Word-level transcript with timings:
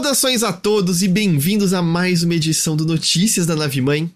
Saudações 0.00 0.42
a 0.42 0.50
todos 0.50 1.02
e 1.02 1.08
bem-vindos 1.08 1.74
a 1.74 1.82
mais 1.82 2.22
uma 2.22 2.34
edição 2.34 2.74
do 2.74 2.86
Notícias 2.86 3.44
da 3.44 3.54
Nave 3.54 3.82
Mãe. 3.82 4.10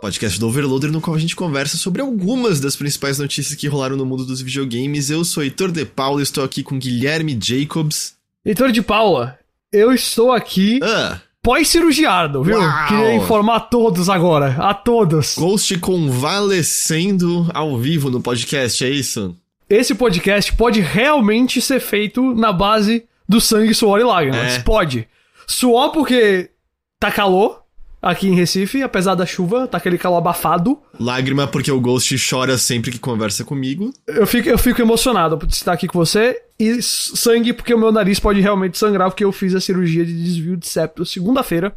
Podcast 0.00 0.40
do 0.40 0.48
Overloader, 0.48 0.90
no 0.90 0.98
qual 0.98 1.14
a 1.14 1.18
gente 1.18 1.36
conversa 1.36 1.76
sobre 1.76 2.00
algumas 2.00 2.58
das 2.58 2.74
principais 2.74 3.18
notícias 3.18 3.54
que 3.54 3.68
rolaram 3.68 3.98
no 3.98 4.06
mundo 4.06 4.24
dos 4.24 4.40
videogames. 4.40 5.10
Eu 5.10 5.26
sou 5.26 5.42
Heitor 5.42 5.70
De 5.70 5.84
Paula 5.84 6.20
e 6.20 6.22
estou 6.22 6.42
aqui 6.42 6.62
com 6.62 6.78
Guilherme 6.78 7.38
Jacobs. 7.38 8.14
Heitor 8.42 8.72
de 8.72 8.80
Paula, 8.80 9.38
eu 9.70 9.92
estou 9.92 10.32
aqui 10.32 10.80
Ah, 10.82 11.20
pós-cirurgiado, 11.42 12.42
viu? 12.42 12.56
Uau! 12.58 12.88
Queria 12.88 13.14
informar 13.16 13.56
a 13.56 13.60
todos 13.60 14.08
agora, 14.08 14.56
a 14.58 14.72
todos. 14.72 15.34
Ghost 15.36 15.76
convalescendo 15.80 17.46
ao 17.52 17.76
vivo 17.76 18.08
no 18.10 18.22
podcast, 18.22 18.82
é 18.86 18.88
isso? 18.88 19.36
Esse 19.68 19.94
podcast 19.94 20.50
pode 20.56 20.80
realmente 20.80 21.60
ser 21.60 21.78
feito 21.78 22.34
na 22.34 22.54
base 22.54 23.04
do 23.28 23.40
sangue, 23.40 23.74
suor 23.74 24.00
e 24.00 24.04
lágrimas. 24.04 24.54
É. 24.54 24.60
Pode. 24.60 25.08
Suor 25.46 25.90
porque 25.90 26.50
tá 26.98 27.10
calor 27.10 27.62
aqui 28.00 28.28
em 28.28 28.34
Recife, 28.34 28.82
apesar 28.82 29.14
da 29.14 29.24
chuva, 29.24 29.66
tá 29.66 29.78
aquele 29.78 29.96
calor 29.96 30.18
abafado. 30.18 30.78
Lágrima 31.00 31.46
porque 31.46 31.72
o 31.72 31.80
Ghost 31.80 32.16
chora 32.28 32.58
sempre 32.58 32.90
que 32.90 32.98
conversa 32.98 33.44
comigo. 33.44 33.92
Eu 34.06 34.26
fico, 34.26 34.48
eu 34.48 34.58
fico 34.58 34.80
emocionado 34.82 35.38
por 35.38 35.48
estar 35.48 35.72
aqui 35.72 35.88
com 35.88 35.98
você. 35.98 36.40
E 36.58 36.80
sangue 36.82 37.52
porque 37.52 37.74
o 37.74 37.78
meu 37.78 37.90
nariz 37.90 38.20
pode 38.20 38.40
realmente 38.40 38.78
sangrar 38.78 39.10
porque 39.10 39.24
eu 39.24 39.32
fiz 39.32 39.54
a 39.54 39.60
cirurgia 39.60 40.04
de 40.04 40.22
desvio 40.22 40.56
de 40.56 40.68
septo 40.68 41.04
segunda-feira. 41.04 41.74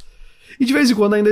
E 0.59 0.65
de 0.65 0.73
vez 0.73 0.91
em 0.91 0.95
quando 0.95 1.13
ainda 1.13 1.29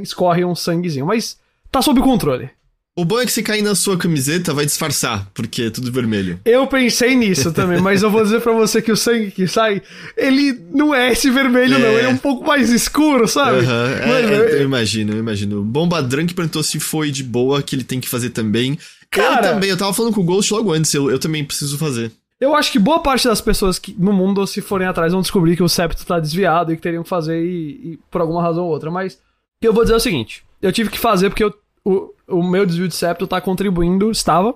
escorre 0.00 0.44
um 0.44 0.54
sanguezinho. 0.54 1.06
Mas 1.06 1.38
tá 1.70 1.82
sob 1.82 2.00
controle. 2.00 2.50
O 2.98 3.04
bom 3.04 3.20
é 3.20 3.26
que 3.26 3.32
se 3.32 3.42
cair 3.42 3.60
na 3.60 3.74
sua 3.74 3.98
camiseta 3.98 4.54
vai 4.54 4.64
disfarçar, 4.64 5.28
porque 5.34 5.64
é 5.64 5.70
tudo 5.70 5.92
vermelho. 5.92 6.40
Eu 6.46 6.66
pensei 6.66 7.14
nisso 7.14 7.52
também, 7.52 7.78
mas 7.78 8.02
eu 8.02 8.10
vou 8.10 8.22
dizer 8.22 8.40
pra 8.40 8.52
você 8.54 8.80
que 8.80 8.90
o 8.90 8.96
sangue 8.96 9.30
que 9.30 9.46
sai, 9.46 9.82
ele 10.16 10.58
não 10.72 10.94
é 10.94 11.12
esse 11.12 11.30
vermelho, 11.30 11.74
É. 11.74 11.78
não. 11.78 11.88
Ele 11.88 12.06
é 12.06 12.08
um 12.08 12.16
pouco 12.16 12.46
mais 12.46 12.70
escuro, 12.70 13.28
sabe? 13.28 13.58
Aham, 13.58 13.88
é, 13.90 14.06
Mano, 14.06 14.28
é, 14.34 14.52
eu- 14.54 14.62
imagino, 14.62 15.12
eu 15.12 15.18
imagino. 15.18 15.62
Bomba 15.62 16.02
Drunk 16.02 16.32
perguntou 16.32 16.62
se 16.62 16.80
foi 16.80 17.10
de 17.10 17.22
boa, 17.22 17.62
que 17.62 17.76
ele 17.76 17.84
tem 17.84 18.00
que 18.00 18.08
fazer 18.08 18.30
também. 18.30 18.78
Cara- 19.10 19.46
eu 19.48 19.52
também, 19.54 19.68
eu 19.70 19.76
tava 19.76 19.92
falando 19.92 20.14
com 20.14 20.22
o 20.22 20.24
Ghost 20.24 20.50
logo 20.54 20.72
antes, 20.72 20.92
eu, 20.94 21.10
eu 21.10 21.18
também 21.18 21.44
preciso 21.44 21.76
fazer. 21.76 22.10
Eu 22.40 22.54
acho 22.56 22.72
que 22.72 22.78
boa 22.78 23.00
parte 23.00 23.28
das 23.28 23.42
pessoas 23.42 23.78
que, 23.78 23.94
no 23.98 24.12
mundo, 24.12 24.46
se 24.46 24.62
forem 24.62 24.86
atrás, 24.88 25.12
vão 25.12 25.20
descobrir 25.20 25.54
que 25.54 25.62
o 25.62 25.68
septo 25.68 26.04
tá 26.06 26.18
desviado 26.18 26.72
e 26.72 26.76
que 26.76 26.82
teriam 26.82 27.02
que 27.02 27.08
fazer 27.10 27.42
e, 27.44 27.92
e 27.92 27.98
por 28.10 28.22
alguma 28.22 28.42
razão 28.42 28.64
ou 28.64 28.70
outra. 28.70 28.90
Mas 28.90 29.18
eu 29.60 29.72
vou 29.74 29.84
dizer 29.84 29.92
é 29.94 29.96
o 29.98 30.00
seguinte: 30.00 30.42
eu 30.62 30.72
tive 30.72 30.88
que 30.88 30.98
fazer 30.98 31.28
porque 31.28 31.44
eu- 31.44 31.54
o, 31.84 32.10
o 32.28 32.42
meu 32.42 32.66
desvio 32.66 32.88
de 32.88 32.94
septo 32.94 33.26
tá 33.26 33.40
contribuindo, 33.40 34.10
estava, 34.10 34.54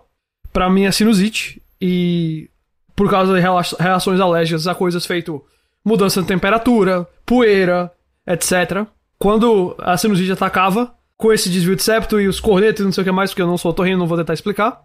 pra 0.53 0.71
minha 0.71 0.93
sinusite. 0.93 1.63
E 1.81 2.51
por 2.95 3.09
causa 3.09 3.35
de 3.35 3.41
reações 3.41 4.21
alérgicas 4.21 4.67
a 4.67 4.75
coisas 4.75 5.07
feito 5.07 5.43
mudança 5.85 6.21
de 6.21 6.29
temperatura, 6.29 7.09
poeira, 7.25 7.91
etc. 8.27 8.87
Quando 9.19 9.75
a 9.79 9.97
sinusite 9.97 10.33
atacava, 10.33 10.95
com 11.17 11.33
esse 11.33 11.51
desvio 11.51 11.77
de 11.77 11.83
septo 11.83 12.19
e 12.19 12.27
os 12.27 12.41
cornetos 12.41 12.81
e 12.81 12.85
não 12.85 12.93
sei 12.93 13.03
o 13.03 13.05
que 13.05 13.13
mais, 13.13 13.31
porque 13.31 13.43
eu 13.43 13.47
não 13.47 13.59
sou 13.59 13.71
otorrino, 13.71 13.99
não 13.99 14.07
vou 14.07 14.17
tentar 14.17 14.33
explicar. 14.33 14.81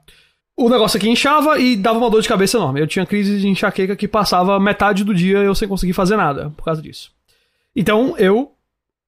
O 0.57 0.69
negócio 0.69 0.97
aqui 0.97 1.09
inchava 1.09 1.59
e 1.59 1.75
dava 1.75 1.97
uma 1.97 2.09
dor 2.09 2.21
de 2.21 2.27
cabeça 2.27 2.57
enorme. 2.57 2.81
Eu 2.81 2.87
tinha 2.87 3.05
crise 3.05 3.39
de 3.39 3.47
enxaqueca 3.47 3.95
que 3.95 4.07
passava 4.07 4.59
metade 4.59 5.03
do 5.03 5.13
dia 5.13 5.39
eu 5.39 5.55
sem 5.55 5.67
conseguir 5.67 5.93
fazer 5.93 6.17
nada 6.17 6.49
por 6.55 6.63
causa 6.63 6.81
disso. 6.81 7.11
Então 7.75 8.15
eu 8.17 8.53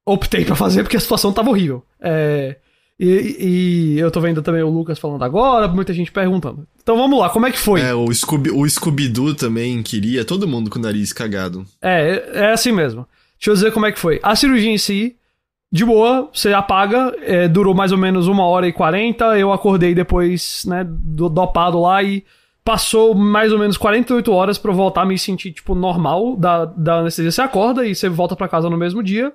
optei 0.05 0.45
pra 0.45 0.55
fazer 0.55 0.83
porque 0.83 0.97
a 0.97 0.99
situação 0.99 1.33
tava 1.33 1.49
horrível. 1.49 1.85
É, 1.99 2.57
e, 2.99 3.95
e 3.95 3.99
eu 3.99 4.09
tô 4.09 4.19
vendo 4.19 4.41
também 4.41 4.63
o 4.63 4.69
Lucas 4.69 4.97
falando 4.99 5.23
agora, 5.23 5.67
muita 5.67 5.93
gente 5.93 6.11
perguntando. 6.11 6.67
Então 6.81 6.97
vamos 6.97 7.19
lá, 7.19 7.29
como 7.29 7.45
é 7.45 7.51
que 7.51 7.59
foi? 7.59 7.81
É, 7.81 7.93
o 7.93 8.11
Scooby- 8.13 8.51
o 8.51 8.67
Scooby-Doo 8.67 9.35
também 9.35 9.81
queria, 9.83 10.25
todo 10.25 10.47
mundo 10.47 10.69
com 10.69 10.79
o 10.79 10.81
nariz 10.81 11.13
cagado. 11.13 11.65
É, 11.81 12.45
é 12.47 12.51
assim 12.51 12.71
mesmo. 12.71 13.07
Deixa 13.37 13.51
eu 13.51 13.53
dizer 13.53 13.71
como 13.71 13.85
é 13.85 13.91
que 13.91 13.99
foi. 13.99 14.19
A 14.23 14.35
cirurgia 14.35 14.71
em 14.71 14.77
si, 14.77 15.15
de 15.71 15.85
boa, 15.85 16.29
você 16.33 16.53
apaga, 16.53 17.13
é, 17.21 17.47
durou 17.47 17.75
mais 17.75 17.91
ou 17.91 17.97
menos 17.97 18.27
uma 18.27 18.45
hora 18.45 18.67
e 18.67 18.73
quarenta. 18.73 19.37
Eu 19.37 19.51
acordei 19.53 19.93
depois, 19.93 20.63
né, 20.65 20.83
do, 20.87 21.29
dopado 21.29 21.79
lá 21.79 22.01
e 22.01 22.23
passou 22.63 23.13
mais 23.13 23.51
ou 23.53 23.59
menos 23.59 23.77
48 23.77 24.31
horas 24.31 24.57
pra 24.57 24.71
eu 24.71 24.75
voltar 24.75 25.03
a 25.03 25.05
me 25.05 25.17
sentir, 25.19 25.51
tipo, 25.53 25.75
normal 25.75 26.35
da, 26.35 26.65
da 26.65 26.99
anestesia. 26.99 27.31
Você 27.31 27.41
acorda 27.41 27.85
e 27.85 27.93
você 27.93 28.09
volta 28.09 28.35
pra 28.35 28.47
casa 28.47 28.69
no 28.69 28.77
mesmo 28.77 29.03
dia, 29.03 29.31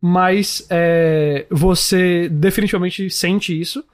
mas 0.00 0.66
é, 0.70 1.46
você 1.50 2.28
definitivamente 2.28 3.08
sente 3.10 3.58
isso. 3.58 3.84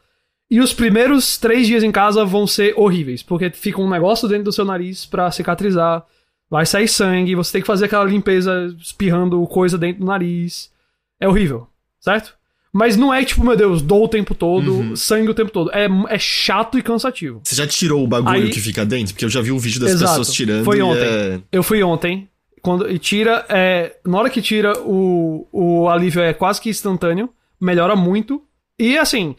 E 0.51 0.61
os 0.61 0.73
primeiros 0.73 1.39
três 1.39 1.67
dias 1.67 1.83
em 1.83 1.91
casa 1.91 2.25
vão 2.25 2.47
ser 2.47 2.75
horríveis, 2.77 3.23
porque 3.23 3.51
fica 3.51 3.81
um 3.81 3.89
negócio 3.89 4.29
dentro 4.29 4.45
do 4.45 4.53
seu 4.53 4.65
nariz 4.65 5.07
pra 5.07 5.31
cicatrizar 5.31 6.05
vai 6.51 6.67
sair 6.67 6.87
sangue, 6.87 7.35
você 7.35 7.53
tem 7.53 7.61
que 7.63 7.67
fazer 7.67 7.87
aquela 7.87 8.05
limpeza 8.05 8.75
espirrando 8.79 9.47
coisa 9.47 9.79
dentro 9.79 10.01
do 10.01 10.07
nariz. 10.07 10.71
É 11.19 11.27
horrível, 11.27 11.67
certo? 11.99 12.34
Mas 12.71 12.95
não 12.95 13.13
é 13.13 13.25
tipo, 13.25 13.43
meu 13.43 13.57
Deus, 13.57 13.81
dou 13.81 14.05
o 14.05 14.09
tempo 14.09 14.34
todo, 14.34 14.71
Uhum. 14.75 14.95
sangue 14.97 15.31
o 15.31 15.34
tempo 15.34 15.51
todo. 15.51 15.71
É, 15.73 15.89
é 16.11 16.19
chato 16.19 16.79
e 16.79 16.83
cansativo. 16.83 17.41
Você 17.43 17.55
já 17.57 17.67
tirou 17.67 18.05
o 18.05 18.07
bagulho 18.07 18.45
Aí- 18.45 18.51
que 18.51 18.61
fica 18.61 18.84
dentro? 18.84 19.15
Porque 19.15 19.25
eu 19.25 19.31
já 19.31 19.41
vi 19.41 19.51
o 19.51 19.59
vídeo 19.59 19.81
das 19.81 19.93
Exato. 19.93 20.11
pessoas 20.11 20.33
tirando. 20.33 20.65
Foi 20.65 20.83
ontem. 20.83 21.03
é- 21.07 21.41
Eu 21.51 21.63
fui 21.63 21.83
ontem, 21.83 22.29
quando 22.62 22.89
e 22.89 22.99
tira, 22.99 23.45
é, 23.49 23.97
na 24.06 24.19
hora 24.19 24.31
que 24.31 24.41
tira, 24.41 24.78
o, 24.81 25.47
o 25.53 25.89
alívio 25.89 26.23
é 26.23 26.33
quase 26.33 26.61
que 26.61 26.71
instantâneo, 26.71 27.28
melhora 27.61 27.97
muito. 27.97 28.43
E 28.78 28.97
assim, 28.97 29.34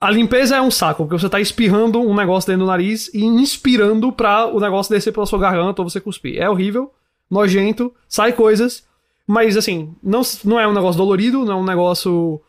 a 0.00 0.10
limpeza 0.10 0.56
é 0.56 0.60
um 0.60 0.70
saco, 0.70 1.04
porque 1.04 1.18
você 1.18 1.28
tá 1.28 1.40
espirrando 1.40 2.00
um 2.00 2.14
negócio 2.14 2.46
dentro 2.46 2.66
do 2.66 2.70
nariz 2.70 3.10
e 3.12 3.24
inspirando 3.24 4.12
pra 4.12 4.46
o 4.46 4.60
negócio 4.60 4.94
descer 4.94 5.12
pela 5.12 5.26
sua 5.26 5.38
garganta 5.38 5.82
ou 5.82 5.88
você 5.88 6.00
cuspir. 6.00 6.38
É 6.40 6.48
horrível, 6.48 6.92
nojento, 7.30 7.92
sai 8.08 8.32
coisas, 8.32 8.84
mas 9.26 9.56
assim, 9.56 9.94
não, 10.02 10.22
não 10.44 10.60
é 10.60 10.68
um 10.68 10.72
negócio 10.72 10.98
dolorido, 10.98 11.44
não 11.44 11.52
é 11.52 11.56
um 11.56 11.64
negócio 11.64 12.40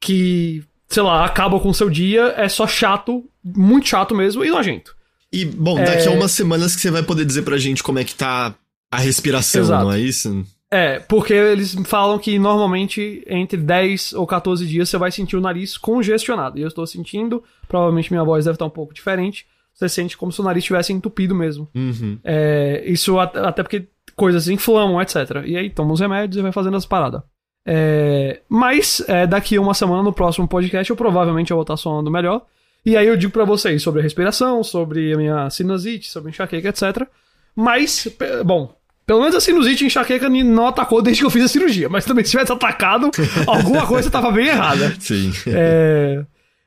que, 0.00 0.62
sei 0.88 1.02
lá, 1.02 1.24
acaba 1.24 1.58
com 1.60 1.68
o 1.68 1.74
seu 1.74 1.88
dia, 1.88 2.34
é 2.36 2.48
só 2.48 2.66
chato, 2.66 3.24
muito 3.44 3.88
chato 3.88 4.14
mesmo 4.14 4.44
e 4.44 4.50
nojento. 4.50 4.96
E, 5.32 5.44
bom, 5.44 5.76
daqui 5.76 6.08
a 6.08 6.12
É. 6.12 6.16
umas 6.16 6.32
semanas 6.32 6.74
que 6.74 6.80
você 6.82 6.90
vai 6.90 7.02
poder 7.02 7.24
dizer 7.24 7.42
pra 7.42 7.58
gente 7.58 7.82
como 7.82 7.98
é 7.98 8.04
que 8.04 8.14
tá 8.14 8.54
a 8.90 8.98
respiração, 8.98 9.60
Exato. 9.62 9.84
não 9.84 9.92
é 9.92 10.00
isso? 10.00 10.44
É, 10.70 10.98
porque 10.98 11.32
eles 11.32 11.74
falam 11.84 12.18
que 12.18 12.38
normalmente 12.38 13.24
entre 13.26 13.56
10 13.56 14.12
ou 14.14 14.26
14 14.26 14.66
dias 14.66 14.88
você 14.88 14.98
vai 14.98 15.10
sentir 15.10 15.36
o 15.36 15.40
nariz 15.40 15.78
congestionado. 15.78 16.58
E 16.58 16.62
eu 16.62 16.68
estou 16.68 16.86
sentindo, 16.86 17.42
provavelmente 17.66 18.10
minha 18.12 18.22
voz 18.24 18.44
deve 18.44 18.56
estar 18.56 18.66
um 18.66 18.70
pouco 18.70 18.92
diferente. 18.92 19.46
Você 19.72 19.88
sente 19.88 20.16
como 20.16 20.30
se 20.32 20.40
o 20.40 20.44
nariz 20.44 20.62
estivesse 20.64 20.92
entupido 20.92 21.34
mesmo. 21.34 21.68
Uhum. 21.74 22.18
É, 22.24 22.82
isso 22.86 23.18
at- 23.18 23.36
até 23.36 23.62
porque 23.62 23.86
coisas 24.16 24.48
inflamam, 24.48 25.00
etc. 25.00 25.42
E 25.46 25.56
aí 25.56 25.70
toma 25.70 25.92
os 25.94 26.00
remédios 26.00 26.36
e 26.36 26.42
vai 26.42 26.52
fazendo 26.52 26.76
as 26.76 26.84
paradas. 26.84 27.22
É, 27.64 28.40
mas 28.48 29.02
é, 29.08 29.26
daqui 29.26 29.56
a 29.56 29.60
uma 29.60 29.74
semana, 29.74 30.02
no 30.02 30.12
próximo 30.12 30.48
podcast, 30.48 30.90
eu 30.90 30.96
provavelmente 30.96 31.52
vou 31.52 31.62
estar 31.62 31.76
soando 31.76 32.10
melhor. 32.10 32.44
E 32.84 32.96
aí 32.96 33.06
eu 33.06 33.16
digo 33.16 33.32
pra 33.32 33.44
vocês 33.44 33.82
sobre 33.82 34.00
a 34.00 34.02
respiração, 34.02 34.62
sobre 34.64 35.12
a 35.12 35.16
minha 35.16 35.50
sinusite, 35.50 36.08
sobre 36.10 36.30
enxaqueca, 36.30 36.68
etc. 36.68 37.06
Mas, 37.54 38.08
bom, 38.44 38.74
pelo 39.08 39.20
menos 39.20 39.34
a 39.34 39.40
sinusite 39.40 39.86
enxaqueca 39.86 40.28
não 40.28 40.66
atacou 40.66 41.00
desde 41.00 41.22
que 41.22 41.26
eu 41.26 41.30
fiz 41.30 41.42
a 41.44 41.48
cirurgia. 41.48 41.88
Mas 41.88 42.04
também 42.04 42.22
se 42.24 42.30
tivesse 42.30 42.52
atacado, 42.52 43.10
alguma 43.48 43.86
coisa 43.86 44.10
tava 44.10 44.30
bem 44.30 44.48
errada. 44.48 44.94
Sim. 45.00 45.32
É, 45.46 46.22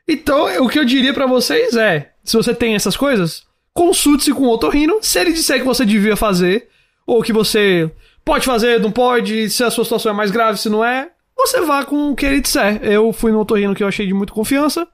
Então, 0.07 0.63
o 0.65 0.67
que 0.67 0.79
eu 0.79 0.83
diria 0.83 1.13
pra 1.13 1.27
vocês 1.27 1.75
é: 1.75 2.11
se 2.23 2.35
você 2.35 2.53
tem 2.53 2.73
essas 2.73 2.97
coisas, 2.97 3.43
consulte-se 3.73 4.33
com 4.33 4.43
o 4.43 4.49
otorrino. 4.51 4.97
Se 5.03 5.19
ele 5.19 5.31
disser 5.33 5.59
que 5.59 5.65
você 5.65 5.85
devia 5.85 6.15
fazer, 6.15 6.67
ou 7.05 7.21
que 7.21 7.31
você 7.31 7.89
pode 8.25 8.43
fazer, 8.45 8.79
não 8.79 8.91
pode, 8.91 9.49
se 9.51 9.63
a 9.63 9.69
sua 9.71 9.83
situação 9.83 10.11
é 10.11 10.15
mais 10.15 10.31
grave, 10.31 10.57
se 10.57 10.67
não 10.69 10.83
é, 10.83 11.09
você 11.37 11.61
vá 11.61 11.85
com 11.85 12.09
o 12.09 12.15
que 12.15 12.25
ele 12.25 12.41
disser. 12.41 12.79
Eu 12.83 13.13
fui 13.13 13.31
no 13.31 13.39
otorrino 13.39 13.75
que 13.75 13.83
eu 13.83 13.87
achei 13.87 14.07
de 14.07 14.13
muita 14.15 14.33
confiança 14.33 14.87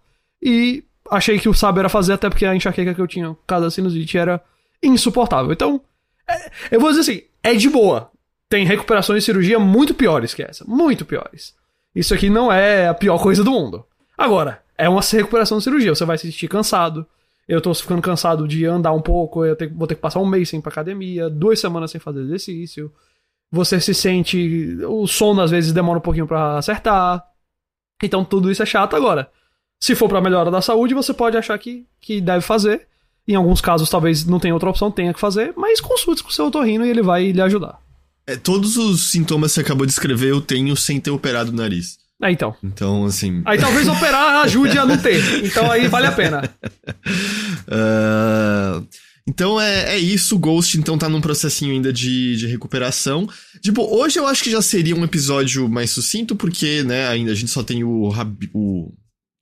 e 0.44 0.84
achei 1.10 1.40
que 1.40 1.48
o 1.48 1.54
sábio 1.54 1.80
era 1.80 1.88
fazer, 1.90 2.12
até 2.14 2.30
porque 2.30 2.46
a 2.46 2.54
enxaqueca 2.54 2.94
que 2.94 3.00
eu 3.02 3.08
tinha, 3.08 3.36
causa 3.48 3.68
da 3.68 3.72
sinusite, 3.72 4.18
era 4.18 4.42
insuportável. 4.84 5.52
Então, 5.54 5.80
é- 6.30 6.52
eu 6.72 6.80
vou 6.80 6.90
dizer 6.90 7.02
assim: 7.02 7.22
é 7.52 7.56
de 7.56 7.70
boa. 7.70 8.12
Tem 8.50 8.66
recuperações 8.66 9.20
de 9.24 9.26
cirurgia 9.26 9.60
muito 9.60 9.94
piores 9.94 10.34
que 10.34 10.42
essa. 10.44 10.64
Muito 10.66 11.06
piores. 11.06 11.54
Isso 11.94 12.14
aqui 12.14 12.30
não 12.30 12.52
é 12.52 12.88
a 12.88 12.94
pior 12.94 13.18
coisa 13.22 13.44
do 13.44 13.52
mundo. 13.52 13.86
Agora, 14.18 14.62
é 14.78 14.88
uma 14.88 15.02
recuperação 15.02 15.58
de 15.58 15.64
cirurgia. 15.64 15.94
Você 15.94 16.06
vai 16.06 16.18
se 16.18 16.32
sentir 16.32 16.48
cansado. 16.48 17.06
Eu 17.48 17.60
tô 17.62 17.74
ficando 17.74 18.02
cansado 18.02 18.48
de 18.48 18.66
andar 18.66 18.92
um 18.94 19.02
pouco. 19.02 19.44
Eu 19.46 19.56
tenho- 19.56 19.74
vou 19.76 19.88
ter 19.88 19.96
que 19.96 20.02
passar 20.02 20.20
um 20.20 20.26
mês 20.26 20.50
sem 20.50 20.60
ir 20.60 20.62
pra 20.62 20.72
academia, 20.72 21.30
duas 21.30 21.60
semanas 21.60 21.92
sem 21.92 22.00
fazer 22.00 22.22
exercício. 22.22 22.92
Você 23.52 23.80
se 23.80 23.94
sente. 23.94 24.78
O 24.86 25.08
sono 25.08 25.42
às 25.42 25.52
vezes 25.52 25.72
demora 25.74 25.98
um 26.00 26.02
pouquinho 26.02 26.28
pra 26.28 26.58
acertar. 26.58 27.24
Então 28.04 28.24
tudo 28.24 28.52
isso 28.52 28.62
é 28.64 28.66
chato. 28.66 28.96
Agora, 28.96 29.30
se 29.80 29.96
for 29.96 30.08
pra 30.10 30.22
melhora 30.22 30.52
da 30.52 30.62
saúde, 30.62 30.94
você 30.94 31.14
pode 31.14 31.38
achar 31.38 31.58
que, 31.58 31.86
que 32.00 32.20
deve 32.22 32.42
fazer. 32.42 32.88
Em 33.28 33.36
alguns 33.36 33.60
casos, 33.60 33.90
talvez 33.90 34.26
não 34.26 34.40
tenha 34.40 34.54
outra 34.54 34.70
opção, 34.70 34.90
tenha 34.90 35.14
que 35.14 35.20
fazer, 35.20 35.54
mas 35.58 35.82
consulte 35.82 36.24
com 36.24 36.30
o 36.30 36.34
seu 36.34 36.46
otorrino 36.46 36.86
e 36.86 36.90
ele 36.90 37.02
vai 37.02 37.32
lhe 37.32 37.42
ajudar. 37.42 37.80
É, 38.26 38.36
todos 38.36 38.78
os 38.78 39.10
sintomas 39.10 39.52
que 39.52 39.56
você 39.56 39.62
acabou 39.62 39.86
de 39.86 39.92
escrever 39.92 40.30
eu 40.30 40.42
tenho 40.42 40.76
sem 40.76 41.00
ter 41.00 41.12
operado 41.12 41.52
o 41.52 41.56
nariz. 41.56 41.98
É, 42.22 42.32
então. 42.32 42.56
Então, 42.64 43.06
assim. 43.06 43.42
Aí 43.46 43.60
talvez 43.60 43.88
operar 43.88 44.42
ajude 44.44 44.78
a 44.78 44.86
não 44.86 44.98
ter. 44.98 45.46
Então 45.46 45.70
aí 45.70 45.88
vale 45.88 46.08
a 46.08 46.12
pena. 46.12 46.50
ah, 47.70 48.82
Então 49.28 49.60
é, 49.60 49.96
é 49.96 50.00
isso, 50.00 50.36
o 50.36 50.40
Ghost 50.40 50.78
então 50.78 50.98
tá 50.98 51.08
num 51.10 51.22
processinho 51.22 51.74
ainda 51.74 51.92
de, 51.94 52.38
de 52.38 52.48
recuperação. 52.48 53.30
Tipo, 53.62 53.84
hoje 53.84 54.18
eu 54.20 54.26
acho 54.26 54.44
que 54.44 54.50
já 54.50 54.62
seria 54.62 54.96
um 54.96 55.04
episódio 55.04 55.68
mais 55.70 55.92
sucinto, 55.92 56.36
porque, 56.36 56.82
né, 56.84 57.08
ainda 57.08 57.32
a 57.32 57.36
gente 57.36 57.52
só 57.52 57.62
tem 57.62 57.84
o, 57.84 58.10
o 58.54 58.94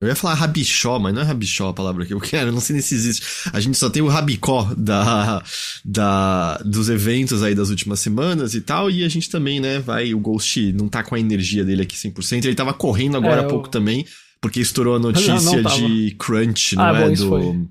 eu 0.06 0.10
ia 0.10 0.16
falar 0.16 0.36
rabichó, 0.36 1.00
mas 1.00 1.14
não 1.14 1.22
é 1.22 1.26
rabichó 1.26 1.70
a 1.70 1.74
palavra 1.74 2.06
que 2.06 2.14
eu 2.14 2.20
quero, 2.20 2.52
não 2.52 2.60
sei 2.60 2.76
nem 2.76 2.82
se 2.82 2.94
existe. 2.94 3.50
A 3.52 3.60
gente 3.60 3.78
só 3.78 3.90
tem 3.90 4.02
o 4.02 4.08
rabicó 4.08 4.72
da, 4.78 5.42
da, 5.84 6.58
dos 6.64 6.90
eventos 6.90 7.42
aí 7.42 7.56
das 7.56 7.70
últimas 7.70 8.00
semanas 8.00 8.54
e 8.54 8.62
tal, 8.62 8.90
e 8.90 9.04
a 9.04 9.10
gente 9.10 9.30
também, 9.30 9.60
né, 9.60 9.80
vai, 9.80 10.14
o 10.14 10.20
Ghost 10.20 10.74
não 10.74 10.88
tá 10.88 11.04
com 11.04 11.16
a 11.16 11.20
energia 11.20 11.66
dele 11.66 11.82
aqui 11.82 11.96
100%, 11.96 12.46
ele 12.46 12.56
tava 12.56 12.74
correndo 12.74 13.18
agora 13.18 13.42
é, 13.42 13.46
há 13.46 13.48
pouco 13.48 13.68
eu... 13.68 13.72
também, 13.72 14.06
porque 14.40 14.60
estourou 14.60 14.96
a 14.96 15.00
notícia 15.00 15.34
não, 15.34 15.62
não 15.62 15.72
de 15.72 16.16
Crunch, 16.20 16.76
não 16.76 16.84
ah, 16.84 17.00
é, 17.00 17.10
bom, 17.10 17.14
do... 17.14 17.70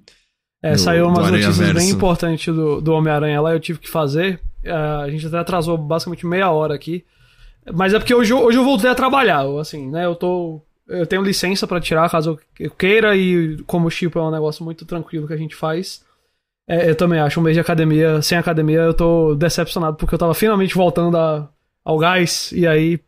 É, 0.62 0.72
do, 0.72 0.78
saiu 0.78 1.06
umas 1.06 1.30
notícias 1.30 1.56
Verso. 1.56 1.74
bem 1.74 1.90
importantes 1.90 2.54
do, 2.54 2.80
do 2.80 2.92
Homem-Aranha 2.92 3.40
lá, 3.40 3.52
eu 3.52 3.60
tive 3.60 3.78
que 3.78 3.88
fazer, 3.88 4.40
uh, 4.64 5.02
a 5.02 5.10
gente 5.10 5.26
até 5.26 5.38
atrasou 5.38 5.78
basicamente 5.78 6.26
meia 6.26 6.50
hora 6.50 6.74
aqui, 6.74 7.04
mas 7.72 7.94
é 7.94 7.98
porque 7.98 8.14
hoje, 8.14 8.32
hoje 8.32 8.58
eu 8.58 8.64
voltei 8.64 8.90
a 8.90 8.94
trabalhar, 8.94 9.44
assim, 9.60 9.88
né, 9.88 10.04
eu 10.04 10.14
tô 10.14 10.60
eu 10.88 11.06
tenho 11.06 11.22
licença 11.22 11.66
para 11.66 11.80
tirar 11.80 12.10
caso 12.10 12.38
eu 12.58 12.70
queira, 12.70 13.16
e 13.16 13.58
como 13.64 13.88
o 13.88 13.90
Chipo 13.90 14.18
é 14.18 14.22
um 14.22 14.30
negócio 14.30 14.64
muito 14.64 14.84
tranquilo 14.84 15.26
que 15.26 15.32
a 15.32 15.38
gente 15.38 15.54
faz, 15.54 16.04
é, 16.66 16.88
eu 16.90 16.96
também 16.96 17.20
acho. 17.20 17.40
Um 17.40 17.42
mês 17.42 17.54
de 17.54 17.60
academia, 17.60 18.22
sem 18.22 18.38
academia, 18.38 18.80
eu 18.80 18.94
tô 18.94 19.34
decepcionado 19.34 19.96
porque 19.96 20.14
eu 20.14 20.18
tava 20.18 20.34
finalmente 20.34 20.74
voltando 20.74 21.16
a, 21.16 21.48
ao 21.84 21.98
gás 21.98 22.52
e 22.52 22.66
aí 22.66 23.00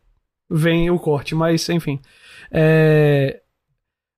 vem 0.49 0.89
o 0.89 0.99
corte. 0.99 1.35
Mas, 1.35 1.67
enfim. 1.69 1.99
É... 2.51 3.41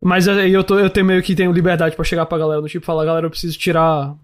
Mas 0.01 0.27
aí 0.27 0.53
eu, 0.53 0.63
tô, 0.63 0.79
eu 0.79 0.89
tenho 0.89 1.05
meio 1.05 1.21
que 1.21 1.35
tenho 1.35 1.51
liberdade 1.51 1.95
para 1.95 2.05
chegar 2.05 2.25
pra 2.25 2.37
galera 2.37 2.61
do 2.61 2.69
tipo 2.69 2.85
falar, 2.85 3.05
galera, 3.05 3.25
eu 3.25 3.29
preciso 3.29 3.57
tirar 3.57 4.15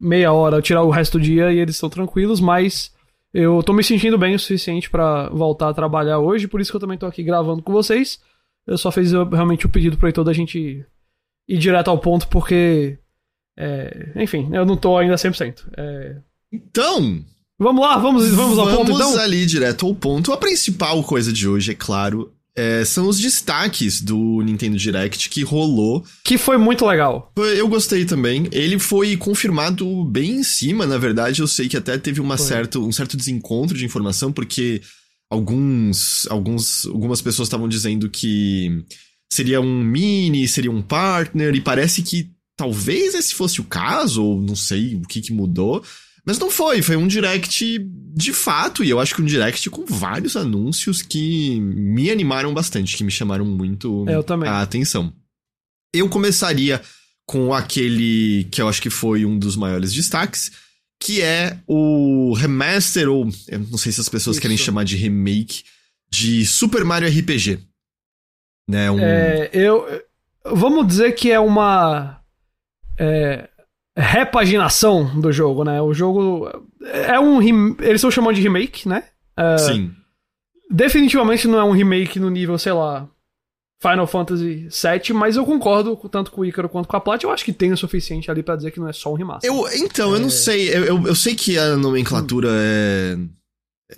meia 0.00 0.32
hora, 0.32 0.60
tirar 0.60 0.82
o 0.82 0.90
resto 0.90 1.18
do 1.18 1.24
dia 1.24 1.52
e 1.52 1.58
eles 1.58 1.76
estão 1.76 1.88
tranquilos, 1.88 2.40
mas 2.40 2.92
eu 3.32 3.62
tô 3.62 3.72
me 3.72 3.84
sentindo 3.84 4.18
bem 4.18 4.34
o 4.34 4.38
suficiente 4.38 4.90
para 4.90 5.28
voltar 5.28 5.68
a 5.68 5.74
trabalhar 5.74 6.18
hoje, 6.18 6.48
por 6.48 6.60
isso 6.60 6.72
que 6.72 6.76
eu 6.76 6.80
também 6.80 6.98
tô 6.98 7.06
aqui 7.06 7.22
gravando 7.22 7.62
com 7.62 7.72
vocês. 7.72 8.20
Eu 8.66 8.78
só 8.78 8.90
fiz 8.90 9.12
realmente 9.12 9.66
o 9.66 9.68
pedido 9.68 9.96
pro 9.96 10.06
Heitor 10.06 10.24
da 10.24 10.32
gente 10.32 10.84
ir 11.48 11.58
direto 11.58 11.88
ao 11.88 11.98
ponto, 11.98 12.28
porque. 12.28 12.98
É, 13.58 14.12
enfim, 14.16 14.48
eu 14.52 14.64
não 14.64 14.76
tô 14.76 14.96
ainda 14.96 15.14
100%. 15.14 15.64
É... 15.76 16.16
Então. 16.52 17.24
Vamos 17.58 17.82
lá, 17.82 17.96
vamos, 17.98 18.28
vamos 18.30 18.58
ao 18.58 18.66
ponto 18.66 18.90
então? 18.90 18.98
Vamos 18.98 19.18
ali 19.18 19.46
direto 19.46 19.86
ao 19.86 19.94
ponto. 19.94 20.32
A 20.32 20.36
principal 20.36 21.02
coisa 21.04 21.32
de 21.32 21.46
hoje, 21.46 21.70
é 21.70 21.74
claro, 21.74 22.32
é, 22.54 22.84
são 22.84 23.08
os 23.08 23.18
destaques 23.18 24.00
do 24.02 24.42
Nintendo 24.42 24.76
Direct 24.76 25.28
que 25.30 25.42
rolou. 25.42 26.04
Que 26.24 26.36
foi 26.36 26.58
muito 26.58 26.84
legal. 26.84 27.32
Eu 27.36 27.66
gostei 27.68 28.04
também. 28.04 28.48
Ele 28.52 28.78
foi 28.78 29.16
confirmado 29.16 30.04
bem 30.04 30.32
em 30.32 30.42
cima, 30.42 30.86
na 30.86 30.98
verdade. 30.98 31.40
Eu 31.40 31.48
sei 31.48 31.68
que 31.68 31.76
até 31.76 31.96
teve 31.96 32.20
uma 32.20 32.36
certo, 32.36 32.86
um 32.86 32.92
certo 32.92 33.16
desencontro 33.16 33.76
de 33.76 33.84
informação, 33.84 34.32
porque 34.32 34.82
alguns, 35.32 36.26
alguns, 36.28 36.84
algumas 36.84 37.22
pessoas 37.22 37.48
estavam 37.48 37.66
dizendo 37.66 38.10
que 38.10 38.84
seria 39.32 39.62
um 39.62 39.82
mini, 39.82 40.46
seria 40.46 40.70
um 40.70 40.82
partner, 40.82 41.54
e 41.54 41.60
parece 41.60 42.02
que 42.02 42.30
talvez 42.54 43.14
esse 43.14 43.34
fosse 43.34 43.58
o 43.58 43.64
caso, 43.64 44.22
ou 44.22 44.42
não 44.42 44.54
sei 44.54 44.94
o 44.96 45.00
que, 45.08 45.22
que 45.22 45.32
mudou. 45.32 45.82
Mas 46.26 46.38
não 46.38 46.50
foi, 46.50 46.82
foi 46.82 46.96
um 46.96 47.08
direct 47.08 47.78
de 48.14 48.32
fato, 48.34 48.84
e 48.84 48.90
eu 48.90 49.00
acho 49.00 49.14
que 49.14 49.22
um 49.22 49.26
direct 49.26 49.70
com 49.70 49.86
vários 49.86 50.36
anúncios 50.36 51.00
que 51.00 51.58
me 51.58 52.10
animaram 52.10 52.52
bastante, 52.52 52.94
que 52.94 53.02
me 53.02 53.10
chamaram 53.10 53.46
muito 53.46 54.04
a 54.46 54.60
atenção. 54.60 55.14
Eu 55.94 56.10
começaria 56.10 56.82
com 57.24 57.54
aquele 57.54 58.44
que 58.50 58.60
eu 58.60 58.68
acho 58.68 58.82
que 58.82 58.90
foi 58.90 59.24
um 59.24 59.38
dos 59.38 59.56
maiores 59.56 59.94
destaques, 59.94 60.52
que 61.02 61.20
é 61.20 61.58
o 61.66 62.32
remaster, 62.34 63.08
ou 63.10 63.28
eu 63.48 63.58
não 63.58 63.76
sei 63.76 63.90
se 63.90 64.00
as 64.00 64.08
pessoas 64.08 64.36
Isso. 64.36 64.42
querem 64.42 64.56
chamar 64.56 64.84
de 64.84 64.96
remake, 64.96 65.64
de 66.08 66.46
Super 66.46 66.84
Mario 66.84 67.08
RPG. 67.08 67.58
Né, 68.70 68.88
um... 68.88 69.00
É, 69.00 69.50
eu. 69.52 69.84
Vamos 70.44 70.86
dizer 70.86 71.12
que 71.12 71.32
é 71.32 71.40
uma. 71.40 72.20
É, 72.96 73.48
repaginação 73.96 75.20
do 75.20 75.32
jogo, 75.32 75.64
né? 75.64 75.82
O 75.82 75.92
jogo 75.92 76.48
é 76.80 77.18
um. 77.18 77.42
Eles 77.80 77.96
estão 77.96 78.10
chamando 78.10 78.36
de 78.36 78.42
remake, 78.42 78.88
né? 78.88 79.02
É, 79.36 79.58
Sim. 79.58 79.92
Definitivamente 80.70 81.48
não 81.48 81.58
é 81.58 81.64
um 81.64 81.72
remake 81.72 82.20
no 82.20 82.30
nível, 82.30 82.56
sei 82.58 82.72
lá, 82.72 83.08
Final 83.82 84.06
Fantasy 84.06 84.68
VII, 84.68 85.12
mas 85.12 85.34
eu 85.34 85.44
concordo 85.44 85.96
tanto 86.08 86.30
com 86.30 86.42
o 86.42 86.44
Icaro 86.44 86.68
quanto 86.68 86.86
com 86.86 86.96
a 86.96 87.00
Plat. 87.00 87.20
Eu 87.24 87.32
acho 87.32 87.44
que 87.44 87.52
tem 87.52 87.72
o 87.72 87.76
suficiente 87.76 88.30
ali 88.30 88.40
para 88.40 88.54
dizer 88.54 88.70
que 88.70 88.78
não 88.78 88.88
é 88.88 88.92
só 88.92 89.12
um 89.12 89.16
remaster. 89.16 89.50
Eu, 89.50 89.66
então, 89.74 90.12
é... 90.12 90.16
eu 90.16 90.20
não 90.20 90.28
é. 90.28 90.30
sei. 90.30 90.68
Eu, 90.68 90.84
eu, 90.84 91.06
eu, 91.08 91.14
sei 91.16 91.34
que 91.34 91.58
a 91.58 91.76
nomenclatura 91.76 92.48
hum. 92.48 93.28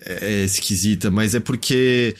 é, 0.06 0.40
é 0.40 0.44
esquisita, 0.44 1.10
mas 1.10 1.34
é 1.34 1.40
porque 1.40 2.16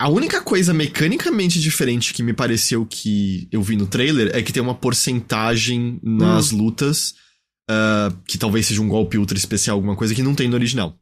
a 0.00 0.08
única 0.08 0.40
coisa 0.40 0.72
mecanicamente 0.72 1.60
diferente 1.60 2.14
que 2.14 2.22
me 2.22 2.32
pareceu 2.32 2.86
que 2.86 3.46
eu 3.52 3.62
vi 3.62 3.76
no 3.76 3.86
trailer 3.86 4.34
é 4.34 4.42
que 4.42 4.52
tem 4.52 4.62
uma 4.62 4.74
porcentagem 4.74 6.00
nas 6.02 6.50
hum. 6.50 6.56
lutas 6.56 7.14
uh, 7.70 8.16
que 8.26 8.38
talvez 8.38 8.66
seja 8.66 8.80
um 8.80 8.88
golpe 8.88 9.18
ultra 9.18 9.36
especial, 9.36 9.76
alguma 9.76 9.96
coisa 9.96 10.14
que 10.14 10.22
não 10.22 10.34
tem 10.34 10.48
no 10.48 10.56
original 10.56 10.98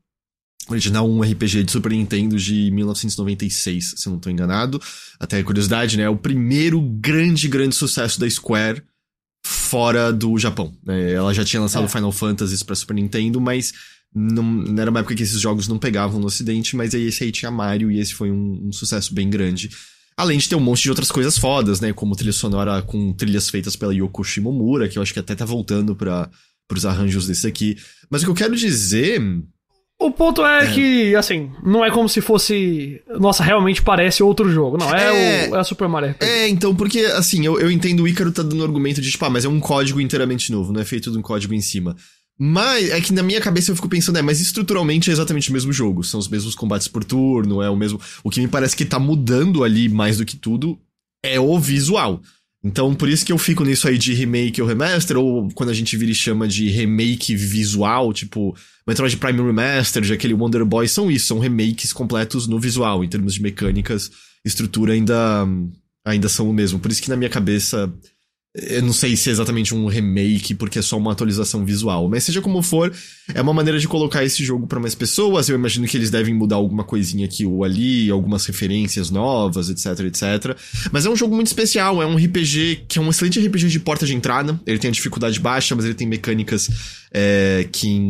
original 0.68 1.08
um 1.08 1.20
RPG 1.20 1.64
de 1.64 1.72
Super 1.72 1.92
Nintendo 1.92 2.36
de 2.36 2.70
1996, 2.70 3.94
se 3.96 4.08
não 4.08 4.16
estou 4.16 4.32
enganado. 4.32 4.80
Até 5.20 5.42
curiosidade, 5.42 5.96
né? 5.96 6.04
É 6.04 6.08
o 6.08 6.16
primeiro 6.16 6.80
grande, 6.80 7.48
grande 7.48 7.74
sucesso 7.74 8.18
da 8.18 8.28
Square 8.28 8.82
fora 9.44 10.12
do 10.12 10.38
Japão. 10.38 10.72
Né? 10.84 11.12
Ela 11.12 11.34
já 11.34 11.44
tinha 11.44 11.60
lançado 11.60 11.84
é. 11.84 11.88
Final 11.88 12.12
Fantasy 12.12 12.64
para 12.64 12.74
Super 12.74 12.94
Nintendo, 12.94 13.40
mas 13.40 13.72
não, 14.14 14.42
não, 14.42 14.80
era 14.80 14.90
uma 14.90 15.00
época 15.00 15.14
que 15.14 15.22
esses 15.22 15.40
jogos 15.40 15.68
não 15.68 15.78
pegavam 15.78 16.18
no 16.20 16.26
ocidente, 16.26 16.76
mas 16.76 16.94
aí 16.94 17.02
esse 17.06 17.24
aí 17.24 17.32
tinha 17.32 17.50
Mario 17.50 17.90
e 17.90 17.98
esse 17.98 18.14
foi 18.14 18.30
um, 18.30 18.68
um 18.68 18.72
sucesso 18.72 19.12
bem 19.12 19.28
grande. 19.28 19.70
Além 20.16 20.38
de 20.38 20.48
ter 20.48 20.54
um 20.54 20.60
monte 20.60 20.82
de 20.82 20.90
outras 20.90 21.10
coisas 21.10 21.36
fodas, 21.36 21.80
né? 21.80 21.92
Como 21.92 22.14
trilha 22.14 22.32
sonora 22.32 22.80
com 22.82 23.12
trilhas 23.12 23.50
feitas 23.50 23.74
pela 23.74 23.92
Yoko 23.92 24.22
Shimomura, 24.22 24.88
que 24.88 24.96
eu 24.96 25.02
acho 25.02 25.12
que 25.12 25.18
até 25.18 25.34
tá 25.34 25.44
voltando 25.44 25.96
para 25.96 26.30
os 26.72 26.86
arranjos 26.86 27.26
desse 27.26 27.46
aqui. 27.46 27.76
Mas 28.08 28.22
o 28.22 28.26
que 28.26 28.30
eu 28.30 28.34
quero 28.34 28.54
dizer 28.54 29.20
o 30.06 30.10
ponto 30.10 30.44
é, 30.44 30.64
é, 30.64 30.72
que, 30.72 31.16
assim, 31.16 31.50
não 31.62 31.84
é 31.84 31.90
como 31.90 32.08
se 32.08 32.20
fosse. 32.20 33.00
Nossa, 33.18 33.42
realmente 33.42 33.82
parece 33.82 34.22
outro 34.22 34.50
jogo. 34.50 34.76
Não, 34.76 34.94
é, 34.94 35.46
é, 35.46 35.48
o, 35.50 35.56
é 35.56 35.58
a 35.58 35.64
Super 35.64 35.88
Mario 35.88 36.10
RPG. 36.10 36.24
É, 36.24 36.48
então, 36.48 36.74
porque, 36.74 37.00
assim, 37.00 37.44
eu, 37.44 37.58
eu 37.58 37.70
entendo 37.70 38.02
o 38.02 38.08
Ícaro 38.08 38.32
tá 38.32 38.42
dando 38.42 38.62
argumento 38.62 39.00
de, 39.00 39.10
tipo, 39.10 39.24
ah, 39.24 39.30
mas 39.30 39.44
é 39.44 39.48
um 39.48 39.60
código 39.60 40.00
inteiramente 40.00 40.52
novo, 40.52 40.72
não 40.72 40.80
é 40.80 40.84
feito 40.84 41.10
de 41.10 41.18
um 41.18 41.22
código 41.22 41.54
em 41.54 41.60
cima. 41.60 41.96
Mas 42.38 42.90
é 42.90 43.00
que 43.00 43.12
na 43.12 43.22
minha 43.22 43.40
cabeça 43.40 43.70
eu 43.70 43.76
fico 43.76 43.88
pensando, 43.88 44.18
é, 44.18 44.22
mas 44.22 44.40
estruturalmente 44.40 45.08
é 45.08 45.12
exatamente 45.12 45.50
o 45.50 45.52
mesmo 45.52 45.72
jogo. 45.72 46.02
São 46.02 46.18
os 46.18 46.28
mesmos 46.28 46.54
combates 46.54 46.88
por 46.88 47.04
turno, 47.04 47.62
é 47.62 47.70
o 47.70 47.76
mesmo. 47.76 48.00
O 48.24 48.30
que 48.30 48.40
me 48.40 48.48
parece 48.48 48.76
que 48.76 48.84
tá 48.84 48.98
mudando 48.98 49.62
ali 49.62 49.88
mais 49.88 50.18
do 50.18 50.24
que 50.24 50.36
tudo 50.36 50.78
é 51.24 51.38
o 51.38 51.58
visual. 51.58 52.20
Então, 52.64 52.94
por 52.94 53.10
isso 53.10 53.26
que 53.26 53.30
eu 53.30 53.36
fico 53.36 53.62
nisso 53.62 53.86
aí 53.86 53.98
de 53.98 54.14
remake 54.14 54.62
ou 54.62 54.66
remaster, 54.66 55.18
ou 55.18 55.50
quando 55.54 55.68
a 55.68 55.74
gente 55.74 55.94
vira 55.98 56.10
e 56.10 56.14
chama 56.14 56.48
de 56.48 56.70
remake 56.70 57.36
visual, 57.36 58.10
tipo 58.14 58.56
Metroid 58.86 59.18
Prime 59.18 59.42
Remastered, 59.42 60.10
aquele 60.10 60.32
Wonder 60.32 60.64
Boy, 60.64 60.88
são 60.88 61.10
isso, 61.10 61.26
são 61.26 61.38
remakes 61.38 61.92
completos 61.92 62.46
no 62.46 62.58
visual, 62.58 63.04
em 63.04 63.08
termos 63.08 63.34
de 63.34 63.42
mecânicas, 63.42 64.10
estrutura 64.42 64.94
ainda, 64.94 65.46
ainda 66.02 66.26
são 66.26 66.48
o 66.48 66.54
mesmo. 66.54 66.78
Por 66.78 66.90
isso 66.90 67.02
que 67.02 67.10
na 67.10 67.16
minha 67.16 67.28
cabeça 67.28 67.92
eu 68.54 68.82
não 68.82 68.92
sei 68.92 69.16
se 69.16 69.28
é 69.28 69.32
exatamente 69.32 69.74
um 69.74 69.86
remake, 69.86 70.54
porque 70.54 70.78
é 70.78 70.82
só 70.82 70.96
uma 70.96 71.10
atualização 71.10 71.64
visual. 71.64 72.08
Mas 72.08 72.22
seja 72.22 72.40
como 72.40 72.62
for, 72.62 72.92
é 73.34 73.42
uma 73.42 73.52
maneira 73.52 73.80
de 73.80 73.88
colocar 73.88 74.22
esse 74.22 74.44
jogo 74.44 74.64
para 74.64 74.78
mais 74.78 74.94
pessoas. 74.94 75.48
Eu 75.48 75.56
imagino 75.56 75.88
que 75.88 75.96
eles 75.96 76.08
devem 76.08 76.32
mudar 76.32 76.56
alguma 76.56 76.84
coisinha 76.84 77.24
aqui 77.24 77.44
ou 77.44 77.64
ali, 77.64 78.08
algumas 78.10 78.46
referências 78.46 79.10
novas, 79.10 79.68
etc, 79.68 80.06
etc. 80.06 80.56
Mas 80.92 81.04
é 81.04 81.10
um 81.10 81.16
jogo 81.16 81.34
muito 81.34 81.48
especial, 81.48 82.00
é 82.00 82.06
um 82.06 82.16
RPG 82.16 82.84
que 82.88 83.00
é 83.00 83.02
um 83.02 83.10
excelente 83.10 83.44
RPG 83.44 83.68
de 83.68 83.80
porta 83.80 84.06
de 84.06 84.14
entrada. 84.14 84.58
Ele 84.64 84.78
tem 84.78 84.88
a 84.88 84.92
dificuldade 84.92 85.40
baixa, 85.40 85.74
mas 85.74 85.84
ele 85.84 85.94
tem 85.94 86.06
mecânicas 86.06 86.70
é, 87.12 87.68
que 87.72 88.00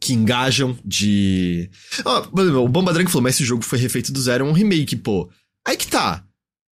que 0.00 0.12
engajam 0.12 0.76
de. 0.84 1.70
Oh, 2.04 2.60
o 2.60 2.68
Bomba 2.68 2.92
Drunk 2.92 3.10
falou, 3.10 3.22
mas 3.22 3.36
esse 3.36 3.44
jogo 3.44 3.62
foi 3.62 3.78
refeito 3.78 4.12
do 4.12 4.20
zero, 4.20 4.46
é 4.46 4.48
um 4.48 4.52
remake, 4.52 4.96
pô. 4.96 5.30
Aí 5.66 5.76
que 5.76 5.86
tá. 5.86 6.24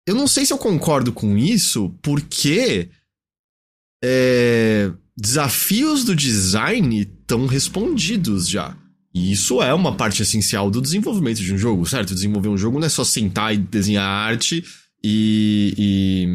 Eu 0.07 0.15
não 0.15 0.27
sei 0.27 0.45
se 0.45 0.53
eu 0.53 0.59
concordo 0.59 1.13
com 1.13 1.37
isso, 1.37 1.95
porque 2.03 2.89
é, 4.03 4.91
desafios 5.17 6.05
do 6.05 6.17
design 6.17 7.01
estão 7.01 7.47
respondidos 7.47 8.49
já. 8.49 8.77
E 9.13 9.33
isso 9.33 9.61
é 9.61 9.75
uma 9.75 9.97
parte 9.97 10.23
essencial 10.23 10.71
do 10.71 10.81
desenvolvimento 10.81 11.39
de 11.39 11.53
um 11.53 11.59
jogo, 11.59 11.85
certo? 11.85 12.15
Desenvolver 12.15 12.49
um 12.49 12.57
jogo 12.57 12.79
não 12.79 12.87
é 12.87 12.91
só 12.91 13.03
sentar 13.03 13.53
e 13.53 13.59
desenhar 13.59 14.05
arte 14.05 14.65
e, 15.03 15.75
e, 15.77 16.29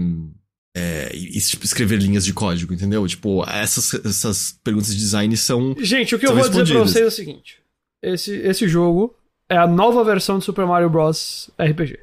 é, 0.75 1.15
e 1.15 1.38
escrever 1.38 2.00
linhas 2.00 2.25
de 2.25 2.34
código, 2.34 2.74
entendeu? 2.74 3.07
Tipo, 3.07 3.43
essas, 3.50 3.93
essas 4.05 4.60
perguntas 4.63 4.93
de 4.93 5.00
design 5.00 5.36
são. 5.38 5.74
Gente, 5.79 6.13
o 6.13 6.19
que 6.19 6.27
eu 6.27 6.36
vou 6.36 6.48
dizer 6.50 6.65
pra 6.67 6.79
vocês 6.79 7.05
é 7.05 7.07
o 7.07 7.12
seguinte: 7.12 7.60
esse, 8.03 8.36
esse 8.36 8.67
jogo 8.67 9.15
é 9.50 9.57
a 9.57 9.65
nova 9.65 10.03
versão 10.03 10.38
de 10.38 10.45
Super 10.45 10.65
Mario 10.65 10.89
Bros. 10.89 11.50
RPG. 11.57 12.00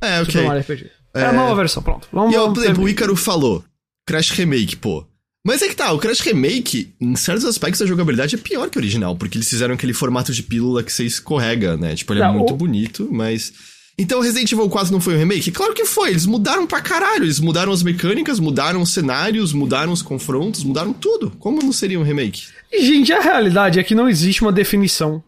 É, 0.00 0.20
ok. 0.20 0.24
Super 0.32 0.46
Mario 0.46 0.62
RPG. 0.62 0.90
É, 1.14 1.20
é 1.22 1.26
a 1.26 1.32
nova 1.32 1.54
versão, 1.54 1.82
pronto. 1.82 2.08
Vamos, 2.12 2.32
e, 2.32 2.36
vamos 2.36 2.54
por 2.54 2.64
exemplo, 2.64 2.84
o 2.84 2.88
Ícaro 2.88 3.16
falou: 3.16 3.64
Crash 4.06 4.30
Remake, 4.30 4.76
pô. 4.76 5.04
Mas 5.44 5.62
é 5.62 5.68
que 5.68 5.74
tá, 5.74 5.90
o 5.92 5.98
Crash 5.98 6.20
Remake, 6.20 6.92
em 7.00 7.16
certos 7.16 7.46
aspectos, 7.46 7.80
a 7.80 7.86
jogabilidade 7.86 8.34
é 8.34 8.38
pior 8.38 8.68
que 8.68 8.76
o 8.76 8.80
original, 8.80 9.16
porque 9.16 9.38
eles 9.38 9.48
fizeram 9.48 9.74
aquele 9.74 9.94
formato 9.94 10.32
de 10.32 10.42
pílula 10.42 10.82
que 10.82 10.92
você 10.92 11.04
escorrega, 11.04 11.76
né? 11.78 11.94
Tipo, 11.94 12.12
ele 12.12 12.20
é 12.20 12.24
Não, 12.26 12.34
muito 12.34 12.52
o- 12.52 12.56
bonito, 12.56 13.08
mas. 13.10 13.52
Então 13.98 14.20
Resident 14.20 14.50
Evil 14.52 14.68
4 14.68 14.92
não 14.92 15.00
foi 15.00 15.14
um 15.14 15.18
remake? 15.18 15.50
Claro 15.50 15.74
que 15.74 15.84
foi, 15.84 16.10
eles 16.10 16.24
mudaram 16.24 16.66
pra 16.66 16.80
caralho. 16.80 17.24
Eles 17.24 17.38
mudaram 17.40 17.70
as 17.72 17.82
mecânicas, 17.82 18.38
mudaram 18.38 18.80
os 18.80 18.90
cenários, 18.94 19.52
mudaram 19.52 19.92
os 19.92 20.00
confrontos, 20.00 20.62
mudaram 20.64 20.92
tudo. 20.92 21.30
Como 21.38 21.62
não 21.62 21.72
seria 21.72 21.98
um 22.00 22.02
remake? 22.02 22.44
Gente, 22.72 23.12
a 23.12 23.20
realidade 23.20 23.78
é 23.78 23.82
que 23.82 23.94
não 23.94 24.08
existe 24.08 24.40
uma 24.42 24.52
definição 24.52 25.16
é, 25.16 25.22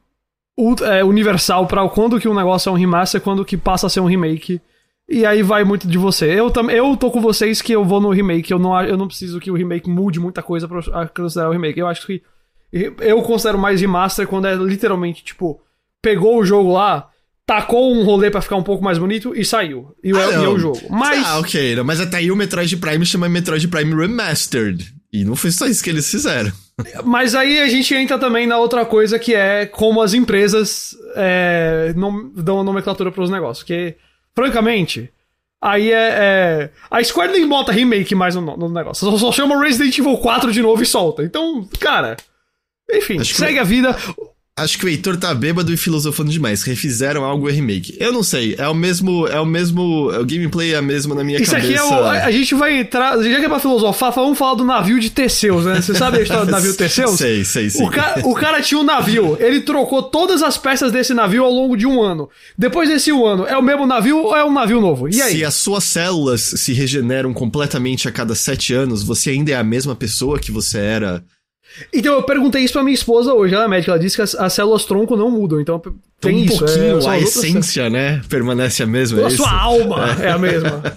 universal 0.57 1.67
pra 1.67 1.89
quando 1.89 2.21
que 2.21 2.29
um 2.29 2.35
negócio 2.35 2.69
é 2.69 2.73
um 2.73 2.77
remaster 2.77 3.21
e 3.21 3.25
quando 3.25 3.45
que 3.45 3.57
passa 3.57 3.87
a 3.87 3.91
ser 3.91 4.01
um 4.01 4.07
remake. 4.07 4.61
E 5.09 5.27
aí 5.27 5.43
vai 5.43 5.65
muito 5.65 5.87
de 5.87 5.99
você. 5.99 6.27
Eu, 6.27 6.51
tam, 6.51 6.71
eu 6.71 6.97
tô 6.97 7.11
com 7.11 7.21
vocês 7.21 7.61
que 7.61 7.73
eu 7.73 7.85
vou 7.85 8.01
no 8.01 8.11
remake. 8.11 8.51
Eu 8.51 8.59
não, 8.59 8.81
eu 8.83 8.97
não 8.97 9.07
preciso 9.07 9.41
que 9.41 9.51
o 9.51 9.55
remake 9.55 9.91
mude 9.91 10.21
muita 10.21 10.43
coisa 10.43 10.69
pra 10.69 11.09
considerar 11.09 11.49
o 11.49 11.53
remake. 11.53 11.79
Eu 11.79 11.89
acho 11.89 12.07
que. 12.07 12.23
Eu 13.01 13.21
considero 13.23 13.59
mais 13.59 13.81
remaster 13.81 14.27
quando 14.27 14.47
é 14.47 14.55
literalmente, 14.55 15.23
tipo, 15.23 15.61
pegou 16.01 16.39
o 16.39 16.45
jogo 16.45 16.73
lá, 16.73 17.11
tacou 17.47 17.93
um 17.93 18.03
rolê 18.05 18.31
pra 18.31 18.41
ficar 18.41 18.57
um 18.57 18.63
pouco 18.63 18.83
mais 18.83 18.97
bonito 18.97 19.35
e 19.37 19.45
saiu. 19.45 19.95
E, 20.03 20.11
é, 20.11 20.15
Ah, 20.15 20.31
e 20.41 20.45
é 20.45 20.49
o 20.49 20.59
jogo. 20.59 20.81
Mas. 20.89 21.27
Ah, 21.27 21.39
ok, 21.39 21.77
não, 21.77 21.85
mas 21.85 22.01
até 22.01 22.17
aí 22.19 22.31
o 22.31 22.37
Metroid 22.37 22.75
Prime 22.79 23.05
chama 23.05 23.29
Metroid 23.29 23.69
Prime 23.69 23.95
Remastered. 23.95 24.95
E 25.13 25.25
não 25.25 25.37
foi 25.37 25.51
só 25.51 25.67
isso 25.67 25.85
que 25.85 25.91
eles 25.91 26.11
fizeram. 26.11 26.51
Mas 27.05 27.35
aí 27.35 27.61
a 27.61 27.69
gente 27.69 27.95
entra 27.95 28.19
também 28.19 28.47
na 28.47 28.57
outra 28.59 28.85
coisa 28.87 29.19
que 29.19 29.35
é 29.35 29.67
como 29.67 30.01
as 30.01 30.15
empresas 30.15 30.97
é, 31.15 31.93
nom- 31.95 32.31
dão 32.35 32.65
nomenclatura 32.65 33.13
para 33.13 33.23
os 33.23 33.29
negócios. 33.29 33.63
Que, 33.63 33.95
francamente, 34.35 35.13
aí 35.61 35.93
é, 35.93 36.09
é- 36.15 36.71
A 36.91 37.05
Square 37.05 37.33
nem 37.33 37.47
bota 37.47 37.73
remake 37.73 38.15
mais 38.15 38.35
no, 38.35 38.41
no 38.57 38.69
negócio. 38.71 39.05
Só, 39.11 39.19
só 39.19 39.33
chama 39.33 39.61
Resident 39.63 39.97
Evil 39.99 40.17
4 40.17 40.51
de 40.51 40.63
novo 40.63 40.83
e 40.83 40.87
solta. 40.87 41.23
Então, 41.23 41.69
cara. 41.79 42.17
Enfim, 42.91 43.19
Acho 43.21 43.33
que- 43.35 43.39
segue 43.39 43.59
a 43.59 43.65
vida. 43.65 43.95
Acho 44.59 44.79
que 44.79 44.85
o 44.85 44.89
Heitor 44.89 45.17
tá 45.17 45.33
bêbado 45.33 45.73
e 45.73 45.79
filosofando 45.79 46.31
demais. 46.31 46.63
Refizeram 46.63 47.25
algo 47.25 47.49
é 47.49 47.53
remake. 47.53 47.97
Eu 47.99 48.13
não 48.13 48.23
sei, 48.23 48.55
é 48.59 48.69
o 48.69 48.75
mesmo. 48.75 49.27
É 49.27 49.41
o 49.41 49.47
mesmo. 49.47 50.11
O 50.11 50.27
gameplay 50.27 50.75
é 50.75 50.77
a 50.77 50.83
mesma 50.83 51.15
na 51.15 51.25
minha 51.25 51.41
Isso 51.41 51.53
cabeça. 51.53 51.69
aqui 51.71 51.79
é 51.79 51.83
o. 51.83 52.05
A 52.05 52.31
gente 52.31 52.55
vai 52.55 52.79
entrar. 52.79 53.17
Já 53.23 53.39
que 53.41 53.47
é 53.47 53.49
pra 53.49 53.59
filosofar, 53.59 54.13
vamos 54.13 54.37
falar 54.37 54.55
do 54.55 54.63
navio 54.63 55.01
de 55.01 55.09
Teseus, 55.09 55.65
né? 55.65 55.81
Você 55.81 55.95
sabe 55.95 56.19
a 56.19 56.23
história 56.23 56.45
do 56.45 56.51
navio 56.53 56.75
Teseus? 56.77 57.13
Sei, 57.13 57.47
sei, 57.47 57.71
sim. 57.71 57.83
O, 57.83 57.91
ca- 57.91 58.21
o 58.25 58.35
cara 58.35 58.61
tinha 58.61 58.79
um 58.79 58.85
navio, 58.85 59.39
ele 59.41 59.63
trocou 59.63 60.03
todas 60.03 60.43
as 60.43 60.59
peças 60.59 60.93
desse 60.93 61.15
navio 61.15 61.45
ao 61.45 61.51
longo 61.51 61.75
de 61.75 61.87
um 61.87 62.03
ano. 62.03 62.29
Depois 62.57 62.91
desse 62.91 63.11
um 63.11 63.25
ano, 63.25 63.47
é 63.47 63.57
o 63.57 63.63
mesmo 63.63 63.87
navio 63.87 64.19
ou 64.19 64.37
é 64.37 64.45
um 64.45 64.53
navio 64.53 64.83
novo? 64.83 65.09
E 65.09 65.23
aí? 65.23 65.37
Se 65.39 65.45
as 65.47 65.55
suas 65.55 65.83
células 65.85 66.43
se 66.43 66.75
regeneram 66.75 67.33
completamente 67.33 68.07
a 68.07 68.13
cada 68.13 68.35
sete 68.35 68.75
anos, 68.75 69.03
você 69.03 69.31
ainda 69.31 69.53
é 69.53 69.57
a 69.57 69.65
mesma 69.65 69.95
pessoa 69.97 70.39
que 70.39 70.53
você 70.53 70.77
era. 70.79 71.25
Então 71.93 72.15
eu 72.15 72.23
perguntei 72.23 72.63
isso 72.63 72.73
pra 72.75 72.83
minha 72.83 72.95
esposa 72.95 73.33
hoje, 73.33 73.55
ela 73.55 73.65
é 73.65 73.69
médica, 73.69 73.93
ela 73.93 74.01
disse 74.01 74.17
que 74.17 74.23
as, 74.23 74.35
as 74.35 74.53
células 74.53 74.85
tronco 74.85 75.17
não 75.17 75.31
mudam, 75.31 75.61
então 75.61 75.81
tem 76.21 76.37
um 76.37 76.45
isso. 76.45 76.59
pouquinho 76.59 77.01
é, 77.01 77.09
a 77.09 77.19
essência, 77.19 77.89
né? 77.91 78.21
Permanece 78.29 78.83
a 78.83 78.87
mesma. 78.87 79.17
células. 79.19 79.33
é 79.33 79.35
A 79.35 79.37
sua 79.49 79.61
alma 79.61 80.17
é 80.23 80.31
a 80.31 80.39
mesma. 80.39 80.83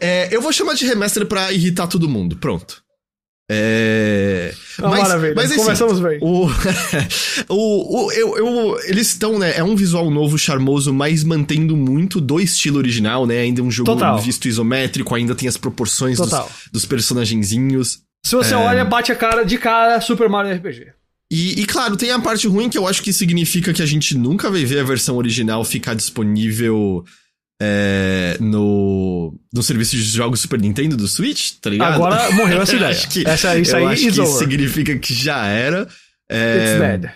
É, 0.00 0.34
eu 0.34 0.40
vou 0.40 0.52
chamar 0.52 0.74
de 0.74 0.86
remaster 0.86 1.26
pra 1.26 1.52
irritar 1.52 1.86
todo 1.86 2.08
mundo. 2.08 2.36
Pronto. 2.36 2.82
É. 3.50 4.54
Ah, 4.78 4.88
maravilha. 4.88 5.34
assim, 5.42 5.56
Começamos 5.56 6.00
bem. 6.00 6.18
O, 6.22 6.46
o, 7.48 8.04
o- 8.06 8.12
eu, 8.12 8.36
eu- 8.38 8.80
eles 8.84 9.08
estão, 9.08 9.38
né? 9.38 9.52
É 9.56 9.62
um 9.62 9.76
visual 9.76 10.10
novo, 10.10 10.38
charmoso, 10.38 10.92
mas 10.92 11.22
mantendo 11.22 11.76
muito 11.76 12.20
do 12.20 12.40
estilo 12.40 12.78
original, 12.78 13.26
né? 13.26 13.40
Ainda 13.40 13.60
é 13.60 13.64
um 13.64 13.70
jogo 13.70 13.92
Total. 13.92 14.18
visto 14.18 14.48
isométrico, 14.48 15.14
ainda 15.14 15.34
tem 15.34 15.48
as 15.48 15.56
proporções 15.56 16.18
dos, 16.18 16.30
dos 16.72 16.86
personagenzinhos. 16.86 18.00
Se 18.24 18.36
você 18.36 18.54
olha, 18.54 18.84
bate 18.84 19.10
a 19.10 19.16
cara 19.16 19.44
de 19.44 19.58
cara 19.58 20.00
Super 20.00 20.28
Mario 20.28 20.54
RPG. 20.54 20.92
E, 21.30 21.60
e, 21.62 21.66
claro, 21.66 21.96
tem 21.96 22.10
a 22.10 22.20
parte 22.20 22.46
ruim 22.46 22.68
que 22.68 22.76
eu 22.76 22.86
acho 22.86 23.02
que 23.02 23.12
significa 23.12 23.72
que 23.72 23.82
a 23.82 23.86
gente 23.86 24.16
nunca 24.16 24.50
vai 24.50 24.64
ver 24.64 24.80
a 24.80 24.84
versão 24.84 25.16
original 25.16 25.64
ficar 25.64 25.94
disponível 25.94 27.04
é, 27.60 28.36
no, 28.38 29.34
no 29.52 29.62
serviço 29.62 29.96
de 29.96 30.02
jogos 30.02 30.40
Super 30.40 30.60
Nintendo 30.60 30.96
do 30.96 31.08
Switch, 31.08 31.52
tá 31.60 31.70
ligado? 31.70 31.94
Agora 31.94 32.30
morreu 32.32 32.60
essa 32.62 32.76
ideia. 32.76 32.90
acho 32.90 33.08
que- 33.08 33.26
essa, 33.26 33.58
isso 33.58 33.74
aí 33.74 33.84
acho 33.86 34.10
que 34.12 34.20
over. 34.20 34.38
significa 34.38 34.98
que 34.98 35.14
já 35.14 35.46
era. 35.46 35.88
É, 36.30 36.56
It's 36.58 36.80
dead. 36.80 37.10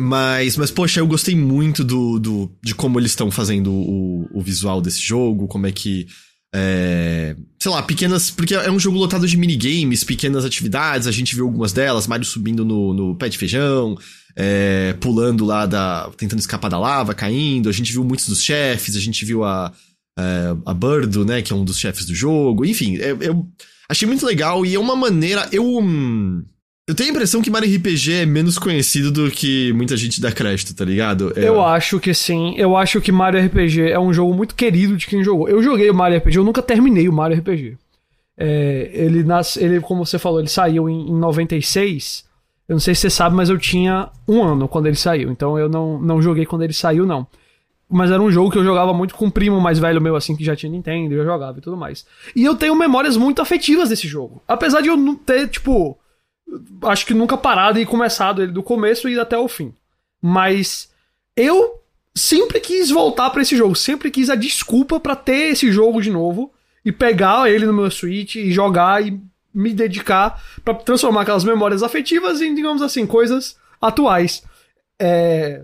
Mas, 0.00 0.56
mas, 0.56 0.70
poxa, 0.72 0.98
eu 0.98 1.06
gostei 1.06 1.36
muito 1.36 1.84
do, 1.84 2.18
do, 2.18 2.50
de 2.62 2.74
como 2.74 2.98
eles 2.98 3.12
estão 3.12 3.30
fazendo 3.30 3.70
o, 3.72 4.28
o 4.32 4.42
visual 4.42 4.80
desse 4.80 5.00
jogo, 5.00 5.46
como 5.46 5.66
é 5.68 5.72
que. 5.72 6.08
É, 6.56 7.34
sei 7.60 7.72
lá, 7.72 7.82
pequenas. 7.82 8.30
Porque 8.30 8.54
é 8.54 8.70
um 8.70 8.78
jogo 8.78 8.96
lotado 8.96 9.26
de 9.26 9.36
minigames, 9.36 10.04
pequenas 10.04 10.44
atividades, 10.44 11.08
a 11.08 11.10
gente 11.10 11.34
viu 11.34 11.46
algumas 11.46 11.72
delas, 11.72 12.06
Mario 12.06 12.24
subindo 12.24 12.64
no, 12.64 12.94
no 12.94 13.16
pé 13.16 13.28
de 13.28 13.36
feijão, 13.36 13.98
é, 14.36 14.92
pulando 15.00 15.44
lá 15.44 15.66
da. 15.66 16.08
tentando 16.16 16.38
escapar 16.38 16.68
da 16.68 16.78
lava, 16.78 17.12
caindo. 17.12 17.68
A 17.68 17.72
gente 17.72 17.92
viu 17.92 18.04
muitos 18.04 18.28
dos 18.28 18.40
chefes, 18.40 18.94
a 18.94 19.00
gente 19.00 19.24
viu 19.24 19.42
a. 19.42 19.72
é, 20.16 20.56
a 20.64 20.72
Birdo, 20.72 21.24
né, 21.24 21.42
que 21.42 21.52
é 21.52 21.56
um 21.56 21.64
dos 21.64 21.78
chefes 21.78 22.06
do 22.06 22.14
jogo. 22.14 22.64
Enfim, 22.64 22.94
eu, 22.94 23.20
eu 23.20 23.48
achei 23.88 24.06
muito 24.06 24.24
legal 24.24 24.64
e 24.64 24.76
é 24.76 24.78
uma 24.78 24.94
maneira. 24.94 25.48
Eu. 25.50 25.64
hum, 25.78 26.44
eu 26.86 26.94
tenho 26.94 27.08
a 27.10 27.12
impressão 27.12 27.40
que 27.40 27.50
Mario 27.50 27.74
RPG 27.76 28.12
é 28.12 28.26
menos 28.26 28.58
conhecido 28.58 29.10
do 29.10 29.30
que 29.30 29.72
muita 29.72 29.96
gente 29.96 30.20
dá 30.20 30.30
crédito, 30.30 30.74
tá 30.74 30.84
ligado? 30.84 31.32
É- 31.34 31.48
Eu 31.48 31.64
acho 31.64 31.98
que 31.98 32.12
sim. 32.12 32.54
Eu 32.58 32.76
acho 32.76 33.00
que 33.00 33.10
Mario 33.10 33.40
RPG 33.44 33.90
é 33.90 33.98
um 33.98 34.12
jogo 34.12 34.34
muito 34.34 34.54
querido 34.54 34.96
de 34.96 35.06
quem 35.06 35.24
jogou. 35.24 35.48
Eu 35.48 35.62
joguei 35.62 35.88
o 35.88 35.94
Mario 35.94 36.18
RPG, 36.18 36.36
eu 36.38 36.44
nunca 36.44 36.60
terminei 36.62 37.08
o 37.08 37.12
Mario 37.12 37.38
RPG. 37.38 37.78
É, 38.36 38.90
ele, 38.92 39.22
nas, 39.22 39.56
ele, 39.56 39.80
como 39.80 40.04
você 40.04 40.18
falou, 40.18 40.40
ele 40.40 40.48
saiu 40.48 40.88
em, 40.88 41.08
em 41.08 41.14
96. 41.18 42.24
Eu 42.68 42.74
não 42.74 42.80
sei 42.80 42.94
se 42.94 43.02
você 43.02 43.10
sabe, 43.10 43.34
mas 43.36 43.48
eu 43.48 43.58
tinha 43.58 44.08
um 44.26 44.42
ano 44.42 44.66
quando 44.68 44.86
ele 44.86 44.96
saiu. 44.96 45.30
Então 45.30 45.58
eu 45.58 45.68
não, 45.68 46.00
não 46.00 46.20
joguei 46.20 46.44
quando 46.44 46.62
ele 46.62 46.72
saiu, 46.72 47.06
não. 47.06 47.26
Mas 47.88 48.10
era 48.10 48.20
um 48.20 48.30
jogo 48.30 48.50
que 48.50 48.58
eu 48.58 48.64
jogava 48.64 48.92
muito 48.92 49.14
com 49.14 49.26
um 49.26 49.30
primo 49.30 49.60
mais 49.60 49.78
velho 49.78 50.00
meu, 50.00 50.16
assim, 50.16 50.34
que 50.34 50.42
já 50.44 50.56
tinha 50.56 50.72
Nintendo, 50.72 51.14
eu 51.14 51.24
jogava 51.24 51.58
e 51.58 51.60
tudo 51.60 51.76
mais. 51.76 52.04
E 52.34 52.42
eu 52.44 52.54
tenho 52.56 52.74
memórias 52.74 53.16
muito 53.16 53.40
afetivas 53.40 53.88
desse 53.90 54.08
jogo. 54.08 54.42
Apesar 54.48 54.80
de 54.80 54.88
eu 54.88 54.96
não 54.96 55.14
ter, 55.14 55.48
tipo. 55.48 55.96
Acho 56.82 57.06
que 57.06 57.14
nunca 57.14 57.36
parado 57.36 57.78
e 57.78 57.86
começado 57.86 58.42
ele 58.42 58.52
do 58.52 58.62
começo 58.62 59.08
e 59.08 59.18
até 59.18 59.36
o 59.36 59.48
fim. 59.48 59.74
Mas 60.20 60.90
eu 61.36 61.80
sempre 62.14 62.60
quis 62.60 62.90
voltar 62.90 63.30
pra 63.30 63.42
esse 63.42 63.56
jogo, 63.56 63.74
sempre 63.74 64.10
quis 64.10 64.30
a 64.30 64.34
desculpa 64.34 65.00
pra 65.00 65.16
ter 65.16 65.52
esse 65.52 65.70
jogo 65.72 66.00
de 66.00 66.10
novo 66.10 66.52
e 66.84 66.92
pegar 66.92 67.50
ele 67.50 67.66
no 67.66 67.72
meu 67.72 67.90
Switch 67.90 68.36
e 68.36 68.52
jogar 68.52 69.04
e 69.04 69.18
me 69.52 69.72
dedicar 69.72 70.42
pra 70.64 70.74
transformar 70.74 71.22
aquelas 71.22 71.44
memórias 71.44 71.82
afetivas 71.82 72.40
em, 72.40 72.54
digamos 72.54 72.82
assim, 72.82 73.06
coisas 73.06 73.56
atuais. 73.80 74.42
É. 75.00 75.62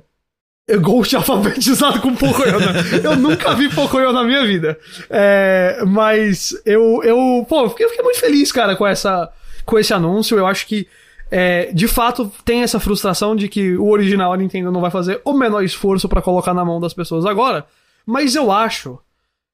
Eu 0.67 0.81
Ghost 0.81 1.17
alfabetizado 1.17 2.01
com 2.01 2.15
Pocoyo, 2.15 2.61
né? 2.61 2.73
Eu 3.03 3.17
nunca 3.17 3.55
vi 3.55 3.69
Pocoyo 3.69 4.13
na 4.13 4.23
minha 4.23 4.47
vida. 4.47 4.79
É, 5.09 5.83
mas 5.85 6.55
eu, 6.65 7.03
eu, 7.03 7.45
pô, 7.49 7.65
eu 7.65 7.71
fiquei, 7.71 7.87
eu 7.87 7.91
fiquei 7.91 8.05
muito 8.05 8.21
feliz, 8.21 8.53
cara, 8.53 8.77
com 8.77 8.87
essa, 8.87 9.29
com 9.65 9.79
esse 9.79 9.93
anúncio. 9.93 10.39
Eu 10.39 10.47
acho 10.47 10.67
que, 10.67 10.87
é, 11.31 11.73
de 11.73 11.89
fato, 11.89 12.31
tem 12.45 12.63
essa 12.63 12.81
frustração 12.81 13.35
de 13.35 13.49
que 13.49 13.77
o 13.77 13.89
original 13.89 14.33
a 14.33 14.37
Nintendo 14.37 14.71
não 14.71 14.81
vai 14.81 14.91
fazer 14.91 15.21
o 15.25 15.33
menor 15.33 15.63
esforço 15.63 16.09
pra 16.09 16.23
colocar 16.23 16.55
na 16.55 16.65
mão 16.65 16.81
das 16.81 16.95
pessoas 16.95 17.25
agora. 17.25 17.67
Mas 18.07 18.35
eu 18.35 18.51
acho 18.51 18.99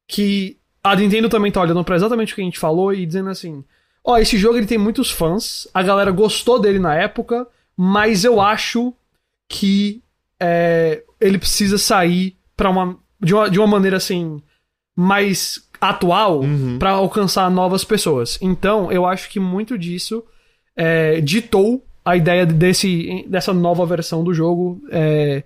que 0.08 0.58
a 0.82 0.94
Nintendo 0.94 1.28
também 1.28 1.50
tá 1.50 1.60
olhando 1.60 1.82
pra 1.84 1.96
exatamente 1.96 2.32
o 2.32 2.36
que 2.36 2.42
a 2.42 2.44
gente 2.44 2.58
falou 2.58 2.92
e 2.92 3.04
dizendo 3.04 3.30
assim: 3.30 3.64
ó, 4.04 4.18
esse 4.18 4.38
jogo 4.38 4.56
ele 4.56 4.66
tem 4.66 4.78
muitos 4.78 5.10
fãs, 5.10 5.66
a 5.74 5.82
galera 5.82 6.10
gostou 6.10 6.60
dele 6.60 6.78
na 6.78 6.94
época, 6.94 7.46
mas 7.76 8.24
eu 8.24 8.40
acho 8.40 8.94
que 9.48 10.02
é, 10.40 11.02
ele 11.20 11.38
precisa 11.38 11.78
sair 11.78 12.36
para 12.56 12.70
uma 12.70 12.96
de, 13.20 13.34
uma 13.34 13.50
de 13.50 13.58
uma 13.58 13.66
maneira 13.66 13.96
assim 13.96 14.40
mais 14.94 15.65
atual 15.80 16.40
Uhum. 16.40 16.78
pra 16.78 16.90
alcançar 16.92 17.50
novas 17.50 17.84
pessoas. 17.84 18.38
Então, 18.40 18.90
eu 18.92 19.04
acho 19.06 19.28
que 19.30 19.38
muito 19.40 19.76
disso 19.78 20.22
é, 20.76 21.20
ditou 21.20 21.82
a 22.04 22.16
ideia 22.16 22.46
desse, 22.46 23.24
dessa 23.28 23.52
nova 23.52 23.84
versão 23.86 24.22
do 24.22 24.32
jogo. 24.32 24.80
é, 24.90 25.42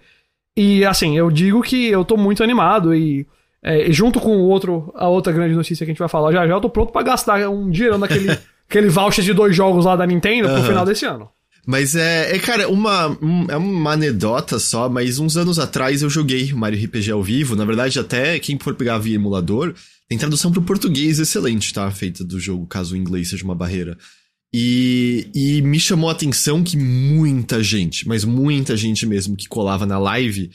e 0.56 0.84
assim, 0.84 1.16
eu 1.16 1.30
digo 1.30 1.62
que 1.62 1.87
eu 1.87 2.04
tô 2.04 2.16
muito 2.16 2.42
animado 2.42 2.94
e 2.94 3.26
é, 3.62 3.90
junto 3.92 4.18
com 4.20 4.37
o 4.37 4.49
outro, 4.49 4.92
a 4.96 5.08
outra 5.08 5.32
grande 5.32 5.54
notícia 5.54 5.84
que 5.87 5.90
a 5.90 5.92
gente 5.92 5.99
vai 6.00 6.08
falar 6.08 6.32
já 6.32 6.46
já, 6.46 6.54
eu 6.54 6.60
tô 6.60 6.68
pronto 6.68 6.92
pra 6.92 7.02
gastar 7.02 7.49
um 7.49 7.70
dinheiro 7.70 7.96
naquele 7.99 8.28
aquele 8.68 8.88
voucher 8.88 9.25
de 9.25 9.32
dois 9.32 9.54
jogos 9.54 9.84
lá 9.84 9.96
da 9.96 10.06
Nintendo 10.06 10.49
pro 10.49 10.56
Aham. 10.58 10.66
final 10.66 10.84
desse 10.84 11.04
ano. 11.06 11.28
Mas 11.70 11.94
é, 11.94 12.34
é, 12.34 12.38
cara, 12.40 12.68
uma, 12.68 13.06
um- 13.22 13.46
é 13.48 13.56
uma 13.56 13.92
anedota 13.92 14.58
só, 14.58 14.88
mas 14.88 15.20
uns 15.20 15.36
anos 15.36 15.56
atrás 15.56 16.02
eu 16.02 16.10
joguei 16.10 16.52
Mario 16.52 16.84
RPG 16.84 17.12
ao 17.12 17.22
vivo. 17.22 17.54
Na 17.54 17.64
verdade, 17.64 17.96
até 17.96 18.40
quem 18.40 18.58
for 18.58 18.74
pegar 18.74 18.98
via 18.98 19.14
emulador, 19.14 19.72
tem 20.08 20.18
tradução 20.18 20.50
pro 20.50 20.62
português 20.62 21.20
excelente, 21.20 21.72
tá? 21.72 21.88
Feita 21.92 22.24
do 22.24 22.40
jogo, 22.40 22.66
caso 22.66 22.94
o 22.94 22.96
inglês 22.96 23.30
seja 23.30 23.44
uma 23.44 23.54
barreira. 23.54 23.96
E, 24.52 25.28
e 25.32 25.62
me 25.62 25.78
chamou 25.78 26.08
a 26.10 26.12
atenção 26.12 26.64
que 26.64 26.76
muita 26.76 27.62
gente, 27.62 28.08
mas 28.08 28.24
muita 28.24 28.76
gente 28.76 29.06
mesmo 29.06 29.36
que 29.36 29.46
colava 29.46 29.86
na 29.86 29.96
live, 29.96 30.50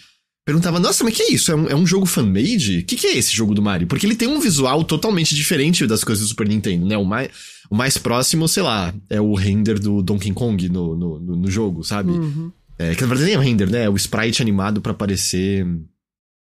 perguntava, 0.46 0.80
nossa, 0.80 1.04
mas 1.04 1.16
que 1.16 1.24
é 1.24 1.32
isso? 1.34 1.52
É 1.52 1.56
um, 1.56 1.68
é 1.68 1.76
um 1.76 1.88
jogo 1.88 2.06
fan-made? 2.06 2.80
O 2.80 2.86
que, 2.86 2.96
que 2.96 3.08
é 3.08 3.18
esse 3.18 3.36
jogo 3.36 3.56
do 3.56 3.62
Mario? 3.62 3.88
Porque 3.88 4.06
ele 4.06 4.16
tem 4.16 4.28
um 4.28 4.40
visual 4.40 4.84
totalmente 4.84 5.34
diferente 5.34 5.88
das 5.88 6.04
coisas 6.04 6.24
do 6.24 6.30
Super 6.30 6.48
Nintendo, 6.48 6.86
né? 6.86 6.96
O 6.96 7.04
mais, 7.04 7.30
o 7.70 7.76
mais 7.76 7.98
próximo, 7.98 8.48
sei 8.48 8.62
lá, 8.62 8.94
é 9.10 9.20
o 9.20 9.34
render 9.34 9.80
do 9.80 10.04
Donkey 10.04 10.32
Kong 10.32 10.70
no, 10.70 10.96
no, 10.96 11.20
no, 11.20 11.36
no 11.36 11.52
jogo, 11.52 11.84
sabe? 11.84 12.12
Uhum. 12.12 12.52
É, 12.78 12.94
que 12.94 13.02
na 13.02 13.08
verdade 13.08 13.26
nem 13.26 13.36
é 13.36 13.40
o 13.40 13.42
render, 13.42 13.70
né? 13.70 13.84
É 13.86 13.90
o 13.90 13.96
sprite 13.96 14.42
animado 14.42 14.82
para 14.82 14.94
parecer. 14.94 15.66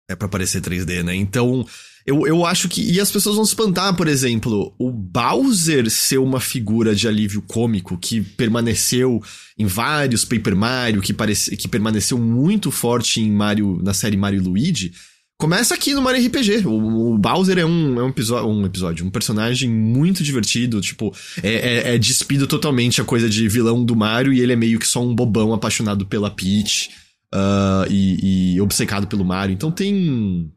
É 0.08 0.14
para 0.14 0.28
parecer 0.28 0.60
3D, 0.60 1.02
né? 1.02 1.14
Então, 1.14 1.66
eu, 2.06 2.26
eu 2.26 2.44
acho 2.44 2.68
que. 2.68 2.82
E 2.82 3.00
as 3.00 3.10
pessoas 3.10 3.36
vão 3.36 3.44
se 3.44 3.52
espantar, 3.52 3.94
por 3.96 4.06
exemplo, 4.06 4.74
o 4.78 4.90
Bowser 4.90 5.90
ser 5.90 6.18
uma 6.18 6.38
figura 6.38 6.94
de 6.94 7.08
alívio 7.08 7.40
cômico 7.40 7.96
que 7.96 8.20
permaneceu 8.20 9.22
em 9.58 9.64
vários 9.66 10.24
Paper 10.24 10.54
Mario, 10.54 11.00
que, 11.00 11.14
parece, 11.14 11.56
que 11.56 11.66
permaneceu 11.66 12.18
muito 12.18 12.70
forte 12.70 13.20
em 13.20 13.30
Mario, 13.30 13.80
na 13.82 13.94
série 13.94 14.16
Mario 14.16 14.42
Luigi. 14.42 14.92
Começa 15.38 15.74
aqui 15.74 15.94
no 15.94 16.02
Mario 16.02 16.26
RPG. 16.26 16.66
O, 16.66 17.14
o 17.14 17.18
Bowser 17.18 17.58
é 17.58 17.64
um, 17.64 17.98
é 17.98 18.02
um, 18.02 18.08
episódio, 18.08 18.48
um 18.48 18.66
episódio, 18.66 19.06
um 19.06 19.10
personagem 19.10 19.70
muito 19.70 20.22
divertido. 20.22 20.82
Tipo, 20.82 21.10
é, 21.42 21.54
é, 21.54 21.94
é 21.94 21.98
despido 21.98 22.46
totalmente 22.46 23.00
a 23.00 23.04
coisa 23.04 23.30
de 23.30 23.48
vilão 23.48 23.82
do 23.82 23.96
Mario 23.96 24.32
e 24.32 24.40
ele 24.40 24.52
é 24.52 24.56
meio 24.56 24.78
que 24.78 24.86
só 24.86 25.02
um 25.02 25.14
bobão 25.14 25.54
apaixonado 25.54 26.04
pela 26.04 26.30
Peach 26.30 26.90
uh, 27.34 27.90
e, 27.90 28.54
e 28.54 28.60
obcecado 28.60 29.06
pelo 29.06 29.24
Mario. 29.24 29.54
Então 29.54 29.72
tem 29.72 30.52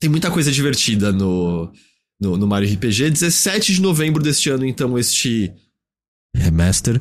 tem 0.00 0.08
muita 0.10 0.30
coisa 0.30 0.50
divertida 0.50 1.12
no, 1.12 1.70
no, 2.20 2.36
no, 2.36 2.46
Mario 2.46 2.72
RPG. 2.72 3.10
17 3.10 3.74
de 3.74 3.80
novembro 3.82 4.22
deste 4.22 4.48
ano, 4.48 4.64
então, 4.64 4.98
este 4.98 5.52
remaster. 6.34 7.00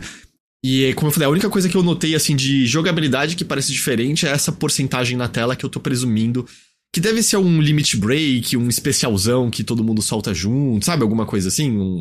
E, 0.64 0.94
como 0.96 1.08
eu 1.08 1.14
falei, 1.14 1.28
a 1.28 1.32
única 1.32 1.50
coisa 1.50 1.70
que 1.70 1.78
eu 1.78 1.82
notei, 1.82 2.14
assim, 2.14 2.36
de 2.36 2.68
jogabilidade 2.68 3.38
que 3.38 3.46
parece 3.46 3.72
diferente 3.72 4.28
é 4.28 4.30
essa 4.30 4.52
porcentagem 4.52 5.16
na 5.16 5.30
tela 5.30 5.56
que 5.56 5.66
eu 5.66 5.70
tô 5.70 5.80
presumindo 5.80 6.46
que 6.92 7.00
deve 7.00 7.22
ser 7.22 7.38
um 7.38 7.62
limit 7.62 7.98
break, 7.98 8.58
um 8.58 8.68
especialzão 8.68 9.50
que 9.50 9.64
todo 9.64 9.84
mundo 9.84 10.02
solta 10.02 10.34
junto, 10.34 10.86
sabe? 10.86 11.04
Alguma 11.04 11.26
coisa 11.26 11.48
assim, 11.48 11.72
um, 11.72 12.00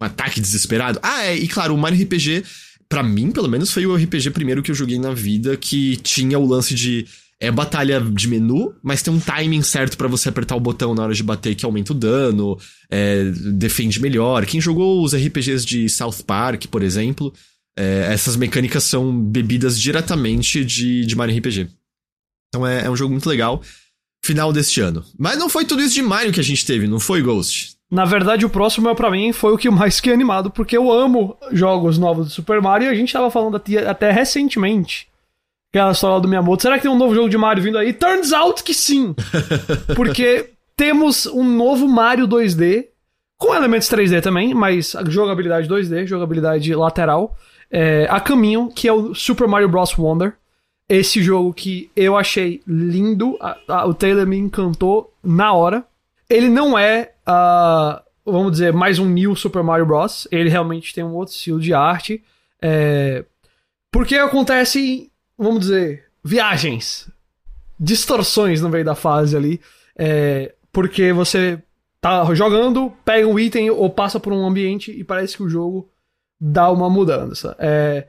um 0.00 0.04
ataque 0.04 0.40
desesperado. 0.40 0.98
Ah, 1.02 1.24
é, 1.24 1.36
e 1.36 1.46
claro, 1.46 1.74
o 1.74 1.78
Mario 1.78 2.02
RPG, 2.02 2.42
para 2.88 3.02
mim, 3.02 3.30
pelo 3.30 3.48
menos, 3.48 3.70
foi 3.70 3.86
o 3.86 3.94
RPG 3.94 4.30
primeiro 4.30 4.62
que 4.62 4.70
eu 4.70 4.74
joguei 4.74 4.98
na 4.98 5.12
vida 5.12 5.56
que 5.56 5.96
tinha 5.96 6.38
o 6.38 6.46
lance 6.46 6.74
de 6.74 7.06
é 7.42 7.50
batalha 7.50 8.00
de 8.00 8.28
menu, 8.28 8.72
mas 8.80 9.02
tem 9.02 9.12
um 9.12 9.18
timing 9.18 9.62
certo 9.62 9.98
para 9.98 10.06
você 10.06 10.28
apertar 10.28 10.54
o 10.54 10.60
botão 10.60 10.94
na 10.94 11.02
hora 11.02 11.12
de 11.12 11.24
bater 11.24 11.56
que 11.56 11.64
aumenta 11.64 11.92
o 11.92 11.96
dano, 11.96 12.56
é, 12.88 13.24
defende 13.52 14.00
melhor. 14.00 14.46
Quem 14.46 14.60
jogou 14.60 15.02
os 15.02 15.12
RPGs 15.12 15.66
de 15.66 15.88
South 15.88 16.22
Park, 16.24 16.66
por 16.66 16.84
exemplo, 16.84 17.32
é, 17.76 18.12
essas 18.12 18.36
mecânicas 18.36 18.84
são 18.84 19.20
bebidas 19.20 19.80
diretamente 19.80 20.64
de, 20.64 21.04
de 21.04 21.16
Mario 21.16 21.36
RPG. 21.36 21.68
Então 22.48 22.64
é, 22.64 22.84
é 22.86 22.90
um 22.90 22.94
jogo 22.94 23.10
muito 23.10 23.28
legal. 23.28 23.60
Final 24.24 24.52
deste 24.52 24.80
ano. 24.80 25.04
Mas 25.18 25.36
não 25.36 25.48
foi 25.48 25.64
tudo 25.64 25.82
isso 25.82 25.94
de 25.96 26.02
Mario 26.02 26.32
que 26.32 26.38
a 26.38 26.44
gente 26.44 26.64
teve, 26.64 26.86
não 26.86 27.00
foi, 27.00 27.22
Ghost? 27.22 27.74
Na 27.90 28.04
verdade, 28.04 28.46
o 28.46 28.50
próximo 28.50 28.88
é 28.88 28.94
para 28.94 29.10
mim 29.10 29.32
foi 29.32 29.52
o 29.52 29.58
que 29.58 29.68
mais 29.68 29.96
fiquei 29.96 30.12
animado, 30.12 30.48
porque 30.48 30.76
eu 30.76 30.92
amo 30.92 31.36
jogos 31.50 31.98
novos 31.98 32.28
do 32.28 32.32
Super 32.32 32.62
Mario 32.62 32.86
e 32.86 32.90
a 32.90 32.94
gente 32.94 33.12
tava 33.12 33.32
falando 33.32 33.60
até 33.88 34.12
recentemente 34.12 35.10
aquela 35.72 35.92
história 35.92 36.20
do 36.20 36.28
Miyamoto. 36.28 36.62
Será 36.62 36.76
que 36.76 36.82
tem 36.82 36.90
um 36.90 36.98
novo 36.98 37.14
jogo 37.14 37.30
de 37.30 37.38
Mario 37.38 37.62
vindo 37.62 37.78
aí? 37.78 37.94
Turns 37.94 38.30
out 38.32 38.62
que 38.62 38.74
sim. 38.74 39.14
Porque 39.96 40.50
temos 40.76 41.24
um 41.26 41.42
novo 41.42 41.88
Mario 41.88 42.28
2D, 42.28 42.88
com 43.38 43.54
elementos 43.54 43.88
3D 43.88 44.20
também, 44.20 44.52
mas 44.52 44.94
jogabilidade 45.08 45.66
2D, 45.66 46.06
jogabilidade 46.06 46.74
lateral, 46.74 47.34
é, 47.70 48.06
a 48.10 48.20
caminho, 48.20 48.68
que 48.68 48.86
é 48.86 48.92
o 48.92 49.14
Super 49.14 49.48
Mario 49.48 49.68
Bros. 49.68 49.96
Wonder. 49.96 50.34
Esse 50.86 51.22
jogo 51.22 51.54
que 51.54 51.90
eu 51.96 52.18
achei 52.18 52.60
lindo, 52.66 53.38
a, 53.40 53.56
a, 53.66 53.86
o 53.86 53.94
trailer 53.94 54.26
me 54.26 54.36
encantou 54.36 55.10
na 55.24 55.54
hora. 55.54 55.84
Ele 56.28 56.50
não 56.50 56.78
é, 56.78 57.12
uh, 57.26 58.02
vamos 58.26 58.52
dizer, 58.52 58.74
mais 58.74 58.98
um 58.98 59.06
New 59.06 59.34
Super 59.34 59.62
Mario 59.62 59.86
Bros. 59.86 60.28
Ele 60.30 60.50
realmente 60.50 60.92
tem 60.92 61.02
um 61.02 61.14
outro 61.14 61.34
estilo 61.34 61.58
de 61.58 61.72
arte. 61.72 62.22
É, 62.60 63.24
porque 63.90 64.16
acontece 64.16 65.10
vamos 65.42 65.60
dizer, 65.60 66.04
viagens, 66.22 67.08
distorções 67.78 68.60
no 68.60 68.68
meio 68.68 68.84
da 68.84 68.94
fase 68.94 69.36
ali, 69.36 69.60
é, 69.96 70.54
porque 70.72 71.12
você 71.12 71.60
tá 72.00 72.32
jogando, 72.34 72.92
pega 73.04 73.26
um 73.26 73.38
item 73.38 73.70
ou 73.70 73.88
passa 73.90 74.18
por 74.18 74.32
um 74.32 74.46
ambiente 74.46 74.90
e 74.90 75.04
parece 75.04 75.36
que 75.36 75.42
o 75.42 75.48
jogo 75.48 75.88
dá 76.40 76.70
uma 76.70 76.90
mudança. 76.90 77.54
É, 77.58 78.06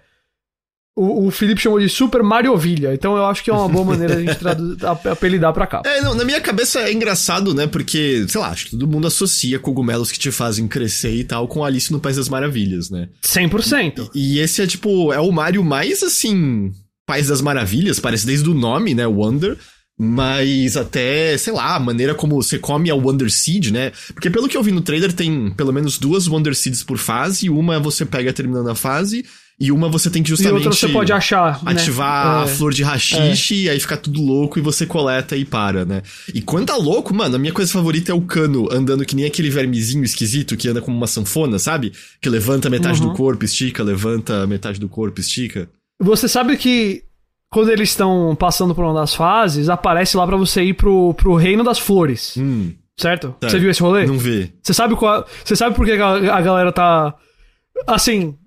o, 0.96 1.28
o 1.28 1.32
Felipe 1.32 1.62
chamou 1.62 1.80
de 1.80 1.90
Super 1.90 2.22
Mariovilha, 2.22 2.94
então 2.94 3.18
eu 3.18 3.26
acho 3.26 3.44
que 3.44 3.50
é 3.50 3.54
uma 3.54 3.68
boa 3.68 3.84
maneira 3.84 4.16
de 4.16 4.30
a 4.30 4.34
gente 4.34 4.46
apelidar 5.10 5.52
pra 5.52 5.66
cá. 5.66 5.82
É, 5.86 6.02
não, 6.02 6.14
na 6.14 6.24
minha 6.24 6.40
cabeça 6.40 6.82
é 6.82 6.94
engraçado, 6.94 7.54
né? 7.54 7.66
Porque, 7.66 8.26
sei 8.28 8.40
lá, 8.40 8.50
acho 8.50 8.66
que 8.66 8.72
todo 8.72 8.88
mundo 8.88 9.08
associa 9.08 9.58
cogumelos 9.58 10.12
que 10.12 10.20
te 10.20 10.32
fazem 10.32 10.68
crescer 10.68 11.16
e 11.16 11.24
tal 11.24 11.48
com 11.48 11.64
Alice 11.64 11.92
no 11.92 12.00
País 12.00 12.18
das 12.18 12.30
Maravilhas, 12.30 12.92
né? 12.92 13.10
100%. 13.24 14.12
E, 14.14 14.36
e 14.36 14.40
esse 14.40 14.62
é, 14.62 14.68
tipo, 14.68 15.12
é 15.12 15.20
o 15.20 15.32
Mario 15.32 15.64
mais, 15.64 16.04
assim, 16.04 16.72
País 17.06 17.28
das 17.28 17.42
Maravilhas, 17.42 18.00
parece 18.00 18.26
desde 18.26 18.50
o 18.50 18.54
nome, 18.54 18.94
né? 18.94 19.06
Wonder. 19.06 19.58
Mas 19.98 20.76
até, 20.76 21.38
sei 21.38 21.54
lá, 21.54 21.76
a 21.76 21.80
maneira 21.80 22.16
como 22.16 22.42
você 22.42 22.58
come 22.58 22.90
a 22.90 22.96
Wonder 22.96 23.32
Seed, 23.32 23.68
né? 23.68 23.92
Porque 24.14 24.30
pelo 24.30 24.48
que 24.48 24.58
eu 24.58 24.64
vi 24.64 24.72
no 24.72 24.82
trailer, 24.82 25.14
tem 25.14 25.52
pelo 25.52 25.72
menos 25.72 26.00
duas 26.00 26.28
Wonder 26.28 26.56
Seeds 26.56 26.84
por 26.84 26.98
fase. 26.98 27.50
Uma 27.50 27.80
você 27.80 28.04
pega 28.06 28.34
terminando 28.34 28.70
a 28.70 28.76
fase. 28.76 29.24
E 29.60 29.72
uma 29.72 29.88
você 29.88 30.10
tem 30.10 30.24
que 30.24 30.30
justamente. 30.30 30.64
E 30.64 30.68
outra 30.68 30.74
você 30.74 30.90
pode 30.90 31.14
achar. 31.14 31.64
Né? 31.64 31.72
Ativar 31.72 32.38
né? 32.38 32.44
a 32.44 32.48
flor 32.48 32.74
de 32.74 32.82
rachixe, 32.82 33.54
é. 33.54 33.58
e 33.58 33.70
aí 33.70 33.80
fica 33.80 33.96
tudo 33.96 34.20
louco 34.20 34.58
e 34.58 34.62
você 34.62 34.86
coleta 34.86 35.38
e 35.38 35.46
para, 35.46 35.86
né? 35.86 36.02
E 36.34 36.42
quando 36.42 36.66
tá 36.66 36.76
louco, 36.76 37.14
mano, 37.14 37.36
a 37.36 37.40
minha 37.40 37.54
coisa 37.54 37.72
favorita 37.72 38.12
é 38.12 38.16
o 38.16 38.22
cano 38.22 38.68
andando 38.72 39.06
que 39.06 39.16
nem 39.16 39.26
aquele 39.26 39.52
vermezinho 39.52 40.04
esquisito 40.04 40.58
que 40.58 40.68
anda 40.68 40.82
como 40.82 40.98
uma 40.98 41.08
sanfona, 41.08 41.60
sabe? 41.60 41.94
Que 42.20 42.30
levanta 42.30 42.70
metade 42.70 43.00
uhum. 43.00 43.10
do 43.10 43.14
corpo, 43.14 43.46
estica, 43.46 43.84
levanta 43.84 44.48
metade 44.48 44.80
do 44.80 44.90
corpo, 44.90 45.22
estica. 45.22 45.70
Você 46.04 46.28
sabe 46.28 46.58
que 46.58 47.04
quando 47.50 47.70
eles 47.72 47.90
estão 47.90 48.36
passando 48.36 48.76
por 48.76 48.84
uma 48.84 48.94
das 48.94 49.14
fases, 49.14 49.70
aparece 49.70 50.18
lá 50.18 50.26
para 50.28 50.36
você 50.36 50.64
ir 50.64 50.74
pro, 50.74 51.14
pro 51.14 51.36
Reino 51.36 51.64
das 51.64 51.80
Flores. 51.80 52.36
Hum. 52.38 52.74
Certo? 52.98 53.36
Tá. 53.40 53.50
Você 53.50 53.60
viu 53.60 53.72
esse 53.72 53.82
rolê? 53.82 54.06
Não 54.06 54.18
vi. 54.18 54.54
Você 54.62 54.74
sabe 54.74 54.96
qual. 54.96 55.26
Você 55.44 55.56
sabe 55.56 55.76
por 55.76 55.86
que 55.86 55.94
a, 55.94 56.36
a 56.36 56.42
galera 56.42 56.72
tá. 56.72 57.16
Assim. 57.88 58.38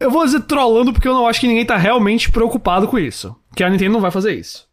Eu 0.00 0.10
vou 0.10 0.24
dizer 0.24 0.40
trollando 0.42 0.92
porque 0.92 1.08
eu 1.08 1.14
não 1.14 1.26
acho 1.26 1.40
que 1.40 1.48
ninguém 1.48 1.66
tá 1.66 1.76
realmente 1.76 2.30
preocupado 2.30 2.86
com 2.86 2.98
isso. 2.98 3.34
Que 3.56 3.64
a 3.64 3.70
Nintendo 3.70 3.94
não 3.94 4.00
vai 4.00 4.12
fazer 4.12 4.32
isso. 4.32 4.68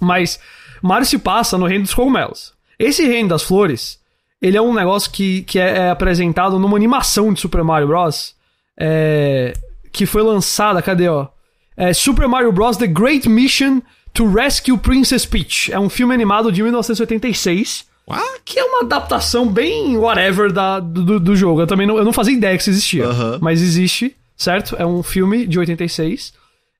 Mas 0.00 0.40
Mario 0.82 1.06
se 1.06 1.18
passa 1.18 1.56
no 1.56 1.66
Reino 1.66 1.84
dos 1.84 1.94
Cogumelos. 1.94 2.52
Esse 2.78 3.06
Reino 3.06 3.28
das 3.28 3.44
Flores, 3.44 4.00
ele 4.42 4.56
é 4.56 4.62
um 4.62 4.74
negócio 4.74 5.10
que, 5.12 5.42
que 5.42 5.58
é, 5.60 5.78
é 5.78 5.90
apresentado 5.90 6.58
numa 6.58 6.76
animação 6.76 7.32
de 7.32 7.40
Super 7.40 7.62
Mario 7.62 7.86
Bros. 7.86 8.34
É, 8.76 9.52
que 9.92 10.06
foi 10.06 10.22
lançada, 10.22 10.82
cadê, 10.82 11.08
ó? 11.08 11.28
É 11.76 11.92
Super 11.92 12.26
Mario 12.26 12.50
Bros. 12.52 12.76
The 12.76 12.86
Great 12.86 13.28
Mission 13.28 13.80
to 14.12 14.26
Rescue 14.26 14.76
Princess 14.78 15.24
Peach. 15.24 15.72
É 15.72 15.78
um 15.78 15.88
filme 15.88 16.12
animado 16.12 16.50
de 16.50 16.62
1986. 16.62 17.86
What? 18.06 18.40
Que 18.44 18.58
é 18.58 18.64
uma 18.64 18.80
adaptação 18.80 19.46
bem 19.46 19.96
whatever 19.96 20.52
da, 20.52 20.80
do, 20.80 21.20
do 21.20 21.36
jogo. 21.36 21.60
Eu 21.60 21.66
também 21.66 21.86
não, 21.86 21.96
eu 21.96 22.04
não 22.04 22.12
fazia 22.12 22.34
ideia 22.34 22.56
que 22.56 22.62
isso 22.62 22.70
existia. 22.70 23.06
Mas 23.40 23.62
existe, 23.62 24.16
certo? 24.36 24.74
É 24.76 24.84
um 24.84 25.02
filme 25.02 25.46
de 25.46 25.58
86. 25.58 26.32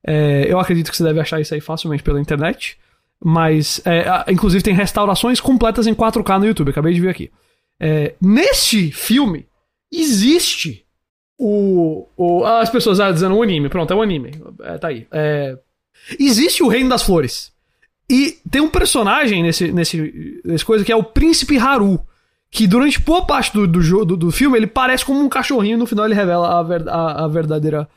É, 0.05 0.47
eu 0.49 0.59
acredito 0.59 0.91
que 0.91 0.97
você 0.97 1.03
deve 1.03 1.19
achar 1.19 1.39
isso 1.39 1.53
aí 1.53 1.61
facilmente 1.61 2.03
pela 2.03 2.19
internet. 2.19 2.77
Mas, 3.23 3.81
é, 3.85 4.31
inclusive, 4.31 4.63
tem 4.63 4.73
restaurações 4.73 5.39
completas 5.39 5.87
em 5.87 5.93
4K 5.93 6.39
no 6.39 6.45
YouTube. 6.45 6.71
Acabei 6.71 6.93
de 6.93 7.01
ver 7.01 7.09
aqui. 7.09 7.31
É, 7.79 8.15
neste 8.19 8.91
filme, 8.91 9.45
existe 9.91 10.85
o, 11.39 12.05
o, 12.17 12.45
as 12.45 12.69
pessoas 12.69 12.99
ah, 12.99 13.09
dizendo 13.09 13.35
o 13.35 13.41
anime, 13.41 13.69
pronto, 13.69 13.93
é 13.93 13.95
o 13.95 14.01
anime. 14.01 14.31
É, 14.61 14.77
tá 14.77 14.89
aí. 14.89 15.07
É, 15.09 15.57
existe 16.19 16.61
o 16.61 16.67
Reino 16.67 16.89
das 16.89 17.01
Flores. 17.01 17.53
E 18.09 18.37
tem 18.51 18.61
um 18.61 18.69
personagem 18.69 19.41
nesse, 19.41 19.71
nesse, 19.71 20.41
nesse 20.43 20.65
coisa 20.65 20.83
que 20.83 20.91
é 20.91 20.95
o 20.95 21.03
Príncipe 21.03 21.57
Haru. 21.57 22.01
Que 22.51 22.67
durante 22.67 22.99
boa 22.99 23.25
parte 23.25 23.53
do, 23.53 23.67
do, 23.67 24.05
do, 24.05 24.17
do 24.17 24.31
filme 24.31 24.57
ele 24.57 24.67
parece 24.67 25.05
como 25.05 25.19
um 25.21 25.29
cachorrinho 25.29 25.75
e 25.75 25.77
no 25.77 25.85
final 25.85 26.05
ele 26.05 26.15
revela 26.15 26.59
a, 26.59 26.63
ver, 26.63 26.89
a, 26.89 27.25
a 27.25 27.27
verdadeira 27.27 27.87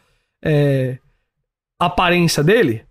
é, 0.45 0.99
aparência 1.81 2.45
dele. 2.45 2.85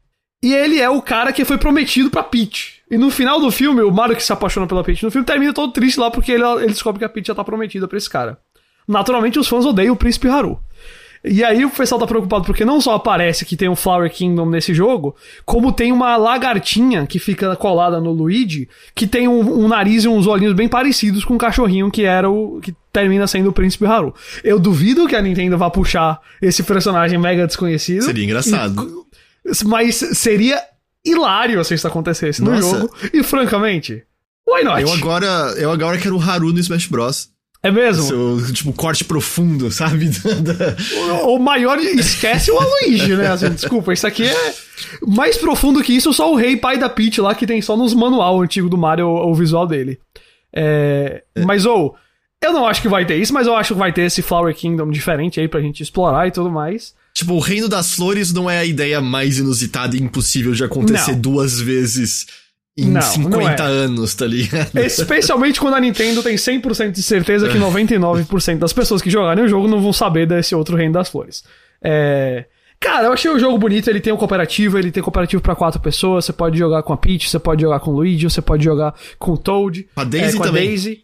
E 0.43 0.53
ele 0.53 0.81
é 0.81 0.89
o 0.89 1.01
cara 1.03 1.31
que 1.31 1.45
foi 1.45 1.59
prometido 1.59 2.09
pra 2.09 2.23
Peach. 2.23 2.81
E 2.89 2.97
no 2.97 3.11
final 3.11 3.39
do 3.39 3.51
filme, 3.51 3.83
o 3.83 3.91
Mario 3.91 4.15
que 4.15 4.23
se 4.23 4.33
apaixona 4.33 4.65
pela 4.65 4.83
Peach 4.83 5.05
no 5.05 5.11
filme 5.11 5.25
termina 5.25 5.53
todo 5.53 5.71
triste 5.71 5.99
lá 5.99 6.09
porque 6.09 6.31
ele, 6.31 6.43
ele 6.43 6.73
descobre 6.73 6.97
que 6.97 7.05
a 7.05 7.09
Peach 7.09 7.27
já 7.27 7.35
tá 7.35 7.43
prometida 7.43 7.87
pra 7.87 7.97
esse 7.97 8.09
cara. 8.09 8.39
Naturalmente, 8.91 9.39
os 9.39 9.47
fãs 9.47 9.65
odeiam 9.65 9.93
o 9.93 9.97
Príncipe 9.97 10.27
Haru. 10.27 10.59
E 11.23 11.43
aí 11.43 11.63
o 11.63 11.69
pessoal 11.69 11.99
tá 11.99 12.07
preocupado 12.07 12.45
porque 12.45 12.65
não 12.65 12.81
só 12.81 12.95
aparece 12.95 13.45
que 13.45 13.55
tem 13.55 13.69
um 13.69 13.75
Flower 13.75 14.11
Kingdom 14.11 14.49
nesse 14.49 14.73
jogo, 14.73 15.15
como 15.45 15.71
tem 15.71 15.91
uma 15.91 16.17
lagartinha 16.17 17.05
que 17.05 17.19
fica 17.19 17.55
colada 17.55 18.01
no 18.01 18.11
Luigi, 18.11 18.67
que 18.95 19.05
tem 19.05 19.27
um, 19.27 19.63
um 19.63 19.67
nariz 19.67 20.03
e 20.03 20.07
uns 20.07 20.25
olhinhos 20.25 20.55
bem 20.55 20.67
parecidos 20.67 21.23
com 21.23 21.35
o 21.35 21.37
cachorrinho 21.37 21.91
que 21.91 22.03
era 22.03 22.27
o 22.27 22.59
que 22.59 22.73
termina 22.91 23.27
sendo 23.27 23.49
o 23.49 23.53
Príncipe 23.53 23.85
Haru. 23.85 24.15
Eu 24.43 24.59
duvido 24.59 25.07
que 25.07 25.15
a 25.15 25.21
Nintendo 25.21 25.59
vá 25.59 25.69
puxar 25.69 26.19
esse 26.41 26.63
personagem 26.63 27.19
mega 27.19 27.45
desconhecido. 27.45 28.03
Seria 28.03 28.23
engraçado. 28.23 29.05
E, 29.45 29.63
mas 29.65 29.95
seria 29.95 30.59
hilário 31.05 31.63
se 31.63 31.75
isso 31.75 31.87
acontecesse 31.87 32.41
no 32.41 32.51
Nossa. 32.51 32.79
jogo. 32.79 32.95
E 33.13 33.21
francamente, 33.21 34.03
why 34.47 34.63
not? 34.63 34.81
Eu 34.81 34.91
agora, 34.91 35.27
eu 35.57 35.71
agora 35.71 35.99
quero 35.99 36.17
o 36.17 36.21
Haru 36.21 36.51
no 36.51 36.59
Smash 36.59 36.87
Bros. 36.87 37.30
É 37.63 37.69
mesmo? 37.69 38.03
Seu, 38.03 38.53
tipo, 38.53 38.73
corte 38.73 39.03
profundo, 39.03 39.69
sabe? 39.71 40.09
O, 41.23 41.35
o 41.35 41.39
maior. 41.39 41.77
Esquece 41.79 42.51
o 42.51 42.57
Aloysio, 42.57 43.17
né? 43.17 43.27
Assim, 43.27 43.49
desculpa, 43.49 43.93
isso 43.93 44.07
aqui 44.07 44.25
é. 44.25 44.53
Mais 45.07 45.37
profundo 45.37 45.83
que 45.83 45.93
isso, 45.93 46.11
só 46.11 46.31
o 46.31 46.35
rei 46.35 46.57
pai 46.57 46.77
da 46.77 46.89
Peach 46.89 47.21
lá, 47.21 47.35
que 47.35 47.45
tem 47.45 47.61
só 47.61 47.77
nos 47.77 47.93
manual 47.93 48.41
antigo 48.41 48.67
do 48.67 48.77
Mario 48.77 49.07
o, 49.07 49.31
o 49.31 49.35
visual 49.35 49.67
dele. 49.67 49.99
É, 50.53 51.23
Mas, 51.45 51.65
ou. 51.65 51.95
eu 52.43 52.51
não 52.51 52.65
acho 52.65 52.81
que 52.81 52.87
vai 52.89 53.05
ter 53.05 53.17
isso, 53.17 53.33
mas 53.33 53.47
eu 53.47 53.55
acho 53.55 53.73
que 53.73 53.79
vai 53.79 53.93
ter 53.93 54.01
esse 54.01 54.21
Flower 54.21 54.53
Kingdom 54.55 54.89
diferente 54.89 55.39
aí 55.39 55.47
pra 55.47 55.61
gente 55.61 55.83
explorar 55.83 56.27
e 56.27 56.31
tudo 56.31 56.49
mais. 56.51 56.93
Tipo, 57.13 57.33
o 57.35 57.39
Reino 57.39 57.69
das 57.69 57.93
Flores 57.93 58.33
não 58.33 58.49
é 58.49 58.57
a 58.59 58.65
ideia 58.65 58.99
mais 59.01 59.37
inusitada 59.37 59.95
e 59.95 60.01
impossível 60.01 60.53
de 60.53 60.63
acontecer 60.63 61.11
Não. 61.11 61.19
duas 61.19 61.59
vezes 61.59 62.25
em 62.77 62.89
Não, 62.89 63.01
50 63.01 63.37
não 63.37 63.49
é. 63.49 63.55
anos, 63.61 64.15
tá 64.15 64.25
ligado? 64.25 64.77
Especialmente 64.77 65.59
quando 65.59 65.75
a 65.75 65.79
Nintendo 65.79 66.23
tem 66.23 66.35
100% 66.35 66.91
de 66.91 67.03
certeza 67.03 67.49
que 67.49 67.57
99% 67.57 68.59
das 68.59 68.71
pessoas 68.71 69.01
que 69.01 69.09
jogarem 69.09 69.43
o 69.43 69.47
jogo 69.47 69.67
não 69.67 69.81
vão 69.81 69.91
saber 69.91 70.25
desse 70.25 70.55
outro 70.55 70.77
Reino 70.77 70.93
das 70.93 71.09
Flores. 71.09 71.43
É... 71.83 72.45
Cara, 72.79 73.07
eu 73.07 73.13
achei 73.13 73.29
o 73.29 73.37
jogo 73.37 73.59
bonito, 73.59 73.89
ele 73.89 73.99
tem 73.99 74.11
um 74.11 74.17
cooperativo, 74.17 74.79
ele 74.79 74.91
tem 74.91 75.03
cooperativo 75.03 75.41
pra 75.41 75.55
quatro 75.55 75.79
pessoas, 75.79 76.25
você 76.25 76.33
pode 76.33 76.57
jogar 76.57 76.81
com 76.81 76.91
a 76.91 76.97
Peach, 76.97 77.29
você 77.29 77.37
pode 77.37 77.61
jogar 77.61 77.79
com 77.79 77.91
o 77.91 77.93
Luigi, 77.93 78.27
você 78.27 78.41
pode 78.41 78.63
jogar 78.63 78.95
com 79.19 79.33
o 79.33 79.37
Toad, 79.37 79.87
A 79.95 80.03
Daisy 80.03 80.35
é, 80.35 80.37
com 80.37 80.43
também. 80.43 80.63
a 80.63 80.65
Daisy. 80.65 81.03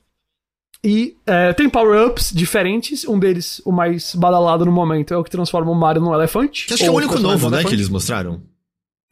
E 0.84 1.16
é, 1.26 1.54
tem 1.54 1.70
power-ups 1.70 2.32
diferentes, 2.34 3.08
um 3.08 3.20
deles, 3.20 3.62
o 3.64 3.72
mais 3.72 4.16
badalado 4.16 4.66
no 4.66 4.72
momento, 4.72 5.14
é 5.14 5.18
o 5.18 5.24
que 5.24 5.30
transforma 5.30 5.70
o 5.70 5.76
Mario 5.76 6.02
num 6.02 6.14
elefante. 6.14 6.66
Que 6.66 6.74
acho 6.74 6.82
que 6.84 6.90
é 6.90 6.92
o 6.92 6.96
único 6.96 7.20
novo, 7.20 7.50
né, 7.50 7.64
que 7.64 7.74
eles 7.74 7.90
mostraram. 7.90 8.42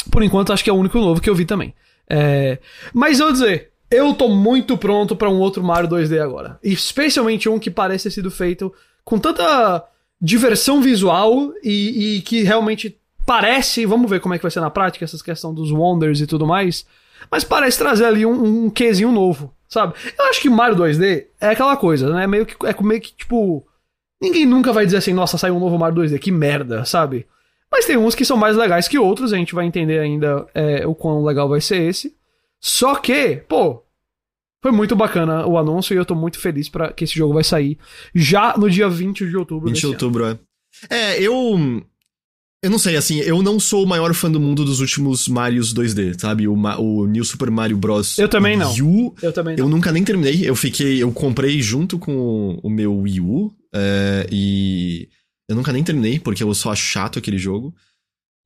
Por 0.10 0.24
enquanto, 0.24 0.52
acho 0.52 0.63
que 0.63 0.70
é 0.70 0.74
o 0.74 0.78
único 0.78 0.98
novo 0.98 1.22
que 1.22 1.30
eu 1.30 1.36
vi 1.36 1.46
também. 1.46 1.74
É, 2.10 2.60
Mas 2.94 3.20
vou 3.20 3.32
dizer, 3.32 3.72
eu 3.89 4.13
tô 4.13 4.30
muito 4.30 4.78
pronto 4.78 5.15
pra 5.15 5.30
um 5.30 5.39
outro 5.39 5.63
Mario 5.63 5.89
2D 5.89 6.22
agora. 6.22 6.60
Especialmente 6.63 7.48
um 7.50 7.60
que 7.60 7.72
parece 7.72 8.06
ter 8.06 8.12
sido 8.12 8.32
feito 8.32 8.74
com 9.04 9.20
tanta 9.20 9.84
diversão 10.20 10.82
visual 10.82 11.54
e, 11.63 12.18
e 12.18 12.22
que 12.22 12.44
realmente 12.44 12.98
parece. 13.26 13.86
Vamos 13.86 14.10
ver 14.10 14.20
como 14.20 14.34
é 14.34 14.38
que 14.38 14.44
vai 14.44 14.52
ser 14.52 14.62
na 14.62 14.70
prática, 14.70 15.06
essas 15.06 15.22
questão 15.22 15.54
dos 15.54 15.72
Wonders 15.72 16.20
e 16.22 16.28
tudo 16.28 16.46
mais. 16.46 16.86
Mas 17.30 17.44
parece 17.44 17.78
trazer 17.78 18.06
ali 18.06 18.26
um, 18.26 18.65
um 18.65 18.70
quezinho 18.70 19.12
novo, 19.12 19.54
sabe? 19.68 19.94
Eu 20.18 20.26
acho 20.26 20.41
que 20.41 20.50
Mario 20.50 20.78
2D 20.78 21.26
é 21.39 21.50
aquela 21.50 21.76
coisa, 21.78 22.13
né? 22.13 22.28
Meio 22.28 22.46
que, 22.46 22.56
é 22.65 22.76
meio 22.84 23.02
que 23.02 23.13
tipo. 23.13 23.65
Ninguém 24.22 24.46
nunca 24.46 24.72
vai 24.72 24.86
dizer 24.86 24.98
assim, 24.98 25.13
nossa, 25.13 25.38
saiu 25.38 25.56
um 25.56 25.60
novo 25.60 25.78
Mario 25.78 26.02
2D, 26.02 26.20
que 26.20 26.32
merda, 26.32 26.86
sabe? 26.86 27.28
Mas 27.76 27.86
tem 27.86 27.98
uns 27.98 28.16
que 28.16 28.24
são 28.24 28.38
mais 28.38 28.56
legais 28.56 28.88
que 28.88 28.98
outros, 28.98 29.34
a 29.34 29.38
gente 29.38 29.54
vai 29.54 29.66
entender 29.66 30.00
ainda 30.00 30.48
é, 30.54 30.88
o 30.88 30.96
quão 30.96 31.26
legal 31.26 31.50
vai 31.50 31.60
ser 31.60 31.82
esse. 31.82 32.16
Só 32.62 32.96
que, 32.96 33.36
pô, 33.50 33.84
foi 34.64 34.72
muito 34.72 34.96
bacana 34.96 35.46
o 35.46 35.58
anúncio 35.58 35.94
e 35.94 35.98
eu 35.98 36.06
tô 36.06 36.16
muito 36.16 36.40
feliz 36.40 36.70
para 36.70 36.94
que 36.94 37.04
esse 37.04 37.14
jogo 37.16 37.34
vai 37.34 37.44
sair 37.44 37.78
já 38.16 38.56
no 38.58 38.70
dia 38.70 38.88
20 38.88 39.28
de 39.28 39.36
outubro. 39.36 39.66
20 39.68 39.74
desse 39.74 39.82
de 39.82 39.86
ano. 39.88 39.94
outubro, 39.96 40.26
é. 40.26 40.40
É, 40.90 41.22
eu. 41.22 41.84
Eu 42.64 42.70
não 42.72 42.80
sei, 42.80 42.96
assim, 42.96 43.20
eu 43.20 43.44
não 43.44 43.60
sou 43.60 43.84
o 43.84 43.88
maior 43.88 44.12
fã 44.16 44.32
do 44.32 44.40
mundo 44.40 44.64
dos 44.66 44.80
últimos 44.80 45.28
Marios 45.28 45.72
2D, 45.74 46.20
sabe? 46.20 46.48
O, 46.48 46.56
Ma- 46.56 46.80
o 46.80 47.06
New 47.06 47.24
Super 47.24 47.52
Mario 47.52 47.78
Bros. 47.78 48.18
Eu 48.18 48.28
também 48.30 48.58
não. 48.58 48.74
U, 48.82 49.14
Eu 49.22 49.32
também 49.34 49.56
eu 49.60 49.66
não. 49.66 49.76
nunca 49.76 49.92
nem 49.92 50.04
terminei. 50.04 50.50
Eu 50.50 50.56
fiquei. 50.56 51.04
Eu 51.04 51.12
comprei 51.12 51.62
junto 51.62 52.00
com 52.00 52.16
o, 52.16 52.60
o 52.64 52.70
meu 52.70 52.96
Wii 53.02 53.20
U. 53.22 53.52
é, 53.74 54.26
e. 54.32 55.08
Eu 55.50 55.56
nunca 55.56 55.72
nem 55.72 55.84
terminei, 55.84 56.20
porque 56.20 56.42
eu 56.44 56.54
só 56.54 56.72
acho 56.72 56.84
chato 56.84 57.20
aquele 57.20 57.38
jogo. 57.38 57.76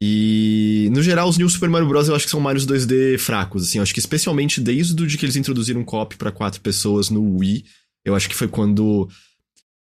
E. 0.01 0.89
No 0.91 1.01
geral, 1.03 1.27
os 1.27 1.37
New 1.37 1.49
Super 1.49 1.69
Mario 1.69 1.87
Bros. 1.87 2.07
eu 2.07 2.15
acho 2.15 2.25
que 2.25 2.31
são 2.31 2.39
Marios 2.39 2.65
2D 2.65 3.17
fracos, 3.17 3.63
assim. 3.63 3.77
Eu 3.79 3.83
acho 3.83 3.93
que 3.93 3.99
especialmente 3.99 4.61
desde 4.61 5.01
o 5.03 5.07
de 5.07 5.17
que 5.17 5.25
eles 5.25 5.35
introduziram 5.35 5.83
co-op 5.83 6.15
pra 6.15 6.31
quatro 6.31 6.61
pessoas 6.61 7.09
no 7.09 7.37
Wii. 7.37 7.65
Eu 8.05 8.15
acho 8.15 8.29
que 8.29 8.35
foi 8.35 8.47
quando. 8.47 9.09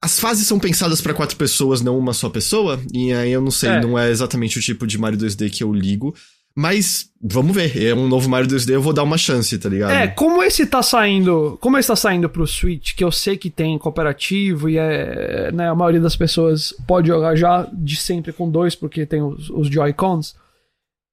As 0.04 0.20
fases 0.20 0.48
são 0.48 0.58
pensadas 0.60 1.02
pra 1.02 1.14
quatro 1.14 1.36
pessoas, 1.36 1.82
não 1.82 1.98
uma 1.98 2.14
só 2.14 2.30
pessoa. 2.30 2.82
E 2.94 3.12
aí 3.14 3.32
eu 3.32 3.42
não 3.42 3.52
sei, 3.52 3.70
É. 3.70 3.82
não 3.82 4.00
é 4.00 4.10
exatamente 4.10 4.58
o 4.58 4.62
tipo 4.62 4.88
de 4.88 4.98
Mario 4.98 5.20
2D 5.20 5.50
que 5.50 5.64
eu 5.64 5.72
ligo. 5.74 6.16
Mas 6.56 7.10
vamos 7.22 7.56
ver. 7.56 7.82
É 7.82 7.94
um 7.94 8.08
novo 8.08 8.30
Mario 8.30 8.50
2D, 8.50 8.74
eu 8.74 8.82
vou 8.82 8.94
dar 8.94 9.04
uma 9.04 9.18
chance, 9.18 9.58
tá 9.58 9.70
ligado? 9.70 9.92
É, 9.92 10.08
como 10.08 10.44
esse 10.44 10.66
tá 10.66 10.82
saindo. 10.82 11.58
Como 11.62 11.78
esse 11.78 11.88
tá 11.88 11.96
saindo 11.96 12.30
pro 12.30 12.48
Switch, 12.48 12.96
que 12.96 13.04
eu 13.04 13.12
sei 13.12 13.38
que 13.38 13.50
tem 13.50 13.78
cooperativo 13.78 14.70
e 14.70 14.78
é. 14.78 15.52
Né, 15.52 15.70
a 15.70 15.76
maioria 15.76 16.02
das 16.02 16.16
pessoas 16.16 16.74
pode 16.88 17.08
jogar 17.08 17.36
já 17.36 17.68
de 17.72 17.96
sempre 17.96 18.34
com 18.34 18.50
dois, 18.50 18.76
porque 18.76 19.06
tem 19.06 19.22
os, 19.22 19.50
os 19.50 19.68
Joy-Cons. 19.68 20.36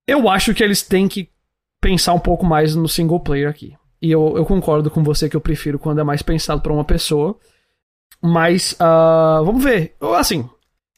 Eu 0.09 0.29
acho 0.29 0.55
que 0.55 0.62
eles 0.62 0.83
têm 0.83 1.09
que 1.09 1.29
pensar 1.81 2.14
um 2.14 2.18
pouco 2.18 2.44
mais 2.44 2.75
no 2.75 2.88
single 2.88 3.20
player 3.20 3.49
aqui. 3.49 3.75
E 4.01 4.11
eu, 4.11 4.35
eu 4.37 4.44
concordo 4.44 4.90
com 4.90 5.03
você 5.03 5.29
que 5.29 5.37
eu 5.37 5.40
prefiro 5.40 5.79
quando 5.79 6.01
é 6.01 6.05
mais 6.05 6.22
pensado 6.22 6.61
pra 6.61 6.72
uma 6.72 6.85
pessoa. 6.85 7.37
Mas, 8.22 8.75
ah, 8.79 9.40
vamos 9.44 9.62
ver. 9.62 9.94
Assim, 10.16 10.49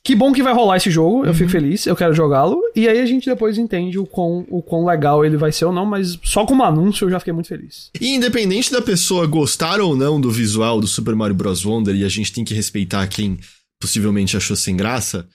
que 0.09 0.15
bom 0.15 0.33
que 0.33 0.43
vai 0.43 0.55
rolar 0.55 0.79
esse 0.79 0.91
jogo. 0.91 1.27
Eu 1.27 1.35
fico 1.35 1.51
feliz, 1.51 1.85
eu 1.87 1.95
quero 1.95 2.15
jogá-lo. 2.15 2.63
E 2.75 2.89
aí 2.89 2.99
a 2.99 3.05
gente 3.05 3.29
depois 3.29 3.59
entende 3.59 3.99
o 3.99 4.07
quão, 4.07 4.47
o 4.49 4.63
quão 4.63 4.87
legal 4.87 5.23
ele 5.23 5.37
vai 5.37 5.53
ser 5.53 5.67
ou 5.67 5.73
não. 5.73 5.85
Mas 5.85 6.19
só 6.25 6.47
como 6.47 6.65
anúncio 6.65 7.05
eu 7.05 7.11
já 7.11 7.19
fiquei 7.19 7.35
muito 7.35 7.49
feliz. 7.49 7.91
E 8.01 8.15
independente 8.15 8.73
da 8.73 8.81
pessoa 8.81 9.27
gostar 9.27 9.83
ou 9.83 9.95
não 9.95 10.19
do 10.19 10.31
visual 10.31 10.81
do 10.81 10.87
Super 10.87 11.15
Mario 11.15 11.35
Bros. 11.35 11.63
Wonder, 11.63 11.95
e 11.95 12.07
a 12.07 12.09
gente 12.09 12.33
tem 12.33 12.43
que 12.43 12.55
respeitar 12.55 13.07
quem 13.07 13.39
possivelmente 13.79 14.35
achou 14.35 14.57
sem 14.57 14.75
graça, 14.75 15.29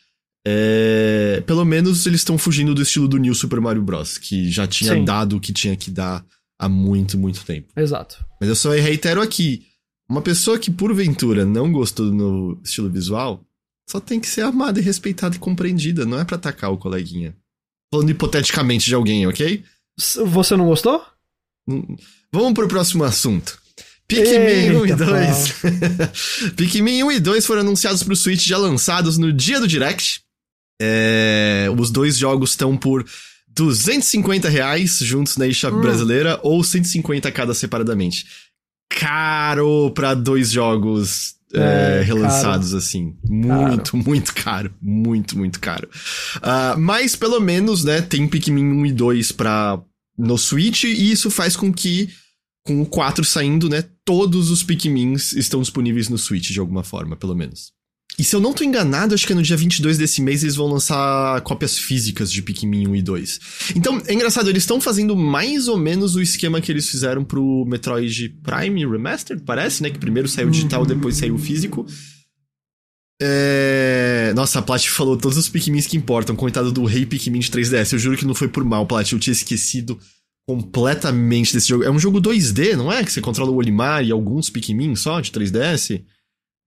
é... 0.43 1.43
pelo 1.45 1.63
menos 1.63 2.07
eles 2.07 2.21
estão 2.21 2.36
fugindo 2.39 2.73
do 2.73 2.81
estilo 2.81 3.07
do 3.07 3.19
New 3.19 3.36
Super 3.36 3.62
Mario 3.62 3.83
Bros., 3.83 4.17
que 4.17 4.49
já 4.49 4.65
tinha 4.65 4.95
Sim. 4.95 5.05
dado 5.05 5.38
o 5.38 5.39
que 5.39 5.53
tinha 5.53 5.75
que 5.77 5.91
dar 5.91 6.25
há 6.59 6.67
muito, 6.67 7.15
muito 7.15 7.45
tempo. 7.45 7.67
Exato. 7.77 8.25
Mas 8.41 8.49
eu 8.49 8.55
só 8.55 8.71
reitero 8.71 9.21
aqui: 9.21 9.67
uma 10.09 10.23
pessoa 10.23 10.57
que 10.57 10.71
porventura 10.71 11.45
não 11.45 11.71
gostou 11.71 12.07
do 12.07 12.15
novo 12.15 12.62
estilo 12.63 12.89
visual 12.89 13.45
só 13.89 13.99
tem 13.99 14.19
que 14.19 14.27
ser 14.27 14.41
amada 14.41 14.79
e 14.79 14.83
respeitada 14.83 15.35
e 15.35 15.39
compreendida, 15.39 16.05
não 16.05 16.19
é 16.19 16.25
pra 16.25 16.35
atacar 16.35 16.71
o 16.71 16.77
coleguinha. 16.77 17.35
Falando 17.93 18.09
hipoteticamente 18.09 18.85
de 18.85 18.95
alguém, 18.95 19.27
ok? 19.27 19.63
Você 19.97 20.55
não 20.57 20.65
gostou? 20.65 21.03
Hum, 21.67 21.95
Vamos 22.31 22.53
pro 22.53 22.67
próximo 22.67 23.03
assunto. 23.03 23.61
Pikmin 24.07 24.71
1 24.77 24.85
e 24.85 24.89
Eita, 24.91 25.05
2. 25.05 25.53
Pikmin 26.57 27.03
1 27.03 27.11
e 27.13 27.19
2 27.19 27.45
foram 27.45 27.61
anunciados 27.61 28.03
pro 28.03 28.15
Switch 28.15 28.45
já 28.45 28.57
lançados 28.57 29.17
no 29.17 29.31
dia 29.31 29.59
do 29.59 29.67
Direct. 29.67 30.21
É, 30.81 31.67
os 31.77 31.91
dois 31.91 32.17
jogos 32.17 32.49
estão 32.51 32.75
por 32.75 33.05
250 33.49 34.49
reais 34.49 34.97
juntos 34.99 35.37
na 35.37 35.47
eShop 35.47 35.75
Hum. 35.77 35.81
brasileira 35.81 36.39
ou 36.43 36.63
150 36.63 37.31
cada 37.31 37.53
separadamente. 37.53 38.25
Caro 38.89 39.91
pra 39.91 40.13
dois 40.13 40.51
jogos 40.51 41.35
é, 41.53 41.99
É, 41.99 42.01
relançados 42.01 42.73
assim. 42.73 43.15
Muito, 43.23 43.95
muito 43.97 44.33
caro. 44.33 44.73
Muito, 44.81 45.37
muito 45.37 45.59
caro. 45.59 45.89
Ah, 46.41 46.75
mas 46.77 47.15
pelo 47.15 47.39
menos, 47.39 47.83
né, 47.83 48.01
tem 48.01 48.27
Pikmin 48.27 48.65
1 48.65 48.85
e 48.87 48.91
2 48.91 49.31
pra, 49.31 49.81
no 50.17 50.37
Switch 50.37 50.83
e 50.83 51.11
isso 51.11 51.29
faz 51.29 51.55
com 51.55 51.71
que, 51.71 52.09
com 52.65 52.81
o 52.81 52.85
4 52.85 53.23
saindo, 53.23 53.69
né, 53.69 53.83
todos 54.05 54.49
os 54.49 54.63
Pikmins 54.63 55.33
estão 55.33 55.61
disponíveis 55.61 56.09
no 56.09 56.17
Switch 56.17 56.51
de 56.51 56.59
alguma 56.59 56.83
forma, 56.83 57.15
pelo 57.15 57.35
menos. 57.35 57.71
E 58.17 58.23
se 58.23 58.36
eu 58.36 58.39
não 58.39 58.54
tô 58.54 58.63
enganado, 58.63 59.15
acho 59.15 59.26
que 59.26 59.34
é 59.34 59.36
no 59.36 59.41
dia 59.41 59.58
22 59.58 59.97
desse 59.97 60.21
mês 60.21 60.43
eles 60.43 60.56
vão 60.56 60.67
lançar 60.67 61.41
cópias 61.41 61.80
físicas 61.80 62.32
de 62.32 62.41
Pikmin 62.41 62.88
1 62.88 62.95
e 62.95 63.02
2. 63.02 63.39
Então, 63.76 64.02
é 64.06 64.13
engraçado, 64.13 64.49
eles 64.49 64.63
estão 64.63 64.80
fazendo 64.80 65.15
mais 65.15 65.67
ou 65.67 65.78
menos 65.78 66.15
o 66.15 66.21
esquema 66.21 66.62
que 66.62 66.71
eles 66.71 66.88
fizeram 66.89 67.23
pro 67.23 67.65
Metroid 67.67 68.30
Prime 68.43 68.86
Remastered, 68.86 69.43
parece, 69.43 69.82
né? 69.82 69.89
Que 69.89 69.97
primeiro 69.97 70.28
saiu 70.28 70.49
digital, 70.49 70.86
depois 70.86 71.17
saiu 71.17 71.38
físico. 71.38 71.88
É... 73.21 74.32
Nossa, 74.36 74.60
a 74.60 74.62
Plat 74.62 74.86
falou 74.89 75.17
todos 75.17 75.38
os 75.38 75.49
Pikmins 75.49 75.88
que 75.88 75.97
importam, 75.97 76.36
coitado 76.36 76.71
do 76.71 76.84
Rei 76.84 77.06
Pikmin 77.06 77.39
de 77.39 77.49
3DS. 77.49 77.93
Eu 77.93 77.99
juro 77.99 78.17
que 78.17 78.26
não 78.26 78.36
foi 78.36 78.47
por 78.47 78.63
mal, 78.63 78.86
Plat, 78.86 79.12
eu 79.12 79.19
tinha 79.19 79.32
esquecido 79.32 79.99
completamente 80.47 81.54
desse 81.54 81.69
jogo. 81.69 81.84
É 81.84 81.89
um 81.89 81.99
jogo 81.99 82.21
2D, 82.21 82.76
não 82.76 82.91
é? 82.91 83.04
Que 83.04 83.12
você 83.12 83.21
controla 83.21 83.49
o 83.49 83.56
Olimar 83.56 84.04
e 84.04 84.12
alguns 84.12 84.49
Pikmin 84.49 84.95
só 84.95 85.19
de 85.21 85.32
3DS? 85.32 86.04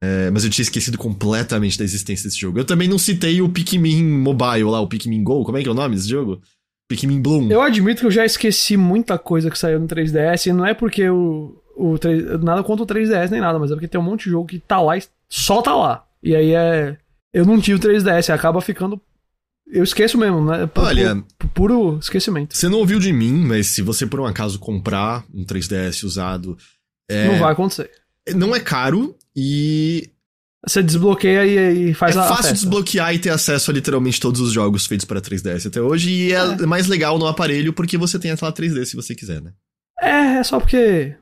É, 0.03 0.31
mas 0.31 0.45
eu 0.45 0.51
tinha 0.51 0.63
esquecido 0.63 0.99
completamente 0.99 1.79
da 1.79 1.85
existência 1.85 2.29
desse 2.29 2.39
jogo. 2.41 2.59
Eu 2.59 2.65
também 2.65 2.87
não 2.89 2.99
citei 2.99 3.41
o 3.41 3.49
Pikmin 3.49 4.05
Mobile 4.05 4.65
lá, 4.65 4.81
o 4.81 4.87
Pikmin 4.87 5.23
Go, 5.25 5.43
como 5.45 5.57
é 5.57 5.63
que 5.63 5.69
é 5.69 5.71
o 5.71 5.75
nome 5.75 5.95
desse 5.97 6.09
jogo? 6.09 6.41
Pikmin 6.89 7.21
Bloom. 7.21 7.51
Eu 7.51 7.63
admito 7.63 8.01
que 8.01 8.07
eu 8.07 8.11
já 8.11 8.25
esqueci 8.25 8.77
muita 8.77 9.19
coisa 9.19 9.51
que 9.51 9.59
saiu 9.59 9.81
no 9.81 9.89
3DS, 9.89 10.47
e 10.47 10.53
não 10.53 10.65
é 10.67 10.75
porque 10.75 11.09
o, 11.09 11.61
o 11.77 11.99
3 11.99 12.43
nada 12.43 12.63
contra 12.63 12.85
o 12.85 12.87
3DS 12.87 13.31
nem 13.31 13.41
nada, 13.41 13.59
mas 13.59 13.71
é 13.71 13.75
porque 13.75 13.89
tem 13.89 14.01
um 14.01 14.05
monte 14.05 14.25
de 14.25 14.31
jogo 14.31 14.47
que 14.47 14.59
tá 14.61 14.81
lá 14.81 14.97
e 14.97 15.03
só 15.29 15.61
tá 15.63 15.75
lá. 15.75 16.05
E 16.23 16.37
aí 16.37 16.53
é. 16.55 16.97
Eu 17.33 17.45
não 17.45 17.61
tive 17.61 17.77
o 17.79 17.81
3DS, 17.81 18.33
acaba 18.33 18.61
ficando. 18.61 19.01
Eu 19.67 19.83
esqueço 19.83 20.17
mesmo, 20.17 20.45
né? 20.45 20.67
Por, 20.67 20.85
Olha- 20.85 21.25
por 21.39 21.49
puro 21.49 21.99
esquecimento. 21.99 22.57
Você 22.57 22.69
não 22.69 22.79
ouviu 22.79 23.01
de 23.01 23.13
mim, 23.13 23.33
mas 23.45 23.67
se 23.67 23.83
você 23.83 24.07
por 24.07 24.21
um 24.21 24.27
acaso 24.27 24.59
comprar 24.61 25.25
um 25.35 25.45
3DS 25.45 26.05
usado, 26.05 26.57
é, 27.11 27.27
Não 27.29 27.39
vai 27.41 27.53
acontecer. 27.53 27.91
não 28.35 28.55
é 28.55 28.61
caro 28.61 29.17
e 29.37 30.09
Você 30.67 30.83
desbloqueia 30.83 31.45
e, 31.47 31.91
e 31.91 31.95
faz 31.95 32.17
é 32.17 32.19
a 32.19 32.23
a 32.23 32.29
fácil 32.29 32.43
festa. 32.45 32.55
desbloquear 32.55 33.15
e 33.15 33.19
ter 33.19 33.31
acesso 33.31 33.71
a 33.71 33.75
literalmente 33.75 34.21
todos 34.21 34.41
os 34.41 34.53
jogos 34.53 34.87
feitos 34.87 35.05
para 35.05 35.21
3DS 35.21 35.67
até 35.67 35.81
hoje. 35.81 36.11
E 36.11 36.33
é, 36.33 36.39
É. 36.39 36.67
mais 36.67 36.87
legal 36.89 37.19
no 37.19 37.27
aparelho 37.27 37.73
porque 37.73 37.97
você 37.99 38.19
tem 38.19 38.31
a 38.33 38.37
tela 38.37 38.53
3D 38.53 38.85
se 38.85 38.97
você 38.97 39.15
quiser, 39.15 39.41
né? 39.41 39.53
É, 40.01 40.39
é 40.39 40.43
só 40.43 40.59
porque 40.59 41.15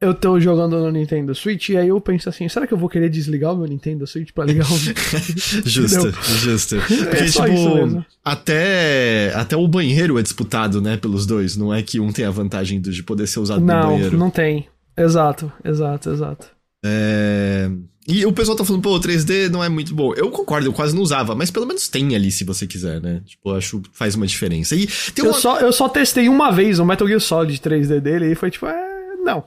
eu 0.00 0.12
tô 0.12 0.40
jogando 0.40 0.76
no 0.80 0.90
Nintendo 0.90 1.32
Switch 1.32 1.68
e 1.68 1.76
aí 1.76 1.86
eu 1.88 2.00
penso 2.00 2.28
assim, 2.28 2.48
será 2.48 2.66
que 2.66 2.74
eu 2.74 2.78
vou 2.78 2.88
querer 2.88 3.08
desligar 3.08 3.52
o 3.54 3.56
meu 3.56 3.68
Nintendo 3.68 4.04
Switch 4.04 4.32
pra 4.32 4.44
ligar 4.44 4.66
o... 4.66 4.76
Justo, 5.64 6.10
justo. 6.40 6.74
É 6.74 6.80
Porque, 6.80 7.24
isso 7.24 7.40
tipo, 7.44 8.04
até, 8.24 9.32
até 9.34 9.56
o 9.56 9.68
banheiro 9.68 10.18
é 10.18 10.22
disputado, 10.22 10.80
né, 10.80 10.96
pelos 10.96 11.24
dois. 11.24 11.56
Não 11.56 11.72
é 11.72 11.82
que 11.82 12.00
um 12.00 12.10
tem 12.12 12.24
a 12.24 12.30
vantagem 12.30 12.80
de 12.80 13.02
poder 13.04 13.26
ser 13.28 13.38
usado 13.40 13.60
no 13.60 13.66
Não, 13.66 13.90
banheiro. 13.94 14.18
não 14.18 14.30
tem. 14.30 14.68
Exato, 14.96 15.50
exato, 15.64 16.10
exato. 16.10 16.48
É... 16.84 17.70
E 18.08 18.26
o 18.26 18.32
pessoal 18.32 18.56
tá 18.56 18.64
falando, 18.64 18.82
pô, 18.82 18.96
o 18.96 19.00
3D 19.00 19.48
não 19.48 19.62
é 19.62 19.68
muito 19.68 19.94
bom. 19.94 20.12
Eu 20.14 20.28
concordo, 20.30 20.66
eu 20.66 20.72
quase 20.72 20.94
não 20.94 21.02
usava, 21.02 21.36
mas 21.36 21.52
pelo 21.52 21.66
menos 21.66 21.86
tem 21.88 22.16
ali 22.16 22.32
se 22.32 22.42
você 22.42 22.66
quiser, 22.66 23.00
né? 23.00 23.22
Tipo, 23.24 23.50
eu 23.50 23.56
acho 23.56 23.80
que 23.80 23.90
faz 23.92 24.16
uma 24.16 24.26
diferença. 24.26 24.74
E 24.74 24.88
Eu 25.16 25.26
uma... 25.26 25.34
só, 25.34 25.60
eu 25.60 25.72
só 25.72 25.88
testei 25.88 26.28
uma 26.28 26.50
vez 26.50 26.80
o 26.80 26.84
Metal 26.84 27.06
Gear 27.06 27.20
Solid 27.20 27.56
3D 27.60 28.00
dele 28.00 28.32
e 28.32 28.34
foi 28.34 28.50
tipo, 28.50 28.66
é, 28.66 29.14
não. 29.24 29.44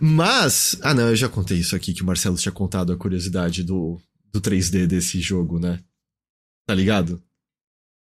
Mas. 0.00 0.76
Ah, 0.82 0.92
não, 0.92 1.08
eu 1.08 1.14
já 1.16 1.28
contei 1.28 1.58
isso 1.58 1.76
aqui, 1.76 1.94
que 1.94 2.02
o 2.02 2.06
Marcelo 2.06 2.36
tinha 2.36 2.50
contado 2.50 2.92
a 2.92 2.96
curiosidade 2.96 3.62
do, 3.62 3.96
do 4.32 4.40
3D 4.40 4.86
desse 4.86 5.20
jogo, 5.20 5.60
né? 5.60 5.78
Tá 6.66 6.74
ligado? 6.74 7.22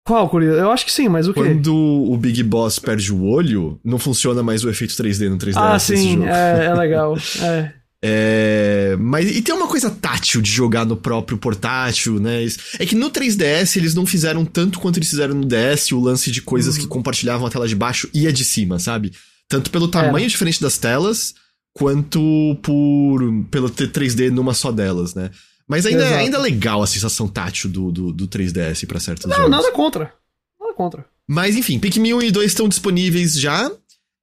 Qual, 0.07 0.29
curioso? 0.29 0.59
Eu 0.59 0.71
acho 0.71 0.85
que 0.85 0.93
sim, 0.93 1.09
mas 1.09 1.27
o 1.27 1.33
quê? 1.33 1.41
Quando 1.41 1.75
o 1.75 2.17
Big 2.19 2.43
Boss 2.43 2.79
perde 2.79 3.13
o 3.13 3.25
olho, 3.25 3.81
não 3.83 3.99
funciona 3.99 4.43
mais 4.43 4.63
o 4.65 4.69
efeito 4.69 4.93
3D 4.95 5.29
no 5.31 5.39
3D 5.39 5.55
Ah, 5.57 5.79
sim, 5.79 6.17
jogo. 6.17 6.27
é, 6.27 6.67
é 6.67 6.75
legal. 6.77 7.17
É. 7.41 7.80
É, 8.03 8.97
mas 8.99 9.31
e 9.31 9.43
tem 9.43 9.55
uma 9.55 9.67
coisa 9.69 9.91
tátil 9.91 10.41
de 10.41 10.51
jogar 10.51 10.87
no 10.87 10.97
próprio 10.97 11.37
portátil, 11.37 12.19
né? 12.19 12.47
É 12.79 12.87
que 12.87 12.95
no 12.95 13.11
3DS 13.11 13.77
eles 13.77 13.95
não 13.95 14.07
fizeram 14.07 14.45
tanto 14.45 14.81
quanto 14.81 14.97
eles 14.99 15.11
fizeram 15.11 15.35
no 15.35 15.45
DS, 15.45 15.93
o 15.93 16.01
lance 16.01 16.31
de 16.31 16.41
coisas 16.41 16.77
Uhum. 16.77 16.81
que 16.83 16.87
compartilhavam 16.89 17.47
a 17.47 17.51
tela 17.51 17.69
de 17.69 17.77
baixo 17.77 18.09
e 18.15 18.27
a 18.27 18.33
de 18.33 18.45
cima, 18.45 18.79
sabe? 18.79 19.13
Tanto 19.49 19.71
pelo 19.71 19.89
tamanho 19.89 20.29
diferente 20.29 20.63
das 20.63 20.79
telas, 20.79 21.35
quanto 21.75 22.57
por 22.63 23.21
pelo 23.51 23.69
ter 23.69 23.89
3D 23.93 24.31
numa 24.31 24.55
só 24.55 24.73
delas, 24.73 25.15
né? 25.15 25.31
Mas 25.69 25.85
ainda, 25.87 26.03
é- 26.03 26.07
Exato. 26.07 26.21
ainda 26.21 26.37
é 26.39 26.41
legal 26.41 26.83
a 26.83 26.87
sensação 26.87 27.29
tátil 27.29 27.69
do, 27.71 27.93
do, 27.93 28.13
do 28.13 28.27
3DS 28.27 28.87
pra 28.87 28.99
certos 28.99 29.27
Não, 29.27 29.37
jogos. 29.37 29.51
nada 29.51 29.71
contra. 29.73 30.13
Nada 30.61 30.73
contra. 30.75 31.05
Mas 31.29 31.55
enfim, 31.55 31.79
Pikmin 31.79 32.15
1 32.15 32.23
e 32.23 32.31
2 32.33 32.47
estão 32.51 32.69
disponíveis 32.69 33.35
já. 33.39 33.71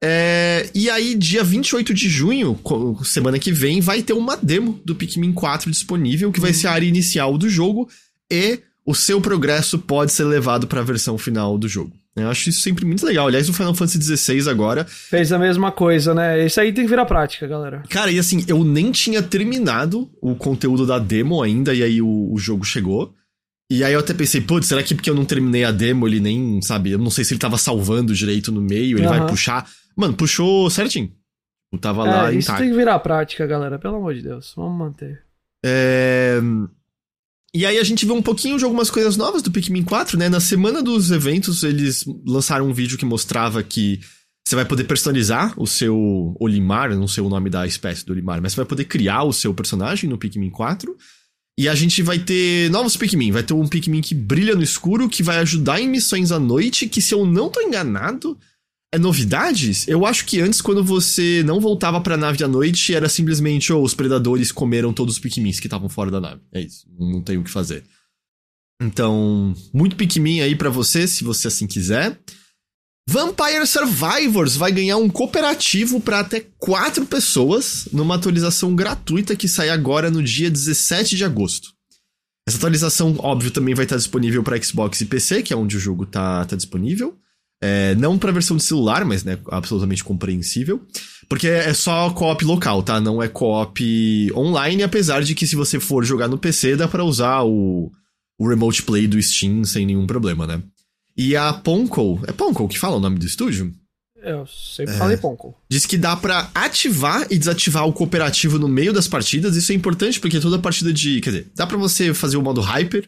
É, 0.04 0.70
e 0.76 0.90
aí, 0.90 1.16
dia 1.16 1.44
28 1.44 1.94
de 1.94 2.08
junho, 2.08 2.60
semana 3.04 3.40
que 3.40 3.52
vem, 3.52 3.82
vai 3.82 4.04
ter 4.04 4.14
uma 4.14 4.38
demo 4.38 4.80
do 4.86 4.96
Pikmin 4.96 5.34
4 5.34 5.72
disponível, 5.72 6.32
que 6.32 6.40
vai 6.40 6.54
ser 6.54 6.68
a 6.68 6.72
área 6.72 6.86
inicial 6.86 7.38
do 7.38 7.50
jogo, 7.50 7.90
e 8.32 8.60
o 8.86 8.94
seu 8.94 9.20
progresso 9.20 9.80
pode 9.80 10.12
ser 10.12 10.26
levado 10.26 10.68
para 10.68 10.82
a 10.82 10.84
versão 10.84 11.18
final 11.18 11.58
do 11.58 11.68
jogo. 11.68 11.92
Eu 12.16 12.30
acho 12.30 12.50
isso 12.50 12.62
sempre 12.62 12.84
muito 12.84 13.06
legal. 13.06 13.28
Aliás, 13.28 13.48
o 13.48 13.54
Final 13.54 13.76
Fantasy 13.76 14.18
XVI 14.18 14.50
agora. 14.50 14.86
Fez 14.86 15.32
a 15.32 15.38
mesma 15.38 15.72
coisa, 15.72 16.16
né? 16.16 16.46
Isso 16.46 16.60
aí 16.60 16.74
tem 16.74 16.84
que 16.84 16.90
virar 16.90 17.06
prática, 17.06 17.48
galera. 17.48 17.84
Cara, 17.90 18.12
e 18.12 18.18
assim, 18.18 18.44
eu 18.48 18.64
nem 18.64 18.92
tinha 18.92 19.22
terminado 19.22 20.10
o 20.20 20.36
conteúdo 20.36 20.86
da 20.86 20.98
demo 20.98 21.44
ainda, 21.44 21.76
e 21.76 21.84
aí 21.84 22.02
o, 22.02 22.34
o 22.34 22.38
jogo 22.38 22.64
chegou. 22.64 23.14
E 23.70 23.84
aí 23.84 23.94
eu 23.94 24.00
até 24.00 24.14
pensei, 24.14 24.42
putz, 24.42 24.68
será 24.68 24.82
que 24.82 24.96
porque 24.96 25.10
eu 25.10 25.16
não 25.16 25.26
terminei 25.26 25.64
a 25.64 25.72
demo, 25.72 26.08
ele 26.08 26.20
nem, 26.20 26.62
sabe, 26.62 26.92
eu 26.92 26.98
não 26.98 27.12
sei 27.12 27.24
se 27.24 27.34
ele 27.34 27.40
tava 27.40 27.58
salvando 27.58 28.16
direito 28.16 28.52
no 28.52 28.62
meio, 28.62 28.98
ele 28.98 29.08
vai 29.08 29.20
Aham. 29.20 29.28
puxar. 29.28 29.70
Mano, 29.98 30.14
puxou 30.14 30.70
certinho. 30.70 31.12
Eu 31.74 31.80
tava 31.80 32.04
lá 32.04 32.32
É, 32.32 32.36
isso 32.36 32.48
intacto. 32.48 32.62
tem 32.62 32.72
que 32.72 32.78
virar 32.78 33.00
prática, 33.00 33.46
galera. 33.48 33.80
Pelo 33.80 33.96
amor 33.98 34.14
de 34.14 34.22
Deus. 34.22 34.54
Vamos 34.56 34.78
manter. 34.78 35.24
É... 35.66 36.40
E 37.54 37.66
aí 37.66 37.78
a 37.80 37.84
gente 37.84 38.06
viu 38.06 38.14
um 38.16 38.22
pouquinho 38.22 38.58
de 38.58 38.64
algumas 38.64 38.90
coisas 38.92 39.18
novas 39.18 39.42
do 39.42 39.52
Pikmin 39.52 39.84
4, 39.84 40.18
né? 40.18 40.30
Na 40.30 40.40
semana 40.40 40.82
dos 40.84 41.10
eventos, 41.12 41.64
eles 41.64 42.06
lançaram 42.26 42.68
um 42.68 42.74
vídeo 42.74 42.98
que 42.98 43.06
mostrava 43.06 43.64
que 43.64 44.00
você 44.48 44.56
vai 44.56 44.66
poder 44.66 44.84
personalizar 44.84 45.54
o 45.58 45.66
seu 45.66 46.36
Olimar, 46.40 46.96
não 46.96 47.08
sei 47.08 47.24
o 47.24 47.30
nome 47.30 47.50
da 47.50 47.66
espécie 47.66 48.06
do 48.06 48.14
Olimar, 48.14 48.42
mas 48.42 48.54
você 48.54 48.58
vai 48.58 48.66
poder 48.66 48.86
criar 48.86 49.24
o 49.24 49.34
seu 49.34 49.54
personagem 49.54 50.10
no 50.10 50.18
Pikmin 50.18 50.50
4. 50.50 50.96
E 51.60 51.68
a 51.68 51.74
gente 51.74 52.04
vai 52.04 52.20
ter 52.20 52.70
novos 52.70 52.96
Pikmin. 52.96 53.32
Vai 53.32 53.42
ter 53.44 53.54
um 53.54 53.68
Pikmin 53.68 54.02
que 54.02 54.14
brilha 54.14 54.56
no 54.56 54.62
escuro, 54.62 55.10
que 55.10 55.24
vai 55.24 55.40
ajudar 55.40 55.82
em 55.82 55.90
missões 55.90 56.32
à 56.32 56.40
noite, 56.40 56.88
que 56.88 57.02
se 57.02 57.14
eu 57.16 57.26
não 57.26 57.50
tô 57.50 57.60
enganado, 57.62 58.38
novidades? 58.98 59.88
Eu 59.88 60.06
acho 60.06 60.26
que 60.26 60.40
antes, 60.40 60.62
quando 60.62 60.84
você 60.84 61.44
não 61.46 61.60
voltava 61.60 62.02
pra 62.02 62.18
nave 62.18 62.44
à 62.44 62.48
noite, 62.48 62.94
era 62.94 63.10
simplesmente, 63.10 63.72
oh, 63.72 63.82
os 63.82 63.94
predadores 63.94 64.52
comeram 64.52 64.94
todos 64.94 65.16
os 65.16 65.20
Pikmins 65.20 65.60
que 65.60 65.68
estavam 65.68 65.90
fora 65.90 66.12
da 66.12 66.22
nave. 66.22 66.42
É 66.54 66.62
isso, 66.62 66.86
não 66.98 67.22
tem 67.22 67.38
o 67.38 67.44
que 67.44 67.52
fazer. 67.52 67.84
Então, 68.82 69.56
muito 69.74 69.96
Pikmin 69.96 70.42
aí 70.42 70.56
pra 70.56 70.70
você, 70.70 71.08
se 71.08 71.24
você 71.24 71.48
assim 71.48 71.68
quiser. 71.68 72.20
Vampire 73.10 73.66
Survivors 73.66 74.58
vai 74.58 74.72
ganhar 74.72 74.98
um 74.98 75.10
cooperativo 75.10 76.02
para 76.02 76.20
até 76.20 76.46
quatro 76.58 77.06
pessoas 77.06 77.88
numa 77.94 78.16
atualização 78.16 78.76
gratuita 78.76 79.36
que 79.36 79.48
sai 79.48 79.70
agora 79.70 80.12
no 80.12 80.22
dia 80.22 80.52
17 80.52 81.16
de 81.16 81.24
agosto. 81.24 81.70
Essa 82.48 82.58
atualização, 82.58 83.16
óbvio, 83.20 83.52
também 83.52 83.74
vai 83.74 83.86
estar 83.86 83.96
disponível 83.96 84.44
para 84.44 84.62
Xbox 84.62 85.02
e 85.02 85.06
PC, 85.06 85.42
que 85.42 85.54
é 85.54 85.56
onde 85.56 85.78
o 85.78 85.80
jogo 85.80 86.06
tá, 86.06 86.46
tá 86.46 86.56
disponível. 86.56 87.18
É, 87.62 87.96
não 87.96 88.18
pra 88.20 88.32
versão 88.32 88.56
de 88.56 88.64
celular, 88.64 89.04
mas 89.04 89.24
né, 89.24 89.38
absolutamente 89.50 90.04
compreensível. 90.04 90.82
Porque 91.28 91.48
é 91.48 91.74
só 91.74 92.10
co-op 92.12 92.46
local, 92.46 92.84
tá? 92.84 93.02
Não 93.02 93.22
é 93.22 93.28
co-op 93.28 94.32
online, 94.36 94.84
apesar 94.84 95.24
de 95.24 95.34
que 95.36 95.48
se 95.48 95.56
você 95.56 95.80
for 95.80 96.06
jogar 96.06 96.28
no 96.28 96.38
PC, 96.38 96.76
dá 96.76 96.88
pra 96.88 97.04
usar 97.04 97.44
o, 97.44 97.92
o 98.40 98.48
Remote 98.48 98.84
Play 98.84 99.08
do 99.08 99.22
Steam 99.22 99.64
sem 99.64 99.86
nenhum 99.86 100.06
problema, 100.06 100.46
né? 100.46 100.62
E 101.18 101.36
a 101.36 101.52
Ponko, 101.52 102.22
é 102.28 102.32
Ponko 102.32 102.68
que 102.68 102.78
fala 102.78 102.98
o 102.98 103.00
nome 103.00 103.18
do 103.18 103.26
estúdio? 103.26 103.74
Eu 104.24 104.46
sempre 104.48 104.94
É. 104.94 104.98
falei 104.98 105.18
Ponko. 105.18 105.56
Diz 105.70 105.86
que 105.86 105.98
dá 105.98 106.16
pra 106.16 106.50
ativar 106.54 107.26
e 107.30 107.38
desativar 107.38 107.88
o 107.88 107.94
cooperativo 107.94 108.60
no 108.60 108.68
meio 108.68 108.94
das 108.94 109.08
partidas. 109.08 109.56
Isso 109.56 109.72
é 109.72 109.76
importante 109.76 110.20
porque 110.20 110.40
toda 110.40 110.60
partida 110.60 110.94
de. 110.94 111.22
Quer 111.22 111.30
dizer, 111.32 111.52
dá 111.56 111.66
pra 111.66 111.78
você 111.78 112.14
fazer 112.14 112.38
o 112.38 112.42
modo 112.42 112.62
Hyper, 112.62 113.08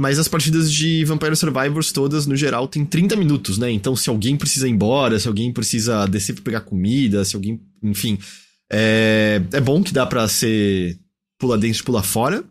mas 0.00 0.18
as 0.18 0.28
partidas 0.28 0.72
de 0.72 1.04
Vampire 1.04 1.36
Survivors 1.36 1.92
todas, 1.92 2.26
no 2.26 2.34
geral, 2.34 2.66
tem 2.66 2.86
30 2.86 3.16
minutos, 3.16 3.58
né? 3.58 3.70
Então, 3.70 3.94
se 3.94 4.08
alguém 4.08 4.34
precisa 4.34 4.66
ir 4.66 4.70
embora, 4.70 5.20
se 5.20 5.28
alguém 5.28 5.52
precisa 5.52 6.06
descer 6.06 6.32
pra 6.32 6.42
pegar 6.42 6.60
comida, 6.62 7.22
se 7.22 7.36
alguém. 7.36 7.60
Enfim. 7.82 8.18
É, 8.72 9.42
é 9.52 9.60
bom 9.60 9.82
que 9.82 9.92
dá 9.92 10.06
pra 10.06 10.26
ser 10.26 10.98
pula 11.38 11.58
dentro 11.58 11.82
e 11.82 11.84
pula 11.84 12.02
fora. 12.02 12.42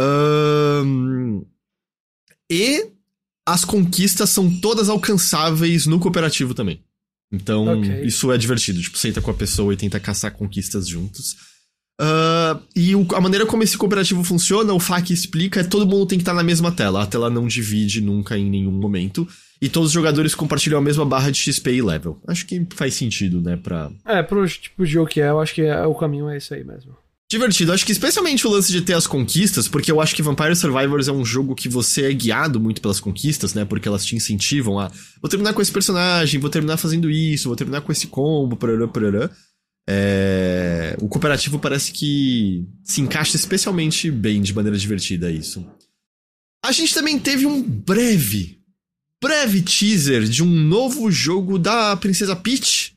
Ahn, 0.00 1.42
E 2.50 2.90
as 3.46 3.64
conquistas 3.64 4.30
são 4.30 4.50
todas 4.60 4.88
alcançáveis 4.88 5.86
no 5.86 6.00
cooperativo 6.00 6.54
também. 6.54 6.82
Então, 7.32 7.78
Ok. 7.78 8.02
isso 8.04 8.32
é 8.32 8.38
divertido. 8.38 8.80
Tipo, 8.82 8.98
senta 8.98 9.20
com 9.20 9.30
a 9.30 9.34
pessoa 9.34 9.72
e 9.72 9.76
tenta 9.76 10.00
caçar 10.00 10.32
conquistas 10.32 10.88
juntos. 10.88 11.36
Ah, 12.00 12.58
e 12.74 12.94
o- 12.96 13.06
a 13.14 13.20
maneira 13.20 13.46
como 13.46 13.62
esse 13.62 13.76
cooperativo 13.78 14.24
funciona, 14.24 14.72
o 14.72 14.80
FAQ 14.80 15.12
explica, 15.12 15.60
é 15.60 15.64
todo 15.64 15.86
mundo 15.86 16.06
tem 16.06 16.18
que 16.18 16.22
estar 16.22 16.34
na 16.34 16.42
mesma 16.42 16.72
tela. 16.72 17.02
A 17.02 17.06
tela 17.06 17.30
não 17.30 17.46
divide 17.46 18.00
nunca 18.00 18.36
em 18.36 18.50
nenhum 18.50 18.72
momento. 18.72 19.26
E 19.62 19.68
todos 19.68 19.88
os 19.88 19.94
jogadores 19.94 20.34
compartilham 20.34 20.78
a 20.78 20.82
mesma 20.82 21.06
barra 21.06 21.30
de 21.30 21.38
XP 21.38 21.72
e 21.74 21.80
level. 21.82 22.18
Acho 22.26 22.44
que 22.44 22.66
faz 22.74 22.94
sentido, 22.94 23.40
né? 23.40 23.56
Pra... 23.56 23.90
É, 24.04 24.22
pro 24.22 24.46
tipo 24.46 24.84
de 24.84 24.90
jogo 24.92 25.08
que 25.08 25.20
é, 25.20 25.28
eu 25.30 25.40
acho 25.40 25.54
que 25.54 25.62
é, 25.62 25.86
o 25.86 25.94
caminho 25.94 26.28
é 26.28 26.36
esse 26.36 26.52
aí 26.52 26.62
mesmo. 26.64 26.94
Divertido. 27.30 27.72
Acho 27.72 27.86
que 27.86 27.92
especialmente 27.92 28.46
o 28.46 28.50
lance 28.50 28.70
de 28.70 28.82
ter 28.82 28.92
as 28.92 29.06
conquistas, 29.06 29.66
porque 29.66 29.90
eu 29.90 30.00
acho 30.00 30.14
que 30.14 30.22
Vampire 30.22 30.54
Survivors 30.54 31.08
é 31.08 31.12
um 31.12 31.24
jogo 31.24 31.54
que 31.54 31.68
você 31.68 32.10
é 32.10 32.12
guiado 32.12 32.60
muito 32.60 32.82
pelas 32.82 33.00
conquistas, 33.00 33.54
né? 33.54 33.64
Porque 33.64 33.88
elas 33.88 34.04
te 34.04 34.14
incentivam 34.14 34.78
a. 34.78 34.90
Vou 35.22 35.30
terminar 35.30 35.54
com 35.54 35.62
esse 35.62 35.72
personagem, 35.72 36.38
vou 36.38 36.50
terminar 36.50 36.76
fazendo 36.76 37.08
isso, 37.10 37.48
vou 37.48 37.56
terminar 37.56 37.80
com 37.80 37.90
esse 37.90 38.08
combo, 38.08 38.56
parará, 38.56 38.86
parará. 38.86 39.30
É... 39.88 40.96
O 41.00 41.08
cooperativo 41.08 41.58
parece 41.58 41.92
que 41.92 42.66
se 42.82 43.00
encaixa 43.00 43.36
especialmente 43.36 44.10
bem 44.10 44.40
de 44.42 44.54
maneira 44.54 44.78
divertida 44.78 45.30
isso. 45.30 45.64
A 46.64 46.72
gente 46.72 46.94
também 46.94 47.18
teve 47.18 47.44
um 47.46 47.62
breve, 47.62 48.58
breve 49.22 49.60
teaser 49.62 50.24
de 50.24 50.42
um 50.42 50.46
novo 50.46 51.10
jogo 51.10 51.58
da 51.58 51.94
Princesa 51.96 52.34
Peach. 52.34 52.94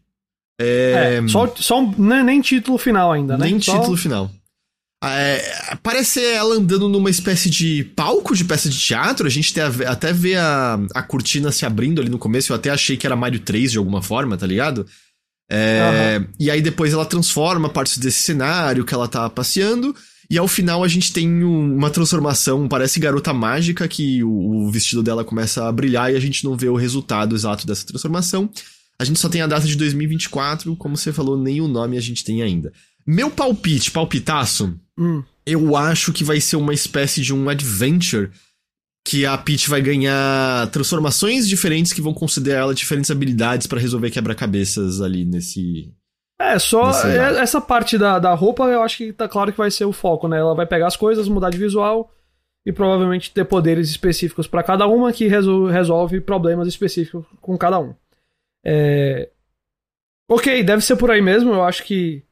É, 0.60 1.20
É, 1.24 1.28
só, 1.28 1.54
só 1.58 1.82
um- 1.82 2.24
nem, 2.24 2.42
título 2.42 2.78
final 2.78 3.12
ainda, 3.12 3.38
né? 3.38 3.46
nem 3.46 3.60
Só- 3.62 3.78
título 3.78 3.98
final. 3.98 4.32
É, 5.04 5.76
parece 5.84 6.24
ela 6.26 6.56
andando 6.56 6.90
numa 6.90 7.10
espécie 7.12 7.52
de 7.52 7.84
palco 7.96 8.36
de 8.36 8.44
peça 8.44 8.68
de 8.68 8.80
teatro. 8.80 9.28
A 9.28 9.30
gente 9.30 9.54
tem 9.54 9.62
a- 9.62 9.92
até 9.92 10.12
vê 10.12 10.36
a, 10.36 10.80
a 10.96 11.04
cortina 11.04 11.52
se 11.52 11.66
abrindo 11.66 12.02
ali 12.02 12.10
no 12.10 12.18
começo. 12.18 12.52
Eu 12.52 12.56
até 12.56 12.72
achei 12.72 12.98
que 12.98 13.06
era 13.06 13.16
Mario 13.16 13.40
3 13.42 13.72
de 13.74 13.78
alguma 13.78 14.02
forma, 14.02 14.36
tá 14.38 14.48
ligado? 14.48 14.88
É, 15.50 16.22
E 16.40 16.52
aí 16.52 16.62
depois 16.62 16.94
ela 16.94 17.06
transforma 17.06 17.70
partes 17.70 17.98
desse 17.98 18.22
cenário 18.24 18.84
que 18.86 18.94
ela 18.94 19.08
tá 19.08 19.30
passeando. 19.30 19.96
E 20.30 20.38
ao 20.38 20.48
final 20.48 20.84
a 20.84 20.88
gente 20.90 21.14
tem 21.14 21.44
um- 21.44 21.74
uma 21.76 21.90
transformação, 21.90 22.68
parece 22.68 23.00
garota 23.00 23.34
mágica, 23.34 23.88
que 23.88 24.22
o, 24.24 24.66
o 24.68 24.72
vestido 24.72 25.02
dela 25.02 25.24
começa 25.24 25.66
a 25.68 25.72
brilhar 25.72 26.12
e 26.12 26.18
a 26.18 26.20
gente 26.20 26.44
não 26.44 26.58
vê 26.58 26.68
o 26.68 26.76
resultado 26.76 27.34
exato 27.34 27.66
dessa 27.66 27.86
transformação. 27.86 28.50
A 29.00 29.06
gente 29.06 29.20
só 29.20 29.30
tem 29.30 29.42
a 29.42 29.48
data 29.48 29.66
de 29.66 29.76
2024, 29.78 30.76
como 30.76 30.98
você 30.98 31.14
falou, 31.14 31.38
nem 31.42 31.62
o 31.62 31.68
nome 31.68 31.98
a 31.98 32.02
gente 32.02 32.24
tem 32.26 32.42
ainda. 32.42 32.74
Meu 33.06 33.30
palpite, 33.30 33.90
palpitaço, 33.92 34.76
Hum, 35.00 35.24
eu 35.46 35.78
acho 35.78 36.12
que 36.12 36.24
vai 36.24 36.42
ser 36.42 36.56
uma 36.58 36.74
espécie 36.74 37.22
de 37.22 37.34
um 37.34 37.48
adventure 37.48 38.30
que 39.08 39.26
a 39.26 39.38
Peach 39.38 39.70
vai 39.70 39.82
ganhar 39.82 40.70
transformações 40.70 41.48
diferentes 41.48 41.94
que 41.94 42.02
vão 42.02 42.14
considerar 42.14 42.60
ela 42.60 42.76
diferentes 42.76 43.10
habilidades 43.10 43.66
para 43.66 43.80
resolver 43.80 44.12
quebra-cabeças 44.12 45.00
ali 45.00 45.24
nesse. 45.24 45.94
É, 46.38 46.60
só 46.60 46.92
é, 47.08 47.40
essa 47.40 47.62
parte 47.62 47.98
da, 47.98 48.20
da 48.20 48.34
roupa 48.34 48.66
eu 48.66 48.84
acho 48.84 48.98
que 48.98 49.14
tá 49.14 49.28
claro 49.28 49.52
que 49.52 49.58
vai 49.58 49.72
ser 49.72 49.86
o 49.86 49.94
foco, 49.94 50.28
né? 50.28 50.38
Ela 50.38 50.54
vai 50.54 50.66
pegar 50.66 50.88
as 50.88 50.98
coisas, 50.98 51.30
mudar 51.30 51.50
de 51.50 51.58
visual 51.58 52.12
e 52.66 52.74
provavelmente 52.74 53.32
ter 53.32 53.46
poderes 53.46 53.90
específicos 53.90 54.46
para 54.46 54.62
cada 54.62 54.86
uma 54.86 55.14
que 55.14 55.26
resol 55.28 55.68
resolve 55.68 56.20
problemas 56.20 56.68
específicos 56.68 57.26
com 57.40 57.58
cada 57.58 57.80
um. 57.80 57.96
É... 58.66 59.30
Ok, 60.30 60.64
deve 60.64 60.84
ser 60.84 60.98
por 60.98 61.10
aí 61.10 61.22
mesmo, 61.22 61.54
eu 61.54 61.64
acho 61.64 61.86
que 61.86 62.24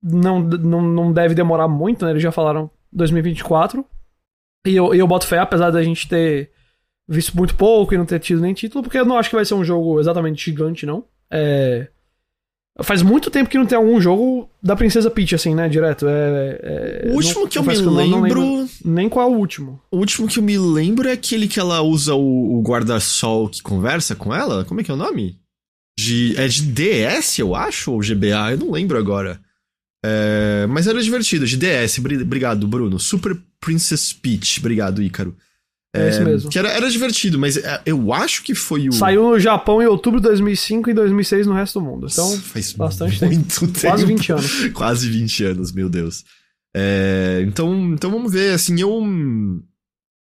não, 0.00 0.38
não, 0.38 0.80
não 0.80 1.12
deve 1.12 1.34
demorar 1.34 1.66
muito, 1.66 2.04
né? 2.04 2.12
Eles 2.12 2.22
já 2.22 2.30
falaram 2.30 2.70
2024. 2.92 3.84
E 4.66 4.76
eu, 4.76 4.94
eu 4.94 5.06
boto 5.06 5.26
fé, 5.26 5.38
apesar 5.38 5.70
da 5.70 5.82
gente 5.82 6.08
ter 6.08 6.50
visto 7.08 7.36
muito 7.36 7.54
pouco 7.56 7.92
e 7.92 7.98
não 7.98 8.06
ter 8.06 8.20
tido 8.20 8.40
nem 8.40 8.54
título, 8.54 8.82
porque 8.82 8.98
eu 8.98 9.04
não 9.04 9.18
acho 9.18 9.28
que 9.28 9.36
vai 9.36 9.44
ser 9.44 9.54
um 9.54 9.64
jogo 9.64 10.00
exatamente 10.00 10.44
gigante, 10.44 10.86
não. 10.86 11.04
É... 11.30 11.88
Faz 12.82 13.02
muito 13.02 13.30
tempo 13.30 13.50
que 13.50 13.58
não 13.58 13.66
tem 13.66 13.76
algum 13.76 14.00
jogo 14.00 14.48
da 14.62 14.74
Princesa 14.74 15.10
Peach, 15.10 15.34
assim, 15.34 15.54
né? 15.54 15.68
Direto. 15.68 16.06
É, 16.08 16.60
é... 16.62 17.10
o 17.10 17.16
último 17.16 17.40
não, 17.42 17.48
que 17.48 17.58
eu 17.58 17.62
me 17.62 17.76
lembro... 17.76 18.10
Não, 18.10 18.22
lembro... 18.22 18.68
Nem 18.84 19.08
qual 19.08 19.28
é 19.28 19.34
o 19.34 19.36
último. 19.36 19.80
O 19.90 19.98
último 19.98 20.26
que 20.26 20.38
eu 20.38 20.42
me 20.42 20.56
lembro 20.56 21.08
é 21.08 21.12
aquele 21.12 21.48
que 21.48 21.60
ela 21.60 21.82
usa 21.82 22.14
o, 22.14 22.58
o 22.58 22.62
guarda-sol 22.62 23.48
que 23.48 23.62
conversa 23.62 24.16
com 24.16 24.34
ela. 24.34 24.64
Como 24.64 24.80
é 24.80 24.84
que 24.84 24.90
é 24.90 24.94
o 24.94 24.96
nome? 24.96 25.38
De, 25.98 26.34
é 26.38 26.48
de 26.48 26.62
DS, 26.62 27.38
eu 27.38 27.54
acho, 27.54 27.92
ou 27.92 28.00
GBA, 28.00 28.52
eu 28.52 28.58
não 28.58 28.70
lembro 28.70 28.96
agora. 28.96 29.38
É, 30.04 30.66
mas 30.68 30.86
era 30.86 31.00
divertido, 31.02 31.46
de 31.46 31.58
DS, 31.58 31.98
obrigado, 31.98 32.66
Bruno. 32.66 32.98
Super 32.98 33.38
Princess 33.62 34.12
Peach, 34.12 34.58
obrigado, 34.58 35.02
Ícaro. 35.02 35.34
É, 35.94 36.06
é 36.06 36.10
isso 36.10 36.24
mesmo. 36.24 36.50
Que 36.50 36.58
era, 36.58 36.68
era 36.70 36.90
divertido, 36.90 37.38
mas 37.38 37.56
é, 37.56 37.80
eu 37.86 38.12
acho 38.12 38.42
que 38.42 38.54
foi 38.54 38.88
o. 38.88 38.92
Saiu 38.92 39.30
no 39.30 39.38
Japão 39.38 39.80
em 39.80 39.86
outubro 39.86 40.20
de 40.20 40.26
2005 40.26 40.90
e 40.90 40.94
2006 40.94 41.46
no 41.46 41.54
resto 41.54 41.78
do 41.78 41.84
mundo. 41.86 42.08
Então, 42.10 42.30
faz 42.40 42.72
bastante 42.72 43.24
muito 43.24 43.60
tempo. 43.60 43.72
tempo. 43.72 43.80
Quase 43.88 44.06
20 44.06 44.32
anos. 44.32 44.68
Quase 44.72 45.08
20 45.08 45.44
anos, 45.44 45.72
meu 45.72 45.88
Deus. 45.88 46.24
É, 46.74 47.44
então, 47.46 47.92
então 47.92 48.10
vamos 48.10 48.32
ver, 48.32 48.54
assim, 48.54 48.80
eu. 48.80 49.00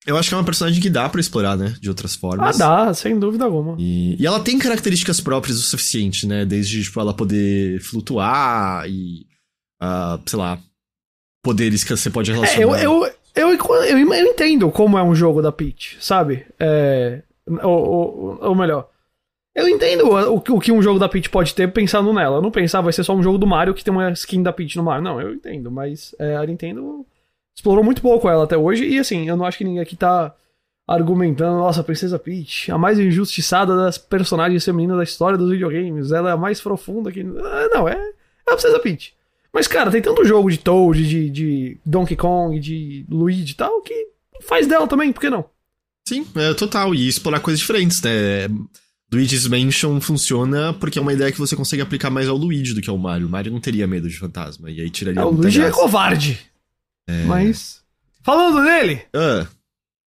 Eu 0.04 0.16
acho 0.16 0.28
que 0.28 0.34
é 0.34 0.38
uma 0.38 0.44
personagem 0.44 0.82
que 0.82 0.90
dá 0.90 1.08
para 1.08 1.20
explorar, 1.20 1.56
né? 1.56 1.76
De 1.80 1.88
outras 1.88 2.16
formas. 2.16 2.60
Ah, 2.60 2.86
dá, 2.86 2.94
sem 2.94 3.16
dúvida 3.16 3.44
alguma. 3.44 3.76
E, 3.78 4.20
e 4.20 4.26
ela 4.26 4.40
tem 4.40 4.58
características 4.58 5.20
próprias 5.20 5.58
o 5.58 5.62
suficiente, 5.62 6.26
né? 6.26 6.44
Desde, 6.44 6.82
tipo, 6.82 6.98
ela 6.98 7.14
poder 7.14 7.80
flutuar 7.80 8.84
e 8.88 9.26
uh, 9.80 10.20
sei 10.26 10.38
lá, 10.38 10.58
poderes 11.42 11.82
que 11.84 11.94
você 11.94 12.10
pode 12.10 12.30
é, 12.30 12.34
relacionar. 12.34 12.78
É, 12.78 12.84
eu, 12.86 13.04
eu, 13.04 13.12
eu, 13.34 13.48
eu, 13.54 14.14
eu, 14.14 14.26
entendo 14.26 14.70
como 14.70 14.96
é 14.96 15.02
um 15.02 15.14
jogo 15.14 15.42
da 15.42 15.50
Peach, 15.50 15.96
sabe? 16.00 16.46
É, 16.58 17.22
ou, 17.62 17.88
ou, 17.88 18.38
ou 18.40 18.54
melhor, 18.54 18.88
eu 19.54 19.68
entendo 19.68 20.08
o, 20.08 20.36
o, 20.36 20.60
que 20.60 20.72
um 20.72 20.80
jogo 20.80 20.98
da 20.98 21.08
Peach 21.08 21.28
pode 21.28 21.54
ter 21.54 21.70
pensando 21.70 22.12
nela. 22.12 22.38
Eu 22.38 22.42
não 22.42 22.50
pensava 22.50 22.84
vai 22.84 22.92
ser 22.92 23.04
só 23.04 23.14
um 23.14 23.22
jogo 23.22 23.36
do 23.36 23.46
Mario 23.46 23.74
que 23.74 23.84
tem 23.84 23.92
uma 23.92 24.10
skin 24.12 24.42
da 24.42 24.52
Peach 24.52 24.76
no 24.76 24.82
Mario. 24.82 25.04
Não, 25.04 25.20
eu 25.20 25.34
entendo, 25.34 25.70
mas 25.70 26.14
é, 26.18 26.36
a 26.36 26.46
Nintendo 26.46 27.04
explorou 27.54 27.84
muito 27.84 28.00
pouco 28.00 28.28
ela 28.28 28.44
até 28.44 28.56
hoje. 28.56 28.86
E 28.86 28.98
assim, 28.98 29.28
eu 29.28 29.36
não 29.36 29.44
acho 29.44 29.58
que 29.58 29.64
ninguém 29.64 29.82
aqui 29.82 29.94
tá 29.94 30.34
argumentando, 30.88 31.58
nossa, 31.58 31.84
Princesa 31.84 32.18
Peach, 32.18 32.72
a 32.72 32.78
mais 32.78 32.98
injustiçada 32.98 33.76
das 33.76 33.98
personagens 33.98 34.64
femininas 34.64 34.96
da 34.96 35.04
história 35.04 35.36
dos 35.36 35.50
videogames. 35.50 36.12
Ela 36.12 36.30
é 36.30 36.32
a 36.32 36.36
mais 36.36 36.60
profunda 36.60 37.12
que. 37.12 37.20
Ah, 37.20 37.68
não, 37.74 37.86
é, 37.86 37.94
é 37.94 38.50
a 38.50 38.54
Princesa 38.54 38.80
Peach. 38.80 39.14
Mas, 39.52 39.66
cara, 39.66 39.90
tem 39.90 40.00
tanto 40.00 40.24
jogo 40.24 40.50
de 40.50 40.58
Toad, 40.58 41.06
de, 41.06 41.28
de 41.30 41.78
Donkey 41.84 42.16
Kong, 42.16 42.58
de 42.58 43.04
Luigi 43.08 43.52
e 43.52 43.54
tal, 43.54 43.82
que 43.82 44.08
faz 44.40 44.66
dela 44.66 44.86
também, 44.86 45.12
por 45.12 45.20
que 45.20 45.28
não? 45.28 45.44
Sim, 46.08 46.26
é 46.34 46.54
total. 46.54 46.94
E 46.94 47.06
explorar 47.06 47.40
coisas 47.40 47.60
diferentes, 47.60 48.00
né? 48.02 48.48
Luigi's 49.12 49.46
Mansion 49.46 50.00
funciona 50.00 50.72
porque 50.72 50.98
é 50.98 51.02
uma 51.02 51.12
ideia 51.12 51.30
que 51.30 51.38
você 51.38 51.54
consegue 51.54 51.82
aplicar 51.82 52.08
mais 52.08 52.28
ao 52.28 52.36
Luigi 52.36 52.72
do 52.72 52.80
que 52.80 52.88
ao 52.88 52.96
Mario. 52.96 53.26
O 53.26 53.30
Mario 53.30 53.52
não 53.52 53.60
teria 53.60 53.86
medo 53.86 54.08
de 54.08 54.18
fantasma, 54.18 54.70
e 54.70 54.80
aí 54.80 54.88
tiraria 54.88 55.20
é, 55.20 55.24
O 55.24 55.30
Luigi 55.30 55.58
é 55.58 55.64
graça. 55.64 55.78
é 55.78 55.80
covarde. 55.80 56.40
É... 57.06 57.24
Mas. 57.24 57.82
Falando 58.22 58.62
nele! 58.62 59.02
Ah. 59.14 59.46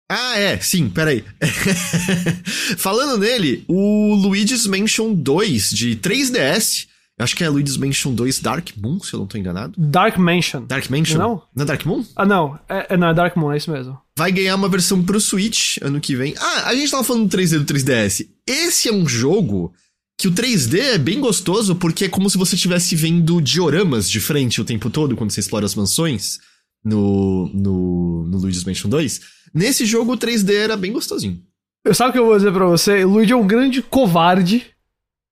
Ah, 0.10 0.38
é, 0.38 0.60
sim, 0.60 0.89
peraí. 0.89 1.23
Falando 2.77 3.17
nele, 3.19 3.63
o 3.67 4.13
Luigi's 4.15 4.67
Mansion 4.67 5.13
2 5.13 5.71
de 5.71 5.95
3DS 5.95 6.88
acho 7.23 7.36
que 7.36 7.43
é 7.43 7.49
Luigi's 7.49 7.78
Mansion 7.78 8.13
2 8.13 8.39
Dark 8.39 8.69
Moon, 8.78 8.99
se 8.99 9.13
eu 9.13 9.19
não 9.19 9.28
tô 9.28 9.38
enganado. 9.38 9.73
Dark 9.78 10.17
Mansion. 10.17 10.65
Dark 10.65 10.89
Mansion? 10.89 11.17
Não? 11.17 11.41
Não 11.56 11.63
é 11.63 11.65
Dark 11.65 11.86
Moon? 11.86 12.04
Ah, 12.15 12.25
não. 12.25 12.60
É, 12.67 12.93
é, 12.93 12.97
não, 12.97 13.10
é 13.10 13.13
Dark 13.13 13.36
Moon, 13.38 13.54
é 13.54 13.58
isso 13.58 13.71
mesmo. 13.71 13.97
Vai 14.17 14.32
ganhar 14.32 14.56
uma 14.56 14.67
versão 14.67 15.04
pro 15.04 15.19
Switch 15.19 15.78
ano 15.82 16.01
que 16.01 16.15
vem. 16.15 16.36
Ah, 16.38 16.69
a 16.69 16.75
gente 16.75 16.91
tava 16.91 17.04
falando 17.04 17.28
do 17.28 17.38
3D 17.38 17.60
do 17.60 17.73
3DS. 17.73 18.28
Esse 18.45 18.89
é 18.89 18.93
um 18.93 19.08
jogo 19.08 19.73
que 20.17 20.28
o 20.28 20.32
3D 20.32 20.80
é 20.80 20.97
bem 20.97 21.19
gostoso 21.19 21.75
porque 21.75 22.06
é 22.06 22.10
como 22.10 22.30
se 22.30 22.38
você 22.38 22.56
estivesse 22.56 22.95
vendo 22.95 23.41
dioramas 23.41 24.10
de 24.10 24.19
frente 24.19 24.62
o 24.62 24.65
tempo 24.65 24.89
todo 24.89 25.15
quando 25.15 25.32
você 25.32 25.39
explora 25.39 25.65
as 25.65 25.75
mansões 25.75 26.39
no, 26.84 27.49
no, 27.54 28.25
no 28.25 28.38
Luigi's 28.38 28.63
Mansion 28.63 28.89
2. 28.89 29.21
Nesse 29.54 29.86
jogo 29.86 30.13
o 30.13 30.17
3D 30.17 30.54
era 30.54 30.78
bem 30.78 30.91
gostosinho. 30.91 31.41
Eu 31.84 31.93
sabe 31.93 32.10
o 32.10 32.13
que 32.13 32.19
eu 32.19 32.25
vou 32.25 32.36
dizer 32.36 32.51
pra 32.51 32.65
você? 32.65 33.06
O 33.06 33.10
Luigi 33.10 33.32
é 33.32 33.36
um 33.36 33.45
grande 33.45 33.82
covarde, 33.82 34.65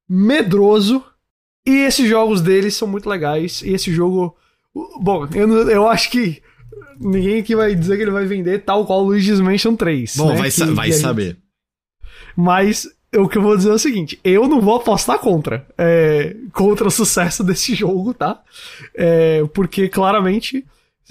medroso 0.07 1.03
e 1.65 1.71
esses 1.85 2.07
jogos 2.07 2.41
deles 2.41 2.75
são 2.75 2.87
muito 2.87 3.09
legais. 3.09 3.61
E 3.61 3.73
esse 3.73 3.91
jogo. 3.93 4.35
Bom, 4.99 5.27
eu, 5.33 5.69
eu 5.69 5.87
acho 5.87 6.09
que 6.09 6.41
ninguém 6.99 7.39
aqui 7.39 7.55
vai 7.55 7.75
dizer 7.75 7.97
que 7.97 8.03
ele 8.03 8.11
vai 8.11 8.25
vender 8.25 8.63
tal 8.63 8.85
qual 8.85 9.01
o 9.01 9.07
Luigi's 9.07 9.39
Mansion 9.39 9.75
3. 9.75 10.15
Bom, 10.17 10.29
né? 10.29 10.37
vai, 10.37 10.51
que, 10.51 10.63
vai 10.65 10.87
que 10.89 10.93
saber. 10.93 11.25
Gente... 11.25 11.43
Mas 12.35 12.87
o 13.15 13.27
que 13.27 13.37
eu 13.37 13.41
vou 13.41 13.55
dizer 13.55 13.69
é 13.69 13.73
o 13.73 13.79
seguinte: 13.79 14.19
eu 14.23 14.47
não 14.47 14.59
vou 14.59 14.75
apostar 14.75 15.19
contra. 15.19 15.65
É, 15.77 16.35
contra 16.51 16.87
o 16.87 16.91
sucesso 16.91 17.43
desse 17.45 17.75
jogo, 17.75 18.13
tá? 18.13 18.41
É, 18.95 19.43
porque 19.53 19.87
claramente 19.87 20.65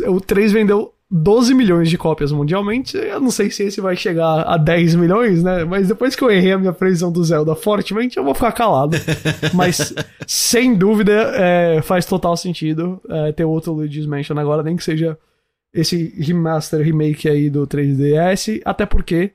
o 0.06 0.20
3 0.20 0.52
vendeu 0.52 0.92
12 1.14 1.52
milhões 1.52 1.90
de 1.90 1.98
cópias 1.98 2.32
mundialmente. 2.32 2.96
Eu 2.96 3.20
não 3.20 3.30
sei 3.30 3.50
se 3.50 3.64
esse 3.64 3.82
vai 3.82 3.94
chegar 3.94 4.44
a 4.48 4.56
10 4.56 4.94
milhões, 4.94 5.42
né? 5.42 5.62
Mas 5.62 5.88
depois 5.88 6.16
que 6.16 6.24
eu 6.24 6.30
errei 6.30 6.52
a 6.52 6.58
minha 6.58 6.72
previsão 6.72 7.12
do 7.12 7.22
Zelda 7.22 7.54
fortemente, 7.54 8.16
eu 8.16 8.24
vou 8.24 8.34
ficar 8.34 8.52
calado. 8.52 8.96
Mas, 9.52 9.94
sem 10.26 10.74
dúvida, 10.74 11.12
é, 11.34 11.82
faz 11.82 12.06
total 12.06 12.34
sentido 12.34 12.98
é, 13.10 13.30
ter 13.30 13.44
outro 13.44 13.74
Luigi's 13.74 14.06
Mansion 14.06 14.38
agora, 14.38 14.62
nem 14.62 14.74
que 14.74 14.82
seja 14.82 15.18
esse 15.74 16.14
remaster, 16.18 16.82
remake 16.82 17.28
aí 17.28 17.50
do 17.50 17.66
3DS. 17.66 18.62
Até 18.64 18.86
porque 18.86 19.32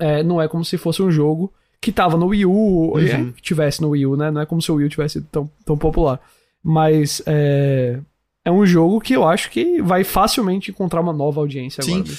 é, 0.00 0.24
não 0.24 0.42
é 0.42 0.48
como 0.48 0.64
se 0.64 0.76
fosse 0.76 1.02
um 1.02 1.10
jogo 1.10 1.52
que 1.80 1.92
tava 1.92 2.16
no 2.16 2.26
Wii 2.26 2.46
U, 2.46 2.50
uhum. 2.50 2.98
É, 2.98 3.32
tivesse 3.40 3.80
no 3.80 3.90
Wii 3.90 4.06
U, 4.06 4.16
né? 4.16 4.32
Não 4.32 4.40
é 4.40 4.46
como 4.46 4.60
se 4.60 4.72
o 4.72 4.74
Wii 4.74 4.86
U 4.86 4.90
tivesse 4.90 5.20
tão, 5.30 5.48
tão 5.64 5.78
popular. 5.78 6.20
Mas, 6.64 7.22
é 7.26 8.00
é 8.46 8.50
um 8.50 8.64
jogo 8.64 9.00
que 9.00 9.12
eu 9.12 9.26
acho 9.26 9.50
que 9.50 9.82
vai 9.82 10.04
facilmente 10.04 10.70
encontrar 10.70 11.00
uma 11.00 11.12
nova 11.12 11.40
audiência 11.40 11.82
Sim. 11.82 11.98
agora. 11.98 12.14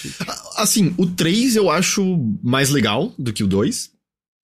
Assim, 0.57 0.93
o 0.97 1.07
3 1.07 1.55
eu 1.55 1.71
acho 1.71 2.03
mais 2.43 2.69
legal 2.69 3.13
do 3.17 3.31
que 3.31 3.45
o 3.45 3.47
2. 3.47 3.89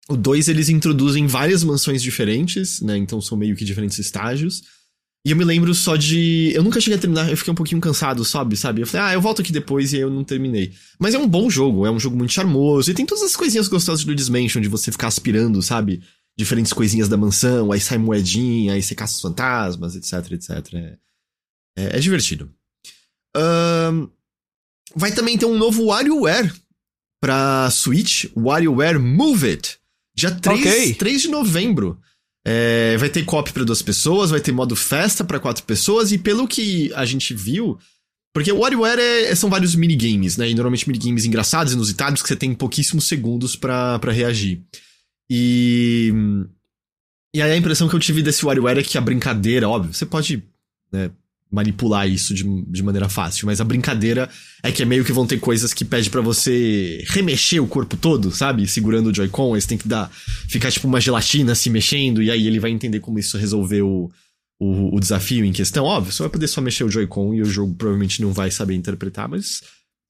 O 0.09 0.17
2 0.17 0.49
eles 0.49 0.69
introduzem 0.69 1.29
várias 1.29 1.63
mansões 1.63 2.03
diferentes, 2.03 2.81
né? 2.81 2.97
Então 2.97 3.21
são 3.21 3.39
meio 3.39 3.55
que 3.55 3.65
diferentes 3.65 4.01
estágios. 4.01 4.65
E 5.25 5.31
eu 5.31 5.37
me 5.37 5.45
lembro 5.45 5.73
só 5.73 5.95
de. 5.95 6.51
Eu 6.57 6.65
nunca 6.65 6.81
cheguei 6.81 6.99
a 6.99 7.01
terminar, 7.01 7.31
eu 7.31 7.37
fiquei 7.37 7.53
um 7.53 7.57
pouquinho 7.57 7.81
cansado, 7.81 8.25
sabe? 8.25 8.57
sabe? 8.57 8.83
Eu 8.83 8.87
falei, 8.89 9.07
ah, 9.07 9.15
eu 9.15 9.21
volto 9.21 9.41
aqui 9.41 9.53
depois 9.53 9.93
e 9.93 9.97
aí 9.97 10.03
eu 10.03 10.11
não 10.11 10.25
terminei. 10.25 10.73
Mas 10.99 11.15
é 11.15 11.19
um 11.19 11.29
bom 11.29 11.49
jogo, 11.49 11.87
é 11.87 11.91
um 11.91 12.01
jogo 12.01 12.17
muito 12.17 12.33
charmoso. 12.33 12.91
E 12.91 12.95
tem 12.95 13.07
todas 13.07 13.23
as 13.23 13.37
coisinhas 13.37 13.69
gostosas 13.69 14.05
do 14.05 14.13
Dismansion, 14.13 14.61
de 14.61 14.69
você 14.69 14.91
ficar 14.91 15.07
aspirando, 15.07 15.63
sabe? 15.63 16.03
Diferentes 16.37 16.73
coisinhas 16.73 17.09
da 17.09 17.17
mansão, 17.17 17.71
aí 17.71 17.81
sai 17.81 17.99
moedinha, 17.99 18.73
aí 18.73 18.83
você 18.83 18.97
caça 18.97 19.15
os 19.15 19.21
fantasmas, 19.21 19.95
etc, 19.95 20.33
etc. 20.33 20.75
É. 20.75 21.10
É, 21.77 21.97
é 21.97 22.01
divertido. 22.01 22.53
Um, 23.37 24.09
vai 24.95 25.13
também 25.13 25.39
ter 25.39 25.47
um 25.47 25.57
novo 25.57 25.87
WarioWare 25.87 26.53
pra 27.21 27.71
Switch, 27.71 28.27
WarioWare 28.37 28.99
Move 28.99 29.51
It, 29.51 29.79
dia 30.15 30.31
3, 30.31 30.61
okay. 30.61 30.95
3 30.95 31.23
de 31.23 31.29
novembro. 31.29 32.01
É, 32.47 32.97
vai 32.97 33.11
ter 33.11 33.25
copy 33.25 33.53
para 33.53 33.65
duas 33.65 33.83
pessoas, 33.83 34.31
vai 34.31 34.41
ter 34.41 34.51
modo 34.51 34.75
festa 34.75 35.23
para 35.23 35.39
quatro 35.39 35.63
pessoas, 35.65 36.11
e 36.11 36.19
pelo 36.19 36.49
que 36.49 36.91
a 36.95 37.05
gente 37.05 37.35
viu, 37.35 37.79
porque 38.33 38.51
o 38.51 38.59
WarioWare 38.61 39.01
é, 39.01 39.35
são 39.35 39.51
vários 39.51 39.75
minigames, 39.75 40.37
né? 40.37 40.49
E 40.49 40.55
normalmente 40.55 40.89
minigames 40.89 41.25
engraçados, 41.25 41.73
inusitados, 41.73 42.23
que 42.23 42.29
você 42.29 42.37
tem 42.37 42.55
pouquíssimos 42.55 43.07
segundos 43.07 43.57
para 43.57 43.99
reagir. 44.13 44.63
E. 45.31 46.13
E 47.33 47.41
aí 47.41 47.53
a 47.53 47.57
impressão 47.57 47.89
que 47.89 47.95
eu 47.95 48.01
tive 48.01 48.23
desse 48.23 48.45
WarioWare 48.45 48.81
é 48.81 48.83
que 48.83 48.99
a 48.99 49.01
brincadeira, 49.01 49.69
óbvio, 49.69 49.95
você 49.95 50.05
pode 50.05 50.43
né, 50.93 51.13
manipular 51.51 52.09
isso 52.09 52.33
de, 52.33 52.45
de 52.45 52.83
maneira 52.83 53.09
fácil, 53.09 53.47
mas 53.47 53.61
a 53.61 53.65
brincadeira 53.65 54.31
é 54.63 54.71
que 54.71 54.83
é 54.83 54.85
meio 54.85 55.05
que 55.05 55.13
vão 55.13 55.27
ter 55.27 55.41
coisas 55.41 55.75
que 55.75 55.85
pede 55.85 56.09
para 56.09 56.21
você 56.21 57.03
remexer 57.09 57.61
o 57.63 57.67
corpo 57.67 57.97
todo, 57.97 58.31
sabe? 58.31 58.69
Segurando 58.69 59.09
o 59.09 59.15
Joy-Con, 59.15 59.51
você 59.51 59.67
tem 59.67 59.79
que 59.79 59.89
dar 59.89 60.09
ficar 60.49 60.71
tipo 60.71 60.87
uma 60.87 61.01
gelatina 61.01 61.55
se 61.55 61.69
mexendo 61.69 62.23
e 62.23 62.31
aí 62.31 62.47
ele 62.47 62.61
vai 62.61 62.71
entender 62.71 63.01
como 63.01 63.19
isso 63.19 63.37
resolveu 63.37 63.89
o, 63.89 64.13
o, 64.61 64.97
o 64.97 65.01
desafio 65.01 65.45
em 65.45 65.53
questão. 65.53 65.85
Óbvio, 65.85 66.13
você 66.13 66.23
vai 66.23 66.31
poder 66.31 66.47
só 66.47 66.61
mexer 66.61 66.85
o 66.85 66.91
Joy-Con 66.91 67.35
e 67.35 67.43
o 67.43 67.47
jogo 67.47 67.75
provavelmente 67.75 68.23
não 68.23 68.33
vai 68.33 68.51
saber 68.51 68.75
interpretar, 68.75 69.29
mas. 69.29 69.63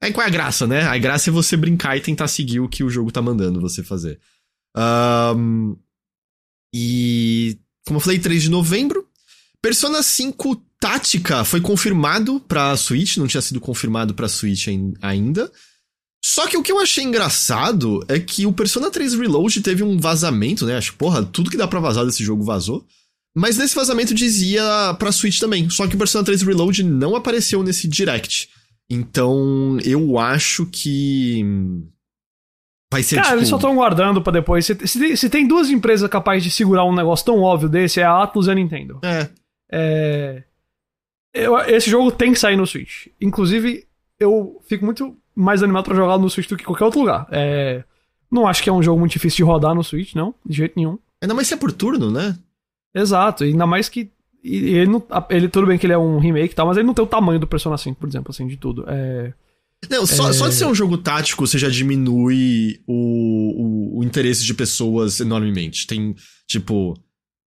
Aí 0.02 0.12
qual 0.12 0.24
é 0.24 0.28
a 0.28 0.32
graça, 0.32 0.66
né? 0.66 0.82
A 0.82 0.96
graça 0.98 1.30
é 1.30 1.32
você 1.32 1.56
brincar 1.56 1.96
e 1.96 2.00
tentar 2.00 2.26
seguir 2.26 2.60
o 2.60 2.68
que 2.68 2.82
o 2.82 2.90
jogo 2.90 3.12
tá 3.12 3.22
mandando 3.22 3.60
você 3.60 3.82
fazer. 3.82 4.18
Um, 4.76 5.76
e. 6.74 7.58
Como 7.86 7.96
eu 7.96 8.00
falei, 8.00 8.18
3 8.18 8.42
de 8.42 8.50
novembro. 8.50 9.06
Persona 9.62 10.02
5 10.02 10.69
Tática 10.80 11.44
foi 11.44 11.60
confirmado 11.60 12.40
pra 12.40 12.74
Switch, 12.76 13.18
não 13.18 13.26
tinha 13.26 13.42
sido 13.42 13.60
confirmado 13.60 14.14
pra 14.14 14.28
Switch 14.28 14.66
ainda. 15.02 15.52
Só 16.24 16.46
que 16.46 16.56
o 16.56 16.62
que 16.62 16.72
eu 16.72 16.80
achei 16.80 17.04
engraçado 17.04 18.04
é 18.08 18.18
que 18.18 18.46
o 18.46 18.52
Persona 18.52 18.90
3 18.90 19.14
Reload 19.14 19.60
teve 19.62 19.82
um 19.82 19.98
vazamento, 19.98 20.66
né? 20.66 20.76
Acho 20.76 20.92
que, 20.92 20.98
porra, 20.98 21.24
tudo 21.24 21.50
que 21.50 21.56
dá 21.56 21.68
pra 21.68 21.80
vazar 21.80 22.04
desse 22.04 22.24
jogo 22.24 22.42
vazou. 22.42 22.86
Mas 23.36 23.56
nesse 23.56 23.74
vazamento 23.74 24.14
dizia 24.14 24.62
pra 24.98 25.12
Switch 25.12 25.38
também. 25.38 25.68
Só 25.70 25.86
que 25.86 25.94
o 25.94 25.98
Persona 25.98 26.24
3 26.24 26.42
Reload 26.42 26.82
não 26.82 27.14
apareceu 27.14 27.62
nesse 27.62 27.86
direct. 27.86 28.48
Então, 28.90 29.78
eu 29.84 30.18
acho 30.18 30.66
que. 30.66 31.44
Vai 32.92 33.04
ser 33.04 33.16
Cara, 33.16 33.28
tipo... 33.28 33.38
eles 33.38 33.48
só 33.48 33.56
estão 33.56 33.76
guardando 33.76 34.20
para 34.20 34.32
depois. 34.32 34.66
Se, 34.66 34.76
se, 34.86 35.16
se, 35.16 35.30
tem 35.30 35.46
duas 35.46 35.70
empresas 35.70 36.08
capazes 36.10 36.42
de 36.42 36.50
segurar 36.50 36.84
um 36.84 36.94
negócio 36.94 37.24
tão 37.24 37.40
óbvio 37.40 37.68
desse, 37.68 38.00
é 38.00 38.04
a 38.04 38.22
Atlus 38.22 38.48
e 38.48 38.50
a 38.50 38.54
Nintendo. 38.54 38.98
É. 39.04 39.28
é... 39.72 40.42
Eu, 41.32 41.58
esse 41.58 41.88
jogo 41.90 42.10
tem 42.10 42.32
que 42.32 42.38
sair 42.38 42.56
no 42.56 42.66
Switch. 42.66 43.06
Inclusive, 43.20 43.86
eu 44.18 44.60
fico 44.66 44.84
muito 44.84 45.16
mais 45.34 45.62
animado 45.62 45.84
para 45.84 45.94
jogar 45.94 46.18
no 46.18 46.28
Switch 46.28 46.48
do 46.48 46.56
que 46.56 46.64
qualquer 46.64 46.84
outro 46.84 47.00
lugar. 47.00 47.26
É... 47.30 47.84
Não 48.30 48.46
acho 48.46 48.62
que 48.62 48.70
é 48.70 48.72
um 48.72 48.82
jogo 48.82 49.00
muito 49.00 49.12
difícil 49.12 49.38
de 49.38 49.50
rodar 49.50 49.74
no 49.74 49.82
Switch, 49.82 50.14
não, 50.14 50.34
de 50.44 50.56
jeito 50.56 50.74
nenhum. 50.76 50.98
Ainda 51.20 51.34
mais 51.34 51.48
se 51.48 51.54
é 51.54 51.56
por 51.56 51.72
turno, 51.72 52.10
né? 52.10 52.36
Exato, 52.94 53.44
ainda 53.44 53.66
mais 53.66 53.88
que. 53.88 54.10
Ele, 54.42 54.86
não, 54.86 55.04
ele 55.28 55.48
tudo 55.48 55.66
bem 55.66 55.76
que 55.78 55.86
ele 55.86 55.92
é 55.92 55.98
um 55.98 56.18
remake 56.18 56.52
e 56.52 56.56
tal, 56.56 56.66
mas 56.66 56.76
ele 56.76 56.86
não 56.86 56.94
tem 56.94 57.04
o 57.04 57.08
tamanho 57.08 57.38
do 57.38 57.46
Persona 57.46 57.76
5, 57.76 57.98
por 57.98 58.08
exemplo, 58.08 58.30
assim, 58.30 58.46
de 58.46 58.56
tudo. 58.56 58.84
É. 58.88 59.32
Não, 59.88 60.06
só, 60.06 60.30
é... 60.30 60.32
só 60.32 60.48
de 60.48 60.54
ser 60.54 60.66
um 60.66 60.74
jogo 60.74 60.98
tático, 60.98 61.46
você 61.46 61.58
já 61.58 61.68
diminui 61.68 62.80
o, 62.86 62.94
o, 62.94 63.98
o, 63.98 64.04
interesse 64.04 64.44
de 64.44 64.54
pessoas 64.54 65.20
enormemente. 65.20 65.86
Tem, 65.86 66.14
tipo. 66.46 66.94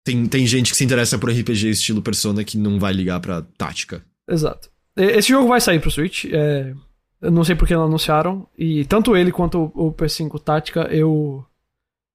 Tem, 0.05 0.27
tem 0.27 0.47
gente 0.47 0.71
que 0.71 0.77
se 0.77 0.85
interessa 0.85 1.19
por 1.19 1.31
RPG 1.31 1.71
estilo 1.71 2.03
Persona 2.03 2.43
que 2.43 2.59
não 2.59 2.79
vai 2.79 2.93
ligar 2.93 3.21
pra 3.21 3.43
tática. 3.57 4.05
Exato. 4.29 4.71
Esse 4.97 5.29
jogo 5.29 5.49
vai 5.49 5.61
sair 5.61 5.81
pro 5.81 5.91
Switch. 5.91 6.25
É... 6.27 6.75
Eu 7.21 7.31
não 7.31 7.45
sei 7.45 7.55
porque 7.55 7.75
não 7.75 7.85
anunciaram. 7.85 8.49
E 8.59 8.85
tanto 8.85 9.17
ele 9.17 9.31
quanto 9.31 9.71
o 9.75 9.93
P5 9.93 10.43
Tática, 10.43 10.89
eu 10.91 11.45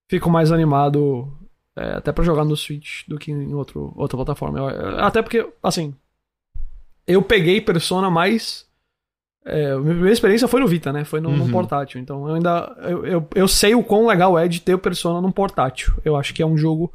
fico 0.10 0.30
mais 0.30 0.52
animado 0.52 1.32
é, 1.78 1.94
até 1.94 2.12
para 2.12 2.26
jogar 2.26 2.44
no 2.44 2.58
Switch 2.58 3.08
do 3.08 3.18
que 3.18 3.32
em 3.32 3.54
outro, 3.54 3.94
outra 3.96 4.18
plataforma. 4.18 4.60
Eu, 4.60 5.00
até 5.00 5.22
porque, 5.22 5.48
assim. 5.64 5.96
Eu 7.08 7.22
peguei 7.22 7.62
Persona 7.62 8.10
mais 8.10 8.68
é, 9.48 9.72
a 9.72 9.78
minha 9.78 9.94
primeira 9.94 10.12
experiência 10.12 10.48
foi 10.48 10.60
no 10.60 10.68
Vita, 10.68 10.92
né? 10.92 11.06
Foi 11.06 11.22
no, 11.22 11.30
uhum. 11.30 11.50
portátil. 11.50 12.02
Então 12.02 12.28
eu 12.28 12.36
ainda. 12.36 12.76
Eu, 12.82 13.06
eu, 13.06 13.28
eu, 13.34 13.48
sei 13.48 13.74
o 13.74 13.84
quão 13.84 14.06
legal 14.06 14.38
é 14.38 14.46
de 14.46 14.60
ter 14.60 14.74
o 14.74 14.80
Persona 14.80 15.22
num 15.22 15.32
portátil. 15.32 15.94
Eu 16.04 16.18
acho 16.18 16.34
que 16.34 16.44
é 16.44 16.46
um 16.46 16.58
jogo 16.58 16.92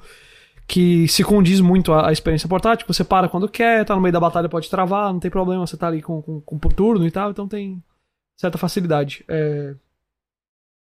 que 0.73 1.07
se 1.07 1.23
condiz 1.23 1.61
muito 1.61 1.93
à, 1.93 2.09
à 2.09 2.13
experiência 2.13 2.49
portátil. 2.49 2.87
Você 2.89 3.05
para 3.05 3.29
quando 3.29 3.47
quer, 3.47 3.85
tá 3.85 3.95
no 3.95 4.01
meio 4.01 4.13
da 4.13 4.19
batalha, 4.19 4.49
pode 4.49 4.71
travar, 4.71 5.13
não 5.13 5.21
tem 5.21 5.31
problema, 5.31 5.67
você 5.67 5.77
tá 5.77 5.87
ali 5.87 6.01
com, 6.01 6.23
com, 6.23 6.41
com 6.41 6.59
por 6.59 6.73
turno 6.73 7.07
e 7.07 7.11
tal, 7.11 7.31
então 7.31 7.47
tem 7.47 7.83
certa 8.35 8.57
facilidade. 8.57 9.23
É, 9.29 9.75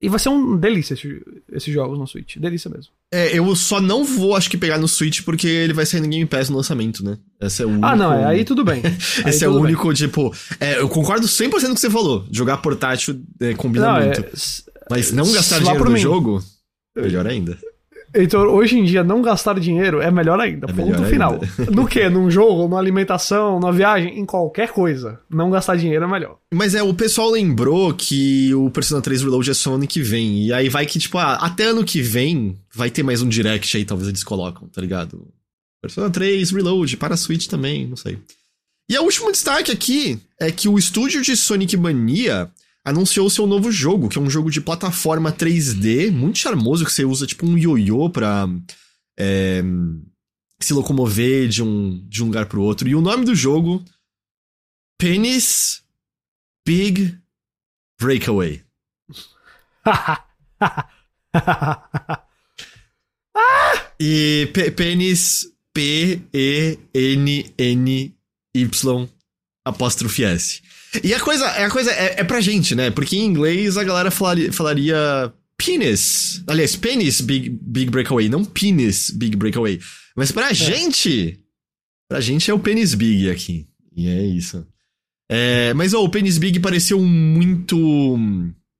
e 0.01 0.09
vai 0.09 0.21
ser 0.21 0.29
um 0.29 0.57
delícia 0.57 0.95
esse, 0.95 1.21
esses 1.51 1.75
jogos 1.75 1.99
no 1.99 2.07
Switch. 2.07 2.37
Delícia 2.37 2.71
mesmo. 2.71 2.93
É, 3.13 3.37
eu 3.37 3.57
só 3.57 3.81
não 3.81 4.05
vou, 4.05 4.37
acho 4.37 4.49
que, 4.49 4.57
pegar 4.57 4.79
no 4.79 4.87
Switch 4.87 5.23
porque 5.25 5.49
ele 5.49 5.73
vai 5.73 5.85
sair 5.85 6.01
no 6.01 6.09
Game 6.09 6.27
Pass 6.27 6.49
no 6.49 6.59
lançamento, 6.59 7.05
né? 7.05 7.19
Esse 7.41 7.65
é 7.65 7.67
o 7.67 7.69
único... 7.69 7.85
Ah, 7.85 7.97
não, 7.97 8.13
é, 8.13 8.25
aí 8.25 8.45
tudo 8.45 8.65
bem. 8.65 8.83
Esse 9.27 9.45
é 9.45 9.49
o 9.49 9.57
único, 9.59 9.89
bem. 9.89 9.97
tipo. 9.97 10.33
É, 10.61 10.79
eu 10.79 10.89
concordo 10.89 11.27
100% 11.27 11.51
com 11.51 11.57
o 11.57 11.75
que 11.75 11.81
você 11.81 11.91
falou. 11.91 12.25
Jogar 12.31 12.59
portátil 12.59 13.21
é, 13.41 13.53
combina 13.55 13.87
não, 13.87 13.97
é, 13.97 14.05
muito. 14.07 14.25
Mas 14.89 15.11
não 15.11 15.33
gastar 15.33 15.59
dinheiro 15.59 15.85
no 15.85 15.91
mim. 15.91 15.99
jogo, 15.99 16.41
melhor 16.97 17.27
ainda. 17.27 17.59
Então, 18.15 18.43
hoje 18.43 18.79
em 18.79 18.85
dia, 18.85 19.03
não 19.03 19.23
gastar 19.23 19.59
dinheiro 19.59 20.01
é 20.01 20.11
melhor 20.11 20.39
ainda. 20.39 20.67
É 20.69 20.73
ponto 20.73 20.91
melhor 20.91 21.07
final. 21.09 21.33
Ainda. 21.33 21.71
Do 21.71 21.87
que 21.87 22.09
num 22.09 22.31
jogo, 22.31 22.63
numa 22.63 22.79
alimentação, 22.79 23.59
numa 23.59 23.73
viagem, 23.73 24.19
em 24.19 24.27
qualquer 24.27 24.71
coisa. 24.71 25.19
Não 25.31 25.51
gastar 25.51 25.77
dinheiro 25.77 26.05
é 26.05 26.09
melhor. 26.09 26.39
Mas 26.53 26.75
é, 26.75 26.83
o 26.83 26.93
pessoal 26.93 27.31
lembrou 27.31 27.95
que 27.95 28.55
o 28.55 28.71
Persona 28.71 29.01
3 29.01 29.23
Reload 29.23 29.51
é 29.51 29.55
só 29.55 29.75
ano 29.75 29.87
que 29.87 30.01
vem. 30.01 30.45
E 30.45 30.53
aí 30.53 30.69
vai 30.69 30.85
que, 30.85 30.99
tipo, 30.99 31.17
ah, 31.19 31.35
até 31.35 31.65
ano 31.65 31.85
que 31.85 32.03
vem 32.03 32.59
vai 32.75 32.91
ter 32.91 33.03
mais 33.03 33.23
um 33.23 33.29
direct 33.29 33.77
aí, 33.77 33.85
talvez 33.85 34.09
eles 34.09 34.25
colocam, 34.25 34.69
tá 34.69 34.81
ligado? 34.81 35.27
Persona 35.81 36.11
3 36.11 36.51
Reload 36.51 36.97
para 36.97 37.15
a 37.15 37.17
Switch 37.17 37.47
também, 37.47 37.87
não 37.87 37.97
sei. 37.97 38.19
E 38.89 38.99
o 38.99 39.03
último 39.03 39.33
destaque 39.33 39.73
aqui 39.73 40.19
é 40.39 40.51
que 40.51 40.69
o 40.69 40.79
estúdio 40.79 41.23
de 41.23 41.37
Sonic 41.37 41.77
Mania 41.77 42.51
anunciou 42.85 43.31
seu 43.31 43.47
novo 43.47 43.71
jogo, 43.71 44.09
que 44.09 44.19
é 44.19 44.21
um 44.21 44.31
jogo 44.31 44.51
de 44.51 44.61
plataforma 44.61 45.33
3D, 45.33 46.11
muito 46.11 46.39
charmoso, 46.39 46.85
que 46.85 46.93
você 46.93 47.05
usa 47.05 47.27
tipo 47.27 47.47
um 47.47 47.57
ioiô 47.57 48.11
pra 48.11 48.49
é, 49.19 49.63
se 50.61 50.73
locomover 50.73 51.49
de 51.49 51.63
um, 51.63 52.05
de 52.09 52.23
um 52.23 52.27
lugar 52.27 52.47
pro 52.47 52.63
outro. 52.63 52.89
E 52.89 52.95
o 52.95 53.01
nome 53.01 53.25
do 53.25 53.35
jogo, 53.35 53.85
Penis 54.99 55.83
Big 56.67 57.19
Breakaway. 58.01 58.65
e 63.99 64.49
Penis 64.77 65.51
P-E-N-N-Y 65.73 66.79
apóstrofe 69.65 70.25
S. 70.25 70.61
E 71.03 71.15
a 71.15 71.21
coisa, 71.21 71.47
a 71.47 71.71
coisa 71.71 71.91
é, 71.93 72.21
é 72.21 72.25
pra 72.25 72.41
gente, 72.41 72.75
né? 72.75 72.91
Porque 72.91 73.17
em 73.17 73.25
inglês 73.25 73.77
a 73.77 73.85
galera 73.85 74.11
falaria, 74.11 74.53
falaria 74.53 75.33
penis. 75.57 76.43
Aliás, 76.47 76.77
penis 76.77 77.21
big, 77.21 77.49
big 77.49 77.91
breakaway, 77.91 78.29
não 78.29 78.45
penis 78.45 79.11
big 79.11 79.37
breakaway. 79.37 79.81
Mas 80.17 80.33
pra 80.33 80.51
é. 80.51 80.55
gente, 80.55 81.41
pra 82.09 82.21
gente 82.21 82.51
é 82.51 82.55
o 82.55 82.59
penis 82.59 82.95
big 82.95 83.31
aqui. 83.31 83.67
E 83.95 84.09
é 84.09 84.23
isso. 84.25 84.67
É, 85.31 85.73
mas 85.75 85.95
oh, 85.95 86.05
o 86.05 86.09
penis 86.11 86.37
big 86.37 86.61
pareceu 86.61 87.01
muito 87.01 88.19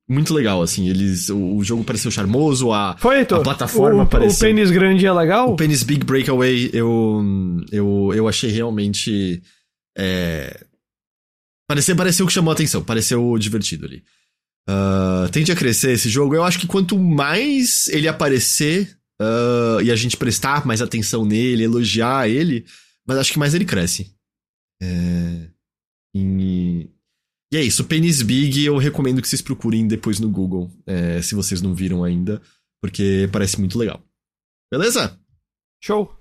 muito 0.09 0.35
legal, 0.35 0.61
assim. 0.63 0.89
Eles, 0.89 1.29
o, 1.31 1.57
o 1.57 1.65
jogo 1.65 1.85
pareceu 1.85 2.11
charmoso, 2.11 2.73
a, 2.73 2.97
Foi, 2.99 3.21
Heitor, 3.21 3.41
a 3.41 3.43
plataforma 3.43 4.03
o, 4.03 4.07
pareceu. 4.07 4.37
O 4.37 4.41
pênis 4.41 4.71
grande 4.71 5.07
é 5.07 5.13
legal? 5.13 5.53
O 5.53 5.57
pênis 5.57 5.83
Big 5.83 6.05
Breakaway 6.05 6.69
eu, 6.73 7.23
eu, 7.71 8.13
eu 8.15 8.29
achei 8.29 8.51
realmente. 8.51 9.43
É, 9.97 10.65
Pareceu, 11.69 11.97
pareceu 11.97 12.27
que 12.27 12.33
chamou 12.33 12.51
a 12.51 12.55
atenção, 12.55 12.83
pareceu 12.85 13.37
divertido 13.39 13.87
ali. 13.87 14.03
Uh, 14.69 15.29
tende 15.31 15.51
a 15.51 15.57
crescer 15.57 15.93
esse 15.93 16.09
jogo. 16.09 16.35
Eu 16.35 16.45
acho 16.45 16.59
que 16.59 16.67
quanto 16.67 16.99
mais 16.99 17.89
ele 17.89 18.09
aparecer 18.09 18.97
uh, 19.21 19.81
e 19.83 19.91
a 19.91 19.97
gente 19.97 20.17
prestar 20.17 20.67
mais 20.67 20.83
atenção 20.83 21.25
nele, 21.25 21.65
elogiar 21.65 22.29
ele, 22.29 22.65
mas 23.07 23.19
acho 23.19 23.33
que 23.33 23.39
mais 23.39 23.55
ele 23.55 23.65
cresce. 23.65 24.15
É... 24.83 25.49
E... 26.15 26.89
e 27.53 27.57
é 27.57 27.63
isso, 27.63 27.85
Penis 27.85 28.21
Big 28.23 28.65
eu 28.65 28.77
recomendo 28.77 29.23
que 29.23 29.29
vocês 29.29 29.41
procurem 29.41 29.87
depois 29.87 30.21
no 30.21 30.29
Google, 30.29 30.71
é, 30.87 31.23
se 31.23 31.35
vocês 31.35 31.63
não 31.63 31.75
viram 31.75 32.05
ainda, 32.05 32.43
porque 32.83 33.29
parece 33.33 33.59
muito 33.59 33.79
legal. 33.79 34.05
Beleza? 34.71 35.19
Show! 35.83 36.15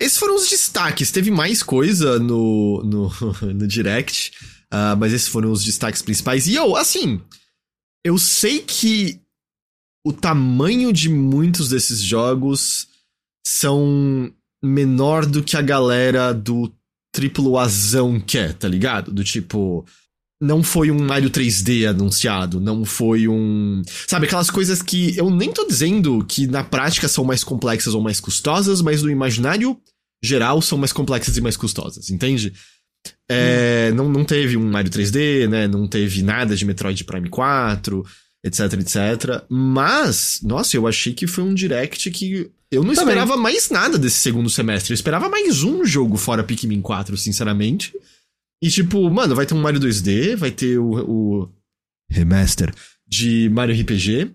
Esses 0.00 0.18
foram 0.18 0.36
os 0.36 0.48
destaques. 0.48 1.10
Teve 1.10 1.30
mais 1.30 1.62
coisa 1.62 2.18
no, 2.18 2.82
no, 2.84 3.10
no 3.52 3.66
Direct. 3.66 4.32
Uh, 4.72 4.96
mas 4.98 5.12
esses 5.12 5.28
foram 5.28 5.50
os 5.50 5.64
destaques 5.64 6.02
principais. 6.02 6.46
E 6.46 6.54
eu, 6.54 6.76
assim, 6.76 7.20
eu 8.04 8.18
sei 8.18 8.60
que 8.60 9.20
o 10.06 10.12
tamanho 10.12 10.92
de 10.92 11.08
muitos 11.08 11.68
desses 11.68 12.00
jogos 12.00 12.88
são 13.46 14.32
menor 14.62 15.24
do 15.26 15.42
que 15.42 15.56
a 15.56 15.62
galera 15.62 16.32
do 16.32 16.72
triplo 17.12 17.58
Azão 17.58 18.20
quer, 18.20 18.54
tá 18.54 18.68
ligado? 18.68 19.10
Do 19.10 19.24
tipo, 19.24 19.86
não 20.40 20.62
foi 20.62 20.90
um 20.90 21.04
Mario 21.04 21.30
3D 21.30 21.88
anunciado, 21.88 22.60
não 22.60 22.84
foi 22.84 23.26
um. 23.26 23.82
Sabe, 24.06 24.26
aquelas 24.26 24.50
coisas 24.50 24.82
que 24.82 25.16
eu 25.16 25.30
nem 25.30 25.52
tô 25.52 25.66
dizendo 25.66 26.24
que 26.24 26.46
na 26.46 26.62
prática 26.62 27.08
são 27.08 27.24
mais 27.24 27.42
complexas 27.42 27.94
ou 27.94 28.00
mais 28.00 28.20
custosas, 28.20 28.80
mas 28.80 29.02
no 29.02 29.10
imaginário 29.10 29.78
geral 30.22 30.60
são 30.60 30.78
mais 30.78 30.92
complexas 30.92 31.36
e 31.36 31.40
mais 31.40 31.56
custosas, 31.56 32.10
entende? 32.10 32.52
É, 33.30 33.92
não, 33.92 34.08
não 34.08 34.24
teve 34.24 34.56
um 34.56 34.70
Mario 34.70 34.90
3D, 34.90 35.48
né? 35.48 35.68
Não 35.68 35.86
teve 35.86 36.22
nada 36.22 36.56
de 36.56 36.64
Metroid 36.64 37.04
Prime 37.04 37.28
4, 37.28 38.04
etc, 38.44 38.72
etc. 38.74 39.44
Mas, 39.48 40.40
nossa, 40.42 40.76
eu 40.76 40.86
achei 40.86 41.12
que 41.12 41.26
foi 41.26 41.44
um 41.44 41.54
direct 41.54 42.10
que 42.10 42.50
eu 42.70 42.82
não 42.82 42.94
Também. 42.94 43.14
esperava 43.14 43.36
mais 43.36 43.70
nada 43.70 43.98
desse 43.98 44.16
segundo 44.16 44.50
semestre. 44.50 44.92
Eu 44.92 44.94
esperava 44.94 45.28
mais 45.28 45.62
um 45.62 45.84
jogo 45.84 46.16
fora 46.16 46.44
Pikmin 46.44 46.80
4, 46.80 47.16
sinceramente. 47.16 47.92
E 48.62 48.68
tipo, 48.70 49.08
mano, 49.10 49.34
vai 49.34 49.46
ter 49.46 49.54
um 49.54 49.60
Mario 49.60 49.80
2D, 49.80 50.36
vai 50.36 50.50
ter 50.50 50.78
o, 50.78 50.90
o 51.44 51.48
remaster 52.10 52.74
de 53.06 53.48
Mario 53.50 53.80
RPG, 53.80 54.30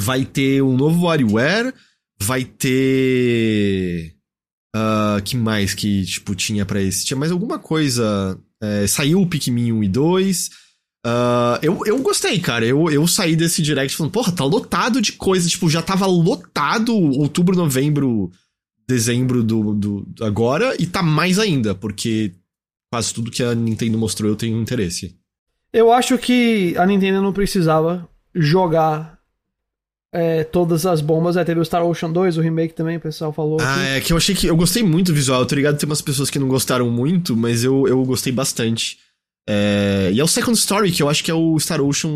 vai 0.00 0.24
ter 0.24 0.62
um 0.62 0.76
novo 0.76 1.06
WarioWare, 1.06 1.74
vai 2.20 2.44
ter 2.44 4.14
Uh, 4.74 5.20
que 5.24 5.36
mais 5.36 5.74
que, 5.74 6.04
tipo, 6.04 6.34
tinha 6.34 6.64
pra 6.64 6.80
esse? 6.80 7.04
Tinha 7.04 7.16
mais 7.16 7.32
alguma 7.32 7.58
coisa. 7.58 8.38
É, 8.62 8.86
saiu 8.86 9.20
o 9.20 9.26
Pikmin 9.26 9.72
1 9.72 9.84
e 9.84 9.88
2. 9.88 10.50
Uh, 11.06 11.58
eu, 11.62 11.80
eu 11.86 11.98
gostei, 11.98 12.38
cara. 12.38 12.64
Eu, 12.64 12.90
eu 12.90 13.06
saí 13.06 13.34
desse 13.34 13.62
direct 13.62 13.96
falando, 13.96 14.12
porra, 14.12 14.32
tá 14.32 14.44
lotado 14.44 15.00
de 15.00 15.12
coisa. 15.12 15.48
Tipo, 15.48 15.68
já 15.68 15.82
tava 15.82 16.06
lotado 16.06 16.94
outubro, 16.94 17.56
novembro, 17.56 18.30
dezembro 18.86 19.42
do, 19.42 19.74
do 19.74 20.06
agora, 20.20 20.74
e 20.78 20.86
tá 20.86 21.02
mais 21.02 21.38
ainda, 21.38 21.74
porque 21.74 22.34
quase 22.92 23.14
tudo 23.14 23.30
que 23.30 23.42
a 23.42 23.54
Nintendo 23.54 23.96
mostrou 23.96 24.30
eu 24.30 24.36
tenho 24.36 24.60
interesse. 24.60 25.16
Eu 25.72 25.92
acho 25.92 26.18
que 26.18 26.76
a 26.76 26.84
Nintendo 26.84 27.22
não 27.22 27.32
precisava 27.32 28.08
jogar 28.34 29.19
é, 30.12 30.44
todas 30.44 30.86
as 30.86 31.00
bombas. 31.00 31.36
É, 31.36 31.44
teve 31.44 31.60
o 31.60 31.64
Star 31.64 31.84
Ocean 31.84 32.10
2, 32.10 32.38
o 32.38 32.40
remake 32.40 32.74
também, 32.74 32.96
o 32.96 33.00
pessoal 33.00 33.32
falou. 33.32 33.58
Ah, 33.60 33.74
que... 33.74 33.86
é 33.86 34.00
que 34.00 34.12
eu 34.12 34.16
achei 34.16 34.34
que. 34.34 34.46
Eu 34.46 34.56
gostei 34.56 34.82
muito 34.82 35.08
do 35.08 35.14
visual, 35.14 35.44
tô 35.46 35.54
ligado? 35.54 35.78
Tem 35.78 35.88
umas 35.88 36.02
pessoas 36.02 36.30
que 36.30 36.38
não 36.38 36.48
gostaram 36.48 36.90
muito, 36.90 37.36
mas 37.36 37.64
eu, 37.64 37.86
eu 37.86 38.02
gostei 38.04 38.32
bastante. 38.32 38.98
É, 39.48 40.10
e 40.12 40.20
é 40.20 40.24
o 40.24 40.28
Second 40.28 40.56
Story, 40.56 40.90
que 40.90 41.02
eu 41.02 41.08
acho 41.08 41.24
que 41.24 41.30
é 41.30 41.34
o 41.34 41.58
Star 41.58 41.80
Ocean, 41.80 42.10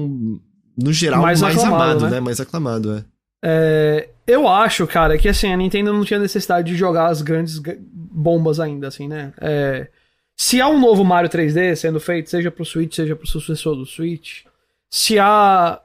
no 0.76 0.92
geral, 0.92 1.22
mais, 1.22 1.40
mais 1.40 1.58
amado, 1.62 2.04
né? 2.04 2.10
né? 2.10 2.20
Mais 2.20 2.40
aclamado, 2.40 2.94
é. 2.94 3.04
é. 3.44 4.08
Eu 4.26 4.48
acho, 4.48 4.86
cara, 4.86 5.18
que 5.18 5.28
assim, 5.28 5.52
a 5.52 5.56
Nintendo 5.56 5.92
não 5.92 6.04
tinha 6.04 6.18
necessidade 6.18 6.68
de 6.68 6.76
jogar 6.76 7.08
as 7.08 7.20
grandes 7.20 7.60
bombas 7.84 8.58
ainda, 8.58 8.88
assim, 8.88 9.06
né? 9.06 9.32
É, 9.40 9.88
se 10.36 10.60
há 10.60 10.68
um 10.68 10.80
novo 10.80 11.04
Mario 11.04 11.30
3D 11.30 11.76
sendo 11.76 12.00
feito, 12.00 12.30
seja 12.30 12.50
pro 12.50 12.64
Switch, 12.64 12.94
seja 12.94 13.14
pro 13.14 13.26
sucessor 13.26 13.76
do 13.76 13.84
Switch, 13.84 14.44
se 14.90 15.18
há 15.18 15.80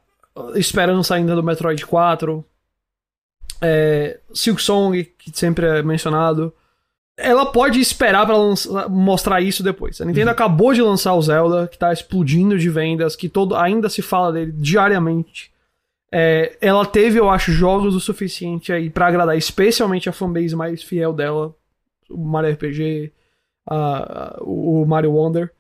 esperança 0.56 1.16
ainda 1.16 1.36
do 1.36 1.44
Metroid 1.44 1.86
4, 1.86 2.44
é, 3.62 4.20
Silk 4.34 4.62
Song, 4.62 5.04
que 5.04 5.32
sempre 5.38 5.66
é 5.66 5.84
mencionado, 5.84 6.54
ela 7.18 7.46
pode 7.46 7.80
esperar 7.82 8.26
para 8.26 8.88
mostrar 8.90 9.42
isso 9.42 9.62
depois. 9.62 10.00
A 10.00 10.06
Nintendo 10.06 10.28
uhum. 10.28 10.32
acabou 10.32 10.74
de 10.74 10.82
lançar 10.82 11.14
o 11.14 11.22
Zelda, 11.22 11.68
que 11.68 11.78
tá 11.78 11.92
explodindo 11.92 12.58
de 12.58 12.70
vendas, 12.70 13.16
que 13.16 13.28
todo 13.28 13.56
ainda 13.56 13.90
se 13.90 14.02
fala 14.02 14.32
dele 14.32 14.54
diariamente. 14.56 15.52
É, 16.12 16.58
ela 16.62 16.86
teve, 16.86 17.20
eu 17.20 17.30
acho, 17.30 17.52
jogos 17.52 17.94
o 17.94 18.00
suficiente 18.00 18.72
aí 18.72 18.90
para 18.90 19.08
agradar 19.08 19.38
especialmente 19.38 20.10
a 20.10 20.14
fanbase 20.14 20.56
mais 20.56 20.82
fiel 20.82 21.14
dela, 21.14 21.54
o 22.10 22.18
Mario 22.18 22.54
RPG, 22.54 23.12
a, 23.70 24.38
o 24.42 24.86
Mario 24.86 25.12
Wonder. 25.12 25.52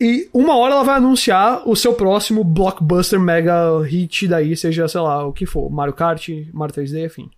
E 0.00 0.28
uma 0.32 0.56
hora 0.56 0.74
ela 0.74 0.82
vai 0.82 0.96
anunciar 0.96 1.68
o 1.68 1.76
seu 1.76 1.94
próximo 1.94 2.42
blockbuster 2.42 3.18
mega 3.18 3.80
hit 3.82 4.26
daí, 4.26 4.56
seja, 4.56 4.88
sei 4.88 5.00
lá, 5.00 5.24
o 5.24 5.32
que 5.32 5.46
for, 5.46 5.70
Mario 5.70 5.94
Kart, 5.94 6.28
Mario 6.52 6.74
3D, 6.74 7.06
enfim 7.06 7.30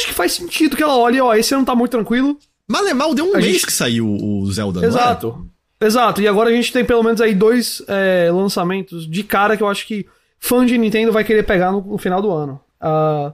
acho 0.00 0.06
que 0.08 0.14
faz 0.14 0.32
sentido 0.32 0.76
que 0.76 0.82
ela 0.82 0.96
olhe, 0.96 1.20
ó, 1.20 1.34
esse 1.34 1.54
ano 1.54 1.64
tá 1.64 1.74
muito 1.74 1.92
tranquilo. 1.92 2.38
Malemal 2.66 3.14
deu 3.14 3.26
um 3.26 3.34
a 3.34 3.38
mês 3.38 3.46
gente... 3.46 3.66
que 3.66 3.72
saiu 3.72 4.06
o 4.08 4.50
Zelda, 4.50 4.84
Exato. 4.84 5.46
É? 5.80 5.86
Exato. 5.86 6.20
E 6.20 6.28
agora 6.28 6.50
a 6.50 6.52
gente 6.52 6.72
tem 6.72 6.84
pelo 6.84 7.02
menos 7.02 7.20
aí 7.20 7.34
dois 7.34 7.82
é, 7.88 8.30
lançamentos 8.32 9.08
de 9.08 9.22
cara 9.22 9.56
que 9.56 9.62
eu 9.62 9.68
acho 9.68 9.86
que 9.86 10.06
fã 10.38 10.64
de 10.64 10.76
Nintendo 10.78 11.12
vai 11.12 11.24
querer 11.24 11.42
pegar 11.44 11.72
no, 11.72 11.80
no 11.80 11.98
final 11.98 12.22
do 12.22 12.30
ano. 12.30 12.60
Uh, 12.80 13.32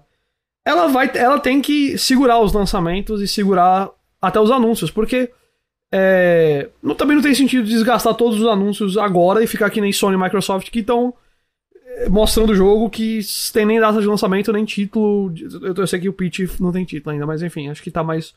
ela 0.64 0.88
vai, 0.88 1.10
ela 1.14 1.38
tem 1.38 1.60
que 1.60 1.96
segurar 1.98 2.40
os 2.40 2.52
lançamentos 2.52 3.20
e 3.20 3.28
segurar 3.28 3.90
até 4.20 4.40
os 4.40 4.50
anúncios, 4.50 4.90
porque 4.90 5.30
é, 5.92 6.68
não, 6.82 6.94
também 6.94 7.16
não 7.16 7.22
tem 7.22 7.34
sentido 7.34 7.66
desgastar 7.66 8.14
todos 8.14 8.40
os 8.40 8.46
anúncios 8.46 8.98
agora 8.98 9.42
e 9.42 9.46
ficar 9.46 9.70
que 9.70 9.80
nem 9.80 9.92
Sony 9.92 10.16
e 10.16 10.18
Microsoft 10.18 10.70
que 10.70 10.80
estão 10.80 11.14
mostrando 12.10 12.50
o 12.50 12.54
jogo 12.54 12.90
que 12.90 13.20
tem 13.52 13.64
nem 13.64 13.80
data 13.80 14.00
de 14.00 14.06
lançamento, 14.06 14.52
nem 14.52 14.64
título. 14.64 15.32
Eu, 15.62 15.74
eu 15.74 15.86
sei 15.86 16.00
que 16.00 16.08
o 16.08 16.12
Peach 16.12 16.50
não 16.60 16.72
tem 16.72 16.84
título 16.84 17.12
ainda, 17.12 17.26
mas 17.26 17.42
enfim, 17.42 17.68
acho 17.68 17.82
que 17.82 17.90
tá 17.90 18.02
mais 18.02 18.34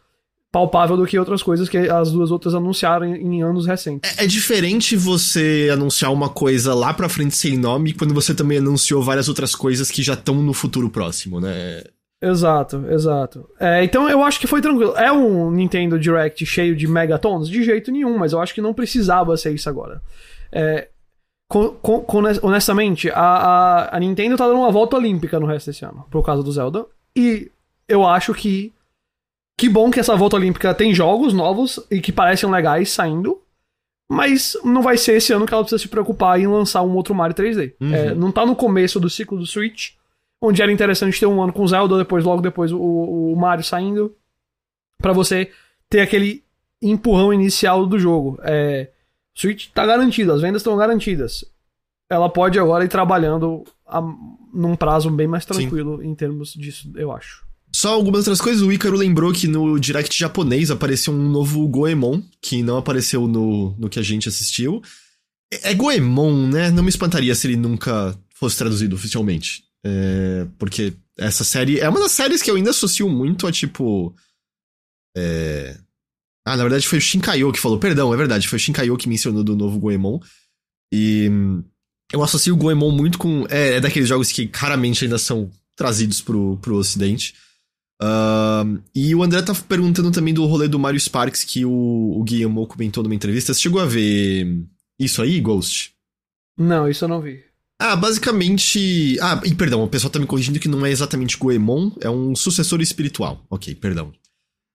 palpável 0.51 0.97
do 0.97 1.05
que 1.05 1.19
outras 1.19 1.43
coisas 1.43 1.69
que 1.69 1.77
as 1.77 2.11
duas 2.11 2.31
outras 2.31 2.55
anunciaram 2.55 3.05
em, 3.05 3.35
em 3.35 3.43
anos 3.43 3.67
recentes. 3.67 4.17
É, 4.17 4.23
é, 4.23 4.27
diferente 4.27 4.95
você 4.95 5.69
anunciar 5.71 6.11
uma 6.11 6.29
coisa 6.29 6.73
lá 6.73 6.93
pra 6.93 7.09
frente 7.09 7.35
sem 7.35 7.57
nome 7.57 7.93
quando 7.93 8.13
você 8.13 8.33
também 8.33 8.57
anunciou 8.57 9.03
várias 9.03 9.29
outras 9.29 9.53
coisas 9.53 9.91
que 9.91 10.01
já 10.01 10.13
estão 10.13 10.35
no 10.35 10.53
futuro 10.53 10.89
próximo, 10.89 11.39
né? 11.39 11.83
Exato, 12.21 12.85
exato. 12.89 13.49
É, 13.59 13.83
então 13.83 14.09
eu 14.09 14.23
acho 14.23 14.39
que 14.39 14.47
foi 14.47 14.61
tranquilo. 14.61 14.95
É 14.97 15.11
um 15.11 15.49
Nintendo 15.51 15.97
Direct 15.97 16.45
cheio 16.45 16.75
de 16.75 16.87
megatons? 16.87 17.47
De 17.47 17.63
jeito 17.63 17.91
nenhum, 17.91 18.17
mas 18.17 18.33
eu 18.33 18.41
acho 18.41 18.53
que 18.53 18.61
não 18.61 18.73
precisava 18.73 19.37
ser 19.37 19.53
isso 19.53 19.69
agora. 19.69 20.01
É, 20.51 20.89
com, 21.49 21.69
com, 21.71 22.23
honestamente, 22.43 23.09
a, 23.09 23.21
a, 23.21 23.97
a, 23.97 23.99
Nintendo 23.99 24.37
tá 24.37 24.45
dando 24.45 24.59
uma 24.59 24.71
volta 24.71 24.97
olímpica 24.97 25.39
no 25.39 25.47
resto 25.47 25.67
desse 25.67 25.83
ano, 25.83 26.05
por 26.11 26.23
causa 26.23 26.43
do 26.43 26.51
Zelda. 26.51 26.85
E 27.15 27.51
eu 27.87 28.05
acho 28.05 28.33
que. 28.33 28.73
Que 29.57 29.67
bom 29.67 29.91
que 29.91 29.99
essa 29.99 30.15
volta 30.15 30.37
olímpica 30.37 30.73
tem 30.73 30.93
jogos 30.93 31.33
novos 31.33 31.85
e 31.91 31.99
que 31.99 32.13
parecem 32.13 32.49
legais 32.49 32.91
saindo. 32.91 33.41
Mas 34.09 34.57
não 34.63 34.81
vai 34.81 34.97
ser 34.97 35.17
esse 35.17 35.33
ano 35.33 35.45
que 35.45 35.53
ela 35.53 35.63
precisa 35.63 35.81
se 35.81 35.87
preocupar 35.87 36.39
em 36.39 36.47
lançar 36.47 36.81
um 36.81 36.95
outro 36.95 37.13
Mario 37.13 37.35
3D. 37.35 37.73
Uhum. 37.79 37.93
É, 37.93 38.15
não 38.15 38.31
tá 38.31 38.45
no 38.45 38.55
começo 38.55 38.99
do 38.99 39.09
ciclo 39.09 39.37
do 39.37 39.45
Switch, 39.45 39.91
onde 40.41 40.61
era 40.61 40.71
interessante 40.71 41.19
ter 41.19 41.25
um 41.25 41.41
ano 41.41 41.53
com 41.53 41.67
Zelda, 41.67 41.97
depois, 41.97 42.23
logo 42.23 42.41
depois, 42.41 42.71
o, 42.71 42.79
o 42.79 43.35
Mario 43.35 43.63
saindo. 43.63 44.15
para 44.97 45.13
você 45.13 45.51
ter 45.89 46.01
aquele 46.01 46.43
empurrão 46.81 47.33
inicial 47.33 47.85
do 47.85 47.99
jogo. 47.99 48.39
É, 48.43 48.89
Switch 49.35 49.67
tá 49.73 49.85
garantido, 49.85 50.31
as 50.31 50.41
vendas 50.41 50.61
estão 50.61 50.77
garantidas. 50.77 51.45
Ela 52.09 52.29
pode 52.29 52.57
agora 52.57 52.83
ir 52.83 52.89
trabalhando 52.89 53.63
a, 53.85 54.01
num 54.53 54.75
prazo 54.75 55.09
bem 55.09 55.27
mais 55.27 55.45
tranquilo 55.45 55.99
Sim. 56.01 56.07
em 56.07 56.15
termos 56.15 56.53
disso, 56.53 56.91
eu 56.95 57.11
acho. 57.11 57.47
Só 57.71 57.93
algumas 57.93 58.21
outras 58.21 58.41
coisas, 58.41 58.63
o 58.63 58.71
Ícaro 58.71 58.97
lembrou 58.97 59.31
que 59.31 59.47
no 59.47 59.79
Direct 59.79 60.17
japonês 60.17 60.71
apareceu 60.71 61.13
um 61.13 61.29
novo 61.29 61.67
Goemon, 61.67 62.21
que 62.41 62.63
não 62.63 62.77
apareceu 62.77 63.27
no, 63.27 63.75
no 63.77 63.89
que 63.89 63.99
a 63.99 64.03
gente 64.03 64.27
assistiu. 64.27 64.81
É, 65.53 65.71
é 65.71 65.73
Goemon, 65.75 66.47
né? 66.47 66.71
Não 66.71 66.81
me 66.81 66.89
espantaria 66.89 67.35
se 67.35 67.45
ele 67.45 67.55
nunca 67.55 68.17
fosse 68.33 68.57
traduzido 68.57 68.95
oficialmente. 68.95 69.63
É, 69.85 70.47
porque 70.57 70.93
essa 71.17 71.43
série 71.43 71.79
é 71.79 71.89
uma 71.89 71.99
das 71.99 72.11
séries 72.11 72.41
que 72.41 72.49
eu 72.49 72.55
ainda 72.55 72.71
associo 72.71 73.09
muito 73.09 73.47
a 73.47 73.51
tipo. 73.51 74.15
É, 75.15 75.77
ah, 76.45 76.57
na 76.57 76.63
verdade 76.63 76.87
foi 76.87 76.97
o 76.97 77.01
Shinkaio 77.01 77.51
que 77.51 77.59
falou. 77.59 77.79
Perdão, 77.79 78.13
é 78.13 78.17
verdade, 78.17 78.47
foi 78.47 78.57
o 78.57 78.59
Shinkaio 78.59 78.97
que 78.97 79.09
mencionou 79.09 79.43
do 79.43 79.55
novo 79.55 79.79
Goemon. 79.79 80.19
E 80.93 81.29
eu 82.11 82.23
associo 82.23 82.53
o 82.53 82.57
Goemon 82.57 82.91
muito 82.91 83.17
com. 83.17 83.45
É, 83.49 83.75
é 83.75 83.79
daqueles 83.81 84.07
jogos 84.07 84.31
que 84.31 84.49
raramente 84.53 85.03
ainda 85.03 85.17
são 85.17 85.51
trazidos 85.75 86.21
pro, 86.21 86.57
pro 86.57 86.75
ocidente. 86.75 87.35
Uh, 88.01 88.81
e 88.95 89.13
o 89.13 89.21
André 89.21 89.41
tá 89.41 89.53
perguntando 89.53 90.09
também 90.09 90.33
do 90.33 90.45
rolê 90.45 90.69
do 90.69 90.79
Mario 90.79 90.99
Sparks 90.99 91.43
que 91.43 91.65
o, 91.65 92.17
o 92.17 92.23
Guillermo 92.23 92.65
comentou 92.65 93.03
numa 93.03 93.15
entrevista. 93.15 93.53
Você 93.53 93.61
chegou 93.61 93.81
a 93.81 93.85
ver 93.85 94.65
isso 94.97 95.21
aí, 95.21 95.39
Ghost? 95.39 95.93
Não, 96.57 96.89
isso 96.89 97.05
eu 97.05 97.09
não 97.09 97.21
vi. 97.21 97.48
Ah, 97.79 97.95
basicamente. 97.95 99.17
Ah, 99.21 99.41
e 99.45 99.55
perdão, 99.55 99.81
o 99.81 99.87
pessoal 99.87 100.11
tá 100.11 100.19
me 100.19 100.25
corrigindo 100.25 100.59
que 100.59 100.67
não 100.67 100.85
é 100.85 100.91
exatamente 100.91 101.37
Goemon, 101.37 101.91
é 102.01 102.09
um 102.09 102.35
sucessor 102.35 102.81
espiritual. 102.81 103.45
Ok, 103.49 103.73
perdão. 103.75 104.11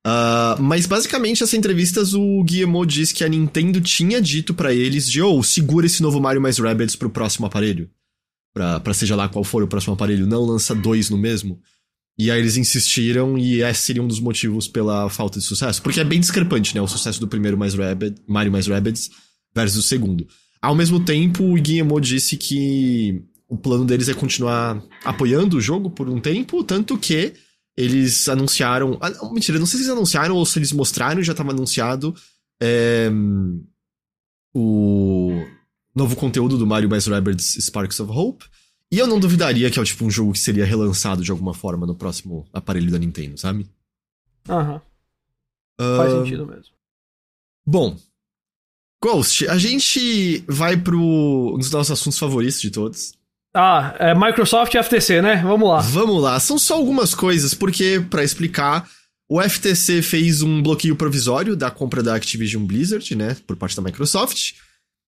Uh, 0.07 0.61
mas 0.61 0.86
basicamente, 0.86 1.42
essa 1.42 1.57
entrevistas, 1.57 2.14
o 2.14 2.42
Guillemot 2.42 2.86
diz 2.86 3.12
que 3.12 3.24
a 3.24 3.28
Nintendo 3.28 3.80
tinha 3.80 4.20
dito 4.20 4.52
para 4.52 4.72
eles 4.72 5.11
de, 5.11 5.22
oh, 5.22 5.42
segura 5.42 5.86
esse 5.86 6.02
novo 6.02 6.20
Mario 6.20 6.42
mais 6.42 6.59
Rabbids 6.59 6.96
pro 6.96 7.11
próximo 7.11 7.46
aparelho. 7.46 7.90
Pra, 8.55 8.80
pra 8.80 8.94
seja 8.94 9.16
lá 9.16 9.28
qual 9.28 9.44
for 9.44 9.62
o 9.62 9.68
próximo 9.68 9.94
aparelho, 9.94 10.26
não 10.26 10.44
lança 10.44 10.74
dois 10.74 11.11
no 11.11 11.18
mesmo. 11.18 11.61
E 12.18 12.30
aí 12.30 12.38
eles 12.38 12.57
insistiram 12.57 13.36
e 13.36 13.62
esse 13.62 13.80
seria 13.82 14.02
um 14.02 14.07
dos 14.07 14.20
motivos 14.20 14.68
pela 14.68 15.11
falta 15.11 15.38
de 15.38 15.44
sucesso. 15.44 15.82
Porque 15.82 16.00
é 16.00 16.05
bem 16.05 16.20
discrepante, 16.20 16.74
né? 16.74 16.80
O 16.80 16.86
sucesso 16.86 17.18
do 17.18 17.26
primeiro 17.26 17.59
mais 17.59 17.74
Rabbids, 17.74 18.22
Mario 18.28 18.52
mais 18.52 18.68
Rabbids 18.68 19.11
versus 19.55 19.84
o 19.84 19.88
segundo. 19.88 20.26
Ao 20.64 20.74
mesmo 20.74 20.98
tempo, 21.04 21.44
o 21.44 21.54
Guillemot 21.54 22.00
disse 22.00 22.38
que 22.38 23.22
o 23.46 23.56
plano 23.56 23.84
deles 23.84 24.08
é 24.08 24.14
continuar 24.14 24.82
apoiando 25.04 25.58
o 25.58 25.60
jogo 25.60 25.90
por 25.90 26.08
um 26.08 26.18
tempo, 26.18 26.64
tanto 26.64 26.96
que 26.96 27.34
eles 27.76 28.26
anunciaram. 28.30 28.98
Ah, 28.98 29.10
mentira, 29.30 29.58
não 29.58 29.66
sei 29.66 29.78
se 29.78 29.84
eles 29.84 29.92
anunciaram 29.92 30.34
ou 30.34 30.46
se 30.46 30.58
eles 30.58 30.72
mostraram, 30.72 31.22
já 31.22 31.32
estava 31.32 31.50
anunciado 31.50 32.14
é, 32.62 33.10
o 34.54 35.44
novo 35.94 36.16
conteúdo 36.16 36.56
do 36.56 36.66
Mario 36.66 36.88
mais 36.88 37.06
Rabbids 37.06 37.58
Sparks 37.60 38.00
of 38.00 38.10
Hope. 38.10 38.46
E 38.90 38.98
eu 38.98 39.06
não 39.06 39.20
duvidaria 39.20 39.70
que 39.70 39.78
é 39.78 39.84
tipo 39.84 40.04
um 40.04 40.10
jogo 40.10 40.32
que 40.32 40.38
seria 40.38 40.64
relançado 40.64 41.22
de 41.22 41.30
alguma 41.30 41.52
forma 41.52 41.86
no 41.86 41.94
próximo 41.94 42.46
aparelho 42.52 42.90
da 42.90 42.98
Nintendo, 42.98 43.36
sabe? 43.36 43.68
Aham. 44.48 44.80
Uh, 45.78 45.96
Faz 45.96 46.12
sentido 46.12 46.46
mesmo. 46.46 46.74
Bom. 47.66 47.98
Ghost, 49.05 49.46
a 49.48 49.59
gente 49.59 50.42
vai 50.48 50.78
pro 50.78 50.98
um 50.98 51.59
dos 51.59 51.70
nossos 51.70 51.90
assuntos 51.90 52.18
favoritos 52.18 52.59
de 52.59 52.70
todos. 52.70 53.12
Ah, 53.55 53.94
é 53.98 54.14
Microsoft 54.14 54.72
e 54.72 54.82
FTC, 54.82 55.20
né? 55.20 55.42
Vamos 55.44 55.68
lá. 55.68 55.80
Vamos 55.80 56.22
lá. 56.22 56.40
São 56.40 56.59
só 56.59 56.76
algumas 56.76 57.14
coisas, 57.14 57.52
porque, 57.52 58.02
para 58.09 58.24
explicar, 58.24 58.88
o 59.28 59.42
FTC 59.42 60.00
fez 60.00 60.40
um 60.40 60.62
bloqueio 60.62 60.96
provisório 60.96 61.55
da 61.55 61.70
compra 61.70 62.02
da 62.02 62.14
Activision 62.14 62.64
Blizzard, 62.64 63.14
né? 63.14 63.36
Por 63.46 63.57
parte 63.57 63.76
da 63.76 63.82
Microsoft. 63.82 64.52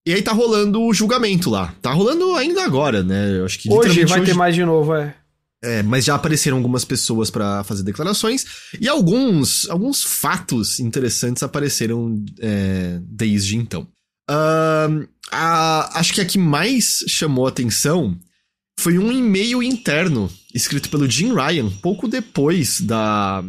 E 0.05 0.13
aí 0.13 0.21
tá 0.21 0.33
rolando 0.33 0.81
o 0.81 0.93
julgamento 0.93 1.49
lá. 1.49 1.73
Tá 1.81 1.93
rolando 1.93 2.35
ainda 2.35 2.65
agora, 2.65 3.01
né? 3.01 3.39
Eu 3.39 3.45
acho 3.45 3.57
que 3.57 3.71
Hoje 3.71 4.03
vai 4.03 4.19
hoje... 4.19 4.31
ter 4.31 4.37
mais 4.37 4.53
de 4.53 4.65
novo, 4.65 4.93
é. 4.93 5.15
É, 5.63 5.81
mas 5.81 6.05
já 6.05 6.15
apareceram 6.15 6.57
algumas 6.57 6.85
pessoas 6.85 7.31
para 7.31 7.63
fazer 7.63 7.81
declarações 7.81 8.45
e 8.79 8.87
alguns, 8.87 9.67
alguns 9.69 10.03
fatos 10.03 10.79
interessantes 10.79 11.41
apareceram 11.41 12.23
é, 12.39 12.99
desde 13.01 13.57
então. 13.57 13.87
Uh, 14.29 15.07
a, 15.31 15.99
acho 15.99 16.13
que 16.13 16.21
a 16.21 16.25
que 16.25 16.37
mais 16.37 17.03
chamou 17.07 17.47
atenção 17.47 18.19
foi 18.79 18.97
um 18.97 19.11
e-mail 19.11 19.63
interno 19.63 20.29
escrito 20.53 20.89
pelo 20.89 21.09
Jim 21.09 21.33
Ryan 21.33 21.69
pouco 21.81 22.07
depois 22.07 22.81
da, 22.81 23.43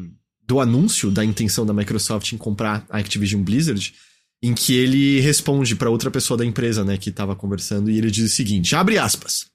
do 0.46 0.60
anúncio 0.60 1.10
da 1.10 1.24
intenção 1.24 1.66
da 1.66 1.74
Microsoft 1.74 2.32
em 2.32 2.38
comprar 2.38 2.86
a 2.88 2.98
Activision 2.98 3.42
Blizzard, 3.42 3.94
em 4.42 4.54
que 4.54 4.74
ele 4.74 5.20
responde 5.20 5.74
para 5.74 5.90
outra 5.90 6.10
pessoa 6.10 6.38
da 6.38 6.44
empresa, 6.44 6.84
né, 6.84 6.96
que 6.96 7.10
estava 7.10 7.34
conversando 7.34 7.90
e 7.90 7.98
ele 7.98 8.10
diz 8.10 8.30
o 8.30 8.34
seguinte: 8.34 8.74
abre 8.76 8.98
aspas. 8.98 9.46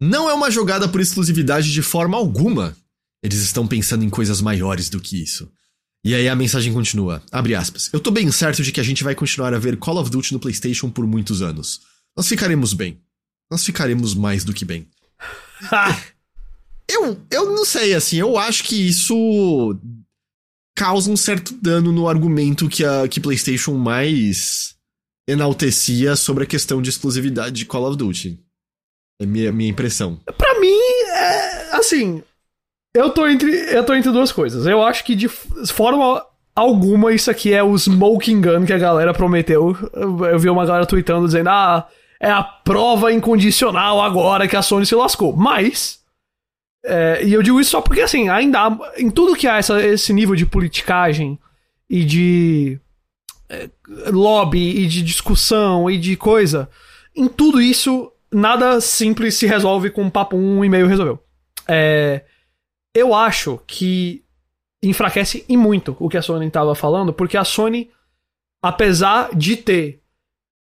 Não 0.00 0.28
é 0.30 0.34
uma 0.34 0.50
jogada 0.50 0.88
por 0.88 1.00
exclusividade 1.00 1.72
de 1.72 1.82
forma 1.82 2.16
alguma. 2.16 2.76
Eles 3.22 3.40
estão 3.40 3.66
pensando 3.66 4.04
em 4.04 4.10
coisas 4.10 4.40
maiores 4.40 4.88
do 4.88 5.00
que 5.00 5.20
isso. 5.20 5.50
E 6.04 6.14
aí 6.14 6.28
a 6.28 6.36
mensagem 6.36 6.72
continua, 6.72 7.22
abre 7.32 7.54
aspas. 7.54 7.90
Eu 7.92 7.98
tô 7.98 8.10
bem 8.10 8.30
certo 8.30 8.62
de 8.62 8.70
que 8.70 8.80
a 8.80 8.84
gente 8.84 9.02
vai 9.02 9.14
continuar 9.14 9.52
a 9.52 9.58
ver 9.58 9.76
Call 9.76 9.98
of 9.98 10.10
Duty 10.10 10.32
no 10.32 10.40
PlayStation 10.40 10.88
por 10.88 11.06
muitos 11.06 11.42
anos. 11.42 11.80
Nós 12.16 12.28
ficaremos 12.28 12.72
bem. 12.72 13.00
Nós 13.50 13.64
ficaremos 13.64 14.14
mais 14.14 14.44
do 14.44 14.54
que 14.54 14.64
bem. 14.64 14.86
eu, 16.88 17.20
eu 17.30 17.54
não 17.54 17.64
sei, 17.64 17.94
assim, 17.94 18.16
eu 18.16 18.38
acho 18.38 18.62
que 18.64 18.88
isso 18.88 19.76
causa 20.76 21.10
um 21.10 21.16
certo 21.16 21.52
dano 21.60 21.90
no 21.90 22.08
argumento 22.08 22.68
que 22.68 22.84
a 22.84 23.08
que 23.08 23.20
PlayStation 23.20 23.74
mais 23.74 24.76
enaltecia 25.28 26.14
sobre 26.14 26.44
a 26.44 26.46
questão 26.46 26.80
de 26.80 26.88
exclusividade 26.88 27.56
de 27.56 27.66
Call 27.66 27.88
of 27.88 27.96
Duty. 27.96 28.38
É 29.20 29.26
minha, 29.26 29.50
minha 29.50 29.70
impressão. 29.70 30.20
Pra 30.36 30.60
mim, 30.60 30.78
é. 31.08 31.76
Assim. 31.76 32.22
Eu 32.94 33.10
tô, 33.10 33.26
entre, 33.26 33.50
eu 33.74 33.84
tô 33.84 33.94
entre 33.94 34.10
duas 34.10 34.32
coisas. 34.32 34.66
Eu 34.66 34.82
acho 34.82 35.04
que 35.04 35.14
de 35.14 35.28
forma 35.28 36.24
alguma 36.54 37.12
isso 37.12 37.30
aqui 37.30 37.52
é 37.52 37.62
o 37.62 37.76
smoking 37.76 38.40
gun 38.40 38.64
que 38.64 38.72
a 38.72 38.78
galera 38.78 39.12
prometeu. 39.12 39.76
Eu, 39.92 40.24
eu 40.24 40.38
vi 40.38 40.48
uma 40.48 40.64
galera 40.64 40.86
tweetando 40.86 41.26
dizendo: 41.26 41.48
ah, 41.50 41.86
é 42.20 42.30
a 42.30 42.42
prova 42.42 43.12
incondicional 43.12 44.00
agora 44.00 44.48
que 44.48 44.56
a 44.56 44.62
Sony 44.62 44.86
se 44.86 44.94
lascou. 44.94 45.36
Mas. 45.36 45.98
É, 46.84 47.24
e 47.24 47.32
eu 47.32 47.42
digo 47.42 47.60
isso 47.60 47.72
só 47.72 47.80
porque, 47.80 48.00
assim, 48.00 48.28
ainda 48.28 48.60
há, 48.60 48.78
em 48.96 49.10
tudo 49.10 49.36
que 49.36 49.48
há 49.48 49.56
essa, 49.58 49.84
esse 49.84 50.12
nível 50.12 50.34
de 50.34 50.46
politicagem 50.46 51.38
e 51.90 52.04
de 52.04 52.80
é, 53.48 53.68
lobby 54.06 54.80
e 54.80 54.86
de 54.86 55.02
discussão 55.02 55.90
e 55.90 55.98
de 55.98 56.16
coisa, 56.16 56.68
em 57.16 57.28
tudo 57.28 57.60
isso 57.60 58.12
nada 58.32 58.80
simples 58.80 59.34
se 59.34 59.46
resolve 59.46 59.90
com 59.90 60.02
um 60.02 60.10
papo 60.10 60.36
um 60.36 60.64
e-mail 60.64 60.86
resolveu. 60.86 61.22
É, 61.66 62.24
eu 62.94 63.14
acho 63.14 63.60
que 63.66 64.24
enfraquece 64.82 65.44
e 65.48 65.56
muito 65.56 65.96
o 65.98 66.08
que 66.08 66.16
a 66.16 66.22
Sony 66.22 66.46
estava 66.46 66.74
falando, 66.74 67.12
porque 67.12 67.36
a 67.36 67.44
Sony, 67.44 67.90
apesar 68.62 69.34
de 69.34 69.56
ter 69.56 70.02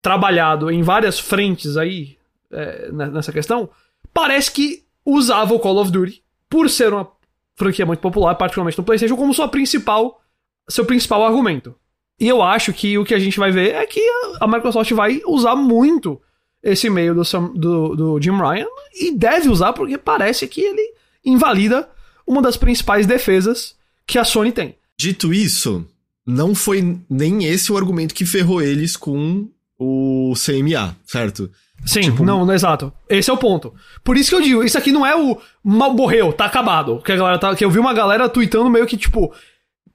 trabalhado 0.00 0.70
em 0.70 0.82
várias 0.82 1.18
frentes 1.18 1.76
aí 1.76 2.18
é, 2.50 2.90
nessa 2.90 3.32
questão, 3.32 3.70
parece 4.12 4.50
que 4.50 4.84
usava 5.04 5.54
o 5.54 5.60
Call 5.60 5.78
of 5.78 5.90
Duty, 5.90 6.22
por 6.48 6.68
ser 6.68 6.92
uma 6.92 7.08
franquia 7.54 7.86
muito 7.86 8.00
popular, 8.00 8.34
particularmente 8.34 8.78
no 8.78 8.84
PlayStation, 8.84 9.16
como 9.16 9.32
sua 9.32 9.48
principal, 9.48 10.20
seu 10.68 10.84
principal 10.84 11.24
argumento. 11.24 11.74
E 12.18 12.28
eu 12.28 12.42
acho 12.42 12.72
que 12.72 12.98
o 12.98 13.04
que 13.04 13.14
a 13.14 13.18
gente 13.18 13.38
vai 13.38 13.50
ver 13.50 13.74
é 13.74 13.86
que 13.86 14.00
a 14.40 14.46
Microsoft 14.46 14.92
vai 14.92 15.20
usar 15.26 15.56
muito 15.56 16.20
esse 16.62 16.86
e-mail 16.86 17.14
do, 17.14 17.22
do, 17.54 17.96
do 17.96 18.20
Jim 18.20 18.38
Ryan 18.38 18.66
e 18.94 19.12
deve 19.12 19.48
usar 19.48 19.72
porque 19.72 19.98
parece 19.98 20.46
que 20.46 20.60
ele 20.60 20.94
invalida 21.24 21.88
uma 22.26 22.40
das 22.40 22.56
principais 22.56 23.06
defesas 23.06 23.74
que 24.06 24.18
a 24.18 24.24
Sony 24.24 24.52
tem. 24.52 24.76
Dito 24.98 25.34
isso, 25.34 25.84
não 26.26 26.54
foi 26.54 26.98
nem 27.10 27.44
esse 27.44 27.72
o 27.72 27.76
argumento 27.76 28.14
que 28.14 28.24
ferrou 28.24 28.62
eles 28.62 28.96
com 28.96 29.48
o 29.78 30.34
CMA, 30.36 30.96
certo? 31.04 31.50
Sim, 31.84 32.02
tipo... 32.02 32.24
não, 32.24 32.46
não, 32.46 32.54
exato. 32.54 32.92
Esse 33.08 33.28
é 33.28 33.32
o 33.32 33.36
ponto. 33.38 33.74
Por 34.04 34.16
isso 34.16 34.30
que 34.30 34.36
eu 34.36 34.40
digo, 34.40 34.62
isso 34.62 34.78
aqui 34.78 34.92
não 34.92 35.04
é 35.04 35.16
o 35.16 35.38
mal 35.64 35.92
morreu, 35.94 36.32
tá 36.32 36.44
acabado. 36.44 37.00
Que 37.04 37.10
a 37.10 37.16
galera 37.16 37.38
tá, 37.38 37.54
que 37.56 37.64
eu 37.64 37.70
vi 37.70 37.80
uma 37.80 37.92
galera 37.92 38.28
tweetando 38.28 38.70
meio 38.70 38.86
que 38.86 38.96
tipo 38.96 39.32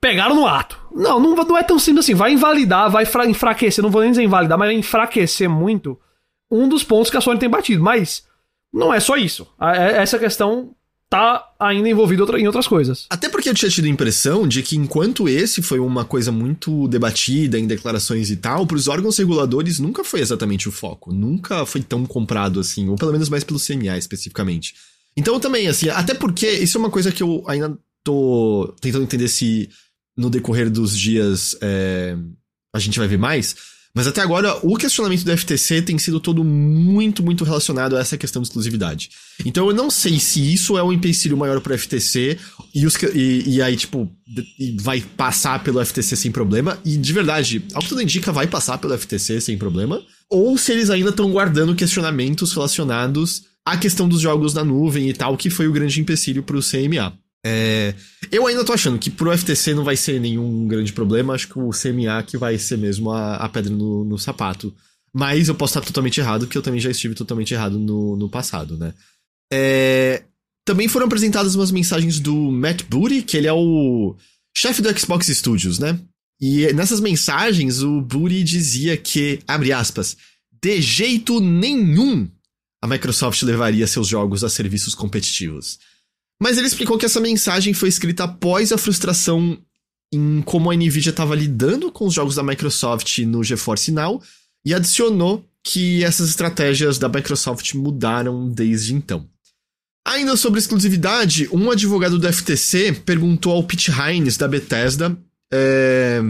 pegaram 0.02 0.36
no 0.36 0.46
ato. 0.46 0.78
Não, 0.94 1.20
não, 1.20 1.36
não 1.36 1.58
é 1.58 1.64
tão 1.64 1.80
simples 1.80 2.06
assim. 2.06 2.14
Vai 2.14 2.34
invalidar, 2.34 2.90
vai 2.90 3.06
enfraquecer, 3.28 3.82
não 3.82 3.90
vou 3.90 4.02
nem 4.02 4.12
dizer 4.12 4.24
invalidar, 4.24 4.58
mas 4.58 4.68
vai 4.68 4.76
enfraquecer 4.76 5.50
muito 5.50 5.98
um 6.50 6.68
dos 6.68 6.84
pontos 6.84 7.10
que 7.10 7.18
a 7.18 7.22
Sony 7.22 7.40
tem 7.40 7.50
batido. 7.50 7.84
Mas 7.84 8.24
não 8.74 8.94
é 8.94 9.00
só 9.00 9.16
isso. 9.16 9.48
É, 9.60 10.02
essa 10.02 10.20
questão 10.20 10.76
tá 11.10 11.54
ainda 11.58 11.88
envolvida 11.88 12.24
em 12.38 12.48
outras 12.48 12.68
coisas. 12.68 13.06
Até 13.10 13.30
porque 13.30 13.50
eu 13.50 13.54
tinha 13.54 13.72
tido 13.72 13.86
a 13.86 13.90
impressão 13.90 14.48
de 14.48 14.62
que 14.62 14.76
enquanto 14.76 15.30
esse 15.30 15.62
foi 15.62 15.80
uma 15.80 16.04
coisa 16.04 16.32
muito 16.32 16.88
debatida 16.88 17.58
em 17.58 17.66
declarações 17.66 18.30
e 18.30 18.36
tal, 18.36 18.68
para 18.68 18.76
os 18.76 18.88
órgãos 18.88 19.18
reguladores 19.18 19.80
nunca 19.80 20.04
foi 20.04 20.20
exatamente 20.20 20.68
o 20.68 20.72
foco. 20.72 21.14
Nunca 21.14 21.66
foi 21.66 21.82
tão 21.82 22.06
comprado 22.06 22.60
assim, 22.60 22.90
ou 22.90 22.96
pelo 22.96 23.14
menos 23.14 23.30
mais 23.30 23.44
pelo 23.44 23.60
CMA 23.60 23.98
especificamente. 23.98 24.76
Então 25.16 25.40
também, 25.40 25.68
assim, 25.68 25.90
até 25.90 26.14
porque 26.14 26.50
isso 26.50 26.78
é 26.78 26.80
uma 26.80 26.92
coisa 26.92 27.12
que 27.12 27.24
eu 27.24 27.44
ainda 27.48 27.78
tô 28.04 28.74
tentando 28.80 29.04
entender 29.04 29.28
se 29.28 29.70
no 30.16 30.30
decorrer 30.30 30.70
dos 30.70 30.98
dias 30.98 31.56
é, 31.62 32.18
a 32.74 32.80
gente 32.80 33.00
vai 33.00 33.08
ver 33.08 33.18
mais 33.18 33.56
mas 33.98 34.06
até 34.06 34.22
agora, 34.22 34.56
o 34.62 34.78
questionamento 34.78 35.24
do 35.24 35.36
FTC 35.36 35.82
tem 35.82 35.98
sido 35.98 36.20
todo 36.20 36.44
muito, 36.44 37.24
muito 37.24 37.44
relacionado 37.44 37.98
a 37.98 38.00
essa 38.00 38.16
questão 38.16 38.44
de 38.44 38.48
exclusividade. 38.48 39.10
Então 39.44 39.68
eu 39.68 39.74
não 39.74 39.90
sei 39.90 40.20
se 40.20 40.54
isso 40.54 40.78
é 40.78 40.84
um 40.84 40.94
empecilho 40.94 41.36
maior 41.36 41.60
pro 41.62 41.76
FTC 41.76 42.38
e, 42.76 42.86
os, 42.86 42.94
e, 43.16 43.44
e 43.48 43.60
aí, 43.60 43.76
tipo, 43.76 44.08
vai 44.80 45.02
passar 45.02 45.64
pelo 45.64 45.84
FTC 45.84 46.16
sem 46.16 46.32
problema. 46.32 46.78
E 46.86 46.96
de 46.96 47.12
verdade, 47.12 47.66
ao 47.74 47.82
que 47.82 47.90
tudo 47.90 48.04
indica, 48.04 48.32
vai 48.32 48.46
passar 48.46 48.78
pelo 48.78 48.96
FTC 48.96 49.42
sem 49.42 49.58
problema. 49.58 50.00
Ou 50.30 50.60
se 50.60 50.74
eles 50.74 50.92
ainda 50.92 51.10
estão 51.10 51.32
guardando 51.32 51.74
questionamentos 51.74 52.54
relacionados 52.54 53.46
à 53.66 53.78
questão 53.78 54.08
dos 54.08 54.22
jogos 54.22 54.54
na 54.54 54.64
nuvem 54.64 55.10
e 55.10 55.14
tal, 55.14 55.36
que 55.36 55.50
foi 55.50 55.68
o 55.68 55.74
grande 55.74 56.00
empecilho 56.00 56.44
pro 56.44 56.62
CMA. 56.62 57.18
É, 57.46 57.94
eu 58.32 58.46
ainda 58.46 58.66
tô 58.66 58.74
achando 58.74 59.00
que 59.00 59.10
pro 59.10 59.36
FTC 59.36 59.74
não 59.74 59.84
vai 59.84 59.96
ser 59.96 60.20
nenhum 60.20 60.68
grande 60.68 60.92
problema, 60.92 61.34
acho 61.34 61.48
que 61.48 61.60
o 61.60 61.70
CMA 61.70 62.22
que 62.24 62.38
vai 62.38 62.58
ser 62.58 62.78
mesmo 62.78 63.12
a, 63.12 63.36
a 63.36 63.50
pedra 63.50 63.72
no, 63.72 64.04
no, 64.04 64.18
sapato. 64.18 64.74
Mas 65.14 65.48
eu 65.48 65.56
posso 65.56 65.78
estar 65.78 65.86
totalmente 65.86 66.20
errado, 66.20 66.46
porque 66.46 66.58
eu 66.58 66.62
também 66.62 66.80
já 66.80 66.92
estive 66.92 67.16
totalmente 67.16 67.54
errado 67.54 67.80
no, 67.80 68.16
no 68.16 68.30
passado, 68.30 68.78
né? 68.78 68.94
É, 69.52 70.24
também 70.66 70.88
foram 70.88 71.06
apresentadas 71.06 71.56
umas 71.56 71.72
mensagens 71.72 72.20
do 72.20 72.36
Matt 72.52 72.84
Booty, 72.84 73.22
que 73.22 73.38
ele 73.38 73.48
é 73.48 73.54
o 73.54 74.16
chefe 74.56 74.82
do 74.82 75.00
Xbox 75.00 75.28
Studios, 75.28 75.80
né? 75.80 75.98
E 76.40 76.72
nessas 76.74 77.00
mensagens 77.00 77.82
o 77.82 78.02
Booty 78.02 78.44
dizia 78.44 78.98
que, 78.98 79.40
abre 79.48 79.72
aspas, 79.72 80.18
de 80.62 80.82
jeito 80.82 81.40
nenhum 81.40 82.30
a 82.82 82.88
Microsoft 82.88 83.42
levaria 83.42 83.88
seus 83.88 84.08
jogos 84.08 84.44
a 84.44 84.50
serviços 84.50 84.94
competitivos. 84.94 85.80
Mas 86.42 86.58
ele 86.58 86.68
explicou 86.68 86.98
que 86.98 87.06
essa 87.06 87.20
mensagem 87.20 87.74
foi 87.74 87.90
escrita 87.90 88.26
após 88.26 88.72
a 88.72 88.78
frustração 88.78 89.58
em 90.14 90.42
como 90.42 90.72
a 90.72 90.76
Nvidia 90.76 91.10
estava 91.10 91.36
lidando 91.36 91.92
com 91.92 92.06
os 92.06 92.14
jogos 92.14 92.36
da 92.36 92.44
Microsoft 92.44 93.20
no 93.20 93.44
GeForce 93.44 93.92
Now 93.92 94.22
e 94.66 94.74
adicionou 94.74 95.44
que 95.64 96.04
essas 96.04 96.30
estratégias 96.30 96.98
da 96.98 97.10
Microsoft 97.10 97.74
mudaram 97.74 98.50
desde 98.50 98.94
então. 98.94 99.28
Ainda 100.08 100.38
sobre 100.38 100.60
exclusividade, 100.60 101.50
um 101.52 101.70
advogado 101.70 102.18
do 102.18 102.32
FTC 102.32 102.94
perguntou 103.06 103.52
ao 103.52 103.64
Pete 103.64 103.92
Hines 103.92 104.38
da 104.38 104.48
Bethesda 104.48 105.18
é, 105.52 106.22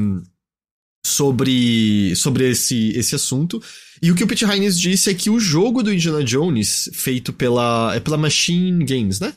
sobre, 1.05 2.15
sobre 2.15 2.49
esse, 2.49 2.89
esse 2.97 3.13
assunto. 3.13 3.61
E 4.01 4.11
o 4.11 4.15
que 4.15 4.23
o 4.23 4.27
Pete 4.27 4.45
Hines 4.45 4.79
disse 4.79 5.11
é 5.11 5.13
que 5.13 5.29
o 5.29 5.39
jogo 5.39 5.83
do 5.83 5.93
Indiana 5.93 6.23
Jones, 6.23 6.89
feito 6.93 7.31
pela, 7.31 7.93
é 7.95 7.99
pela 7.99 8.17
Machine 8.17 8.83
Games, 8.83 9.19
né? 9.19 9.33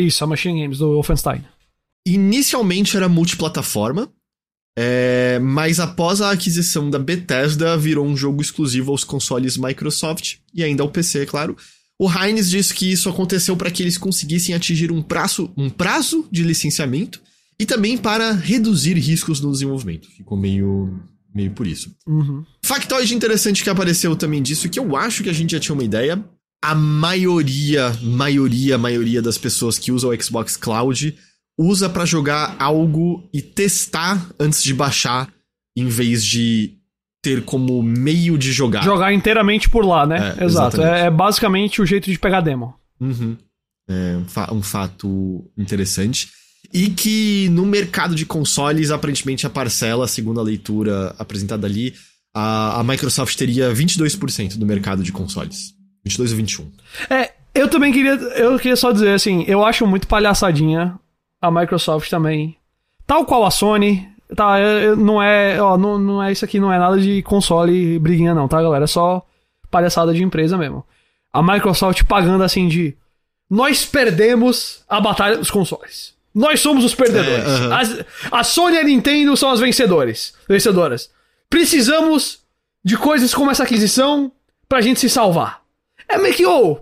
Isso, 0.00 0.22
a 0.22 0.26
Machine 0.26 0.62
Games, 0.62 0.78
do 0.78 0.92
Wolfenstein. 0.92 1.44
Inicialmente 2.06 2.96
era 2.96 3.08
multiplataforma, 3.08 4.08
é, 4.78 5.40
mas 5.40 5.80
após 5.80 6.20
a 6.20 6.30
aquisição 6.30 6.88
da 6.88 7.00
Bethesda, 7.00 7.76
virou 7.76 8.06
um 8.06 8.16
jogo 8.16 8.40
exclusivo 8.40 8.92
aos 8.92 9.02
consoles 9.02 9.56
Microsoft 9.56 10.36
e 10.54 10.62
ainda 10.62 10.84
ao 10.84 10.88
PC, 10.88 11.22
é 11.22 11.26
claro. 11.26 11.56
O 11.98 12.08
Hines 12.08 12.48
disse 12.48 12.72
que 12.72 12.90
isso 12.90 13.08
aconteceu 13.08 13.56
para 13.56 13.72
que 13.72 13.82
eles 13.82 13.98
conseguissem 13.98 14.54
atingir 14.54 14.92
um 14.92 15.02
prazo, 15.02 15.52
um 15.56 15.68
prazo 15.68 16.28
de 16.30 16.44
licenciamento 16.44 17.20
e 17.58 17.66
também 17.66 17.98
para 17.98 18.30
reduzir 18.30 18.94
riscos 18.94 19.40
no 19.40 19.50
desenvolvimento. 19.50 20.08
Ficou 20.16 20.38
meio, 20.38 20.96
meio 21.34 21.50
por 21.50 21.66
isso. 21.66 21.92
Uhum. 22.06 22.44
Factoide 22.64 23.16
interessante 23.16 23.64
que 23.64 23.70
apareceu 23.70 24.14
também 24.14 24.40
disso, 24.40 24.68
que 24.68 24.78
eu 24.78 24.96
acho 24.96 25.24
que 25.24 25.28
a 25.28 25.32
gente 25.32 25.50
já 25.50 25.58
tinha 25.58 25.74
uma 25.74 25.82
ideia, 25.82 26.24
a 26.62 26.74
maioria, 26.74 27.92
maioria, 28.02 28.76
maioria 28.76 29.22
das 29.22 29.38
pessoas 29.38 29.78
que 29.78 29.92
usam 29.92 30.10
o 30.10 30.22
Xbox 30.22 30.56
Cloud 30.56 31.16
usa 31.58 31.88
para 31.88 32.04
jogar 32.04 32.56
algo 32.58 33.28
e 33.32 33.42
testar 33.42 34.24
antes 34.38 34.62
de 34.62 34.72
baixar, 34.72 35.28
em 35.76 35.86
vez 35.86 36.24
de 36.24 36.78
ter 37.22 37.44
como 37.44 37.82
meio 37.82 38.38
de 38.38 38.52
jogar. 38.52 38.84
Jogar 38.84 39.12
inteiramente 39.12 39.68
por 39.68 39.84
lá, 39.84 40.06
né? 40.06 40.36
É, 40.38 40.44
Exato. 40.44 40.80
É, 40.80 41.06
é, 41.06 41.10
basicamente 41.10 41.82
o 41.82 41.86
jeito 41.86 42.10
de 42.10 42.18
pegar 42.18 42.40
demo. 42.40 42.74
Uhum. 43.00 43.36
É 43.88 44.16
um, 44.16 44.24
fa 44.24 44.52
um 44.52 44.62
fato 44.62 45.50
interessante. 45.56 46.28
E 46.72 46.90
que 46.90 47.48
no 47.50 47.64
mercado 47.64 48.14
de 48.14 48.26
consoles, 48.26 48.90
aparentemente 48.90 49.46
a 49.46 49.50
parcela, 49.50 50.06
segundo 50.06 50.38
a 50.38 50.42
leitura 50.42 51.14
apresentada 51.18 51.66
ali, 51.66 51.94
a, 52.34 52.80
a 52.80 52.84
Microsoft 52.84 53.36
teria 53.36 53.72
22% 53.72 54.56
do 54.56 54.66
mercado 54.66 55.02
de 55.02 55.10
consoles. 55.10 55.77
22 56.08 56.30
ou 56.32 56.36
21. 56.36 56.70
É, 57.10 57.32
eu 57.54 57.68
também 57.68 57.92
queria. 57.92 58.12
Eu 58.12 58.56
queria 58.56 58.76
só 58.76 58.92
dizer 58.92 59.10
assim, 59.10 59.44
eu 59.46 59.64
acho 59.64 59.86
muito 59.86 60.06
palhaçadinha 60.06 60.98
a 61.40 61.50
Microsoft 61.50 62.08
também. 62.08 62.56
Tal 63.06 63.24
qual 63.24 63.44
a 63.44 63.50
Sony. 63.50 64.08
Tá, 64.34 64.56
não 64.96 65.22
é. 65.22 65.60
Ó, 65.60 65.78
não, 65.78 65.98
não 65.98 66.22
é 66.22 66.30
isso 66.30 66.44
aqui, 66.44 66.60
não 66.60 66.72
é 66.72 66.78
nada 66.78 66.98
de 66.98 67.22
console 67.22 67.98
briguinha, 67.98 68.34
não, 68.34 68.46
tá, 68.46 68.60
galera? 68.62 68.84
É 68.84 68.86
só 68.86 69.24
palhaçada 69.70 70.12
de 70.12 70.22
empresa 70.22 70.56
mesmo. 70.56 70.84
A 71.32 71.42
Microsoft 71.42 72.04
pagando 72.04 72.44
assim 72.44 72.68
de. 72.68 72.96
Nós 73.50 73.86
perdemos 73.86 74.84
a 74.88 75.00
batalha 75.00 75.38
dos 75.38 75.50
consoles. 75.50 76.14
Nós 76.34 76.60
somos 76.60 76.84
os 76.84 76.94
perdedores. 76.94 77.44
É, 77.44 77.66
uh 77.66 77.70
-huh. 77.70 77.80
As, 77.80 78.04
a 78.30 78.44
Sony 78.44 78.76
e 78.76 78.78
a 78.78 78.84
Nintendo 78.84 79.36
são 79.36 79.50
as 79.50 79.60
vencedores, 79.60 80.34
vencedoras. 80.46 81.10
Precisamos 81.48 82.40
de 82.84 82.96
coisas 82.96 83.34
como 83.34 83.50
essa 83.50 83.64
aquisição 83.64 84.30
pra 84.68 84.82
gente 84.82 85.00
se 85.00 85.08
salvar. 85.08 85.57
É 86.08 86.16
meio 86.18 86.34
que, 86.34 86.46
ô, 86.46 86.72
oh, 86.72 86.80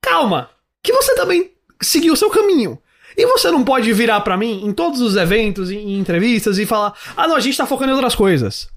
calma, 0.00 0.50
que 0.82 0.92
você 0.92 1.14
também 1.14 1.50
seguiu 1.80 2.14
o 2.14 2.16
seu 2.16 2.30
caminho. 2.30 2.78
E 3.16 3.26
você 3.26 3.50
não 3.50 3.64
pode 3.64 3.92
virar 3.92 4.20
para 4.20 4.36
mim 4.36 4.64
em 4.64 4.72
todos 4.72 5.00
os 5.00 5.16
eventos, 5.16 5.70
em 5.70 5.98
entrevistas 5.98 6.58
e 6.58 6.66
falar: 6.66 6.94
ah, 7.16 7.26
não, 7.26 7.36
a 7.36 7.40
gente 7.40 7.56
tá 7.56 7.66
focando 7.66 7.90
em 7.90 7.94
outras 7.94 8.14
coisas. 8.14 8.68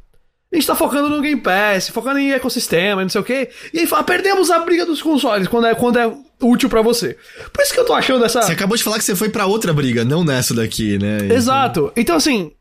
A 0.52 0.56
gente 0.56 0.68
tá 0.68 0.76
focando 0.76 1.10
no 1.10 1.22
Game 1.22 1.42
Pass, 1.42 1.90
focando 1.90 2.20
em 2.20 2.32
ecossistema, 2.32 3.02
não 3.02 3.10
sei 3.10 3.22
o 3.22 3.24
quê. 3.24 3.50
E 3.74 3.80
aí 3.80 3.88
fala, 3.88 4.04
perdemos 4.04 4.52
a 4.52 4.60
briga 4.60 4.86
dos 4.86 5.02
consoles 5.02 5.48
quando 5.48 5.66
é, 5.66 5.74
quando 5.74 5.98
é 5.98 6.16
útil 6.40 6.70
para 6.70 6.82
você. 6.84 7.18
Por 7.52 7.64
isso 7.64 7.74
que 7.74 7.80
eu 7.80 7.86
tô 7.86 7.94
achando 7.94 8.24
essa. 8.24 8.44
Você 8.44 8.52
acabou 8.52 8.78
de 8.78 8.84
falar 8.84 9.00
que 9.00 9.04
você 9.04 9.16
foi 9.16 9.30
para 9.30 9.48
outra 9.48 9.74
briga, 9.74 10.06
não 10.06 10.24
nessa 10.24 10.54
daqui, 10.54 11.00
né? 11.00 11.34
Exato. 11.34 11.92
Então, 11.96 12.16
assim, 12.16 12.52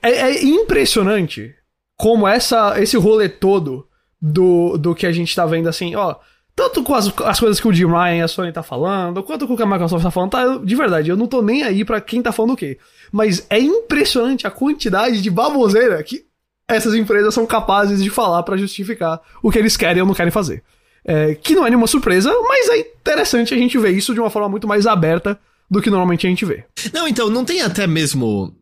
é, 0.00 0.10
é, 0.10 0.44
impressionante 0.44 1.52
como 1.96 2.26
essa, 2.26 2.80
esse 2.80 2.96
rolê 2.96 3.28
todo 3.28 3.88
do, 4.22 4.78
do 4.78 4.94
que 4.94 5.04
a 5.04 5.12
gente 5.12 5.34
tá 5.34 5.44
vendo, 5.44 5.68
assim, 5.68 5.96
ó. 5.96 6.16
Tanto 6.60 6.82
com 6.82 6.94
as, 6.94 7.10
as 7.24 7.40
coisas 7.40 7.58
que 7.58 7.66
o 7.66 7.72
Jim 7.72 7.86
Ryan 7.86 8.16
e 8.16 8.20
a 8.20 8.28
Sony 8.28 8.52
tá 8.52 8.62
falando, 8.62 9.22
quanto 9.22 9.46
com 9.46 9.54
o 9.54 9.56
que 9.56 9.62
a 9.62 9.66
Microsoft 9.66 10.04
tá 10.04 10.10
falando, 10.10 10.30
tá, 10.32 10.58
de 10.58 10.76
verdade, 10.76 11.08
eu 11.08 11.16
não 11.16 11.26
tô 11.26 11.40
nem 11.40 11.62
aí 11.62 11.86
para 11.86 12.02
quem 12.02 12.20
tá 12.20 12.32
falando 12.32 12.52
o 12.52 12.56
quê. 12.56 12.76
Mas 13.10 13.46
é 13.48 13.58
impressionante 13.58 14.46
a 14.46 14.50
quantidade 14.50 15.22
de 15.22 15.30
baboseira 15.30 16.02
que 16.02 16.26
essas 16.68 16.94
empresas 16.94 17.32
são 17.32 17.46
capazes 17.46 18.04
de 18.04 18.10
falar 18.10 18.42
para 18.42 18.58
justificar 18.58 19.22
o 19.42 19.50
que 19.50 19.58
eles 19.58 19.74
querem 19.74 20.02
ou 20.02 20.06
não 20.06 20.12
querem 20.12 20.30
fazer. 20.30 20.62
É, 21.02 21.34
que 21.34 21.54
não 21.54 21.66
é 21.66 21.70
nenhuma 21.70 21.86
surpresa, 21.86 22.30
mas 22.46 22.68
é 22.68 22.80
interessante 22.80 23.54
a 23.54 23.56
gente 23.56 23.78
ver 23.78 23.92
isso 23.92 24.12
de 24.12 24.20
uma 24.20 24.28
forma 24.28 24.50
muito 24.50 24.68
mais 24.68 24.86
aberta 24.86 25.40
do 25.70 25.80
que 25.80 25.88
normalmente 25.88 26.26
a 26.26 26.28
gente 26.30 26.44
vê. 26.44 26.66
Não, 26.92 27.08
então, 27.08 27.30
não 27.30 27.42
tem 27.42 27.62
até 27.62 27.86
mesmo. 27.86 28.54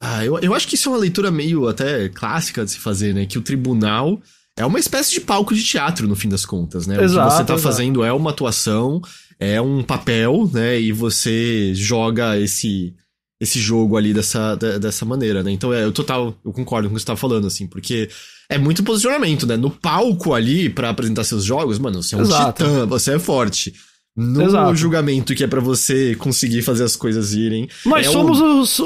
Ah, 0.00 0.24
eu, 0.24 0.38
eu 0.38 0.54
acho 0.54 0.66
que 0.66 0.74
isso 0.74 0.88
é 0.88 0.92
uma 0.92 0.98
leitura 0.98 1.30
meio 1.30 1.68
até 1.68 2.08
clássica 2.08 2.64
de 2.64 2.70
se 2.70 2.78
fazer, 2.78 3.12
né? 3.12 3.26
Que 3.26 3.36
o 3.36 3.42
tribunal 3.42 4.22
é 4.56 4.66
uma 4.66 4.78
espécie 4.78 5.12
de 5.12 5.20
palco 5.20 5.54
de 5.54 5.64
teatro, 5.64 6.06
no 6.06 6.14
fim 6.14 6.28
das 6.28 6.44
contas, 6.44 6.86
né? 6.86 7.02
Exato, 7.02 7.26
o 7.26 7.30
que 7.30 7.36
você 7.36 7.44
tá 7.44 7.54
exato. 7.54 7.60
fazendo 7.60 8.04
é 8.04 8.12
uma 8.12 8.30
atuação, 8.30 9.00
é 9.38 9.60
um 9.60 9.82
papel, 9.82 10.48
né? 10.52 10.80
E 10.80 10.92
você 10.92 11.74
joga 11.74 12.38
esse 12.38 12.94
esse 13.40 13.58
jogo 13.58 13.96
ali 13.96 14.14
dessa, 14.14 14.54
dessa 14.54 15.04
maneira, 15.04 15.42
né? 15.42 15.50
Então 15.50 15.74
é, 15.74 15.82
eu 15.82 15.90
total, 15.90 16.32
eu 16.44 16.52
concordo 16.52 16.88
com 16.88 16.94
o 16.94 16.96
que 16.96 17.00
você 17.00 17.06
tá 17.06 17.16
falando, 17.16 17.44
assim, 17.44 17.66
porque 17.66 18.08
é 18.48 18.56
muito 18.56 18.84
posicionamento, 18.84 19.48
né? 19.48 19.56
No 19.56 19.68
palco 19.68 20.32
ali, 20.32 20.70
para 20.70 20.90
apresentar 20.90 21.24
seus 21.24 21.42
jogos, 21.42 21.76
mano, 21.76 22.00
você 22.00 22.14
é 22.14 22.18
um 22.18 22.20
Exato. 22.20 22.62
titã, 22.62 22.86
você 22.86 23.16
é 23.16 23.18
forte. 23.18 23.74
No 24.14 24.42
Exato. 24.44 24.76
julgamento 24.76 25.34
que 25.34 25.42
é 25.42 25.48
para 25.48 25.60
você 25.60 26.14
conseguir 26.14 26.62
fazer 26.62 26.84
as 26.84 26.94
coisas 26.94 27.32
irem. 27.32 27.68
Nós 27.84 28.06
é 28.06 28.10
somos 28.10 28.40
um... 28.40 28.60
os, 28.60 28.78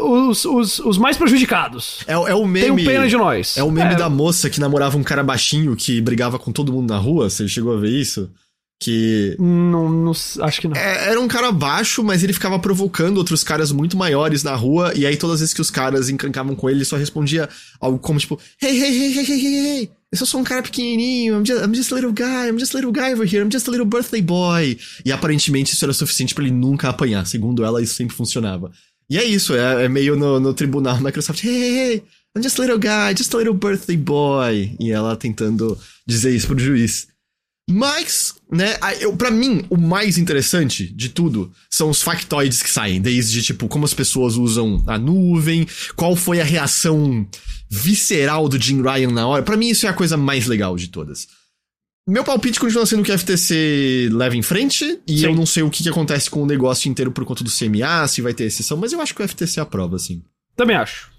os, 0.00 0.44
os, 0.44 0.78
os, 0.78 0.98
mais 0.98 1.16
prejudicados. 1.16 2.00
É, 2.06 2.12
é 2.12 2.34
o 2.34 2.46
meme. 2.46 2.76
Tem 2.76 2.84
pena 2.84 3.08
de 3.08 3.16
nós. 3.16 3.56
É 3.56 3.62
o 3.62 3.70
meme 3.70 3.94
é. 3.94 3.96
da 3.96 4.08
moça 4.08 4.50
que 4.50 4.60
namorava 4.60 4.96
um 4.96 5.02
cara 5.02 5.22
baixinho 5.22 5.76
que 5.76 6.00
brigava 6.00 6.38
com 6.38 6.52
todo 6.52 6.72
mundo 6.72 6.92
na 6.92 6.98
rua. 6.98 7.30
Você 7.30 7.48
chegou 7.48 7.76
a 7.76 7.80
ver 7.80 7.90
isso? 7.90 8.30
Que. 8.80 9.36
Não, 9.38 9.88
não 9.88 10.12
acho 10.12 10.60
que 10.60 10.68
não. 10.68 10.76
É, 10.76 11.10
era 11.10 11.20
um 11.20 11.28
cara 11.28 11.50
baixo, 11.52 12.02
mas 12.02 12.22
ele 12.22 12.32
ficava 12.32 12.58
provocando 12.58 13.18
outros 13.18 13.44
caras 13.44 13.72
muito 13.72 13.96
maiores 13.96 14.42
na 14.42 14.54
rua. 14.54 14.92
E 14.94 15.06
aí, 15.06 15.16
todas 15.16 15.34
as 15.34 15.40
vezes 15.40 15.54
que 15.54 15.60
os 15.60 15.70
caras 15.70 16.08
encrencavam 16.08 16.54
com 16.54 16.68
ele, 16.68 16.78
ele 16.78 16.84
só 16.84 16.96
respondia 16.96 17.48
algo 17.80 17.98
como 17.98 18.18
tipo: 18.18 18.38
Hey, 18.60 18.70
hey, 18.70 18.90
hey, 18.90 19.18
hey, 19.18 19.24
hey, 19.24 19.40
hey, 19.40 19.78
hey. 19.78 19.90
Eu 20.14 20.18
sou 20.18 20.28
só 20.28 20.38
um 20.38 20.44
cara 20.44 20.62
pequenininho, 20.62 21.34
I'm 21.34 21.44
just, 21.44 21.60
I'm 21.60 21.74
just 21.74 21.90
a 21.90 21.94
little 21.96 22.12
guy, 22.12 22.48
I'm 22.48 22.56
just 22.56 22.72
a 22.72 22.78
little 22.78 22.92
guy 22.92 23.12
over 23.12 23.24
here, 23.24 23.42
I'm 23.42 23.50
just 23.50 23.66
a 23.66 23.70
little 23.72 23.84
birthday 23.84 24.22
boy. 24.22 24.78
E 25.04 25.10
aparentemente 25.10 25.74
isso 25.74 25.84
era 25.84 25.92
suficiente 25.92 26.32
para 26.34 26.44
ele 26.44 26.52
nunca 26.52 26.88
apanhar. 26.88 27.26
Segundo 27.26 27.64
ela, 27.64 27.82
isso 27.82 27.94
sempre 27.94 28.14
funcionava. 28.14 28.70
E 29.08 29.18
é 29.18 29.24
isso, 29.24 29.54
é, 29.54 29.84
é 29.84 29.88
meio 29.88 30.16
no, 30.16 30.40
no 30.40 30.54
tribunal 30.54 31.00
Microsoft, 31.00 31.44
hey, 31.44 31.50
hey, 31.50 31.76
hey, 31.76 32.04
I'm 32.36 32.42
just 32.42 32.58
a 32.58 32.62
little 32.62 32.78
guy, 32.78 33.14
just 33.16 33.32
a 33.34 33.38
little 33.38 33.54
birthday 33.54 33.96
boy. 33.96 34.74
E 34.80 34.90
ela 34.90 35.16
tentando 35.16 35.78
dizer 36.06 36.34
isso 36.34 36.46
pro 36.46 36.58
juiz. 36.58 37.08
Mas, 37.70 38.34
né, 38.50 38.76
eu, 39.00 39.16
pra 39.16 39.30
mim, 39.30 39.64
o 39.70 39.76
mais 39.76 40.18
interessante 40.18 40.86
de 40.86 41.08
tudo 41.08 41.50
são 41.70 41.88
os 41.88 42.02
factoides 42.02 42.62
que 42.62 42.70
saem, 42.70 43.00
desde, 43.00 43.42
tipo, 43.42 43.68
como 43.68 43.86
as 43.86 43.94
pessoas 43.94 44.36
usam 44.36 44.82
a 44.86 44.98
nuvem, 44.98 45.66
qual 45.96 46.14
foi 46.14 46.40
a 46.40 46.44
reação 46.44 47.26
visceral 47.70 48.48
do 48.48 48.60
Jim 48.60 48.82
Ryan 48.82 49.12
na 49.12 49.26
hora. 49.26 49.42
Para 49.42 49.56
mim, 49.56 49.68
isso 49.68 49.86
é 49.86 49.88
a 49.88 49.94
coisa 49.94 50.16
mais 50.16 50.46
legal 50.46 50.76
de 50.76 50.88
todas. 50.88 51.26
Meu 52.06 52.22
palpite 52.22 52.60
continua 52.60 52.84
sendo 52.84 53.02
que 53.02 53.10
a 53.10 53.16
FTC 53.16 54.10
leva 54.12 54.36
em 54.36 54.42
frente, 54.42 55.00
e 55.06 55.20
Sim. 55.20 55.24
eu 55.24 55.34
não 55.34 55.46
sei 55.46 55.62
o 55.62 55.70
que, 55.70 55.82
que 55.82 55.88
acontece 55.88 56.28
com 56.28 56.42
o 56.42 56.46
negócio 56.46 56.90
inteiro 56.90 57.10
por 57.10 57.24
conta 57.24 57.42
do 57.42 57.50
CMA, 57.50 58.06
se 58.06 58.20
vai 58.20 58.34
ter 58.34 58.44
exceção, 58.44 58.76
mas 58.76 58.92
eu 58.92 59.00
acho 59.00 59.14
que 59.14 59.22
o 59.22 59.28
FTC 59.28 59.58
aprova, 59.58 59.98
sim. 59.98 60.22
Também 60.54 60.76
acho. 60.76 61.10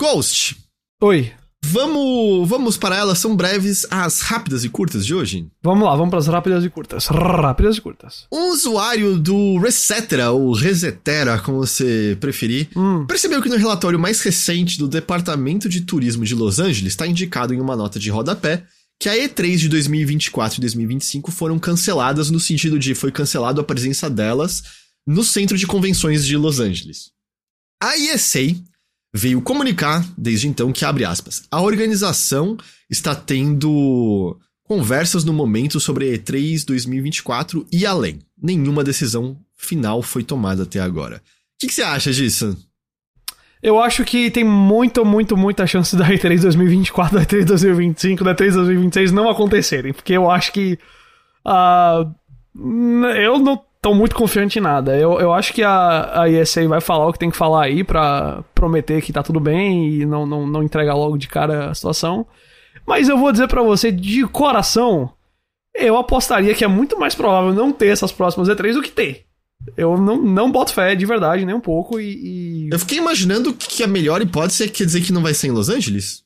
Ghost. 0.00 0.56
Oi. 1.02 1.32
Vamos, 1.64 2.48
vamos 2.48 2.76
para 2.76 2.96
elas, 2.96 3.18
são 3.18 3.34
breves 3.34 3.84
as 3.90 4.20
rápidas 4.20 4.64
e 4.64 4.68
curtas 4.68 5.04
de 5.04 5.14
hoje? 5.14 5.48
Vamos 5.62 5.84
lá, 5.84 5.94
vamos 5.96 6.10
para 6.10 6.18
as 6.20 6.26
rápidas 6.28 6.64
e 6.64 6.70
curtas. 6.70 7.06
Rápidas 7.06 7.76
e 7.76 7.80
curtas. 7.80 8.26
Um 8.32 8.50
usuário 8.52 9.18
do 9.18 9.58
Resetera, 9.58 10.30
ou 10.30 10.52
Resetera, 10.52 11.38
como 11.40 11.58
você 11.58 12.16
preferir, 12.20 12.68
hum. 12.76 13.06
percebeu 13.06 13.42
que 13.42 13.48
no 13.48 13.56
relatório 13.56 13.98
mais 13.98 14.20
recente 14.20 14.78
do 14.78 14.86
Departamento 14.86 15.68
de 15.68 15.80
Turismo 15.80 16.24
de 16.24 16.34
Los 16.34 16.60
Angeles 16.60 16.92
está 16.92 17.06
indicado 17.06 17.52
em 17.54 17.60
uma 17.60 17.76
nota 17.76 17.98
de 17.98 18.10
rodapé 18.10 18.64
que 19.02 19.08
a 19.08 19.16
E3 19.16 19.56
de 19.56 19.68
2024 19.68 20.58
e 20.58 20.60
2025 20.60 21.32
foram 21.32 21.58
canceladas 21.58 22.30
no 22.30 22.38
sentido 22.38 22.78
de 22.78 22.94
foi 22.94 23.10
cancelado 23.10 23.60
a 23.60 23.64
presença 23.64 24.08
delas 24.08 24.62
no 25.04 25.24
Centro 25.24 25.58
de 25.58 25.66
Convenções 25.66 26.24
de 26.24 26.36
Los 26.36 26.60
Angeles. 26.60 27.10
A 27.82 27.98
ESA 27.98 28.54
veio 29.12 29.42
comunicar 29.42 30.08
desde 30.16 30.46
então 30.46 30.72
que, 30.72 30.84
abre 30.84 31.04
aspas, 31.04 31.42
a 31.50 31.60
organização 31.60 32.56
está 32.88 33.12
tendo 33.12 34.38
conversas 34.62 35.24
no 35.24 35.32
momento 35.32 35.80
sobre 35.80 36.08
a 36.08 36.16
E3 36.16 36.64
2024 36.64 37.66
e 37.72 37.84
além. 37.84 38.20
Nenhuma 38.40 38.84
decisão 38.84 39.36
final 39.56 40.00
foi 40.00 40.22
tomada 40.22 40.62
até 40.62 40.78
agora. 40.78 41.16
O 41.16 41.20
que, 41.58 41.66
que 41.66 41.74
você 41.74 41.82
acha 41.82 42.12
disso? 42.12 42.56
Eu 43.62 43.80
acho 43.80 44.04
que 44.04 44.30
tem 44.30 44.42
muito, 44.42 45.04
muito, 45.04 45.36
muita 45.36 45.66
chance 45.66 45.96
da 45.96 46.06
E3 46.06 46.40
2024, 46.40 47.16
da 47.16 47.24
E3 47.24 47.44
2025, 47.44 48.24
da 48.24 48.34
E3 48.34 48.54
2026 48.54 49.12
não 49.12 49.28
acontecerem, 49.28 49.92
porque 49.92 50.12
eu 50.12 50.30
acho 50.30 50.52
que. 50.52 50.78
Uh, 51.46 52.12
eu 53.16 53.38
não 53.38 53.62
tô 53.80 53.94
muito 53.94 54.16
confiante 54.16 54.58
em 54.58 54.62
nada. 54.62 54.96
Eu, 54.96 55.20
eu 55.20 55.32
acho 55.32 55.52
que 55.52 55.62
a, 55.62 56.22
a 56.22 56.28
ESA 56.28 56.66
vai 56.68 56.80
falar 56.80 57.06
o 57.06 57.12
que 57.12 57.18
tem 57.18 57.30
que 57.30 57.36
falar 57.36 57.64
aí 57.64 57.84
pra 57.84 58.42
prometer 58.54 59.00
que 59.00 59.12
tá 59.12 59.22
tudo 59.22 59.40
bem 59.40 59.88
e 59.88 60.06
não, 60.06 60.26
não, 60.26 60.46
não 60.46 60.62
entregar 60.62 60.94
logo 60.94 61.16
de 61.16 61.28
cara 61.28 61.70
a 61.70 61.74
situação. 61.74 62.26
Mas 62.86 63.08
eu 63.08 63.16
vou 63.16 63.32
dizer 63.32 63.48
para 63.48 63.62
você 63.62 63.92
de 63.92 64.26
coração, 64.26 65.10
eu 65.74 65.96
apostaria 65.96 66.54
que 66.54 66.64
é 66.64 66.68
muito 66.68 66.98
mais 66.98 67.14
provável 67.14 67.52
não 67.52 67.72
ter 67.72 67.88
essas 67.88 68.12
próximas 68.12 68.48
E3 68.48 68.74
do 68.74 68.82
que 68.82 68.90
ter. 68.90 69.24
Eu 69.76 69.96
não, 69.96 70.20
não 70.20 70.50
boto 70.50 70.72
fé 70.72 70.94
de 70.94 71.06
verdade, 71.06 71.44
nem 71.44 71.54
um 71.54 71.60
pouco, 71.60 72.00
e, 72.00 72.66
e... 72.66 72.68
Eu 72.70 72.78
fiquei 72.78 72.98
imaginando 72.98 73.52
que 73.54 73.82
a 73.82 73.86
melhor 73.86 74.20
hipótese 74.20 74.64
é 74.64 74.68
quer 74.68 74.84
dizer 74.84 75.00
que 75.02 75.12
não 75.12 75.22
vai 75.22 75.34
ser 75.34 75.48
em 75.48 75.52
Los 75.52 75.68
Angeles? 75.68 76.22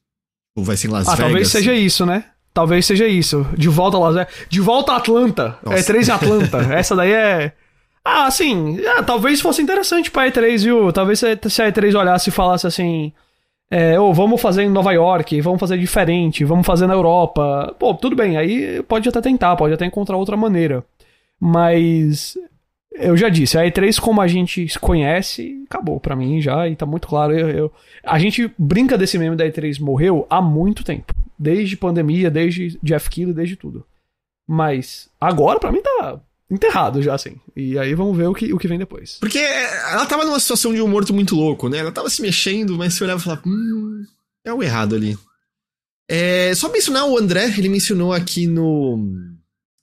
Ou 0.57 0.64
vai 0.64 0.76
ser 0.76 0.89
em 0.89 0.91
Las 0.91 1.07
ah, 1.07 1.11
Vegas? 1.12 1.26
talvez 1.26 1.49
seja 1.49 1.74
isso, 1.74 2.07
né? 2.07 2.24
Talvez 2.55 2.87
seja 2.87 3.07
isso. 3.07 3.47
De 3.57 3.68
volta 3.68 3.99
a 3.99 4.01
Las 4.01 4.14
Vegas. 4.14 4.32
De 4.49 4.61
volta 4.61 4.93
a 4.93 4.97
Atlanta. 4.97 5.59
Nossa. 5.62 5.78
É 5.78 5.82
3 5.82 6.09
em 6.09 6.12
Atlanta. 6.12 6.59
Essa 6.74 6.97
daí 6.97 7.12
é. 7.12 7.53
Ah, 8.03 8.30
sim. 8.30 8.80
É, 8.80 9.03
talvez 9.03 9.43
fosse 9.43 9.61
interessante 9.61 10.11
pra 10.11 10.30
E3, 10.30 10.62
viu? 10.64 10.93
Talvez 10.93 11.18
se 11.18 11.26
a 11.26 11.37
E3 11.37 11.99
olhasse 11.99 12.30
e 12.30 12.32
falasse 12.32 12.66
assim. 12.66 13.12
É, 13.70 13.99
ou 14.01 14.14
vamos 14.14 14.41
fazer 14.41 14.62
em 14.62 14.70
Nova 14.70 14.93
York, 14.93 15.41
vamos 15.41 15.59
fazer 15.59 15.76
diferente, 15.76 16.45
vamos 16.45 16.64
fazer 16.64 16.87
na 16.87 16.95
Europa. 16.95 17.74
Pô, 17.78 17.93
tudo 17.93 18.14
bem, 18.14 18.37
aí 18.37 18.80
pode 18.84 19.09
até 19.09 19.20
tentar, 19.20 19.57
pode 19.57 19.74
até 19.74 19.84
encontrar 19.84 20.16
outra 20.16 20.37
maneira. 20.37 20.84
Mas 21.39 22.39
eu 22.99 23.16
já 23.16 23.28
disse, 23.28 23.59
a 23.59 23.62
E3 23.62 24.01
como 24.01 24.20
a 24.20 24.26
gente 24.26 24.66
conhece, 24.80 25.62
acabou 25.68 26.01
para 26.01 26.16
mim 26.16 26.40
já, 26.40 26.68
e 26.68 26.76
tá 26.76 26.86
muito 26.86 27.09
claro. 27.09 27.36
Eu, 27.36 27.49
eu, 27.49 27.72
a 28.03 28.18
gente 28.18 28.53
brinca 28.59 28.97
desse 28.97 29.18
meme 29.18 29.36
da 29.36 29.47
E3 29.47 29.80
morreu 29.80 30.26
há 30.30 30.40
muito 30.40 30.84
tempo. 30.84 31.14
Desde 31.38 31.76
pandemia, 31.76 32.30
desde 32.30 32.78
Jeff 32.82 33.11
Keighley, 33.11 33.34
desde 33.34 33.57
tudo. 33.57 33.84
Mas 34.47 35.09
agora 35.20 35.59
para 35.59 35.72
mim 35.72 35.82
tá 35.82 36.20
enterrado 36.51 37.03
já, 37.03 37.14
assim. 37.14 37.36
E 37.55 37.78
aí 37.78 37.94
vamos 37.94 38.16
ver 38.16 38.28
o 38.28 38.34
que, 38.34 38.53
o 38.53 38.59
que 38.59 38.68
vem 38.68 38.78
depois. 38.78 39.18
Porque 39.20 39.38
ela 39.38 40.07
tava 40.07 40.24
numa 40.24 40.40
situação 40.40 40.72
de 40.72 40.80
um 40.80 40.88
morto 40.88 41.12
muito 41.12 41.34
louco, 41.34 41.68
né? 41.68 41.78
Ela 41.78 41.92
tava 41.92 42.09
se 42.09 42.22
mexendo, 42.22 42.76
mas 42.76 42.94
você 42.94 43.05
olhava 43.05 43.20
e 43.20 43.24
falava, 43.24 43.42
hum, 43.47 44.05
é 44.44 44.53
o 44.53 44.62
errado 44.62 44.94
ali. 44.94 45.18
É, 46.09 46.55
só 46.55 46.70
mencionar 46.70 47.07
o 47.07 47.18
André, 47.18 47.53
ele 47.59 47.68
mencionou 47.68 48.12
aqui 48.12 48.47
no, 48.47 48.97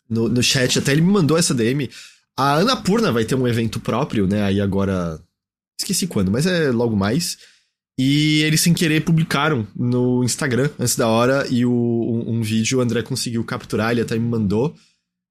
no, 0.10 0.30
no 0.30 0.42
chat, 0.42 0.80
até 0.80 0.94
ele 0.94 1.02
me 1.02 1.12
mandou 1.12 1.38
essa 1.38 1.54
DM. 1.54 1.90
A 2.38 2.56
Ana 2.56 2.76
Purna 2.76 3.12
vai 3.12 3.26
ter 3.26 3.36
um 3.36 3.48
evento 3.48 3.80
próprio, 3.80 4.28
né? 4.28 4.44
Aí 4.44 4.60
agora. 4.60 5.20
Esqueci 5.80 6.08
quando, 6.08 6.32
mas 6.32 6.46
é 6.46 6.72
logo 6.72 6.96
mais. 6.96 7.38
E 8.00 8.42
eles, 8.44 8.62
sem 8.62 8.74
querer, 8.74 9.04
publicaram 9.04 9.68
no 9.76 10.24
Instagram 10.24 10.70
antes 10.80 10.96
da 10.96 11.08
hora. 11.08 11.46
E 11.50 11.66
o, 11.66 11.72
um, 11.72 12.38
um 12.38 12.42
vídeo 12.42 12.80
o 12.80 12.82
André 12.82 13.04
conseguiu 13.04 13.44
capturar, 13.44 13.92
ele 13.92 14.02
até 14.02 14.18
me 14.18 14.28
mandou. 14.28 14.74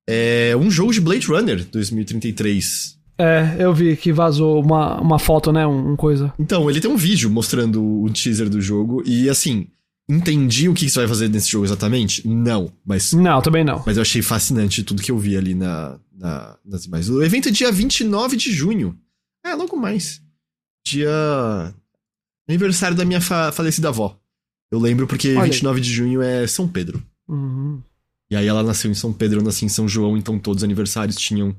É 0.08 0.54
um 0.56 0.70
jogo 0.70 0.92
de 0.92 1.00
Blade 1.00 1.26
Runner 1.26 1.64
2033. 1.64 2.98
É, 3.18 3.56
eu 3.58 3.72
vi 3.72 3.96
que 3.96 4.12
vazou 4.12 4.60
uma, 4.60 5.00
uma 5.00 5.18
foto, 5.18 5.52
né? 5.52 5.66
Um, 5.66 5.92
um 5.92 5.96
coisa. 5.96 6.32
Então, 6.38 6.68
ele 6.70 6.80
tem 6.80 6.90
um 6.90 6.96
vídeo 6.96 7.30
mostrando 7.30 7.82
o 7.82 8.10
teaser 8.10 8.48
do 8.48 8.60
jogo. 8.60 9.02
E 9.06 9.28
assim, 9.28 9.66
entendi 10.08 10.68
o 10.68 10.74
que 10.74 10.88
você 10.88 11.00
vai 11.00 11.08
fazer 11.08 11.28
nesse 11.28 11.50
jogo 11.50 11.64
exatamente? 11.64 12.26
Não, 12.26 12.72
mas. 12.84 13.12
Não, 13.12 13.40
também 13.40 13.64
não. 13.64 13.82
Mas 13.86 13.96
eu 13.96 14.02
achei 14.02 14.22
fascinante 14.22 14.82
tudo 14.82 15.02
que 15.02 15.10
eu 15.10 15.18
vi 15.18 15.36
ali 15.36 15.54
na, 15.54 15.98
na, 16.12 16.56
nas 16.64 16.84
imagens. 16.84 17.08
O 17.08 17.22
evento 17.22 17.48
é 17.48 17.52
dia 17.52 17.70
29 17.70 18.36
de 18.36 18.52
junho. 18.52 18.98
É, 19.44 19.54
logo 19.54 19.76
mais. 19.76 20.20
Dia. 20.86 21.74
Aniversário 22.48 22.96
da 22.96 23.04
minha 23.04 23.20
fa 23.20 23.52
falecida 23.52 23.88
avó. 23.88 24.18
Eu 24.70 24.78
lembro 24.78 25.06
porque 25.06 25.34
Olha 25.34 25.44
29 25.44 25.78
aí. 25.78 25.82
de 25.82 25.92
junho 25.92 26.22
é 26.22 26.46
São 26.46 26.66
Pedro. 26.66 27.02
Uhum. 27.28 27.82
E 28.30 28.36
aí 28.36 28.46
ela 28.46 28.62
nasceu 28.62 28.90
em 28.90 28.94
São 28.94 29.12
Pedro, 29.12 29.40
eu 29.40 29.44
nasci 29.44 29.66
em 29.66 29.68
São 29.68 29.86
João, 29.86 30.16
então 30.16 30.38
todos 30.38 30.62
os 30.62 30.64
aniversários 30.64 31.16
tinham 31.16 31.54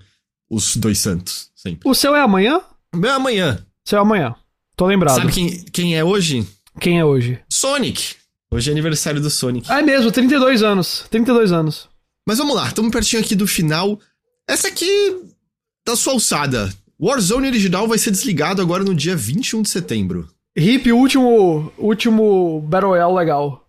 os 0.50 0.76
dois 0.76 0.98
santos, 0.98 1.52
sempre. 1.56 1.88
O 1.88 1.94
seu 1.94 2.16
é 2.16 2.22
amanhã? 2.22 2.60
O 2.94 2.98
meu 2.98 3.12
é 3.12 3.14
amanhã. 3.14 3.66
O 3.86 3.89
seu 3.89 4.00
é 4.00 4.02
amanhã. 4.02 4.36
Tô 4.76 4.88
lembrado. 4.88 5.16
Sabe 5.16 5.32
quem, 5.32 5.64
quem 5.66 5.96
é 5.96 6.04
hoje? 6.04 6.48
Quem 6.80 7.00
é 7.00 7.06
hoje? 7.06 7.39
Sonic. 7.48 8.16
Hoje 8.54 8.70
é 8.70 8.72
aniversário 8.72 9.20
do 9.20 9.32
Sonic. 9.32 9.66
Ah, 9.68 9.80
é 9.80 9.82
mesmo, 9.82 10.12
32 10.12 10.62
anos. 10.62 11.06
32 11.10 11.51
anos. 11.51 11.89
Mas 12.28 12.38
vamos 12.38 12.56
lá, 12.56 12.68
estamos 12.68 12.91
pertinho 12.91 13.20
aqui 13.20 13.36
do 13.36 13.47
final. 13.47 13.99
Essa 14.47 14.68
aqui 14.68 15.22
da 15.84 15.95
sua 15.95 16.14
alçada. 16.14 16.72
Warzone 17.01 17.47
original 17.47 17.88
vai 17.88 17.97
ser 17.97 18.12
desligado 18.12 18.62
agora 18.62 18.84
no 18.84 18.93
dia 18.93 19.16
21 19.16 19.64
de 19.64 19.70
setembro. 19.70 20.30
Hip, 20.56 20.91
último, 20.91 21.74
último 21.80 22.62
Battle 22.62 22.91
Royale 22.91 23.16
legal. 23.16 23.68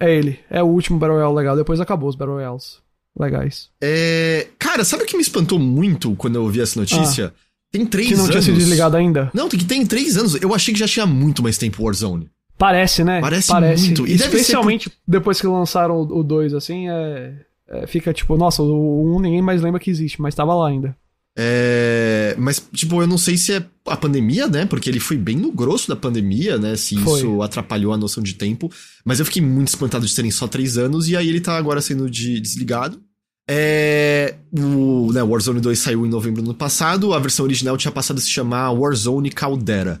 É 0.00 0.12
ele. 0.12 0.40
É 0.50 0.60
o 0.60 0.66
último 0.66 0.98
Battle 0.98 1.16
Royale 1.16 1.36
legal. 1.36 1.56
Depois 1.56 1.78
acabou 1.78 2.08
os 2.08 2.16
Battle 2.16 2.34
Royales 2.34 2.78
legais. 3.16 3.70
É... 3.80 4.48
Cara, 4.58 4.84
sabe 4.84 5.04
o 5.04 5.06
que 5.06 5.16
me 5.16 5.22
espantou 5.22 5.60
muito 5.60 6.16
quando 6.16 6.34
eu 6.34 6.42
ouvi 6.42 6.60
essa 6.60 6.80
notícia? 6.80 7.32
Ah, 7.32 7.40
tem 7.70 7.86
três 7.86 8.08
anos. 8.08 8.10
Que 8.10 8.16
não 8.16 8.24
anos. 8.24 8.34
tinha 8.34 8.42
sido 8.42 8.58
desligado 8.58 8.96
ainda? 8.96 9.30
Não, 9.32 9.48
tem 9.48 9.60
que 9.60 9.64
tem 9.64 9.86
três 9.86 10.16
anos. 10.16 10.34
Eu 10.42 10.52
achei 10.52 10.74
que 10.74 10.80
já 10.80 10.88
tinha 10.88 11.06
muito 11.06 11.40
mais 11.40 11.56
tempo 11.56 11.84
Warzone. 11.84 12.28
Parece, 12.64 13.04
né? 13.04 13.20
Parece, 13.20 13.48
Parece. 13.48 13.84
muito. 13.84 14.06
E 14.06 14.14
Especialmente 14.14 14.88
por... 14.88 14.96
depois 15.06 15.38
que 15.38 15.46
lançaram 15.46 16.00
o 16.00 16.22
2, 16.22 16.54
assim, 16.54 16.88
é... 16.88 17.34
é... 17.68 17.86
fica 17.86 18.10
tipo, 18.14 18.38
nossa, 18.38 18.62
o 18.62 19.04
1 19.04 19.16
um 19.16 19.20
ninguém 19.20 19.42
mais 19.42 19.60
lembra 19.60 19.78
que 19.78 19.90
existe, 19.90 20.22
mas 20.22 20.34
tava 20.34 20.54
lá 20.54 20.68
ainda. 20.68 20.96
É, 21.36 22.34
mas, 22.38 22.66
tipo, 22.72 23.02
eu 23.02 23.06
não 23.06 23.18
sei 23.18 23.36
se 23.36 23.52
é 23.52 23.66
a 23.86 23.96
pandemia, 23.98 24.46
né? 24.46 24.64
Porque 24.64 24.88
ele 24.88 24.98
foi 24.98 25.18
bem 25.18 25.36
no 25.36 25.52
grosso 25.52 25.88
da 25.88 25.96
pandemia, 25.96 26.56
né? 26.56 26.74
Se 26.74 26.96
foi. 26.96 27.18
isso 27.18 27.42
atrapalhou 27.42 27.92
a 27.92 27.98
noção 27.98 28.22
de 28.22 28.32
tempo. 28.32 28.72
Mas 29.04 29.18
eu 29.18 29.26
fiquei 29.26 29.42
muito 29.42 29.68
espantado 29.68 30.06
de 30.06 30.12
serem 30.12 30.30
só 30.30 30.48
três 30.48 30.78
anos, 30.78 31.06
e 31.06 31.16
aí 31.16 31.28
ele 31.28 31.42
tá 31.42 31.58
agora 31.58 31.82
sendo 31.82 32.08
de, 32.08 32.40
desligado. 32.40 32.98
É, 33.46 34.36
o 34.56 35.12
né, 35.12 35.22
Warzone 35.22 35.60
2 35.60 35.78
saiu 35.78 36.06
em 36.06 36.08
novembro 36.08 36.40
do 36.40 36.48
ano 36.48 36.58
passado, 36.58 37.12
a 37.12 37.18
versão 37.18 37.44
original 37.44 37.76
tinha 37.76 37.92
passado 37.92 38.16
a 38.16 38.20
se 38.22 38.30
chamar 38.30 38.70
Warzone 38.70 39.28
Caldera. 39.28 40.00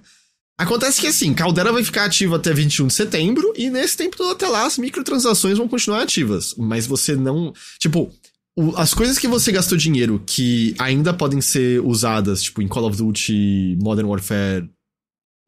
Acontece 0.56 1.00
que 1.00 1.08
assim, 1.08 1.34
Caldera 1.34 1.72
vai 1.72 1.82
ficar 1.82 2.04
ativa 2.04 2.36
até 2.36 2.52
21 2.52 2.86
de 2.86 2.94
setembro, 2.94 3.52
e 3.56 3.68
nesse 3.68 3.96
tempo 3.96 4.16
todo 4.16 4.30
até 4.30 4.46
lá 4.46 4.64
as 4.64 4.78
microtransações 4.78 5.58
vão 5.58 5.66
continuar 5.66 6.02
ativas. 6.02 6.54
Mas 6.56 6.86
você 6.86 7.16
não. 7.16 7.52
Tipo, 7.78 8.10
o, 8.56 8.76
as 8.76 8.94
coisas 8.94 9.18
que 9.18 9.26
você 9.26 9.50
gastou 9.50 9.76
dinheiro 9.76 10.22
que 10.24 10.74
ainda 10.78 11.12
podem 11.12 11.40
ser 11.40 11.80
usadas, 11.80 12.42
tipo, 12.42 12.62
em 12.62 12.68
Call 12.68 12.86
of 12.86 12.96
Duty 12.96 13.78
Modern 13.82 14.08
Warfare. 14.08 14.68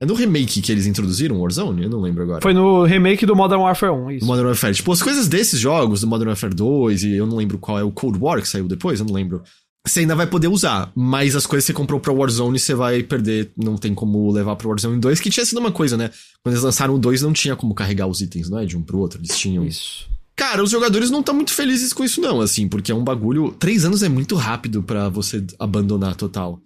É 0.02 0.04
no 0.04 0.12
remake 0.12 0.61
que 0.61 0.70
eles 0.70 0.86
introduziram 0.86 1.40
Warzone? 1.40 1.84
Eu 1.84 1.88
não 1.88 2.02
lembro 2.02 2.24
agora. 2.24 2.42
Foi 2.42 2.52
no 2.52 2.84
remake 2.84 3.24
do 3.24 3.34
Modern 3.34 3.62
Warfare 3.62 3.92
1, 3.92 4.11
isso. 4.11 4.26
Modern 4.26 4.48
Warfare. 4.48 4.74
Tipo, 4.74 4.92
as 4.92 5.00
coisas 5.00 5.26
desses 5.26 5.59
jogos, 5.59 6.02
do 6.02 6.07
Modern 6.07 6.28
Warfare 6.28 6.54
2, 6.54 7.04
e 7.04 7.12
eu 7.14 7.26
não 7.26 7.36
lembro 7.36 7.59
qual 7.59 7.78
é 7.78 7.82
o 7.82 7.92
Cold 7.92 8.18
War 8.20 8.42
que 8.42 8.48
saiu 8.48 8.68
depois, 8.68 9.00
eu 9.00 9.07
não 9.07 9.14
lembro. 9.14 9.42
Você 9.87 10.01
ainda 10.01 10.16
vai 10.16 10.26
poder 10.26 10.49
usar, 10.49 10.91
mas 10.97 11.37
as 11.37 11.47
coisas 11.47 11.64
que 11.64 11.72
você 11.72 11.76
comprou 11.76 12.01
pra 12.01 12.12
Warzone 12.12 12.59
você 12.59 12.74
vai 12.74 13.05
perder, 13.05 13.53
não 13.57 13.76
tem 13.76 13.95
como 13.95 14.30
levar 14.32 14.57
pro 14.57 14.68
Warzone 14.68 14.99
2, 14.99 15.20
que 15.20 15.30
tinha 15.30 15.47
sido 15.47 15.59
uma 15.59 15.70
coisa, 15.70 15.97
né? 15.97 16.11
Quando 16.43 16.55
eles 16.55 16.64
lançaram 16.64 16.95
o 16.95 16.99
2 16.99 17.22
não 17.22 17.32
tinha 17.32 17.55
como 17.55 17.74
carregar 17.74 18.09
os 18.09 18.20
itens, 18.20 18.51
não 18.51 18.59
é? 18.59 18.66
De 18.66 18.76
um 18.76 18.82
pro 18.82 18.99
outro, 18.99 19.20
eles 19.20 19.39
tinham. 19.39 19.64
Isso. 19.64 20.09
Cara, 20.34 20.62
os 20.62 20.70
jogadores 20.70 21.11
não 21.11 21.20
estão 21.20 21.34
muito 21.34 21.53
felizes 21.53 21.93
com 21.93 22.05
isso, 22.05 22.20
não, 22.20 22.41
assim, 22.41 22.68
porque 22.68 22.93
é 22.93 22.95
um 22.95 23.05
bagulho. 23.05 23.55
Três 23.59 23.84
anos 23.84 24.03
é 24.03 24.09
muito 24.09 24.34
rápido 24.34 24.82
para 24.82 25.09
você 25.09 25.43
abandonar 25.59 26.14
total. 26.14 26.61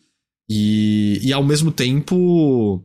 E, 0.49 1.21
e 1.23 1.33
ao 1.33 1.45
mesmo 1.45 1.71
tempo. 1.71 2.83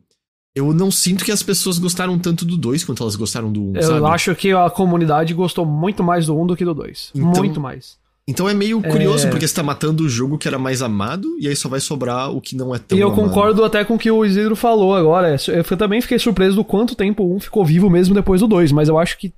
Eu 0.53 0.73
não 0.73 0.89
sinto 0.89 1.25
que 1.25 1.33
as 1.33 1.43
pessoas 1.43 1.77
gostaram 1.77 2.17
tanto 2.17 2.45
do 2.45 2.55
2 2.55 2.85
quanto 2.85 3.03
elas 3.03 3.17
gostaram 3.17 3.51
do 3.51 3.61
1, 3.61 3.71
um, 3.71 3.75
Eu 3.75 3.83
sabe? 3.83 4.05
acho 4.05 4.35
que 4.35 4.51
a 4.53 4.69
comunidade 4.69 5.33
gostou 5.33 5.65
muito 5.65 6.01
mais 6.01 6.27
do 6.27 6.33
1 6.33 6.41
um 6.41 6.47
do 6.47 6.55
que 6.55 6.63
do 6.63 6.73
2. 6.73 7.11
Então, 7.13 7.27
muito 7.27 7.59
mais. 7.59 7.97
Então 8.27 8.49
é 8.49 8.55
meio 8.55 8.81
curioso, 8.81 9.27
é... 9.27 9.29
porque 9.29 9.47
você 9.47 9.53
tá 9.53 9.61
matando 9.61 10.03
o 10.03 10.09
jogo 10.09 10.37
que 10.37 10.47
era 10.47 10.57
mais 10.57 10.81
amado, 10.81 11.37
e 11.39 11.47
aí 11.47 11.55
só 11.55 11.69
vai 11.69 11.79
sobrar 11.79 12.31
o 12.31 12.41
que 12.41 12.55
não 12.55 12.73
é 12.73 12.79
tão 12.79 12.97
E 12.97 13.01
eu 13.01 13.09
amado. 13.09 13.21
concordo 13.21 13.63
até 13.63 13.85
com 13.85 13.95
o 13.95 13.99
que 13.99 14.09
o 14.09 14.25
Isidro 14.25 14.55
falou 14.55 14.95
agora. 14.95 15.35
Eu 15.47 15.63
também 15.77 16.01
fiquei 16.01 16.17
surpreso 16.17 16.55
do 16.55 16.63
quanto 16.63 16.95
tempo 16.95 17.23
o 17.23 17.35
1 17.35 17.41
ficou 17.41 17.63
vivo 17.63 17.87
mesmo 17.89 18.15
depois 18.15 18.41
do 18.41 18.47
2, 18.47 18.71
mas 18.71 18.89
eu 18.89 18.97
acho 18.97 19.17
que 19.19 19.31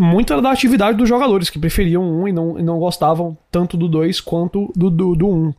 muito 0.00 0.32
era 0.32 0.42
da 0.42 0.50
atividade 0.50 0.96
dos 0.96 1.08
jogadores, 1.08 1.50
que 1.50 1.58
preferiam 1.58 2.02
um 2.02 2.26
e 2.26 2.32
não, 2.32 2.58
e 2.58 2.62
não 2.62 2.78
gostavam 2.78 3.36
tanto 3.50 3.76
do 3.76 3.86
2 3.86 4.20
quanto 4.20 4.72
do 4.74 4.88
1. 4.88 4.90
Do, 4.90 5.14
do 5.14 5.28
um. 5.28 5.54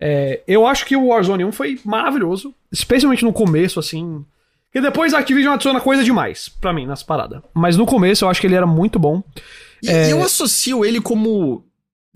é, 0.00 0.42
eu 0.46 0.66
acho 0.66 0.86
que 0.86 0.94
o 0.94 1.06
Warzone 1.08 1.44
1 1.46 1.52
foi 1.52 1.80
maravilhoso, 1.84 2.54
especialmente 2.70 3.24
no 3.24 3.32
começo, 3.32 3.80
assim. 3.80 4.24
E 4.74 4.80
depois 4.80 5.14
a 5.14 5.18
Activision 5.18 5.54
adiciona 5.54 5.80
coisa 5.80 6.04
demais, 6.04 6.48
para 6.48 6.72
mim, 6.72 6.86
nas 6.86 7.02
paradas. 7.02 7.40
Mas 7.54 7.76
no 7.76 7.86
começo 7.86 8.24
eu 8.24 8.28
acho 8.28 8.40
que 8.40 8.46
ele 8.46 8.54
era 8.54 8.66
muito 8.66 8.98
bom. 8.98 9.22
E 9.82 9.88
é... 9.88 10.12
eu 10.12 10.22
associo 10.22 10.84
ele 10.84 11.00
como, 11.00 11.64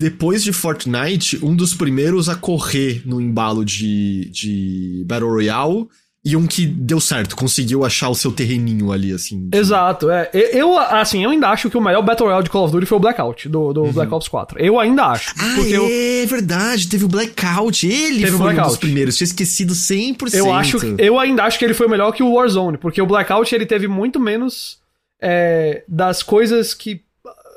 depois 0.03 0.43
de 0.43 0.51
Fortnite, 0.51 1.39
um 1.41 1.55
dos 1.55 1.73
primeiros 1.73 2.27
a 2.27 2.35
correr 2.35 3.01
no 3.05 3.21
embalo 3.21 3.63
de, 3.63 4.29
de 4.31 5.03
Battle 5.07 5.29
Royale 5.29 5.87
e 6.25 6.35
um 6.35 6.45
que 6.45 6.65
deu 6.65 6.99
certo, 6.99 7.37
conseguiu 7.37 7.85
achar 7.85 8.09
o 8.09 8.15
seu 8.15 8.29
terreninho 8.29 8.91
ali, 8.91 9.13
assim. 9.13 9.47
De... 9.47 9.57
Exato, 9.57 10.09
é. 10.09 10.29
Eu, 10.33 10.77
assim, 10.77 11.23
eu 11.23 11.29
ainda 11.29 11.47
acho 11.47 11.69
que 11.69 11.77
o 11.77 11.81
melhor 11.81 12.01
Battle 12.01 12.27
Royale 12.27 12.43
de 12.43 12.49
Call 12.49 12.65
of 12.65 12.73
Duty 12.73 12.85
foi 12.85 12.97
o 12.97 12.99
Blackout, 13.01 13.47
do, 13.47 13.71
do 13.71 13.83
uhum. 13.83 13.93
Black 13.93 14.13
Ops 14.13 14.27
4. 14.27 14.59
Eu 14.59 14.77
ainda 14.77 15.05
acho. 15.05 15.33
Ah, 15.39 15.59
é 15.59 16.23
eu... 16.23 16.27
verdade, 16.27 16.89
teve 16.89 17.05
o 17.05 17.09
Blackout. 17.09 17.87
Ele 17.87 18.25
teve 18.25 18.37
foi 18.37 18.59
um 18.59 18.61
dos 18.61 18.77
primeiros, 18.77 19.15
tinha 19.15 19.25
esquecido 19.25 19.73
100%. 19.73 20.33
Eu, 20.33 20.53
acho, 20.53 20.77
eu 20.97 21.17
ainda 21.17 21.43
acho 21.43 21.57
que 21.57 21.63
ele 21.63 21.73
foi 21.73 21.87
melhor 21.87 22.11
que 22.11 22.23
o 22.23 22.33
Warzone, 22.33 22.77
porque 22.77 23.01
o 23.01 23.05
Blackout 23.05 23.55
ele 23.55 23.65
teve 23.65 23.87
muito 23.87 24.19
menos 24.19 24.79
é, 25.21 25.83
das 25.87 26.21
coisas 26.21 26.73
que 26.73 27.01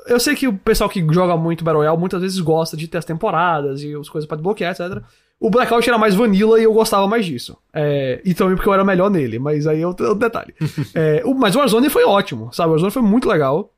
eu 0.07 0.19
sei 0.19 0.35
que 0.35 0.47
o 0.47 0.57
pessoal 0.57 0.89
que 0.89 1.05
joga 1.11 1.37
muito 1.37 1.63
Battle 1.63 1.81
Royale 1.81 1.99
muitas 1.99 2.21
vezes 2.21 2.39
gosta 2.39 2.75
de 2.75 2.87
ter 2.87 2.97
as 2.97 3.05
temporadas 3.05 3.81
e 3.81 3.93
as 3.95 4.09
coisas 4.09 4.27
para 4.27 4.37
desbloquear, 4.37 4.71
etc. 4.71 5.03
O 5.39 5.49
Blackout 5.49 5.87
era 5.87 5.97
mais 5.97 6.15
vanilla 6.15 6.59
e 6.59 6.63
eu 6.63 6.73
gostava 6.73 7.07
mais 7.07 7.25
disso. 7.25 7.57
É, 7.73 8.21
e 8.25 8.33
também 8.33 8.55
porque 8.55 8.67
eu 8.67 8.73
era 8.73 8.83
melhor 8.83 9.09
nele, 9.09 9.37
mas 9.37 9.67
aí 9.67 9.81
é 9.81 9.87
outro, 9.87 10.15
detalhe. 10.15 10.53
é, 10.95 11.21
o, 11.23 11.35
mas 11.35 11.55
o 11.55 11.59
Warzone 11.59 11.89
foi 11.89 12.03
ótimo, 12.03 12.51
sabe? 12.51 12.69
O 12.69 12.71
Warzone 12.71 12.91
foi 12.91 13.01
muito 13.01 13.29
legal. 13.29 13.71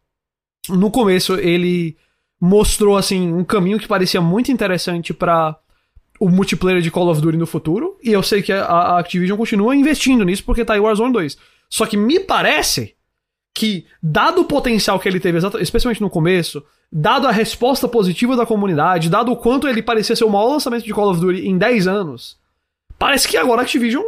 No 0.69 0.89
começo 0.89 1.36
ele 1.36 1.97
mostrou, 2.39 2.95
assim, 2.95 3.34
um 3.34 3.43
caminho 3.43 3.80
que 3.80 3.88
parecia 3.88 4.21
muito 4.21 4.51
interessante 4.51 5.13
para 5.13 5.57
o 6.19 6.30
multiplayer 6.30 6.82
de 6.82 6.91
Call 6.91 7.09
of 7.09 7.21
Duty 7.21 7.38
no 7.38 7.45
futuro. 7.45 7.97
E 8.01 8.11
eu 8.11 8.23
sei 8.23 8.41
que 8.41 8.53
a, 8.53 8.63
a 8.65 8.99
Activision 8.99 9.38
continua 9.38 9.75
investindo 9.75 10.23
nisso 10.23 10.43
porque 10.45 10.63
tá 10.63 10.73
aí 10.73 10.80
o 10.80 10.84
Warzone 10.84 11.11
2. 11.11 11.38
Só 11.69 11.86
que 11.86 11.97
me 11.97 12.19
parece 12.19 12.95
que, 13.54 13.86
dado 14.02 14.41
o 14.41 14.45
potencial 14.45 15.00
que 15.00 15.08
ele 15.08 15.20
teve, 15.20 15.39
especialmente 15.60 16.02
no 16.02 16.10
começo, 16.10 16.64
dado 16.91 17.28
a 17.28 17.32
resposta 17.32 17.88
positiva 17.88 18.36
da 18.36 18.45
comunidade, 18.45 19.10
dado 19.10 19.32
o 19.32 19.38
quanto 19.38 19.68
ele 19.68 19.82
parecia 19.82 20.16
ser 20.16 20.24
o 20.24 20.30
maior 20.30 20.50
lançamento 20.50 20.86
de 20.86 20.93
Call 20.93 21.12
of 21.12 21.20
Duty 21.20 21.47
em 21.47 21.58
10 21.58 21.88
anos, 21.88 22.38
parece 22.97 23.28
que 23.28 23.38
agora 23.38 23.62
a 23.62 23.64
Activision 23.64 24.04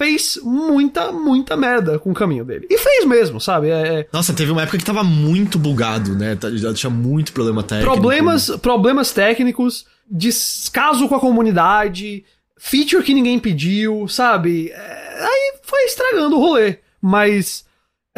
fez 0.00 0.38
muita, 0.42 1.10
muita 1.10 1.56
merda 1.56 1.98
com 1.98 2.12
o 2.12 2.14
caminho 2.14 2.44
dele. 2.44 2.68
E 2.70 2.78
fez 2.78 3.04
mesmo, 3.04 3.40
sabe? 3.40 3.68
É... 3.68 4.00
é 4.00 4.08
Nossa, 4.12 4.32
teve 4.32 4.52
uma 4.52 4.62
época 4.62 4.78
que 4.78 4.84
tava 4.84 5.02
muito 5.02 5.58
bugado, 5.58 6.14
né? 6.14 6.36
Tá, 6.36 6.50
já 6.52 6.72
tinha 6.72 6.88
muito 6.88 7.32
problema 7.32 7.64
técnico. 7.64 7.92
Problemas, 7.92 8.48
problemas 8.62 9.12
técnicos, 9.12 9.86
descaso 10.08 11.08
com 11.08 11.16
a 11.16 11.20
comunidade, 11.20 12.24
feature 12.56 13.02
que 13.02 13.12
ninguém 13.12 13.40
pediu, 13.40 14.06
sabe? 14.06 14.70
É... 14.70 15.18
Aí 15.20 15.58
foi 15.62 15.82
estragando 15.84 16.36
o 16.36 16.40
rolê. 16.40 16.78
Mas 17.00 17.64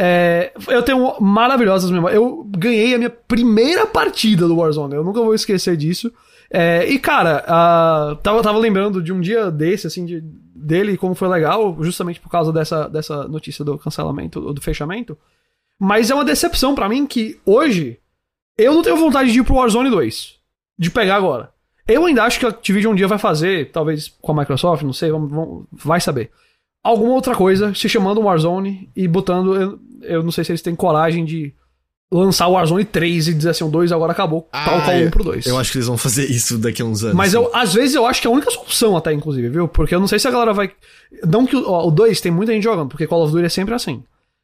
é, 0.03 0.51
eu 0.69 0.83
tenho 0.83 1.21
maravilhosas 1.21 1.91
memórias. 1.91 2.17
Eu 2.17 2.43
ganhei 2.57 2.95
a 2.95 2.99
minha 2.99 3.11
primeira 3.11 3.87
partida 3.87 4.49
do 4.49 4.57
Warzone. 4.57 4.95
Eu 4.95 5.05
nunca 5.05 5.21
vou 5.21 5.35
esquecer 5.35 5.77
disso. 5.77 6.11
É, 6.51 6.89
e, 6.89 6.99
cara, 6.99 7.43
tava, 8.23 8.43
tava 8.43 8.59
lembrando 8.59 9.03
de 9.03 9.13
um 9.13 9.21
dia 9.21 9.51
desse, 9.51 9.87
assim, 9.87 10.07
de, 10.07 10.23
dele, 10.23 10.97
como 10.97 11.15
foi 11.15 11.29
legal, 11.29 11.77
justamente 11.83 12.19
por 12.19 12.31
causa 12.31 12.51
dessa, 12.51 12.89
dessa 12.89 13.29
notícia 13.29 13.63
do 13.63 13.77
cancelamento, 13.77 14.55
do 14.55 14.63
fechamento. 14.63 15.19
Mas 15.79 16.11
é 16.11 16.15
uma 16.15 16.25
decepção 16.25 16.75
para 16.75 16.89
mim 16.89 17.07
que 17.07 17.39
hoje 17.45 17.99
eu 18.57 18.73
não 18.73 18.83
tenho 18.83 18.97
vontade 18.97 19.31
de 19.31 19.39
ir 19.39 19.45
pro 19.45 19.57
Warzone 19.57 19.91
2. 19.91 20.37
De 20.79 20.91
pegar 20.91 21.17
agora. 21.17 21.53
Eu 21.87 22.07
ainda 22.07 22.25
acho 22.25 22.41
que 22.41 22.47
a 22.47 22.49
Activision 22.49 22.95
um 22.95 22.97
dia 22.97 23.07
vai 23.07 23.19
fazer, 23.19 23.71
talvez 23.71 24.09
com 24.09 24.33
a 24.33 24.41
Microsoft, 24.41 24.83
não 24.83 24.95
sei, 24.95 25.11
vamos, 25.11 25.31
vamos, 25.31 25.67
vai 25.71 26.01
saber. 26.01 26.31
Alguma 26.83 27.13
outra 27.13 27.35
coisa, 27.35 27.75
se 27.75 27.89
chamando 27.89 28.23
Warzone 28.23 28.89
e 28.97 29.07
botando. 29.07 29.79
Eu, 30.03 30.23
não 30.23 30.31
sei 30.31 30.45
se 30.45 30.53
eles 30.53 30.63
têm 30.63 30.75
coragem 30.75 31.25
de 31.25 31.55
lançar 32.13 32.49
o 32.49 32.53
Warzone 32.53 32.85
3 32.85 33.29
e 33.29 33.35
dizer 33.35 33.51
assim, 33.51 33.63
o 33.63 33.69
2 33.69 33.93
agora 33.93 34.13
acabou, 34.13 34.49
ah, 34.53 34.65
tal 34.65 34.83
qual 34.83 34.97
um 34.97 35.11
pro 35.11 35.25
2. 35.25 35.47
Eu 35.47 35.59
acho 35.59 35.71
que 35.71 35.79
eles 35.79 35.87
vão 35.87 35.97
fazer 35.97 36.29
isso 36.29 36.59
daqui 36.59 36.83
a 36.83 36.85
uns 36.85 37.05
anos. 37.05 37.17
Mas 37.17 37.33
eu, 37.35 37.51
às 37.55 37.73
vezes 37.73 37.95
eu 37.95 38.05
acho 38.05 38.21
que 38.21 38.27
é 38.27 38.31
a 38.31 38.33
única 38.33 38.51
solução 38.51 38.97
até, 38.97 39.13
inclusive, 39.13 39.49
viu? 39.49 39.69
Porque 39.69 39.95
eu 39.95 40.01
não 40.01 40.09
sei 40.09 40.19
se 40.19 40.27
a 40.27 40.31
galera 40.31 40.53
vai... 40.53 40.73
Não 41.25 41.47
que 41.47 41.55
o, 41.55 41.71
o 41.71 41.91
2 41.91 42.21
tem 42.21 42.33
muita 42.33 42.53
gente 42.53 42.65
jogando, 42.65 42.89
porque 42.89 43.07
Call 43.07 43.23
of 43.23 43.33
Duty 43.33 43.45
é 43.45 43.49
sempre 43.49 43.75
assim. 43.75 44.03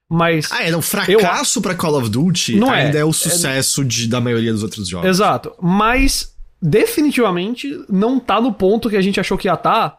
Mas... 0.08 0.50
Ah, 0.52 0.62
é, 0.62 0.76
um 0.76 0.82
fracasso 0.82 1.58
eu... 1.58 1.62
pra 1.62 1.74
Call 1.74 1.98
of 1.98 2.08
Duty 2.08 2.56
não 2.56 2.70
ainda 2.70 2.98
é, 2.98 3.00
é 3.00 3.04
o 3.04 3.12
sucesso 3.12 3.82
é... 3.82 3.84
De, 3.84 4.06
da 4.06 4.20
maioria 4.20 4.52
dos 4.52 4.62
outros 4.62 4.88
jogos. 4.88 5.08
Exato. 5.08 5.52
Mas, 5.60 6.32
definitivamente, 6.62 7.84
não 7.88 8.20
tá 8.20 8.40
no 8.40 8.52
ponto 8.52 8.88
que 8.88 8.96
a 8.96 9.02
gente 9.02 9.18
achou 9.18 9.36
que 9.36 9.48
ia 9.48 9.54
estar... 9.54 9.90
Tá, 9.90 9.98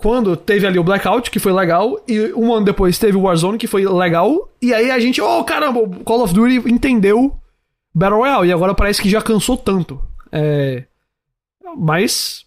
quando 0.00 0.36
teve 0.36 0.66
ali 0.66 0.78
o 0.78 0.84
Blackout, 0.84 1.30
que 1.30 1.38
foi 1.38 1.52
legal, 1.52 2.02
e 2.08 2.32
um 2.32 2.52
ano 2.54 2.64
depois 2.64 2.98
teve 2.98 3.16
o 3.16 3.22
Warzone, 3.22 3.58
que 3.58 3.66
foi 3.66 3.86
legal, 3.86 4.48
e 4.60 4.72
aí 4.72 4.90
a 4.90 4.98
gente, 4.98 5.20
oh 5.20 5.44
caramba, 5.44 5.80
o 5.80 6.04
Call 6.04 6.22
of 6.22 6.32
Duty 6.32 6.70
entendeu 6.70 7.36
Battle 7.94 8.18
Royale, 8.18 8.48
e 8.48 8.52
agora 8.52 8.74
parece 8.74 9.02
que 9.02 9.10
já 9.10 9.20
cansou 9.20 9.56
tanto. 9.56 10.00
É... 10.32 10.84
Mas 11.76 12.44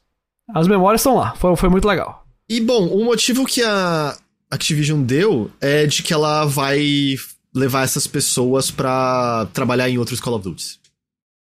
as 0.53 0.67
memórias 0.67 1.01
estão 1.01 1.15
lá, 1.15 1.33
foi, 1.35 1.55
foi 1.55 1.69
muito 1.69 1.87
legal. 1.87 2.25
E 2.49 2.59
bom, 2.59 2.87
o 2.87 3.05
motivo 3.05 3.45
que 3.45 3.63
a 3.63 4.17
Activision 4.49 5.01
deu 5.01 5.49
é 5.61 5.85
de 5.85 6.03
que 6.03 6.13
ela 6.13 6.45
vai 6.45 7.15
levar 7.53 7.83
essas 7.83 8.07
pessoas 8.07 8.71
para 8.71 9.47
trabalhar 9.53 9.89
em 9.89 9.97
outros 9.97 10.19
Call 10.19 10.35
of 10.35 10.43
Duty. 10.43 10.79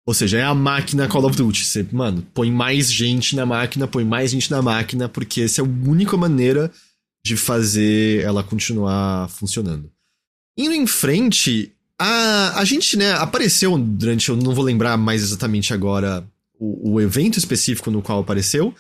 Ou 0.07 0.13
seja, 0.13 0.39
é 0.39 0.43
a 0.43 0.55
máquina 0.55 1.09
Call 1.09 1.25
of 1.25 1.37
Duty. 1.37 1.65
Você, 1.65 1.87
mano, 1.91 2.27
põe 2.35 2.51
mais 2.51 2.93
gente 2.93 3.35
na 3.35 3.47
máquina, 3.47 3.89
põe 3.89 4.05
mais 4.05 4.31
gente 4.31 4.51
na 4.51 4.61
máquina, 4.61 5.09
porque 5.09 5.43
essa 5.43 5.61
é 5.61 5.65
a 5.65 5.67
única 5.67 6.17
maneira 6.17 6.71
de 7.25 7.37
fazer 7.37 8.23
ela 8.23 8.43
continuar 8.43 9.29
funcionando. 9.31 9.91
Indo 10.59 10.75
em 10.75 10.87
frente, 10.87 11.73
a, 11.99 12.61
a 12.61 12.65
gente, 12.65 12.97
né, 12.97 13.13
apareceu 13.13 13.77
durante, 13.79 14.29
eu 14.29 14.37
não 14.37 14.55
vou 14.55 14.65
lembrar 14.65 14.97
mais 14.99 15.23
exatamente 15.23 15.73
agora 15.73 16.23
o, 16.59 16.93
o 16.93 17.01
evento 17.01 17.39
específico 17.39 17.91
no 17.91 18.03
qual 18.03 18.21
apareceu, 18.21 18.75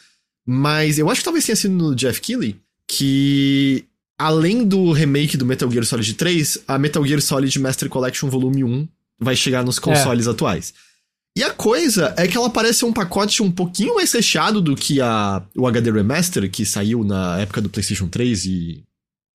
mas 0.46 0.98
eu 0.98 1.08
acho 1.08 1.20
que 1.20 1.24
talvez 1.24 1.46
tenha 1.46 1.56
sido 1.56 1.74
no 1.74 1.94
Jeff 1.94 2.20
Keighley, 2.20 2.56
que 2.86 3.84
além 4.18 4.64
do 4.64 4.92
remake 4.92 5.38
do 5.38 5.46
Metal 5.46 5.70
Gear 5.70 5.84
Solid 5.84 6.14
3, 6.14 6.64
a 6.68 6.78
Metal 6.78 7.04
Gear 7.04 7.20
Solid 7.22 7.58
Master 7.58 7.88
Collection 7.88 8.28
Volume 8.28 8.62
1 8.62 8.88
vai 9.18 9.34
chegar 9.34 9.64
nos 9.64 9.78
consoles 9.78 10.26
é. 10.26 10.30
atuais. 10.30 10.74
E 11.36 11.42
a 11.42 11.50
coisa 11.50 12.14
é 12.16 12.28
que 12.28 12.36
ela 12.36 12.48
parece 12.48 12.84
um 12.84 12.92
pacote 12.92 13.42
um 13.42 13.50
pouquinho 13.50 13.96
mais 13.96 14.12
recheado 14.12 14.60
do 14.60 14.76
que 14.76 15.00
a, 15.00 15.42
o 15.56 15.66
HD 15.66 15.90
Remaster, 15.90 16.48
que 16.48 16.64
saiu 16.64 17.02
na 17.02 17.40
época 17.40 17.60
do 17.60 17.68
PlayStation 17.68 18.06
3 18.06 18.44
e, 18.44 18.84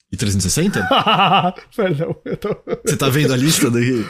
e 0.10 0.16
360. 0.16 0.82
Perdão, 1.76 2.16
eu 2.24 2.38
tô... 2.38 2.56
Você 2.86 2.96
tá 2.96 3.10
vendo 3.10 3.34
a 3.34 3.38
lista 3.38 3.70
daí? 3.70 4.06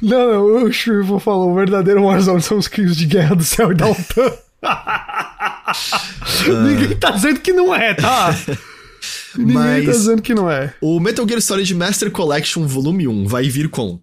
Não, 0.00 0.32
não, 0.32 0.64
o 0.64 0.72
Shrivel 0.72 1.18
falou: 1.18 1.50
o 1.50 1.54
verdadeiro 1.56 2.04
Warzone 2.04 2.42
são 2.42 2.58
os 2.58 2.68
crimes 2.68 2.96
de 2.96 3.06
guerra 3.06 3.34
do 3.34 3.42
céu 3.42 3.72
e 3.72 3.74
da 3.74 3.88
OTAN. 3.88 4.32
Ninguém 6.64 6.96
tá 6.96 7.10
dizendo 7.10 7.40
que 7.40 7.52
não 7.52 7.74
é, 7.74 7.94
tá? 7.94 8.38
Ninguém 9.36 9.54
Mas 9.54 9.86
tá 9.86 9.92
dizendo 9.92 10.22
que 10.22 10.32
não 10.32 10.48
é. 10.48 10.72
O 10.80 11.00
Metal 11.00 11.26
Gear 11.26 11.40
Solid 11.40 11.74
Master 11.74 12.08
Collection 12.12 12.64
Volume 12.68 13.08
1 13.08 13.26
vai 13.26 13.48
vir 13.48 13.68
com 13.68 14.00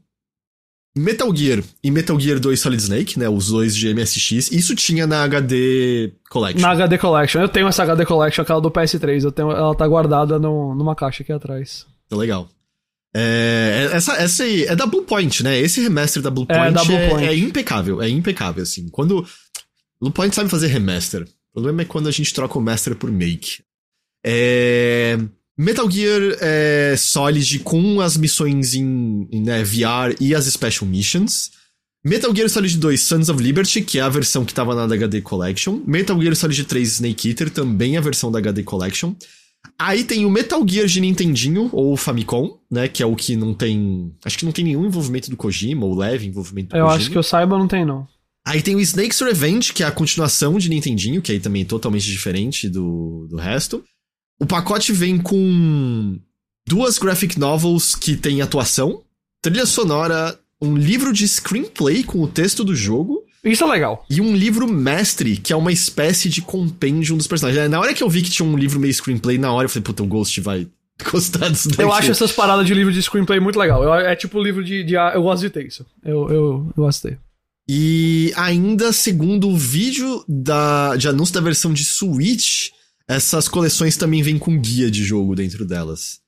Metal 1.00 1.34
Gear 1.36 1.64
e 1.84 1.90
Metal 1.90 2.20
Gear 2.20 2.40
2 2.40 2.60
Solid 2.60 2.82
Snake, 2.82 3.18
né? 3.18 3.30
Os 3.30 3.48
dois 3.48 3.76
de 3.76 3.94
MSX. 3.94 4.52
Isso 4.52 4.76
tinha 4.76 5.08
na 5.08 5.24
HD 5.24 6.14
Collection. 6.30 6.62
Na 6.62 6.72
HD 6.72 6.98
Collection. 6.98 7.42
Eu 7.42 7.50
tenho 7.50 7.68
essa 7.68 7.84
HD 7.84 8.06
Collection, 8.06 8.42
aquela 8.42 8.62
do 8.62 8.70
PS3. 8.70 9.24
Eu 9.24 9.32
tenho, 9.32 9.52
ela 9.52 9.74
tá 9.74 9.88
guardada 9.88 10.38
no, 10.38 10.76
numa 10.76 10.96
caixa 10.96 11.24
aqui 11.24 11.32
atrás. 11.32 11.86
Legal. 12.12 12.50
É, 13.16 13.90
essa, 13.94 14.14
essa 14.14 14.46
é 14.46 14.76
da 14.76 14.86
Bluepoint, 14.86 15.42
né? 15.42 15.60
Esse 15.60 15.82
remaster 15.82 16.22
da 16.22 16.30
Bluepoint 16.30 16.68
é, 16.68 16.72
da 16.72 16.84
Blue 16.84 16.96
é, 16.96 17.26
é, 17.28 17.36
impecável. 17.36 18.02
É 18.02 18.10
impecável, 18.10 18.64
assim. 18.64 18.88
Quando. 18.90 19.26
Bluepoint 20.00 20.36
sabe 20.36 20.50
fazer 20.50 20.68
remaster. 20.68 21.24
O 21.24 21.54
problema 21.54 21.82
é 21.82 21.86
quando 21.86 22.08
a 22.08 22.12
gente 22.12 22.34
troca 22.34 22.58
o 22.58 22.62
master 22.62 22.96
por 22.96 23.12
make. 23.12 23.64
É. 24.24 25.18
Metal 25.60 25.92
Gear 25.92 26.38
é, 26.40 26.96
Solid 26.98 27.60
com 27.60 28.00
as 28.00 28.16
missões 28.16 28.74
em, 28.74 29.28
em 29.30 29.42
né, 29.42 29.62
VR 29.62 30.16
e 30.18 30.34
as 30.34 30.46
Special 30.46 30.90
Missions. 30.90 31.52
Metal 32.02 32.34
Gear 32.34 32.48
Solid 32.48 32.78
2 32.78 33.02
Sons 33.02 33.28
of 33.28 33.44
Liberty, 33.44 33.82
que 33.82 34.00
é 34.00 34.02
a 34.02 34.08
versão 34.08 34.46
que 34.46 34.54
estava 34.54 34.74
na 34.74 34.84
HD 34.84 35.20
Collection. 35.20 35.82
Metal 35.86 36.18
Gear 36.22 36.34
Solid 36.34 36.64
3 36.64 36.94
Snake 36.94 37.28
Eater, 37.28 37.50
também 37.50 37.98
a 37.98 38.02
versão 38.02 38.32
da 38.32 38.40
HD 38.40 38.64
Collection. 38.64 39.14
Aí 39.78 40.06
tem 40.06 40.26
o 40.26 40.30
Metal 40.30 40.66
Gear 40.66 40.88
de 40.88 41.02
Nintendinho, 41.02 41.70
ou 41.74 41.98
Famicom, 41.98 42.58
né? 42.72 42.88
Que 42.88 43.04
é 43.04 43.06
o 43.06 43.14
que 43.14 43.36
não 43.36 43.54
tem. 43.54 44.14
Acho 44.24 44.38
que 44.38 44.46
não 44.46 44.54
tem 44.54 44.64
nenhum 44.64 44.86
envolvimento 44.86 45.30
do 45.30 45.36
Kojima, 45.36 45.86
ou 45.86 45.94
leve 45.94 46.26
envolvimento 46.26 46.70
do 46.70 46.78
eu 46.78 46.86
Kojima. 46.86 46.96
Eu 46.96 47.02
acho 47.02 47.12
que 47.12 47.18
eu 47.18 47.24
saiba, 47.24 47.58
não 47.58 47.68
tem, 47.68 47.84
não. 47.84 48.08
Aí 48.48 48.62
tem 48.62 48.78
o 48.78 48.80
Snake's 48.80 49.20
Revenge, 49.20 49.74
que 49.74 49.84
é 49.84 49.86
a 49.86 49.92
continuação 49.92 50.58
de 50.58 50.70
Nintendinho, 50.70 51.22
que 51.22 51.34
aí 51.34 51.40
também 51.42 51.64
é 51.64 51.66
totalmente 51.66 52.06
diferente 52.06 52.70
do, 52.70 53.28
do 53.30 53.36
resto. 53.36 53.84
O 54.40 54.46
pacote 54.46 54.94
vem 54.94 55.18
com 55.18 56.18
duas 56.68 56.98
graphic 56.98 57.38
novels 57.38 57.94
que 57.94 58.16
tem 58.16 58.42
atuação, 58.42 59.02
trilha 59.42 59.66
sonora, 59.66 60.40
um 60.62 60.78
livro 60.78 61.12
de 61.12 61.28
screenplay 61.28 62.04
com 62.04 62.22
o 62.22 62.28
texto 62.28 62.64
do 62.64 62.76
jogo. 62.76 63.24
Isso 63.44 63.64
é 63.64 63.68
legal. 63.68 64.06
E 64.10 64.22
um 64.22 64.36
livro 64.36 64.68
mestre, 64.68 65.38
que 65.38 65.52
é 65.52 65.56
uma 65.56 65.72
espécie 65.72 66.30
de 66.30 66.42
compêndio 66.42 67.16
dos 67.16 67.28
personagens. 67.28 67.70
Na 67.70 67.80
hora 67.80 67.94
que 67.94 68.04
eu 68.04 68.10
vi 68.10 68.22
que 68.22 68.30
tinha 68.30 68.48
um 68.48 68.58
livro 68.58 68.80
meio 68.80 68.94
screenplay, 68.94 69.38
na 69.38 69.52
hora 69.52 69.66
eu 69.66 69.70
falei, 69.70 69.84
puta, 69.84 70.04
o 70.04 70.08
Ghost 70.08 70.40
vai 70.42 70.68
gostar 71.12 71.50
disso 71.50 71.70
daqui. 71.70 71.82
Eu 71.82 71.94
acho 71.94 72.12
essas 72.12 72.32
paradas 72.32 72.66
de 72.66 72.74
livro 72.74 72.94
de 72.94 73.02
screenplay 73.02 73.40
muito 73.40 73.60
legal. 73.60 73.84
Eu, 73.84 73.94
é 73.94 74.16
tipo 74.16 74.42
livro 74.42 74.64
de, 74.64 74.84
de. 74.84 74.96
Eu 74.96 75.24
gosto 75.24 75.42
de 75.42 75.50
ter 75.50 75.66
isso. 75.66 75.86
Eu, 76.04 76.30
eu, 76.30 76.74
eu 76.76 76.84
gosto 76.84 77.08
de 77.08 77.16
ter. 77.16 77.20
E 77.72 78.34
ainda, 78.36 78.92
segundo 78.92 79.48
o 79.48 79.56
vídeo 79.56 80.24
da, 80.28 80.96
de 80.96 81.08
anúncio 81.08 81.36
da 81.36 81.42
versão 81.42 81.72
de 81.72 81.86
Switch, 81.86 82.70
essas 83.10 83.48
coleções 83.48 83.98
também 83.98 84.22
vêm 84.22 84.38
com 84.38 84.56
guia 84.60 84.90
de 84.92 85.04
jogo 85.04 85.36
dentro 85.36 85.66
delas. 85.66 86.20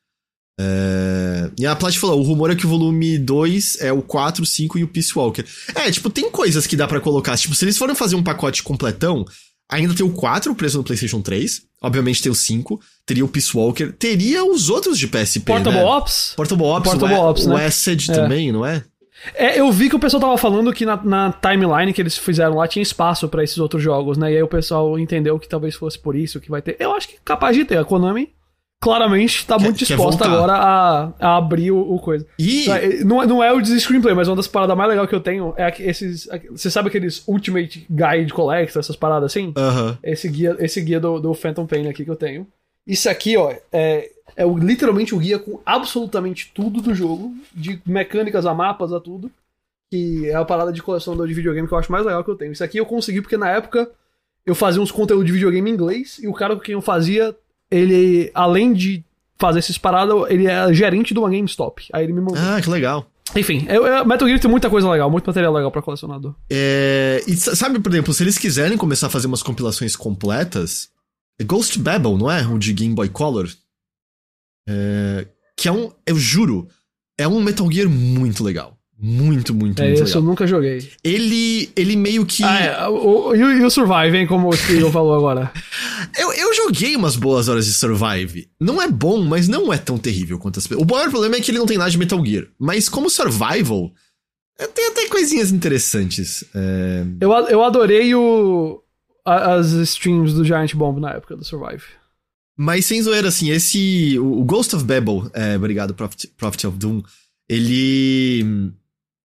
É... 0.59 1.51
E 1.59 1.65
a 1.65 1.75
Plat 1.75 1.95
falou: 1.95 2.19
o 2.19 2.23
rumor 2.23 2.49
é 2.49 2.55
que 2.55 2.65
o 2.65 2.69
volume 2.69 3.19
2 3.19 3.77
é 3.81 3.93
o 3.93 4.01
4, 4.01 4.43
5 4.43 4.79
e 4.79 4.83
o 4.83 4.87
Peace 4.87 5.11
Walker. 5.15 5.45
É, 5.75 5.91
tipo, 5.91 6.09
tem 6.09 6.31
coisas 6.31 6.65
que 6.65 6.75
dá 6.75 6.87
para 6.87 6.99
colocar. 6.99 7.37
Tipo, 7.37 7.53
se 7.53 7.63
eles 7.63 7.77
forem 7.77 7.95
fazer 7.95 8.15
um 8.15 8.23
pacote 8.23 8.63
completão, 8.63 9.23
ainda 9.69 9.93
tem 9.93 10.05
o 10.05 10.11
4 10.11 10.55
preso 10.55 10.79
no 10.79 10.83
PlayStation 10.83 11.21
3. 11.21 11.61
Obviamente 11.83 12.23
tem 12.23 12.31
o 12.31 12.35
5. 12.35 12.81
Teria 13.05 13.25
o 13.25 13.27
Peace 13.27 13.55
Walker. 13.55 13.91
Teria 13.91 14.43
os 14.43 14.69
outros 14.69 14.97
de 14.97 15.07
PSP. 15.07 15.45
Portable 15.45 15.79
né? 15.79 15.85
Ops? 15.85 16.33
Portable 16.35 16.65
Ops, 16.65 16.91
Portable 16.91 17.15
o, 17.15 17.29
Ops, 17.29 17.45
o 17.45 17.49
né? 17.49 17.65
Acid 17.67 18.09
é. 18.09 18.13
também, 18.13 18.51
não 18.51 18.65
é? 18.65 18.83
É, 19.35 19.59
eu 19.59 19.71
vi 19.71 19.89
que 19.89 19.95
o 19.95 19.99
pessoal 19.99 20.21
tava 20.21 20.37
falando 20.37 20.73
que 20.73 20.85
na, 20.85 20.97
na 21.03 21.31
timeline 21.33 21.93
que 21.93 22.01
eles 22.01 22.17
fizeram 22.17 22.55
lá 22.55 22.67
tinha 22.67 22.81
espaço 22.81 23.27
para 23.27 23.43
esses 23.43 23.57
outros 23.57 23.81
jogos, 23.81 24.17
né? 24.17 24.31
E 24.31 24.35
aí 24.35 24.43
o 24.43 24.47
pessoal 24.47 24.97
entendeu 24.97 25.37
que 25.39 25.47
talvez 25.47 25.75
fosse 25.75 25.97
por 25.97 26.15
isso 26.15 26.39
que 26.39 26.49
vai 26.49 26.61
ter. 26.61 26.75
Eu 26.79 26.93
acho 26.93 27.07
que 27.07 27.15
é 27.15 27.19
capaz 27.23 27.55
de 27.55 27.65
ter. 27.65 27.77
A 27.77 27.85
Konami 27.85 28.33
claramente 28.81 29.45
tá 29.45 29.59
muito 29.59 29.77
disposta 29.77 30.25
agora 30.25 30.53
a, 30.53 31.13
a 31.19 31.37
abrir 31.37 31.71
o, 31.71 31.79
o, 31.79 31.99
coisa. 31.99 32.25
E... 32.37 32.69
É, 32.69 33.03
não, 33.03 33.23
não 33.27 33.43
é 33.43 33.53
o 33.53 33.61
de 33.61 33.79
screenplay, 33.79 34.15
mas 34.15 34.27
uma 34.27 34.35
das 34.35 34.47
paradas 34.47 34.75
mais 34.75 34.89
legais 34.89 35.07
que 35.07 35.15
eu 35.15 35.21
tenho 35.21 35.53
é 35.55 35.71
esses. 35.79 36.27
Você 36.49 36.71
sabe 36.71 36.89
aqueles 36.89 37.23
Ultimate 37.27 37.85
Guide 37.89 38.33
Collector, 38.33 38.79
essas 38.79 38.95
paradas 38.95 39.31
assim? 39.31 39.53
Uhum. 39.55 39.97
Esse 40.03 40.27
guia, 40.27 40.57
esse 40.59 40.81
guia 40.81 40.99
do, 40.99 41.19
do 41.19 41.33
Phantom 41.35 41.67
Pain 41.67 41.87
aqui 41.87 42.03
que 42.03 42.11
eu 42.11 42.15
tenho. 42.15 42.47
Isso 42.85 43.07
aqui, 43.07 43.37
ó, 43.37 43.53
é, 43.71 44.09
é 44.35 44.45
o, 44.45 44.57
literalmente 44.57 45.13
o 45.13 45.17
guia 45.17 45.39
com 45.39 45.59
absolutamente 45.65 46.51
tudo 46.53 46.81
do 46.81 46.93
jogo, 46.93 47.35
de 47.53 47.81
mecânicas 47.85 48.45
a 48.45 48.53
mapas 48.53 48.93
a 48.93 48.99
tudo. 48.99 49.31
Que 49.91 50.29
é 50.29 50.35
a 50.35 50.45
parada 50.45 50.71
de 50.71 50.81
coleção 50.81 51.15
de 51.27 51.33
videogame 51.33 51.67
que 51.67 51.73
eu 51.73 51.77
acho 51.77 51.91
mais 51.91 52.05
legal 52.05 52.23
que 52.23 52.31
eu 52.31 52.35
tenho. 52.35 52.53
Isso 52.53 52.63
aqui 52.63 52.77
eu 52.77 52.85
consegui 52.85 53.21
porque 53.21 53.35
na 53.35 53.49
época 53.49 53.91
eu 54.45 54.55
fazia 54.55 54.81
uns 54.81 54.91
conteúdos 54.91 55.25
de 55.25 55.33
videogame 55.33 55.69
em 55.69 55.73
inglês 55.73 56.17
e 56.21 56.27
o 56.27 56.33
cara 56.33 56.55
com 56.55 56.61
quem 56.61 56.73
eu 56.73 56.81
fazia, 56.81 57.35
ele, 57.69 58.31
além 58.33 58.73
de 58.73 59.03
fazer 59.37 59.59
esses 59.59 59.77
paradas, 59.77 60.15
ele 60.29 60.47
é 60.47 60.73
gerente 60.73 61.13
de 61.13 61.19
uma 61.19 61.29
GameStop. 61.29 61.87
Aí 61.91 62.05
ele 62.05 62.13
me 62.13 62.21
mandou. 62.21 62.37
Ah, 62.37 62.61
que 62.61 62.69
legal. 62.69 63.05
Enfim, 63.35 63.65
eu, 63.69 63.85
eu, 63.85 64.05
Metal 64.05 64.27
Gear 64.27 64.39
tem 64.39 64.51
muita 64.51 64.69
coisa 64.69 64.89
legal, 64.89 65.09
muito 65.09 65.25
material 65.25 65.53
legal 65.53 65.71
para 65.71 65.81
colecionador. 65.81 66.35
É, 66.49 67.23
e 67.27 67.35
sabe, 67.35 67.79
por 67.79 67.91
exemplo, 67.91 68.13
se 68.13 68.23
eles 68.23 68.37
quiserem 68.37 68.77
começar 68.77 69.07
a 69.07 69.09
fazer 69.09 69.27
umas 69.27 69.41
compilações 69.41 69.95
completas, 69.95 70.89
é 71.39 71.43
Ghost 71.43 71.79
Babel, 71.79 72.17
não 72.17 72.29
é? 72.29 72.45
O 72.45 72.59
de 72.59 72.73
Game 72.73 72.93
Boy 72.93 73.09
Color. 73.09 73.49
É, 74.71 75.27
que 75.57 75.67
é 75.67 75.71
um, 75.71 75.91
eu 76.07 76.15
juro, 76.17 76.67
é 77.17 77.27
um 77.27 77.41
Metal 77.41 77.69
Gear 77.71 77.89
muito 77.89 78.43
legal 78.43 78.77
Muito, 78.97 79.53
muito, 79.53 79.81
É, 79.81 79.87
muito 79.87 80.03
esse 80.03 80.13
eu 80.13 80.21
legal. 80.21 80.23
nunca 80.23 80.45
joguei. 80.47 80.87
Ele, 81.03 81.69
ele 81.75 81.95
meio 81.95 82.25
que. 82.25 82.43
Ah, 82.43 82.59
é, 82.63 82.87
o, 82.87 83.33
e, 83.35 83.43
o, 83.63 83.65
o 83.65 83.69
Survive, 83.71 84.15
hein, 84.17 84.27
como 84.27 84.47
o 84.49 84.53
Steve 84.55 84.89
falou 84.93 85.13
agora. 85.15 85.51
Eu, 86.17 86.31
eu 86.33 86.53
joguei 86.53 86.95
umas 86.95 87.15
boas 87.15 87.47
horas 87.49 87.65
de 87.65 87.73
Survive. 87.73 88.47
Não 88.59 88.79
é 88.81 88.87
bom, 88.87 89.23
mas 89.23 89.47
não 89.47 89.73
é 89.73 89.77
tão 89.77 89.97
terrível 89.97 90.37
quanto 90.37 90.59
as 90.59 90.67
pessoas. 90.67 90.85
O 90.87 90.91
maior 90.93 91.09
problema 91.09 91.35
é 91.35 91.41
que 91.41 91.49
ele 91.51 91.57
não 91.57 91.65
tem 91.65 91.77
nada 91.77 91.89
de 91.89 91.97
Metal 91.97 92.23
Gear. 92.25 92.45
Mas 92.59 92.87
como 92.89 93.09
Survival, 93.09 93.91
tem 94.75 94.87
até 94.89 95.07
coisinhas 95.07 95.51
interessantes. 95.51 96.43
É, 96.53 97.03
Eu, 97.19 97.31
eu 97.47 97.63
adorei 97.63 98.13
o, 98.13 98.81
as 99.25 99.71
streams 99.71 100.33
do 100.33 100.45
Giant 100.45 100.75
Bomb 100.75 100.99
na 100.99 101.11
época 101.11 101.35
do 101.35 101.43
Survive. 101.43 101.83
Mas 102.63 102.85
sem 102.85 103.01
zoeira, 103.01 103.27
assim, 103.27 103.49
esse. 103.49 104.19
O 104.19 104.43
Ghost 104.43 104.75
of 104.75 104.85
Babel, 104.85 105.27
é, 105.33 105.55
obrigado, 105.55 105.95
Prophet, 105.95 106.27
Prophet 106.37 106.67
of 106.67 106.77
Doom, 106.77 107.01
ele. 107.49 108.71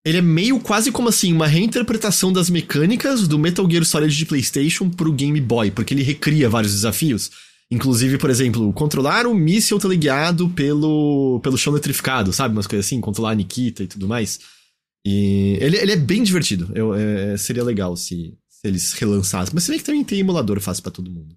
Ele 0.07 0.19
é 0.19 0.23
meio 0.23 0.59
quase 0.59 0.91
como 0.91 1.11
assim, 1.11 1.35
uma 1.35 1.47
reinterpretação 1.47 2.33
das 2.33 2.49
mecânicas 2.49 3.29
do 3.29 3.39
Metal 3.39 3.69
Gear 3.71 3.85
Solid 3.85 4.17
de 4.17 4.25
PlayStation 4.25 4.89
pro 4.89 5.13
Game 5.13 5.39
Boy, 5.39 5.71
porque 5.71 5.93
ele 5.93 6.03
recria 6.03 6.49
vários 6.49 6.73
desafios. 6.73 7.31
Inclusive, 7.71 8.17
por 8.17 8.31
exemplo, 8.31 8.73
controlar 8.73 9.27
o 9.27 9.35
míssil 9.35 9.79
teleguiado 9.79 10.49
pelo, 10.51 11.39
pelo 11.43 11.59
chão 11.59 11.75
eletrificado, 11.75 12.33
sabe? 12.33 12.55
Umas 12.55 12.67
coisas 12.67 12.87
assim, 12.87 13.03
controlar 13.03 13.33
a 13.33 13.35
Nikita 13.35 13.83
e 13.83 13.87
tudo 13.87 14.09
mais. 14.09 14.41
E 15.05 15.59
ele, 15.61 15.77
ele 15.77 15.93
é 15.93 15.97
bem 15.97 16.23
divertido. 16.23 16.71
Eu, 16.75 16.95
é, 16.95 17.37
seria 17.37 17.65
legal 17.65 17.99
se, 17.99 18.33
se 18.49 18.67
eles 18.67 18.95
relançassem. 18.95 19.53
Mas 19.53 19.65
se 19.65 19.71
bem 19.71 19.79
que 19.79 19.85
também 19.85 20.05
tem 20.05 20.21
emulador 20.21 20.59
fácil 20.59 20.83
pra 20.83 20.93
todo 20.93 21.11
mundo. 21.11 21.37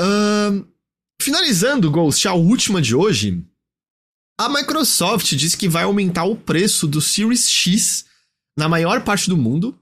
Ahn, 0.00 0.64
Finalizando, 1.20 1.90
Ghost, 1.90 2.26
a 2.26 2.32
última 2.32 2.80
de 2.80 2.96
hoje. 2.96 3.44
A 4.40 4.48
Microsoft 4.48 5.34
disse 5.34 5.54
que 5.54 5.68
vai 5.68 5.84
aumentar 5.84 6.24
o 6.24 6.34
preço 6.34 6.86
do 6.86 6.98
Series 6.98 7.46
X 7.46 8.06
na 8.58 8.70
maior 8.70 9.04
parte 9.04 9.28
do 9.28 9.36
mundo 9.36 9.78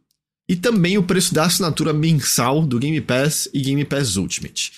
e 0.50 0.56
também 0.56 0.98
o 0.98 1.02
preço 1.04 1.32
da 1.32 1.44
assinatura 1.44 1.92
mensal 1.92 2.66
do 2.66 2.76
Game 2.76 3.00
Pass 3.00 3.48
e 3.54 3.60
Game 3.60 3.84
Pass 3.84 4.16
Ultimate. 4.16 4.72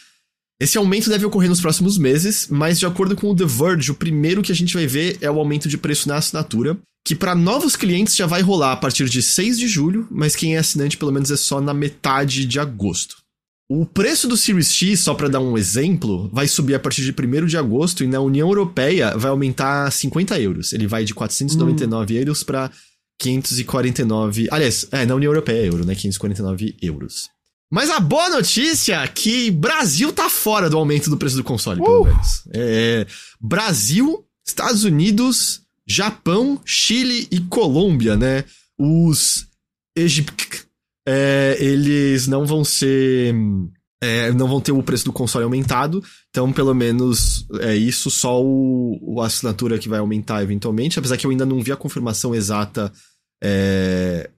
Esse 0.61 0.77
aumento 0.77 1.09
deve 1.09 1.25
ocorrer 1.25 1.49
nos 1.49 1.63
próximos 1.63 1.97
meses, 1.97 2.47
mas 2.51 2.79
de 2.79 2.85
acordo 2.85 3.17
com 3.17 3.31
o 3.31 3.35
The 3.35 3.47
Verge, 3.47 3.91
o 3.91 3.95
primeiro 3.95 4.43
que 4.43 4.53
a 4.53 4.55
gente 4.55 4.75
vai 4.75 4.87
ver 4.87 5.17
é 5.23 5.31
o 5.31 5.39
aumento 5.39 5.67
de 5.67 5.79
preço 5.79 6.09
na 6.09 6.17
assinatura, 6.17 6.79
que 7.07 7.17
para 7.17 7.35
novos 7.35 7.75
clientes 7.75 8.15
já 8.15 8.27
vai 8.27 8.43
rolar 8.43 8.73
a 8.73 8.77
partir 8.77 9.09
de 9.09 9.23
6 9.23 9.59
de 9.59 9.67
julho, 9.67 10.07
mas 10.11 10.37
quem 10.37 10.57
é 10.57 10.59
assinante 10.59 10.99
pelo 10.99 11.11
menos 11.11 11.31
é 11.31 11.39
só 11.39 11.59
na 11.59 11.73
metade 11.73 12.45
de 12.45 12.61
agosto. 12.61 13.17
O 13.73 13.87
preço 13.87 14.27
do 14.27 14.37
Series 14.37 14.73
X, 14.73 14.99
só 14.99 15.14
para 15.14 15.29
dar 15.29 15.39
um 15.39 15.57
exemplo, 15.57 16.29
vai 16.33 16.49
subir 16.49 16.75
a 16.75 16.81
partir 16.81 17.03
de 17.05 17.12
1 17.12 17.47
de 17.47 17.57
agosto 17.57 18.03
e 18.03 18.07
na 18.09 18.18
União 18.18 18.49
Europeia 18.49 19.16
vai 19.16 19.31
aumentar 19.31 19.89
50 19.93 20.41
euros. 20.41 20.73
Ele 20.73 20.89
vai 20.89 21.05
de 21.05 21.14
499 21.14 22.16
euros 22.16 22.43
para 22.43 22.68
549. 23.21 24.49
Aliás, 24.51 24.89
é, 24.91 25.07
na 25.07 25.14
União 25.14 25.31
Europeia 25.31 25.62
é 25.62 25.68
euro, 25.68 25.87
né? 25.87 25.95
549 25.95 26.79
euros. 26.83 27.29
Mas 27.71 27.91
a 27.91 28.01
boa 28.01 28.29
notícia 28.31 29.05
é 29.05 29.07
que 29.07 29.53
Brasil 29.53 30.12
tá 30.12 30.29
fora 30.29 30.68
do 30.68 30.77
aumento 30.77 31.09
do 31.09 31.16
preço 31.16 31.37
do 31.37 31.45
console, 31.45 31.81
pelo 31.81 32.03
Uh! 32.03 32.07
menos. 32.07 32.43
É, 32.53 33.07
Brasil, 33.41 34.25
Estados 34.45 34.83
Unidos, 34.83 35.61
Japão, 35.87 36.61
Chile 36.64 37.29
e 37.31 37.39
Colômbia, 37.39 38.16
né? 38.16 38.45
Os 38.77 39.47
Egip... 39.97 40.33
É, 41.07 41.57
eles 41.61 42.26
não 42.26 42.44
vão 42.46 42.62
ser. 42.64 43.34
é, 44.03 44.32
não 44.32 44.48
vão 44.48 44.61
ter 44.61 44.72
o 44.72 44.82
preço 44.82 45.05
do 45.05 45.12
console 45.12 45.44
aumentado. 45.44 46.03
Então, 46.30 46.53
pelo 46.53 46.74
menos, 46.74 47.46
é 47.61 47.74
isso. 47.74 48.11
Só 48.11 48.42
o, 48.42 48.98
o 49.03 49.20
assinatura 49.20 49.78
que 49.78 49.88
vai 49.88 49.98
aumentar 49.98 50.42
eventualmente. 50.42 50.98
Apesar 50.98 51.16
que 51.16 51.26
eu 51.26 51.30
ainda 51.30 51.46
não 51.46 51.61
vi 51.62 51.72
a 51.72 51.76
confirmação 51.76 52.34
exata 52.34 52.92
é, 53.42 54.30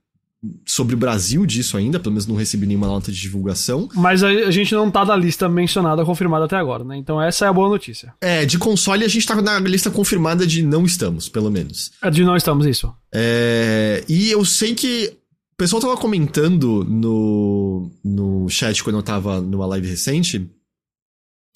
sobre 0.67 0.95
o 0.95 0.99
Brasil 0.99 1.45
disso 1.47 1.77
ainda. 1.77 2.01
Pelo 2.01 2.13
menos 2.13 2.27
não 2.27 2.35
recebi 2.37 2.67
nenhuma 2.67 2.87
nota 2.87 3.13
de 3.13 3.21
divulgação. 3.21 3.89
Mas 3.95 4.23
a, 4.25 4.29
a 4.29 4.51
gente 4.51 4.75
não 4.75 4.91
tá 4.91 5.05
na 5.05 5.15
lista 5.17 5.49
mencionada, 5.49 6.05
confirmada 6.05 6.47
até 6.47 6.57
agora, 6.57 6.83
né? 6.85 6.97
Então 6.97 7.21
essa 7.21 7.45
é 7.45 7.49
a 7.49 7.53
boa 7.53 7.69
notícia. 7.69 8.13
É, 8.21 8.45
de 8.45 8.59
console 8.59 9.05
a 9.05 9.09
gente 9.09 9.27
tá 9.27 9.41
na 9.41 9.59
lista 9.61 9.91
confirmada 9.91 10.47
de 10.47 10.63
não 10.63 10.85
estamos, 10.85 11.29
pelo 11.29 11.51
menos. 11.51 11.93
É 12.03 12.11
De 12.11 12.25
não 12.25 12.37
estamos, 12.37 12.67
isso. 12.67 12.93
É, 13.15 14.03
e 14.09 14.31
eu 14.31 14.45
sei 14.45 14.75
que 14.75 15.13
o 15.53 15.57
pessoal 15.57 15.81
tava 15.83 15.97
comentando 15.97 16.85
no, 16.85 17.91
no 18.05 18.49
chat 18.49 18.83
quando 18.83 18.97
eu 18.97 19.03
tava 19.03 19.41
numa 19.41 19.67
live 19.67 19.89
recente 19.89 20.51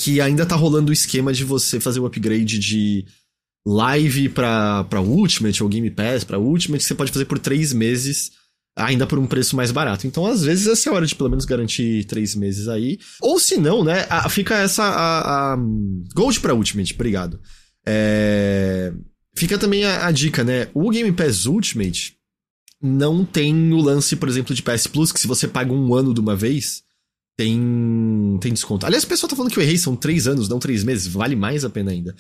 que 0.01 0.21
ainda 0.21 0.45
tá 0.47 0.55
rolando 0.55 0.91
o 0.91 0.93
esquema 0.93 1.33
de 1.33 1.43
você 1.45 1.81
fazer 1.81 2.01
o 2.01 2.07
upgrade 2.07 2.59
de 2.59 3.05
live 3.67 4.29
pra, 4.29 4.85
pra 4.85 5.01
Ultimate 5.01 5.63
ou 5.63 5.69
Game 5.69 5.91
Pass 5.91 6.23
pra 6.23 6.39
Ultimate, 6.39 6.83
que 6.83 6.87
você 6.89 6.95
pode 6.95 7.11
fazer 7.11 7.25
por 7.25 7.39
três 7.39 7.73
meses, 7.73 8.31
ainda 8.77 9.07
por 9.07 9.19
um 9.19 9.27
preço 9.27 9.57
mais 9.57 9.73
barato. 9.73 10.07
Então, 10.07 10.27
às 10.27 10.45
vezes, 10.45 10.67
essa 10.67 10.89
é 10.89 10.93
a 10.93 10.95
hora 10.95 11.07
de 11.07 11.15
pelo 11.15 11.31
menos 11.31 11.45
garantir 11.47 12.05
três 12.05 12.35
meses 12.37 12.69
aí. 12.69 12.99
Ou 13.23 13.41
se 13.41 13.57
não, 13.57 13.83
né, 13.83 14.07
a- 14.11 14.29
fica 14.29 14.55
essa. 14.57 14.85
A, 14.85 15.55
a 15.55 15.57
Gold 16.15 16.39
pra 16.41 16.55
Ultimate, 16.55 16.95
obrigado. 16.95 17.41
É, 17.87 18.93
Fica 19.35 19.59
também 19.59 19.85
a, 19.85 20.07
a 20.07 20.13
dica, 20.13 20.43
né? 20.45 20.69
O 20.73 20.89
Game 20.91 21.11
Pass 21.13 21.45
Ultimate 21.47 22.16
não 22.83 23.25
tem 23.25 23.73
o 23.73 23.79
lance, 23.81 24.17
por 24.17 24.29
exemplo, 24.29 24.55
de 24.55 24.63
PS 24.63 24.87
Plus, 24.87 25.13
que 25.13 25.21
se 25.21 25.27
você 25.27 25.49
paga 25.49 25.73
um 25.73 25.95
ano 25.95 26.13
de 26.13 26.21
uma 26.21 26.37
vez, 26.37 26.83
tem, 27.39 28.39
tem 28.41 28.53
desconto. 28.53 28.87
Aliás, 28.87 29.05
o 29.05 29.07
pessoal 29.07 29.29
tá 29.31 29.37
falando 29.37 29.53
que 29.53 29.59
eu 29.59 29.63
errei, 29.63 29.79
são 29.79 29.95
três 29.97 30.27
anos, 30.27 30.49
não 30.49 30.59
três 30.59 30.83
meses, 30.85 31.07
vale 31.07 31.37
mais 31.37 31.65
a 31.65 31.71
pena 31.71 31.91
ainda. 31.91 32.15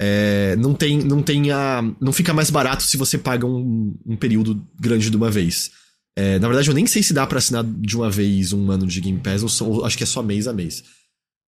É, 0.00 0.56
não 0.56 0.72
tem, 0.72 0.98
não 0.98 1.22
tem 1.22 1.50
a. 1.50 1.82
Não 2.00 2.12
fica 2.12 2.32
mais 2.32 2.48
barato 2.50 2.82
se 2.82 2.96
você 2.96 3.18
paga 3.18 3.46
um, 3.46 3.94
um 4.06 4.16
período 4.16 4.66
grande 4.80 5.10
de 5.10 5.16
uma 5.16 5.30
vez. 5.30 5.70
É, 6.16 6.38
na 6.38 6.48
verdade, 6.48 6.68
eu 6.68 6.74
nem 6.74 6.86
sei 6.86 7.02
se 7.02 7.12
dá 7.12 7.26
pra 7.26 7.38
assinar 7.38 7.62
de 7.64 7.96
uma 7.96 8.10
vez 8.10 8.52
um 8.52 8.70
ano 8.70 8.86
de 8.86 9.00
Game 9.00 9.20
Pass, 9.20 9.42
ou, 9.42 9.48
só- 9.48 9.66
ou 9.66 9.84
acho 9.84 9.96
que 9.98 10.02
é 10.02 10.06
só 10.06 10.22
mês 10.22 10.46
a 10.48 10.52
mês. 10.52 10.82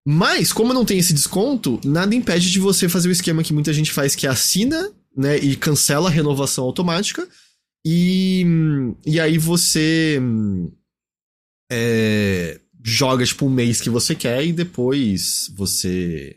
Mas, 0.06 0.52
como 0.52 0.74
não 0.74 0.84
tem 0.84 0.98
esse 0.98 1.12
desconto, 1.12 1.80
nada 1.84 2.14
impede 2.14 2.50
de 2.50 2.58
você 2.60 2.88
fazer 2.88 3.08
o 3.08 3.12
esquema 3.12 3.42
que 3.42 3.52
muita 3.54 3.72
gente 3.72 3.92
faz, 3.92 4.14
que 4.14 4.26
é 4.26 4.30
assina, 4.30 4.90
né, 5.16 5.38
e 5.38 5.56
cancela 5.56 6.08
a 6.08 6.12
renovação 6.12 6.64
automática, 6.64 7.26
e, 7.84 8.44
e 9.04 9.20
aí 9.20 9.38
você 9.38 10.20
é, 11.70 12.60
joga, 12.82 13.24
tipo, 13.24 13.46
um 13.46 13.50
mês 13.50 13.80
que 13.80 13.90
você 13.90 14.14
quer, 14.14 14.44
e 14.44 14.52
depois 14.52 15.50
você 15.54 16.36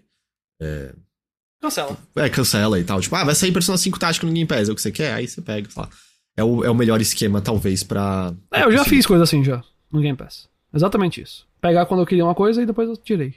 Cancela. 1.66 1.98
é, 2.16 2.30
cancela 2.30 2.80
e 2.80 2.84
tal. 2.84 3.02
Tipo, 3.02 3.16
ah, 3.16 3.24
vai 3.24 3.36
sair 3.36 3.52
Persona 3.52 3.78
5 3.78 4.00
Tático 4.00 4.26
no 4.26 4.32
Game 4.32 4.48
Pass, 4.48 4.70
é 4.70 4.72
o 4.72 4.76
que 4.76 4.82
você 4.82 4.92
quer? 4.92 5.14
Aí 5.14 5.28
você 5.28 5.42
pega, 5.42 5.70
sei 5.70 5.82
lá. 5.82 5.90
É 6.38 6.44
o, 6.44 6.64
é 6.64 6.70
o 6.70 6.76
melhor 6.76 7.02
esquema, 7.02 7.42
talvez, 7.42 7.84
pra... 7.84 8.34
É, 8.52 8.64
eu 8.64 8.72
já 8.72 8.84
fiz 8.84 9.06
coisa 9.06 9.24
assim 9.24 9.44
já, 9.44 9.64
no 9.92 10.02
Game 10.02 10.18
Pass. 10.18 10.48
Exatamente 10.74 11.22
isso. 11.22 11.48
Pegar 11.62 11.86
quando 11.86 12.02
eu 12.02 12.06
queria 12.06 12.26
uma 12.26 12.36
coisa 12.36 12.62
e 12.62 12.66
depois 12.66 12.90
eu 12.90 12.98
tirei. 12.98 13.36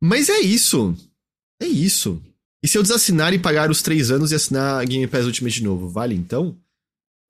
Mas 0.00 0.28
é 0.28 0.40
isso. 0.40 0.96
É 1.60 1.66
isso. 1.66 2.20
E 2.62 2.68
se 2.68 2.78
eu 2.78 2.82
desassinar 2.82 3.32
e 3.34 3.38
pagar 3.38 3.70
os 3.70 3.82
três 3.82 4.10
anos 4.10 4.32
e 4.32 4.34
assinar 4.34 4.84
Game 4.86 5.06
Pass 5.06 5.26
Ultimate 5.26 5.56
de 5.56 5.64
novo, 5.64 5.88
vale 5.88 6.14
então? 6.14 6.56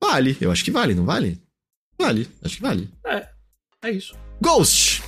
Vale. 0.03 0.37
Eu 0.41 0.51
acho 0.51 0.65
que 0.65 0.70
vale, 0.70 0.95
não 0.95 1.05
vale? 1.05 1.39
Vale. 1.97 2.29
Acho 2.45 2.57
que 2.57 2.62
vale. 2.62 2.91
É 3.85 3.91
isso. 3.91 4.15
Ghost! 4.41 5.03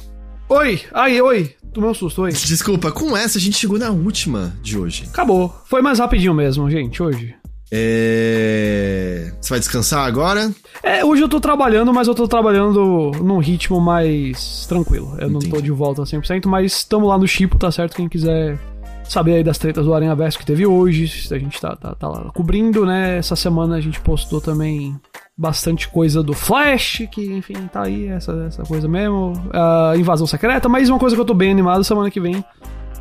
Oi! 0.49 0.81
Ai, 0.93 1.21
oi! 1.21 1.55
Tomei 1.73 1.91
um 1.91 1.95
susto, 1.95 2.23
oi. 2.23 2.31
Desculpa, 2.47 2.93
com 2.93 3.17
essa 3.17 3.39
a 3.39 3.41
gente 3.41 3.57
chegou 3.57 3.79
na 3.79 3.91
última 3.91 4.57
de 4.63 4.79
hoje. 4.79 5.05
Acabou. 5.13 5.55
Foi 5.67 5.83
mais 5.83 5.99
rapidinho 5.99 6.33
mesmo, 6.33 6.71
gente, 6.71 7.03
hoje. 7.03 7.35
É... 7.73 9.33
Você 9.41 9.51
vai 9.51 9.59
descansar 9.59 10.07
agora? 10.07 10.53
É, 10.83 11.05
hoje 11.05 11.23
eu 11.23 11.29
tô 11.29 11.41
trabalhando, 11.41 11.93
mas 11.93 12.07
eu 12.07 12.15
tô 12.15 12.29
trabalhando 12.29 13.11
num 13.23 13.39
ritmo 13.39 13.81
mais 13.81 14.67
tranquilo. 14.67 15.17
Eu 15.19 15.29
não 15.29 15.41
tô 15.41 15.47
Entendi. 15.47 15.63
de 15.65 15.71
volta 15.73 16.03
100%, 16.03 16.47
mas 16.47 16.73
estamos 16.73 17.09
lá 17.09 17.19
no 17.19 17.27
Chipo, 17.27 17.59
tá 17.59 17.73
certo? 17.73 17.97
Quem 17.97 18.09
quiser 18.09 18.59
saber 19.09 19.35
aí 19.35 19.45
das 19.45 19.59
tretas 19.59 19.85
do 19.85 19.95
Aranha 19.95 20.15
Verso 20.15 20.39
que 20.39 20.47
teve 20.47 20.67
hoje, 20.67 21.05
a 21.33 21.39
gente 21.39 21.61
tá, 21.61 21.77
tá, 21.77 21.95
tá 21.95 22.09
lá 22.09 22.31
cobrindo, 22.35 22.85
né? 22.85 23.19
Essa 23.19 23.37
semana 23.37 23.77
a 23.77 23.81
gente 23.81 24.01
postou 24.01 24.41
também 24.41 24.99
bastante 25.37 25.89
coisa 25.89 26.23
do 26.23 26.33
Flash, 26.33 27.07
que 27.11 27.33
enfim, 27.33 27.55
tá 27.73 27.83
aí, 27.83 28.07
essa, 28.09 28.33
essa 28.47 28.63
coisa 28.63 28.89
mesmo. 28.89 29.33
A 29.53 29.95
Invasão 29.97 30.27
Secreta, 30.27 30.69
mas 30.69 30.89
uma 30.89 30.99
coisa 30.99 31.15
que 31.15 31.21
eu 31.21 31.27
tô 31.27 31.35
bem 31.35 31.51
animado 31.51 31.85
semana 31.85 32.11
que 32.11 32.21
vem 32.21 32.45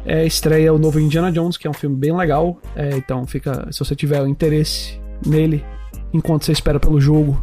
é 0.06 0.26
estreia 0.26 0.74
o 0.74 0.78
novo 0.78 1.00
Indiana 1.00 1.32
Jones, 1.32 1.58
que 1.58 1.68
é 1.68 1.70
um 1.70 1.74
filme 1.74 1.96
bem 1.96 2.16
legal. 2.16 2.58
É, 2.76 2.96
então 2.96 3.26
fica, 3.26 3.68
se 3.72 3.80
você 3.80 3.96
tiver 3.96 4.26
interesse 4.28 5.00
nele, 5.26 5.64
enquanto 6.14 6.46
você 6.46 6.52
espera 6.52 6.80
pelo 6.80 7.00
jogo, 7.00 7.42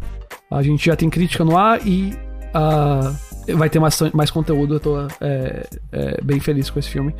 a 0.49 0.61
gente 0.61 0.85
já 0.85 0.95
tem 0.95 1.09
crítica 1.09 1.43
no 1.43 1.57
ar 1.57 1.85
e 1.85 2.13
ah, 2.53 3.13
vai 3.55 3.69
ter 3.69 3.79
mais, 3.79 3.99
mais 4.13 4.31
conteúdo. 4.31 4.75
Eu 4.75 4.79
tô 4.79 4.99
é, 5.19 5.67
é, 5.91 6.21
bem 6.23 6.39
feliz 6.39 6.69
com 6.69 6.79
esse 6.79 6.89
filme. 6.89 7.15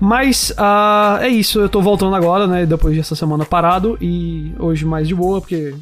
Mas 0.00 0.52
ah, 0.56 1.18
é 1.20 1.28
isso, 1.28 1.60
eu 1.60 1.68
tô 1.68 1.80
voltando 1.80 2.14
agora, 2.14 2.46
né? 2.46 2.66
Depois 2.66 2.96
dessa 2.96 3.14
semana 3.14 3.44
parado 3.44 3.96
e 4.00 4.52
hoje 4.58 4.84
mais 4.84 5.08
de 5.08 5.14
boa, 5.14 5.40
porque 5.40 5.74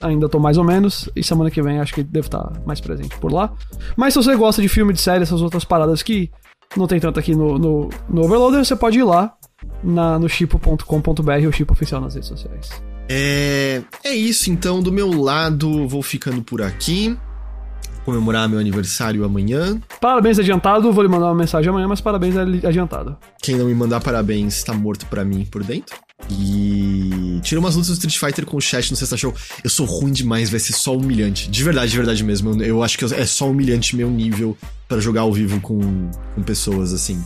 ainda 0.00 0.28
tô 0.28 0.38
mais 0.38 0.58
ou 0.58 0.64
menos. 0.64 1.08
E 1.14 1.22
semana 1.22 1.50
que 1.50 1.62
vem 1.62 1.80
acho 1.80 1.94
que 1.94 2.02
devo 2.02 2.26
estar 2.26 2.52
mais 2.66 2.80
presente 2.80 3.16
por 3.18 3.32
lá. 3.32 3.52
Mas 3.96 4.14
se 4.14 4.22
você 4.22 4.34
gosta 4.36 4.60
de 4.60 4.68
filme, 4.68 4.92
de 4.92 5.00
série, 5.00 5.22
essas 5.22 5.42
outras 5.42 5.64
paradas 5.64 6.02
que 6.02 6.30
não 6.76 6.86
tem 6.86 6.98
tanto 6.98 7.18
aqui 7.18 7.34
no, 7.34 7.58
no, 7.58 7.88
no 8.08 8.24
Overloader, 8.24 8.64
você 8.64 8.76
pode 8.76 8.98
ir 8.98 9.04
lá 9.04 9.34
na, 9.82 10.18
no 10.18 10.28
chipo.com.br 10.28 11.46
ou 11.46 11.52
Chipo 11.52 11.72
Oficial 11.72 12.00
nas 12.00 12.14
redes 12.14 12.28
sociais. 12.28 12.70
É, 13.08 13.82
é 14.04 14.14
isso, 14.14 14.50
então, 14.50 14.82
do 14.82 14.92
meu 14.92 15.10
lado, 15.10 15.86
vou 15.86 16.02
ficando 16.02 16.42
por 16.42 16.62
aqui. 16.62 17.16
Comemorar 18.04 18.48
meu 18.48 18.58
aniversário 18.58 19.24
amanhã. 19.24 19.80
Parabéns 20.00 20.38
adiantado, 20.38 20.92
vou 20.92 21.02
lhe 21.02 21.08
mandar 21.08 21.26
uma 21.26 21.34
mensagem 21.34 21.70
amanhã, 21.70 21.86
mas 21.86 22.00
parabéns 22.00 22.36
adiantado. 22.36 23.16
Quem 23.40 23.56
não 23.56 23.66
me 23.66 23.74
mandar 23.74 24.00
parabéns 24.00 24.62
tá 24.62 24.72
morto 24.72 25.06
pra 25.06 25.24
mim 25.24 25.44
por 25.44 25.62
dentro. 25.62 25.96
E 26.30 27.40
tira 27.42 27.60
umas 27.60 27.74
lutas 27.74 27.90
do 27.90 27.94
Street 27.94 28.18
Fighter 28.18 28.46
com 28.46 28.56
o 28.56 28.60
chat 28.60 28.90
no 28.90 28.96
Sexta 28.96 29.16
Show. 29.16 29.34
Eu 29.62 29.70
sou 29.70 29.86
ruim 29.86 30.12
demais, 30.12 30.50
vai 30.50 30.60
ser 30.60 30.72
só 30.72 30.96
humilhante. 30.96 31.50
De 31.50 31.64
verdade, 31.64 31.90
de 31.90 31.96
verdade 31.96 32.24
mesmo. 32.24 32.50
Eu, 32.62 32.62
eu 32.62 32.82
acho 32.82 32.98
que 32.98 33.04
é 33.04 33.26
só 33.26 33.50
humilhante 33.50 33.96
meu 33.96 34.10
nível 34.10 34.56
para 34.88 35.00
jogar 35.00 35.22
ao 35.22 35.32
vivo 35.32 35.60
com, 35.60 35.80
com 36.34 36.42
pessoas 36.42 36.92
assim. 36.92 37.22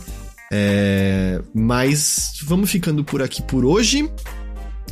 É, 0.51 1.41
mas 1.53 2.33
vamos 2.43 2.71
ficando 2.71 3.03
por 3.03 3.21
aqui 3.21 3.41
por 3.41 3.65
hoje. 3.65 4.09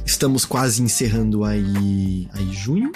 Estamos 0.06 0.46
quase 0.46 0.82
encerrando 0.82 1.44
aí, 1.44 2.28
aí 2.34 2.54
junho. 2.54 2.92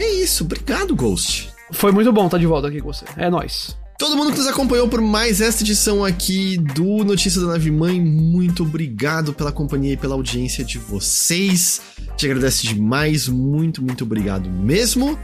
É 0.00 0.10
isso, 0.10 0.44
obrigado, 0.44 0.94
Ghost. 0.94 1.52
Foi 1.72 1.92
muito 1.92 2.12
bom 2.12 2.26
estar 2.26 2.38
de 2.38 2.46
volta 2.46 2.68
aqui 2.68 2.80
com 2.80 2.92
você. 2.92 3.04
É 3.16 3.28
nós. 3.30 3.76
Todo 3.98 4.16
mundo 4.16 4.30
que 4.30 4.38
nos 4.38 4.46
acompanhou 4.46 4.88
por 4.88 5.00
mais 5.00 5.40
esta 5.40 5.64
edição 5.64 6.04
aqui 6.04 6.56
do 6.56 7.04
Notícia 7.04 7.40
da 7.40 7.48
Nave 7.48 7.68
Mãe, 7.68 8.00
muito 8.00 8.62
obrigado 8.62 9.32
pela 9.32 9.50
companhia 9.50 9.94
e 9.94 9.96
pela 9.96 10.14
audiência 10.14 10.64
de 10.64 10.78
vocês. 10.78 11.80
Te 12.16 12.26
agradeço 12.26 12.64
demais, 12.64 13.26
muito, 13.26 13.82
muito 13.82 14.04
obrigado 14.04 14.48
mesmo. 14.48 15.18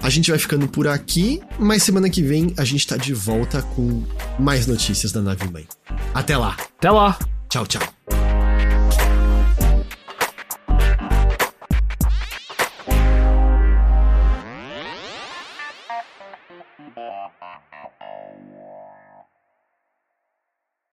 A 0.00 0.08
gente 0.08 0.30
vai 0.30 0.38
ficando 0.38 0.68
por 0.68 0.86
aqui, 0.86 1.40
mas 1.58 1.82
semana 1.82 2.08
que 2.08 2.22
vem 2.22 2.54
a 2.56 2.64
gente 2.64 2.86
tá 2.86 2.96
de 2.96 3.12
volta 3.12 3.62
com 3.62 4.04
mais 4.38 4.64
notícias 4.64 5.10
da 5.10 5.20
Nave 5.20 5.50
Mãe. 5.50 5.66
Até 6.14 6.36
lá. 6.36 6.56
Até 6.78 6.90
lá. 6.90 7.18
Tchau, 7.48 7.66
tchau. 7.66 8.19